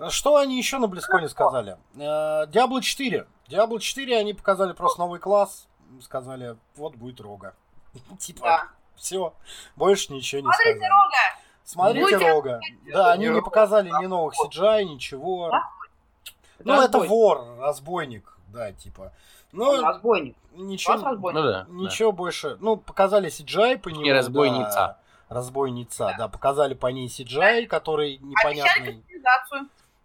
ок. 0.00 0.10
Что 0.12 0.36
они 0.36 0.58
еще 0.58 0.78
на 0.78 0.86
Близконе 0.88 1.28
сказали? 1.28 1.76
Э, 1.96 2.46
Diablo 2.46 2.80
4. 2.80 3.26
Diablo 3.48 3.78
4 3.78 4.18
они 4.18 4.34
показали 4.34 4.72
просто 4.72 5.00
новый 5.00 5.20
класс, 5.20 5.66
сказали, 6.02 6.56
вот 6.76 6.94
будет 6.96 7.20
рога. 7.20 7.54
Типа, 8.18 8.40
Да. 8.42 8.68
все, 8.96 9.32
больше 9.76 10.12
ничего 10.12 10.40
не 10.40 10.46
Смотрите, 10.46 10.78
сказали. 10.78 10.90
Рога! 10.90 11.40
Смотрите 11.64 12.30
рога. 12.32 12.60
Да, 12.92 13.12
они 13.12 13.28
не 13.28 13.42
показали 13.42 13.88
ни 13.90 14.06
новых 14.06 14.34
CGI, 14.34 14.84
ничего. 14.84 15.50
Ну, 16.60 16.80
это 16.80 16.98
вор, 17.00 17.44
разбойник, 17.58 18.36
да, 18.48 18.72
типа. 18.72 19.12
Ну, 19.52 19.80
разбойник. 19.82 20.36
ничего, 20.52 20.94
разбойник. 20.94 21.40
Ну 21.40 21.42
да. 21.46 21.64
да. 21.64 21.66
Ничего 21.70 22.12
больше. 22.12 22.56
Ну, 22.60 22.76
показали 22.76 23.28
CGI 23.30 23.78
по 23.78 23.88
нему. 23.88 24.02
Не 24.02 24.12
разбойница. 24.12 24.74
да. 24.74 24.98
Разбойница, 25.28 26.14
да. 26.16 26.28
Показали 26.28 26.74
по 26.74 26.86
ней 26.86 27.08
CGI, 27.08 27.66
который 27.66 28.18
непонятный. 28.18 29.02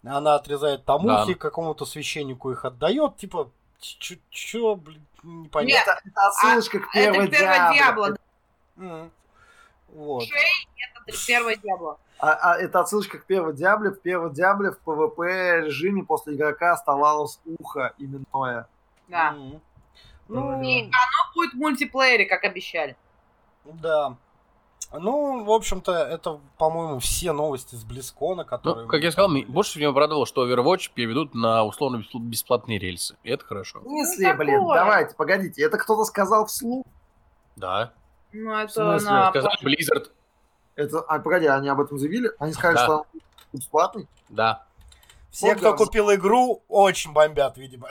Она 0.04 0.36
отрезает 0.36 0.84
тамухи, 0.86 1.34
Да. 1.34 1.40
какому-то 1.40 1.86
священнику 1.86 2.52
их 2.52 2.66
отдает. 2.66 3.18
Типа, 3.18 3.52
чё, 3.80 4.76
блин, 4.76 5.06
Нет, 5.24 5.46
непонятно. 5.46 5.92
Это, 5.92 6.02
это 6.06 6.28
отсылочка 6.28 6.80
к 6.80 6.92
первой 6.92 7.26
это 7.26 7.32
первое 7.38 7.74
Диабло. 7.74 8.08
Диабло. 8.08 8.18
М. 8.78 9.12
Вот. 9.90 10.24
Шей, 10.24 10.68
это 11.06 11.18
первое 11.28 11.56
Диабло. 11.58 12.00
А, 12.18 12.34
а 12.54 12.58
это 12.58 12.80
отсылочка 12.80 13.20
к 13.20 13.26
первой 13.26 13.54
Диабле. 13.56 13.92
В 13.92 14.02
первой 14.02 14.34
Диабле 14.34 14.72
в 14.72 14.80
PvP 14.84 15.62
режиме 15.66 16.04
после 16.04 16.36
игрока 16.36 16.74
оставалось 16.74 17.40
ухо 17.60 17.94
именное. 18.00 18.68
Да. 19.08 19.30
М. 19.34 19.62
Ну, 20.28 20.62
И 20.64 20.84
оно 20.84 21.34
будет 21.36 21.54
в 21.54 21.58
мультиплеере, 21.58 22.26
как 22.26 22.44
обещали. 22.44 22.96
да. 23.66 24.16
Ну, 24.94 25.44
в 25.46 25.52
общем-то, 25.52 25.94
это, 25.94 26.40
по-моему, 26.58 27.00
все 27.00 27.32
новости 27.32 27.76
с 27.76 27.84
Близкона, 27.86 28.44
которые... 28.44 28.84
Ну, 28.84 28.90
как 28.90 29.02
я 29.04 29.12
сказал, 29.12 29.30
мне- 29.30 29.46
больше 29.46 29.72
всего 29.72 29.86
меня 29.86 29.94
порадовало, 29.94 30.26
что 30.26 30.46
Overwatch 30.46 30.92
переведут 30.94 31.34
на 31.34 31.64
условно 31.64 31.98
бесп- 32.04 32.20
бесплатные 32.20 32.78
рельсы. 32.78 33.16
И 33.24 33.30
это 33.32 33.46
хорошо. 33.46 33.80
В 33.80 33.84
смысле, 33.84 34.34
Ну, 34.34 34.38
блин, 34.38 34.60
такое. 34.60 34.76
давайте, 34.80 35.16
погодите, 35.16 35.64
это 35.64 35.78
кто-то 35.78 36.04
сказал 36.04 36.46
вслух? 36.48 36.86
Да. 37.56 37.94
Ну, 38.34 38.54
это 38.54 38.72
смысле? 38.74 39.10
на... 39.10 39.30
Сказали 39.30 39.58
Blizzard. 39.64 40.08
Это, 40.76 41.00
а, 41.00 41.20
погоди, 41.20 41.48
они 41.48 41.70
об 41.70 41.80
этом 41.80 41.98
заявили? 41.98 42.32
Они 42.40 42.52
сказали, 42.54 42.76
Да. 42.76 42.84
что 42.84 42.98
он 42.98 43.22
бесплатный? 43.54 44.08
Да. 44.30 44.66
Все, 45.30 45.56
кто 45.56 45.74
купил 45.76 46.14
игру, 46.14 46.62
очень 46.68 47.14
бомбят, 47.14 47.58
видимо. 47.58 47.88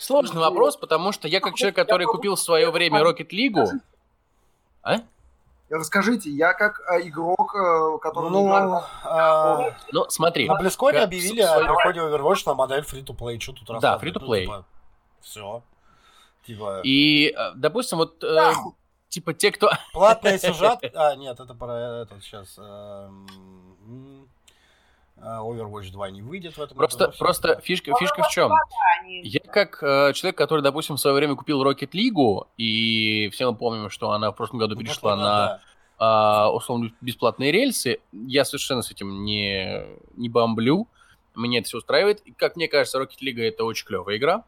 Сложный 0.00 0.40
вопрос, 0.40 0.76
потому 0.76 1.12
что 1.12 1.28
я 1.28 1.40
как 1.40 1.54
человек, 1.54 1.76
который 1.76 2.06
купил 2.06 2.34
в 2.34 2.40
свое 2.40 2.70
время 2.70 3.00
Rocket 3.00 3.30
League... 3.30 3.80
А? 4.82 4.98
Расскажите, 5.70 6.30
я 6.30 6.54
как 6.54 6.80
э, 6.90 7.02
игрок, 7.08 7.54
э, 7.54 7.98
который... 8.00 8.30
Ну, 8.30 8.50
а, 9.04 9.74
Ну, 9.92 10.06
смотри. 10.08 10.48
на 10.48 10.54
Близконе 10.54 10.98
Как- 10.98 11.08
объявили 11.08 11.42
о 11.42 11.58
переходе 11.60 12.00
Overwatch 12.00 12.42
на 12.46 12.54
модель 12.54 12.82
free-to-play. 12.84 13.38
Что 13.38 13.52
тут 13.52 13.66
Да, 13.66 13.74
рассказывать? 13.74 14.16
free-to-play. 14.16 14.64
все. 15.20 15.62
Типа, 16.46 16.80
И, 16.84 17.34
э, 17.36 17.52
допустим, 17.54 17.98
вот, 17.98 18.24
э, 18.24 18.52
типа, 19.10 19.34
те, 19.34 19.52
кто... 19.52 19.70
платный 19.92 20.38
сюжет... 20.38 20.78
А, 20.94 21.14
нет, 21.16 21.38
это 21.38 21.52
про 21.54 22.02
этот 22.02 22.22
сейчас... 22.22 22.58
Overwatch 25.22 25.90
2 25.90 26.10
не 26.10 26.22
выйдет 26.22 26.56
в 26.56 26.60
этом 26.62 26.76
Просто, 26.76 27.06
году. 27.06 27.18
просто 27.18 27.60
фишка, 27.62 27.92
фишка 27.98 28.22
в 28.22 28.28
чем? 28.28 28.52
Я 29.22 29.40
как 29.40 29.82
э, 29.82 30.12
человек, 30.14 30.36
который, 30.38 30.60
допустим, 30.60 30.96
в 30.96 31.00
свое 31.00 31.14
время 31.16 31.34
купил 31.34 31.62
Rocket 31.64 31.90
League, 31.92 32.46
и 32.56 33.28
все 33.32 33.50
мы 33.50 33.56
помним, 33.56 33.90
что 33.90 34.12
она 34.12 34.30
в 34.30 34.36
прошлом 34.36 34.58
году 34.58 34.74
Ну, 34.74 34.80
перешла 34.80 35.12
просто, 35.14 35.16
на 35.16 35.46
да. 35.46 35.60
а, 35.98 36.50
условно 36.52 36.92
бесплатные 37.00 37.50
рельсы, 37.52 37.98
я 38.12 38.44
совершенно 38.44 38.82
с 38.82 38.90
этим 38.90 39.24
не, 39.24 39.82
не 40.16 40.28
бомблю. 40.28 40.86
Меня 41.34 41.60
это 41.60 41.68
все 41.68 41.78
устраивает. 41.78 42.20
И, 42.22 42.32
как 42.32 42.56
мне 42.56 42.66
кажется, 42.68 42.98
Rocket 43.00 43.18
League 43.22 43.40
это 43.40 43.64
очень 43.64 43.86
клевая 43.86 44.16
игра. 44.16 44.44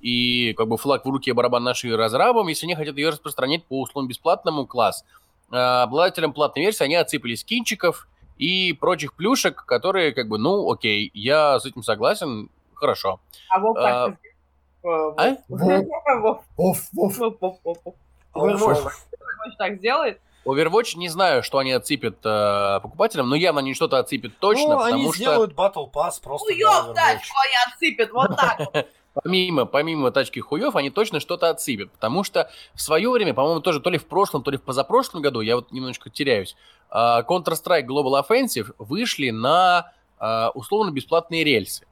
И 0.00 0.52
как 0.56 0.68
бы 0.68 0.76
флаг 0.76 1.04
в 1.06 1.08
руке 1.08 1.32
барабан 1.32 1.62
наши 1.64 1.96
разрабам, 1.96 2.48
если 2.48 2.66
они 2.66 2.74
хотят 2.74 2.96
ее 2.96 3.08
распространять 3.10 3.64
по 3.64 3.80
условно 3.80 4.08
бесплатному 4.08 4.66
класс. 4.66 5.04
А, 5.50 5.82
Обладателям 5.84 6.32
платной 6.32 6.64
версии 6.66 6.84
они 6.84 6.94
отсыпали 6.96 7.34
скинчиков 7.34 8.06
и 8.38 8.72
прочих 8.72 9.14
плюшек, 9.14 9.64
которые 9.64 10.12
как 10.12 10.28
бы, 10.28 10.38
ну, 10.38 10.70
окей, 10.70 11.10
я 11.14 11.58
с 11.60 11.64
этим 11.66 11.82
согласен, 11.82 12.50
хорошо. 12.74 13.20
А 13.48 13.58
Вов 13.60 13.76
А, 13.78 13.82
так 14.08 14.18
сделает. 14.80 15.88
а? 16.06 16.16
Вов, 16.18 16.44
Вов, 16.56 16.80
Вов. 16.92 17.18
Вов, 17.18 17.18
Вов, 17.40 17.58
Вов, 17.64 17.78
Вов. 17.84 17.94
Overwatch. 18.34 18.82
Overwatch 18.82 19.56
так 19.58 19.76
сделает. 19.78 20.20
Overwatch 20.44 20.96
не 20.98 21.08
знаю, 21.08 21.42
что 21.42 21.58
они 21.58 21.72
отсыпят 21.72 22.16
э, 22.24 22.80
покупателям, 22.82 23.30
но 23.30 23.34
явно 23.36 23.60
они 23.60 23.72
что-то 23.72 23.98
отсыпят 23.98 24.32
точно, 24.40 24.74
ну, 24.74 24.78
потому 24.78 24.94
они 24.94 25.04
что... 25.04 25.14
сделают 25.14 25.52
Battle 25.54 25.90
Pass 25.90 26.20
просто 26.22 26.52
Хуёв 26.52 26.88
Overwatch. 26.88 26.94
тачку 26.94 27.36
они 27.38 27.72
отсыпят, 27.72 28.10
вот 28.12 28.36
так. 28.36 28.86
Помимо, 29.22 29.64
помимо 29.64 30.10
тачки 30.10 30.40
хуев, 30.40 30.74
они 30.74 30.90
точно 30.90 31.20
что-то 31.20 31.48
отсыпят. 31.48 31.88
Потому 31.92 32.24
что 32.24 32.50
в 32.74 32.80
свое 32.80 33.08
время, 33.08 33.32
по-моему, 33.32 33.60
тоже 33.60 33.78
то 33.78 33.88
ли 33.88 33.96
в 33.96 34.06
прошлом, 34.06 34.42
то 34.42 34.50
ли 34.50 34.58
в 34.58 34.62
позапрошлом 34.62 35.22
году, 35.22 35.40
я 35.40 35.54
вот 35.54 35.70
немножечко 35.70 36.10
теряюсь, 36.10 36.56
а, 36.56 36.73
Counter-Strike 36.94 37.86
Global 37.86 38.22
Offensive 38.22 38.74
вышли 38.78 39.30
на 39.30 39.92
а, 40.18 40.50
условно 40.54 40.90
бесплатные 40.90 41.44
рельсы. 41.44 41.86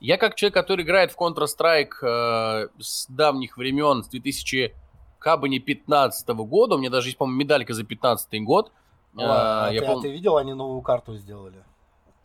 Я 0.00 0.16
как 0.16 0.34
человек, 0.36 0.54
который 0.54 0.84
играет 0.84 1.12
в 1.12 1.18
Counter-Strike 1.18 2.02
э, 2.02 2.68
с 2.78 3.06
давних 3.08 3.56
времен, 3.56 4.04
с 4.04 4.08
2000 4.08 4.74
кабы 5.18 5.48
не 5.48 5.58
15 5.58 6.28
года, 6.28 6.74
у 6.74 6.78
меня 6.78 6.90
даже 6.90 7.08
есть, 7.08 7.16
по-моему, 7.16 7.40
медалька 7.40 7.72
за 7.72 7.84
15 7.84 8.42
год. 8.44 8.72
Ладно, 9.14 9.34
А, 9.34 9.68
а 9.68 9.72
я 9.72 9.80
ты, 9.80 9.86
пом- 9.86 9.98
а 9.98 10.02
ты 10.02 10.12
видел, 10.12 10.36
они 10.36 10.52
новую 10.52 10.82
карту 10.82 11.16
сделали? 11.16 11.64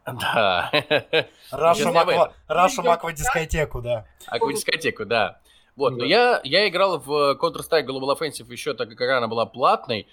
Да. 0.06 0.70
В 1.52 1.94
Маква, 1.94 2.34
Маква 2.84 3.14
дискотеку, 3.14 3.82
да. 3.82 4.06
Аквадискотеку, 4.28 5.06
да. 5.06 5.40
Вот, 5.76 5.96
но 5.96 6.04
я, 6.04 6.42
я 6.44 6.68
играл 6.68 7.00
в 7.00 7.38
Counter-Strike 7.40 7.86
Global 7.86 8.18
Offensive 8.18 8.52
еще 8.52 8.74
так, 8.74 8.90
как 8.90 9.10
она 9.10 9.28
была 9.30 9.46
платной. 9.46 10.08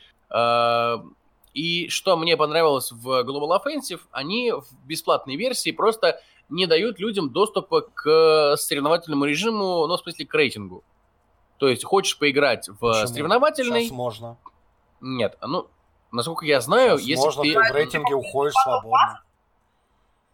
А, 1.56 1.58
И 1.58 1.88
что 1.88 2.16
мне 2.16 2.36
понравилось 2.36 2.92
в 2.92 3.24
Global 3.24 3.58
Offensive, 3.58 4.00
они 4.10 4.52
в 4.52 4.66
бесплатной 4.84 5.36
версии 5.36 5.72
просто 5.72 6.20
не 6.48 6.66
дают 6.66 7.00
людям 7.00 7.30
доступа 7.30 7.80
к 7.80 8.56
соревновательному 8.56 9.24
режиму, 9.24 9.86
ну, 9.86 9.96
в 9.96 10.00
смысле, 10.00 10.26
к 10.26 10.34
рейтингу. 10.34 10.84
То 11.56 11.68
есть, 11.68 11.84
хочешь 11.84 12.18
поиграть 12.18 12.68
в 12.68 12.78
Почему? 12.78 13.06
соревновательный... 13.06 13.84
Сейчас 13.84 13.92
можно. 13.92 14.36
Нет, 15.00 15.38
ну, 15.40 15.68
насколько 16.12 16.44
я 16.44 16.60
знаю, 16.60 16.98
Сейчас 16.98 17.08
если 17.08 17.24
можно, 17.24 17.42
ты... 17.42 17.52
ты 17.52 17.58
в 17.58 17.74
рейтинге 17.74 18.14
уходишь 18.14 18.54
свободно. 18.62 19.22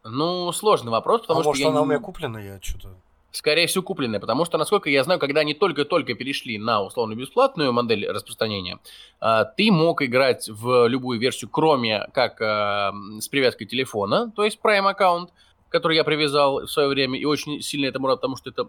Ну, 0.05 0.53
сложный 0.53 0.90
вопрос, 0.90 1.23
потому 1.23 1.40
а 1.40 1.43
что 1.43 1.51
может, 1.51 1.62
я 1.62 1.69
она 1.69 1.82
у 1.82 1.85
меня 1.85 2.01
куплена, 2.01 2.40
я 2.40 2.61
что-то... 2.61 2.97
Скорее 3.33 3.67
всего, 3.67 3.83
купленная, 3.83 4.21
потому 4.21 4.45
что, 4.45 4.59
насколько 4.59 4.91
я 4.91 5.03
знаю, 5.05 5.19
когда 5.19 5.41
они 5.41 5.55
только-только 5.55 6.13
перешли 6.13 6.59
на 6.59 6.83
условно-бесплатную 6.83 7.73
модель 7.73 8.07
распространения, 8.07 8.79
а, 9.21 9.45
ты 9.45 9.73
мог 9.73 10.03
играть 10.03 10.51
в 10.51 10.87
любую 10.87 11.19
версию, 11.19 11.49
кроме 11.51 12.07
как 12.13 12.41
а, 12.43 12.93
с 13.21 13.29
привязкой 13.29 13.67
телефона, 13.67 14.31
то 14.37 14.45
есть 14.45 14.59
Prime 14.63 14.87
аккаунт, 14.87 15.31
который 15.71 15.97
я 15.97 16.05
привязал 16.05 16.67
в 16.67 16.71
свое 16.71 16.89
время, 16.89 17.19
и 17.19 17.25
очень 17.25 17.63
сильно 17.63 17.87
этому 17.87 18.07
рад, 18.07 18.21
потому 18.21 18.37
что 18.37 18.51
это 18.51 18.69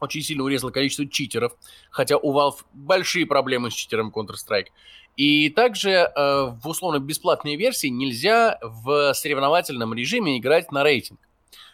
очень 0.00 0.22
сильно 0.22 0.42
урезало 0.42 0.70
количество 0.70 1.06
читеров, 1.06 1.52
хотя 1.90 2.16
у 2.16 2.32
Valve 2.32 2.64
большие 2.72 3.26
проблемы 3.26 3.70
с 3.70 3.74
читером 3.74 4.10
Counter-Strike. 4.14 4.68
И 5.16 5.50
также 5.50 5.90
э, 5.90 6.10
в 6.14 6.66
условно-бесплатной 6.66 7.56
версии 7.56 7.88
нельзя 7.88 8.58
в 8.62 9.12
соревновательном 9.12 9.92
режиме 9.92 10.38
играть 10.38 10.70
на 10.72 10.82
рейтинг. 10.84 11.18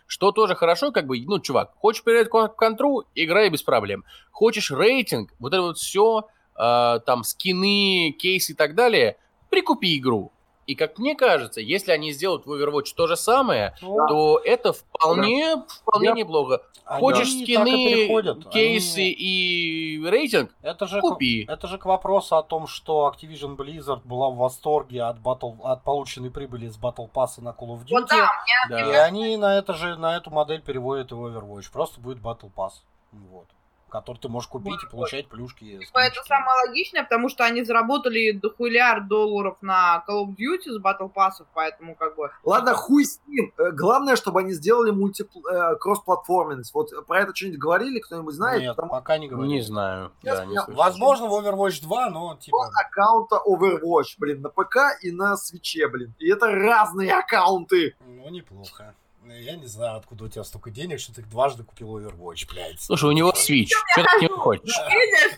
Что 0.07 0.33
тоже 0.33 0.55
хорошо, 0.55 0.93
как 0.93 1.07
бы, 1.07 1.21
ну, 1.21 1.39
чувак, 1.41 1.73
хочешь 1.77 2.03
к 2.03 2.49
контру, 2.57 3.05
играй 3.15 3.49
без 3.49 3.63
проблем. 3.63 4.05
Хочешь 4.31 4.71
рейтинг, 4.71 5.33
вот 5.39 5.53
это 5.53 5.63
вот 5.63 5.79
все, 5.79 6.29
там, 6.55 7.25
скины, 7.25 8.15
кейсы 8.19 8.53
и 8.53 8.55
так 8.55 8.75
далее, 8.75 9.17
прикупи 9.51 9.99
игру. 9.99 10.31
И 10.67 10.75
как 10.75 10.99
мне 10.99 11.15
кажется, 11.15 11.61
если 11.61 11.93
они 11.93 12.13
сделают 12.13 12.47
в 12.47 12.51
Overwatch 12.53 12.95
то 12.97 13.07
же 13.07 13.17
самое, 13.17 13.75
Ну, 13.83 14.07
то 14.09 14.39
это 14.45 14.73
вполне, 14.73 15.63
вполне 15.83 16.09
Я- 16.09 16.15
неплохо. 16.15 16.63
они 16.87 17.01
Хочешь 17.01 17.29
и 17.29 17.45
скины, 17.45 18.09
кейсы 18.51 18.99
Они- 18.99 19.11
и 19.11 20.03
рейтинг, 20.07 20.55
Это 20.63 20.87
же, 20.87 21.01
купи. 21.01 21.45
к, 21.45 21.51
это 21.51 21.67
же 21.67 21.79
к 21.79 21.85
вопросу 21.87 22.37
о 22.37 22.43
том, 22.43 22.67
что 22.67 23.13
Activision 23.15 23.57
Blizzard 23.57 24.01
была 24.05 24.29
в 24.31 24.37
восторге 24.37 25.03
от, 25.03 25.19
батл, 25.21 25.53
от 25.63 25.83
полученной 25.83 26.31
прибыли 26.31 26.69
с 26.69 26.77
Battle 26.79 27.11
Pass 27.11 27.41
на 27.41 27.51
Call 27.51 27.69
of 27.77 27.85
Duty. 27.85 27.91
Вот 27.91 28.09
да, 28.09 28.31
И 28.69 28.93
Да. 28.93 29.05
они 29.05 29.37
на, 29.37 29.57
это 29.59 29.75
же, 29.75 29.97
на 29.97 30.17
эту 30.17 30.31
модель 30.31 30.61
переводят 30.63 31.13
и 31.13 31.15
в 31.15 31.27
Overwatch. 31.27 31.71
Просто 31.73 32.01
будет 32.01 32.19
Battle 32.19 32.51
Pass. 32.55 32.73
Вот. 33.13 33.47
Который 33.95 34.19
ты 34.19 34.29
можешь 34.29 34.49
купить 34.49 34.83
и 34.83 34.91
получать 34.91 35.29
плюшки. 35.29 35.79
Типа, 35.79 36.01
это 36.01 36.21
самое 36.27 36.67
логичное, 36.67 37.05
потому 37.05 37.29
что 37.29 37.45
они 37.45 37.63
заработали 37.63 38.33
дохуляр 38.33 39.05
долларов 39.07 39.57
на 39.61 40.05
Call 40.09 40.25
of 40.25 40.31
Duty 40.31 40.73
с 40.73 40.83
Battle 40.83 41.13
Pass, 41.15 41.45
поэтому 41.55 41.95
как 41.95 42.17
бы... 42.17 42.29
Ладно, 42.43 42.75
хуй 42.75 43.05
с 43.05 43.21
ним. 43.29 43.53
Э, 43.57 43.71
Главное, 43.71 44.17
чтобы 44.17 44.41
они 44.41 44.53
сделали 44.53 44.91
мульти 44.91 45.23
э, 45.23 45.77
кросс-платформенность. 45.77 46.75
Вот 46.75 46.91
про 47.07 47.21
это 47.21 47.37
что-нибудь 47.37 47.61
говорили, 47.61 48.01
кто-нибудь 48.01 48.35
знает? 48.35 48.63
Нет, 48.63 48.75
Потому 48.75 48.91
пока 48.91 49.17
не 49.17 49.29
говорю. 49.29 49.49
Не 49.49 49.61
знаю. 49.61 50.11
Сейчас 50.23 50.39
Да, 50.41 50.45
не 50.47 50.57
слышал. 50.57 50.75
Возможно, 50.75 51.27
в 51.29 51.35
Overwatch 51.35 51.81
2, 51.83 52.11
но 52.11 52.37
типа... 52.37 52.73
аккаунта 52.75 53.41
Overwatch, 53.47 54.17
блин, 54.19 54.43
на 54.43 54.49
ПК 54.49 54.77
и 55.03 55.13
на 55.13 55.37
свече, 55.37 55.87
блин. 55.87 56.17
И 56.19 56.29
это 56.29 56.47
разные 56.51 57.15
аккаунты. 57.15 57.95
Ну, 58.01 58.29
неплохо. 58.29 58.97
Я 59.27 59.57
не 59.57 59.67
знаю, 59.67 59.97
откуда 59.99 60.25
у 60.25 60.29
тебя 60.29 60.45
столько 60.45 60.71
денег, 60.71 61.01
что 61.01 61.15
ты 61.15 61.23
дважды 61.23 61.65
купил 61.65 61.99
Overwatch, 61.99 62.47
блядь. 62.51 62.81
Слушай, 62.81 63.09
у 63.09 63.13
него 63.13 63.31
Switch. 63.31 63.69
Что 63.69 64.03
ты 64.03 64.17
от 64.17 64.23
него 64.23 64.37
хочешь? 64.39 64.75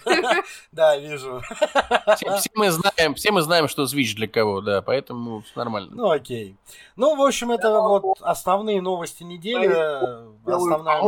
Да, 0.73 0.97
вижу. 0.97 1.41
Все, 2.17 2.51
мы 2.55 2.71
знаем, 2.71 3.15
все 3.15 3.31
мы 3.33 3.43
знаем, 3.43 3.69
что 3.69 3.85
Switch 3.85 4.15
для 4.15 4.29
кого, 4.29 4.61
да, 4.61 4.83
поэтому 4.83 5.43
нормально. 5.55 5.91
Ну, 5.95 6.11
окей. 6.11 6.57
Ну, 6.97 7.17
в 7.17 7.23
общем, 7.23 7.51
это 7.51 7.71
вот 7.81 8.19
основные 8.21 8.81
новости 8.81 9.23
недели. 9.23 9.73
Основная... 10.49 11.01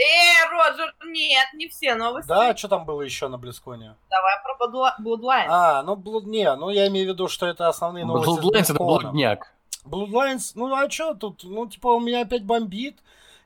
Э, 0.00 0.50
Роджер, 0.50 0.94
нет, 1.06 1.46
не 1.54 1.68
все 1.68 1.94
новости. 1.94 2.26
Да, 2.28 2.56
что 2.56 2.68
там 2.68 2.86
было 2.86 3.02
еще 3.02 3.28
на 3.28 3.36
Близконе? 3.36 3.96
Давай 4.08 4.34
про 4.42 4.66
Bloodli- 4.66 4.92
Bloodlines. 5.04 5.46
А, 5.48 5.82
ну, 5.82 5.94
Blood... 5.94 6.24
не, 6.24 6.54
ну 6.56 6.70
я 6.70 6.88
имею 6.88 7.06
в 7.06 7.12
виду, 7.12 7.28
что 7.28 7.46
это 7.46 7.68
основные 7.68 8.06
новости. 8.06 8.30
с 8.30 8.38
Bloodlines 8.38 8.62
это 8.74 8.74
блудняк. 8.82 9.52
Bloodlines, 9.90 10.52
ну 10.54 10.74
а 10.74 10.88
что 10.88 11.14
тут? 11.14 11.42
Ну, 11.42 11.66
типа, 11.66 11.88
у 11.88 12.00
меня 12.00 12.22
опять 12.22 12.44
бомбит. 12.44 12.98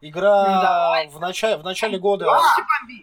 Ну, 0.05 0.10
Игра 0.10 0.60
давай. 0.60 1.09
в, 1.09 1.18
начале, 1.18 1.56
в 1.56 1.64
начале 1.64 1.98
года, 1.98 2.26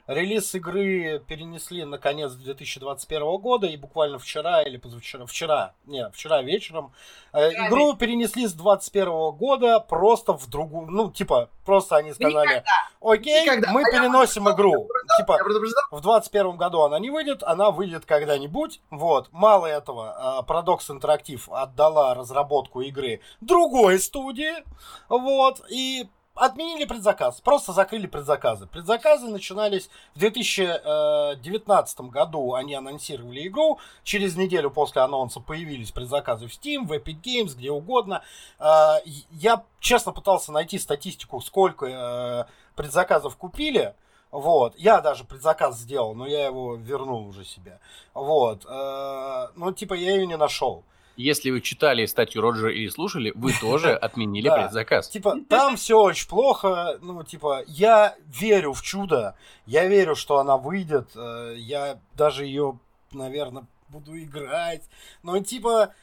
релиз 0.06 0.54
игры 0.54 1.20
перенесли 1.28 1.84
на 1.84 1.98
конец 1.98 2.34
2021 2.34 3.38
года, 3.38 3.66
и 3.66 3.76
буквально 3.76 4.20
вчера 4.20 4.62
или 4.62 4.78
позавчера, 4.78 5.26
вчера, 5.26 5.74
не, 5.86 6.08
вчера 6.12 6.44
вечером, 6.44 6.94
э, 7.34 7.50
Вчера 7.50 7.68
игру 7.68 7.94
перенесли 7.96 8.46
с 8.48 8.54
2021 8.54 9.32
года 9.32 9.80
просто 9.80 10.34
в 10.34 10.48
другую, 10.48 10.92
ну, 10.92 11.10
типа, 11.10 11.50
просто 11.66 11.96
они 11.96 12.14
сказали, 12.14 12.64
окей, 13.02 13.46
Никогда. 13.46 13.72
мы 13.72 13.82
А 13.82 13.90
я 13.90 14.00
переносим 14.00 14.48
игру. 14.52 14.88
Типа, 15.18 15.38
Я 15.40 15.44
предупреждал, 15.44 15.84
в 15.90 16.02
21 16.02 16.58
году 16.58 16.82
она 16.82 17.00
не 17.00 17.10
выйдет, 17.10 17.42
она 17.42 17.72
выйдет 17.72 18.06
когда-нибудь. 18.06 18.80
Вот. 18.92 19.30
Мало 19.32 19.66
этого, 19.66 20.14
а, 20.18 20.42
Paradox 20.44 20.90
Interactive 20.90 21.42
отдала 21.50 22.14
разработку 22.14 22.82
игры 22.82 23.22
другой 23.42 24.00
студии. 24.00 24.54
Вот. 25.10 25.62
И 25.70 26.08
отменили 26.36 26.86
предзаказ, 26.86 27.42
просто 27.42 27.74
закрыли 27.74 28.08
предзаказы. 28.08 28.68
Предзаказы 28.68 29.28
начинались 29.28 29.90
в 30.16 30.20
2019 30.20 32.02
году, 32.02 32.54
они 32.54 32.74
анонсировали 32.74 33.48
игру, 33.48 33.80
через 34.04 34.36
неделю 34.36 34.72
после 34.72 35.02
анонса 35.02 35.40
появились 35.40 35.92
предзаказы 35.92 36.48
в 36.48 36.52
Steam, 36.52 36.86
в 36.86 36.94
Epic 36.94 37.22
Games, 37.22 37.56
где 37.56 37.72
угодно. 37.72 38.24
Э, 38.60 38.98
я 39.32 39.64
честно 39.80 40.12
пытался 40.12 40.52
найти 40.52 40.80
статистику, 40.80 41.42
сколько 41.42 41.86
э, 41.86 42.46
предзаказов 42.76 43.36
купили, 43.36 43.96
вот, 44.32 44.76
я 44.78 45.02
даже 45.02 45.26
предзаказ 45.26 45.78
сделал, 45.78 46.16
но 46.16 46.26
я 46.26 46.46
его 46.46 46.76
вернул 46.76 47.28
уже 47.28 47.44
себе. 47.44 47.82
Вот, 48.14 48.66
ну, 48.66 49.74
типа, 49.74 49.94
я 49.94 50.16
ее 50.16 50.26
не 50.26 50.38
нашел. 50.38 50.86
Если 51.18 51.52
вы 51.52 51.62
читали 51.62 52.06
статью 52.06 52.42
Роджера 52.42 52.74
или 52.74 52.90
слушали, 52.90 53.32
вы 53.36 53.54
тоже 53.62 53.94
отменили 53.96 54.48
предзаказ. 54.64 55.10
Типа, 55.10 55.36
там 55.50 55.76
все 55.76 56.00
очень 56.00 56.28
плохо. 56.28 56.98
Ну, 57.02 57.24
типа, 57.24 57.64
я 57.68 58.16
верю 58.28 58.74
в 58.74 58.82
чудо. 58.82 59.36
Я 59.66 59.86
верю, 59.88 60.16
что 60.16 60.40
она 60.40 60.58
выйдет. 60.58 61.10
э, 61.16 61.56
Я 61.58 62.00
даже 62.16 62.46
ее, 62.46 62.80
наверное, 63.12 63.66
буду 63.90 64.18
играть. 64.18 64.84
Но, 65.24 65.38
типа, 65.40 65.94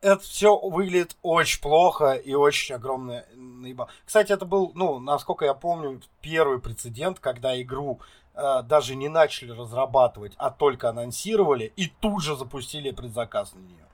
это 0.00 0.18
все 0.20 0.56
выглядит 0.58 1.16
очень 1.22 1.60
плохо 1.60 2.12
и 2.14 2.34
очень 2.34 2.74
огромное 2.74 3.26
наебал. 3.34 3.88
Кстати, 4.04 4.32
это 4.32 4.44
был, 4.44 4.72
ну, 4.74 4.98
насколько 4.98 5.44
я 5.44 5.54
помню, 5.54 6.00
первый 6.20 6.58
прецедент, 6.60 7.20
когда 7.20 7.60
игру 7.60 8.00
э, 8.34 8.62
даже 8.64 8.94
не 8.96 9.08
начали 9.08 9.52
разрабатывать, 9.52 10.32
а 10.38 10.50
только 10.50 10.88
анонсировали 10.88 11.72
и 11.76 11.86
тут 12.00 12.22
же 12.22 12.36
запустили 12.36 12.90
предзаказ 12.90 13.54
на 13.54 13.60
нее. 13.60 13.86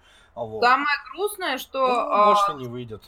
Вот. 0.46 0.62
Самое 0.62 0.86
грустное, 1.12 1.58
что 1.58 1.86
Ну, 1.86 1.94
а, 2.10 2.26
может, 2.26 2.48
и 2.50 2.54
не 2.54 2.66
выйдет. 2.66 3.02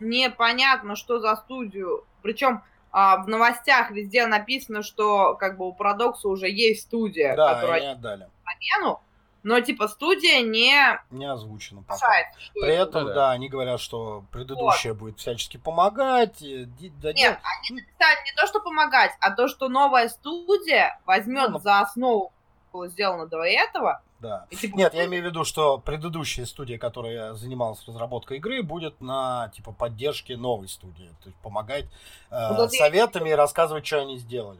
непонятно, 0.00 0.96
что 0.96 1.20
за 1.20 1.36
студию. 1.36 2.04
Причем 2.22 2.62
а, 2.90 3.18
в 3.22 3.28
новостях 3.28 3.90
везде 3.90 4.26
написано, 4.26 4.82
что 4.82 5.34
как 5.34 5.56
бы 5.56 5.66
у 5.68 5.72
Парадокса 5.72 6.28
уже 6.28 6.48
есть 6.48 6.82
студия, 6.82 7.34
Да, 7.36 7.54
которая 7.54 7.78
они 7.80 7.86
отдали. 7.88 8.28
замену, 8.44 9.00
но 9.42 9.60
типа 9.60 9.88
студия 9.88 10.40
не 10.42 10.72
Не 11.10 11.26
озвучено 11.30 11.82
пока. 11.82 11.96
решает, 11.96 12.26
что 12.38 12.52
При 12.60 12.72
это 12.74 12.98
этом, 13.00 13.06
да, 13.14 13.30
они 13.32 13.48
говорят, 13.48 13.80
что 13.80 14.24
предыдущая 14.32 14.94
будет 14.94 15.18
всячески 15.18 15.56
помогать. 15.56 16.38
да 16.40 17.12
Нет, 17.12 17.38
они 17.42 17.80
написали 17.80 18.16
не 18.24 18.32
то, 18.40 18.46
что 18.46 18.60
помогать, 18.60 19.12
а 19.20 19.30
то, 19.32 19.48
что 19.48 19.68
новая 19.68 20.08
студия 20.08 20.98
возьмет 21.04 21.48
Ну, 21.50 21.54
ну. 21.54 21.58
за 21.58 21.80
основу, 21.80 22.32
что 22.70 22.78
было 22.78 22.88
сделано 22.88 23.26
до 23.26 23.42
этого. 23.42 24.02
Да. 24.24 24.46
и, 24.50 24.56
типа, 24.56 24.76
Нет, 24.76 24.94
я 24.94 25.04
имею 25.06 25.22
в 25.22 25.26
виду, 25.26 25.44
что 25.44 25.78
предыдущая 25.78 26.46
студия, 26.46 26.78
которая 26.78 27.34
занималась 27.34 27.86
разработкой 27.86 28.38
игры, 28.38 28.62
будет 28.62 29.00
на 29.00 29.50
типа 29.54 29.72
поддержке 29.72 30.36
новой 30.36 30.68
студии. 30.68 31.08
То 31.22 31.28
есть 31.28 31.36
помогать 31.42 31.84
э, 32.30 32.48
Вот 32.48 32.58
это 32.66 32.74
я- 32.74 32.78
советами 32.78 33.30
и 33.30 33.34
рассказывать, 33.34 33.86
что 33.86 34.00
они 34.00 34.18
сделали. 34.18 34.58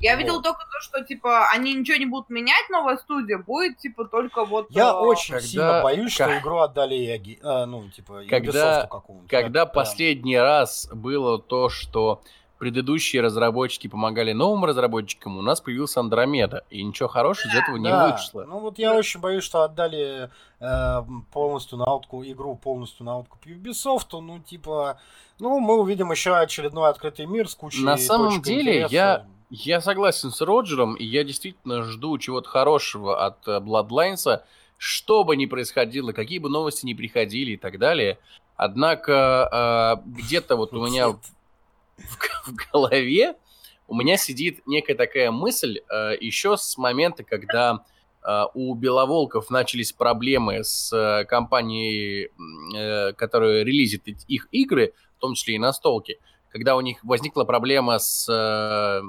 Я 0.00 0.12
Вот. 0.14 0.18
видела 0.20 0.42
только 0.42 0.60
то, 0.60 0.80
что 0.80 1.02
типа 1.04 1.48
они 1.50 1.72
ничего 1.74 1.96
не 1.96 2.06
будут 2.06 2.28
менять, 2.28 2.68
новая 2.70 2.96
студия 2.98 3.38
будет 3.38 3.78
типа 3.78 4.04
только 4.04 4.44
вот. 4.44 4.66
Я 4.70 4.88
э, 4.90 4.92
очень 4.92 5.34
когда- 5.34 5.46
сильно 5.48 5.82
боюсь, 5.82 6.12
что 6.12 6.24
как- 6.26 6.42
игру 6.42 6.58
отдали 6.58 6.94
Яги, 6.94 7.38
э, 7.42 7.64
ну, 7.66 7.88
типа, 7.90 8.22
Когда- 8.28 8.82
Ubisoft 8.82 8.88
какому-нибудь. 8.88 9.30
Когда 9.30 9.64
прям- 9.64 9.74
последний 9.74 10.38
раз 10.38 10.88
было 10.92 11.38
то, 11.38 11.68
что 11.68 12.20
предыдущие 12.58 13.22
разработчики 13.22 13.86
помогали 13.88 14.32
новым 14.32 14.64
разработчикам, 14.64 15.36
у 15.36 15.42
нас 15.42 15.60
появился 15.60 16.00
Андромеда, 16.00 16.64
и 16.70 16.82
ничего 16.82 17.08
хорошего 17.08 17.50
из 17.52 17.54
этого 17.58 17.76
не 17.76 17.88
Да, 17.88 18.12
вышло. 18.12 18.44
Ну 18.48 18.60
вот 18.60 18.78
я 18.78 18.94
очень 18.94 19.20
боюсь, 19.20 19.44
что 19.44 19.62
отдали 19.62 20.30
э, 20.60 21.02
полностью 21.32 21.78
на 21.78 21.84
откуп 21.84 22.24
игру 22.24 22.56
полностью 22.56 23.04
на 23.04 23.18
откуп 23.18 23.44
Ubisoft. 23.46 24.08
Ну 24.20 24.38
типа, 24.38 24.98
ну 25.38 25.58
мы 25.60 25.78
увидим 25.80 26.10
еще 26.10 26.34
очередной 26.36 26.88
открытый 26.90 27.26
мир 27.26 27.48
с 27.48 27.54
кучей. 27.54 27.82
На 27.84 27.96
самом 27.98 28.40
деле, 28.42 28.76
интереса. 28.84 28.94
я- 28.94 29.26
Я 29.50 29.80
согласен 29.80 30.30
с 30.32 30.40
Роджером, 30.40 30.94
и 30.96 31.04
я 31.04 31.22
действительно 31.22 31.82
жду 31.84 32.18
чего-то 32.18 32.48
хорошего 32.48 33.24
от 33.24 33.46
э, 33.46 33.60
Bloodlines, 33.60 34.40
что 34.78 35.22
бы 35.24 35.36
ни 35.36 35.46
происходило, 35.46 36.12
какие 36.12 36.38
бы 36.40 36.48
новости 36.48 36.84
ни 36.84 36.94
приходили 36.94 37.52
и 37.52 37.56
так 37.56 37.78
далее. 37.78 38.18
Однако 38.56 40.02
э, 40.04 40.08
где-то 40.10 40.56
вот 40.56 40.72
у 40.72 40.84
меня 40.84 41.14
в, 42.44 42.48
в- 42.50 42.54
голове 42.72 43.34
у 43.88 43.94
меня 43.94 44.16
сидит 44.16 44.66
некая 44.66 44.94
такая 44.94 45.30
мысль 45.30 45.78
э, 45.88 46.16
еще 46.20 46.56
с 46.56 46.76
момента, 46.76 47.22
когда 47.22 47.84
э, 48.22 48.42
у 48.54 48.74
Беловолков 48.74 49.48
начались 49.50 49.92
проблемы 49.92 50.64
с 50.64 50.92
э, 50.92 51.24
компанией, 51.24 52.30
э, 52.76 53.12
которая 53.12 53.62
релизит 53.62 54.08
их 54.08 54.48
игры, 54.50 54.92
в 55.16 55.20
том 55.20 55.34
числе 55.34 55.54
и 55.54 55.58
настолки, 55.58 56.18
когда 56.50 56.76
у 56.76 56.80
них 56.80 56.98
возникла 57.04 57.44
проблема 57.44 57.98
с 57.98 58.26
э, 58.28 59.02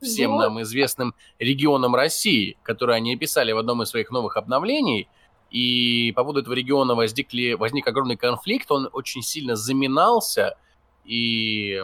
всем 0.00 0.32
Вот. 0.32 0.40
нам 0.42 0.62
известным 0.62 1.14
регионом 1.38 1.94
России, 1.94 2.56
который 2.62 2.96
они 2.96 3.14
описали 3.14 3.52
в 3.52 3.58
одном 3.58 3.82
из 3.82 3.88
своих 3.88 4.10
новых 4.10 4.36
обновлений, 4.36 5.08
и 5.50 6.12
по 6.14 6.22
поводу 6.22 6.40
этого 6.40 6.54
региона 6.54 6.94
возникли, 6.94 7.54
возник 7.54 7.86
огромный 7.86 8.16
конфликт, 8.16 8.70
он 8.70 8.88
очень 8.92 9.22
сильно 9.22 9.56
заминался, 9.56 10.56
и 11.04 11.82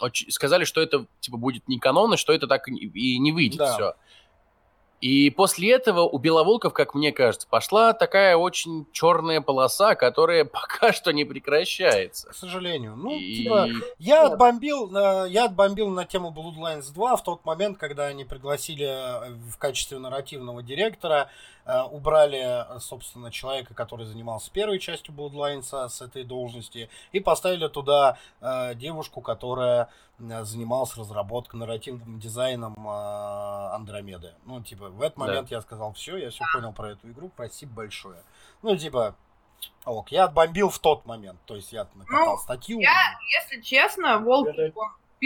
очень- 0.00 0.30
сказали, 0.30 0.64
что 0.64 0.80
это 0.80 1.06
типа 1.20 1.36
будет 1.36 1.66
не 1.68 1.78
канон, 1.78 2.14
и 2.14 2.16
что 2.16 2.32
это 2.32 2.46
так 2.46 2.68
и 2.68 2.72
не- 2.72 3.32
выйдет 3.32 3.58
Да. 3.58 3.72
все. 3.74 3.94
И 5.02 5.28
после 5.28 5.72
этого 5.72 6.00
у 6.00 6.16
Беловолков, 6.16 6.72
как 6.72 6.94
мне 6.94 7.12
кажется, 7.12 7.46
пошла 7.46 7.92
такая 7.92 8.34
очень 8.36 8.86
черная 8.92 9.42
полоса, 9.42 9.94
которая 9.94 10.44
пока 10.80 10.92
что 10.94 11.12
не 11.12 11.24
прекращается. 11.26 12.30
К 12.30 12.34
сожалению. 12.34 12.96
Ну, 12.96 13.14
И- 13.14 13.36
типа, 13.42 13.68
я 13.98 14.26
отбомбил, 14.26 14.90
я 15.26 15.44
отбомбил 15.44 15.90
на 15.90 16.06
тему 16.06 16.32
Bloodlines 16.34 16.92
2 16.94 17.16
в 17.16 17.22
тот 17.24 17.44
момент, 17.44 17.76
когда 17.76 18.06
они 18.06 18.24
пригласили 18.24 18.86
э, 18.86 19.34
в 19.52 19.58
качестве 19.58 19.98
нарративного 19.98 20.62
директора, 20.62 21.28
убрали, 21.66 22.76
э, 22.76 22.78
собственно, 22.80 23.30
человека, 23.30 23.74
который 23.74 24.06
занимался 24.06 24.50
первой 24.50 24.78
частью 24.78 25.14
Bloodlines 25.14 25.88
с 25.88 26.00
этой 26.00 26.24
должности, 26.24 26.88
и 27.12 27.20
поставили 27.20 27.68
туда 27.68 28.18
э, 28.40 28.74
девушку, 28.74 29.20
которая 29.20 29.88
э, 30.18 30.44
занималась 30.44 30.96
разработкой, 30.96 31.58
нарративным 31.60 32.18
дизайном 32.20 32.74
э, 32.88 33.74
Андромеды. 33.74 34.34
Ну, 34.44 34.62
типа, 34.62 34.88
в 34.90 35.02
этот 35.02 35.18
Да. 35.18 35.24
момент 35.26 35.50
я 35.50 35.60
сказал, 35.60 35.92
все, 35.92 36.16
я 36.16 36.30
все 36.30 36.44
понял 36.54 36.72
про 36.72 36.90
эту 36.92 37.10
игру, 37.10 37.30
спасибо 37.34 37.72
большое. 37.74 38.22
Ну, 38.62 38.76
типа, 38.76 39.16
ок, 39.84 40.12
я 40.12 40.24
отбомбил 40.24 40.68
в 40.70 40.78
тот 40.78 41.04
момент, 41.06 41.38
то 41.46 41.56
есть 41.56 41.72
я 41.72 41.86
накатал 41.94 42.34
Ну, 42.34 42.38
статью. 42.38 42.78
я- 42.80 42.90
Если 43.42 43.60
честно, 43.60 44.18
Волк 44.18 44.48
Это- 44.48 44.72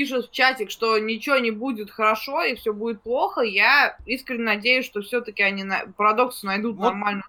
пишет 0.01 0.28
в 0.28 0.31
чатик, 0.31 0.70
что 0.70 0.98
ничего 0.98 1.36
не 1.36 1.51
будет 1.51 1.90
хорошо 1.90 2.43
и 2.43 2.55
все 2.55 2.72
будет 2.72 3.02
плохо. 3.02 3.43
Я 3.43 3.98
искренне 4.06 4.44
надеюсь, 4.44 4.86
что 4.86 5.02
все-таки 5.02 5.43
они 5.43 5.62
на... 5.62 5.82
парадоксы 5.94 6.47
найдут 6.47 6.77
Вот. 6.77 6.85
нормальную. 6.85 7.24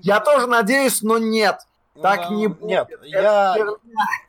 Я 0.00 0.20
тоже 0.20 0.46
надеюсь, 0.46 1.02
но 1.02 1.18
нет. 1.18 1.58
Так 2.00 2.20
Да, 2.20 2.28
не 2.30 2.46
будет. 2.46 2.62
Нет, 2.62 2.88
я, 3.02 3.56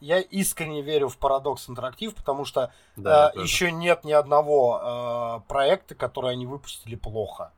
я 0.01 0.19
искренне 0.19 0.81
верю 0.81 1.07
в 1.07 1.17
Парадокс 1.17 1.69
Интерактив, 1.69 2.13
потому 2.13 2.43
что 2.43 2.73
Да, 2.97 3.31
э, 3.33 3.41
еще 3.41 3.71
нет 3.71 4.03
ни 4.03 4.11
одного 4.11 5.39
э, 5.45 5.47
проекта, 5.47 5.95
который 5.95 6.31
они 6.31 6.45
выпустили 6.45 6.95
плохо. 6.95 7.53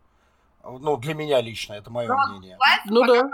Ну, 0.64 0.98
для 0.98 1.16
меня 1.16 1.42
лично, 1.42 1.74
это 1.74 1.90
мое 1.90 2.08
Ну, 2.08 2.38
мнение. 2.38 2.58
Ну 2.86 3.06
да. 3.08 3.32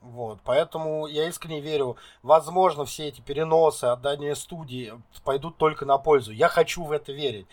Вот, 0.00 0.40
поэтому 0.44 1.06
я 1.06 1.28
искренне 1.28 1.60
верю, 1.60 1.96
возможно, 2.22 2.84
все 2.84 3.08
эти 3.08 3.20
переносы, 3.20 3.84
отдания 3.84 4.34
студии 4.34 4.92
пойдут 5.24 5.56
только 5.56 5.84
на 5.84 5.98
пользу. 5.98 6.32
Я 6.32 6.48
хочу 6.48 6.84
в 6.84 6.92
это 6.92 7.12
верить. 7.12 7.46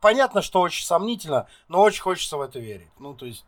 Понятно, 0.00 0.40
что 0.42 0.60
очень 0.60 0.86
сомнительно, 0.86 1.48
но 1.66 1.82
очень 1.82 2.02
хочется 2.02 2.36
в 2.36 2.40
это 2.40 2.60
верить. 2.60 2.90
Ну, 2.98 3.14
то 3.14 3.26
есть, 3.26 3.44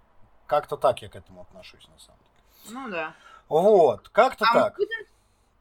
как-то 0.47 0.77
так 0.77 1.01
я 1.01 1.09
к 1.09 1.17
этому 1.17 1.43
отношусь, 1.43 1.87
на 1.89 1.99
самом 1.99 2.19
деле. 2.19 2.81
Ну 2.81 2.91
да. 2.91 3.15
Вот, 3.49 4.09
как-то 4.11 4.45
А 4.51 4.55
мы 4.55 4.61
так. 4.61 4.77
будем 4.77 5.07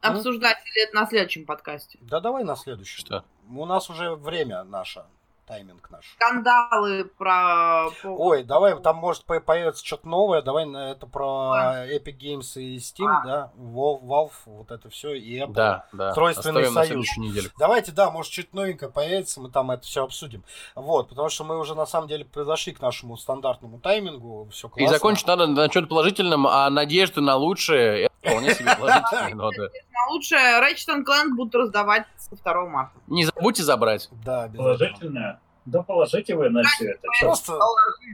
обсуждать 0.00 0.58
или 0.66 0.86
это 0.86 0.96
на 0.96 1.06
следующем 1.06 1.46
подкасте? 1.46 1.98
Да 2.02 2.20
давай 2.20 2.44
на 2.44 2.56
следующий. 2.56 2.98
Что? 2.98 3.24
У 3.48 3.64
нас 3.66 3.88
уже 3.88 4.14
время 4.14 4.62
наше, 4.64 5.04
тайминг 5.50 5.90
наш. 5.90 6.04
Скандалы 6.14 7.04
про... 7.18 7.88
Ой, 8.04 8.44
давай, 8.44 8.80
там 8.80 8.96
может 8.96 9.24
по- 9.24 9.40
появится 9.40 9.84
что-то 9.84 10.06
новое. 10.08 10.42
Давай 10.42 10.64
на 10.64 10.92
это 10.92 11.06
про 11.08 11.86
Epic 11.88 12.16
Games 12.18 12.60
и 12.60 12.76
Steam, 12.76 13.06
А. 13.08 13.24
да, 13.26 13.52
Valve, 13.56 14.02
Valve, 14.02 14.30
вот 14.46 14.70
это 14.70 14.88
все, 14.90 15.12
и 15.14 15.40
Apple. 15.40 15.52
Да, 15.52 15.86
да. 15.92 16.12
Тройственный 16.12 16.62
Оставим 16.62 16.74
на 16.74 16.80
союз. 16.82 16.88
следующую 16.88 17.24
неделю. 17.24 17.50
Давайте, 17.58 17.90
да, 17.90 18.10
может, 18.10 18.32
что-то 18.32 18.54
новенькое 18.54 18.92
появится, 18.92 19.40
мы 19.40 19.50
там 19.50 19.72
это 19.72 19.82
все 19.82 20.04
обсудим. 20.04 20.44
Вот, 20.76 21.08
потому 21.08 21.28
что 21.28 21.42
мы 21.42 21.58
уже 21.58 21.74
на 21.74 21.86
самом 21.86 22.06
деле 22.06 22.24
произошли 22.24 22.72
к 22.72 22.80
нашему 22.80 23.16
стандартному 23.16 23.80
таймингу, 23.80 24.48
все 24.52 24.68
И 24.68 24.70
классно. 24.70 24.94
закончить 24.94 25.26
надо 25.26 25.48
на 25.48 25.68
чем-то 25.68 25.88
положительном, 25.88 26.46
а 26.46 26.70
надежды 26.70 27.20
на 27.20 27.34
лучшее 27.34 28.09
вполне 28.20 28.54
себе 28.54 28.74
положительные 28.76 29.34
ноты. 29.34 29.62
А 29.66 30.10
лучше 30.10 30.34
Ratchet 30.34 31.04
Clank 31.04 31.34
будут 31.36 31.54
раздавать 31.54 32.06
со 32.16 32.36
2 32.36 32.66
марта. 32.66 32.92
Не 33.06 33.24
забудьте 33.24 33.62
забрать. 33.62 34.08
Да. 34.24 34.48
Положительное. 34.54 35.40
Да 35.66 35.82
положите 35.82 36.34
вы 36.34 36.48
на 36.48 36.62
все 36.62 36.92
это. 36.92 37.06
Просто, 37.20 37.58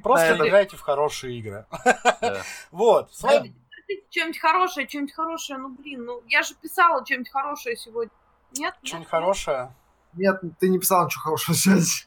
просто 0.02 0.36
играйте 0.46 0.76
в 0.76 0.80
хорошие 0.80 1.38
игры. 1.38 1.66
Вот, 2.70 3.10
Что-нибудь 4.10 4.38
хорошее, 4.40 4.88
что-нибудь 4.88 5.12
хорошее. 5.12 5.58
Ну, 5.60 5.68
блин, 5.68 6.04
ну 6.04 6.22
я 6.26 6.42
же 6.42 6.54
писала 6.54 7.04
что-нибудь 7.04 7.30
хорошее 7.30 7.76
сегодня. 7.76 8.10
Нет? 8.58 8.74
что-нибудь 8.82 9.08
хорошее. 9.08 9.74
Нет, 10.14 10.40
ты 10.58 10.68
не 10.68 10.78
писал 10.78 11.06
ничего 11.06 11.22
хорошего 11.22 11.54
связи. 11.54 12.06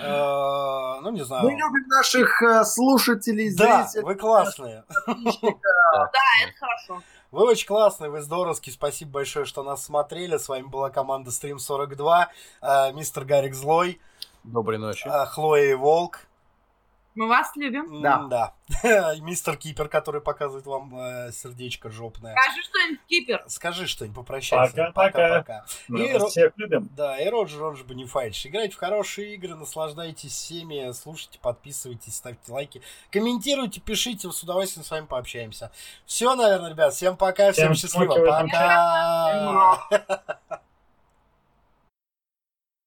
Э, 0.00 1.00
Ну, 1.02 1.10
не 1.10 1.24
знаю. 1.24 1.44
Мы 1.44 1.50
любим 1.52 1.86
наших 1.88 2.42
э, 2.42 2.64
слушателей, 2.64 3.54
Да, 3.54 3.84
зрителей. 3.84 4.04
вы 4.04 4.14
классные. 4.14 4.84
Это 5.06 6.10
хорошо. 6.58 7.02
Вы 7.30 7.44
очень 7.46 7.66
классные, 7.66 8.10
вы 8.10 8.20
здоровские. 8.20 8.72
Спасибо 8.74 9.12
большое, 9.12 9.44
что 9.46 9.62
нас 9.62 9.84
смотрели. 9.84 10.36
С 10.36 10.48
вами 10.48 10.64
была 10.66 10.90
команда 10.90 11.30
Stream 11.30 11.58
42. 11.58 12.28
э, 12.62 12.92
Мистер 12.92 13.24
Гарик 13.24 13.54
Злой, 13.54 14.00
Доброй 14.44 14.78
ночи. 14.78 15.08
Хлоя 15.28 15.70
и 15.70 15.74
Волк. 15.74 16.20
Мы 17.14 17.28
вас 17.28 17.54
любим. 17.56 18.00
Да. 18.00 18.26
Да. 18.28 18.54
Мистер 19.20 19.56
Кипер, 19.56 19.88
который 19.88 20.20
показывает 20.20 20.64
вам 20.66 20.96
э, 20.98 21.32
сердечко 21.32 21.90
жопное. 21.90 22.34
Скажи 22.34 22.62
что-нибудь, 22.62 23.00
Кипер. 23.06 23.44
Скажи 23.48 23.86
что-нибудь, 23.86 24.16
попрощайся. 24.16 24.92
Пока-пока. 24.94 25.64
И 25.88 26.12
вас 26.12 26.22
Ро- 26.22 26.28
всех 26.28 26.52
любим. 26.56 26.88
Да, 26.96 27.18
и 27.20 27.28
Роджер, 27.28 27.62
он 27.64 27.76
же 27.76 27.84
Бонифайдж. 27.84 28.46
Играйте 28.46 28.74
в 28.74 28.78
хорошие 28.78 29.34
игры, 29.34 29.54
наслаждайтесь 29.54 30.32
всеми, 30.32 30.90
слушайте, 30.92 31.38
подписывайтесь, 31.40 32.16
ставьте 32.16 32.50
лайки, 32.50 32.82
комментируйте, 33.10 33.80
пишите, 33.80 34.30
с 34.30 34.42
удовольствием 34.42 34.84
с 34.84 34.90
вами 34.90 35.06
пообщаемся. 35.06 35.70
Все, 36.06 36.34
наверное, 36.34 36.70
ребят, 36.70 36.94
всем 36.94 37.16
пока, 37.16 37.52
всем, 37.52 37.74
Всем 37.74 37.90
счастливо, 37.90 38.14
пока. 38.24 39.88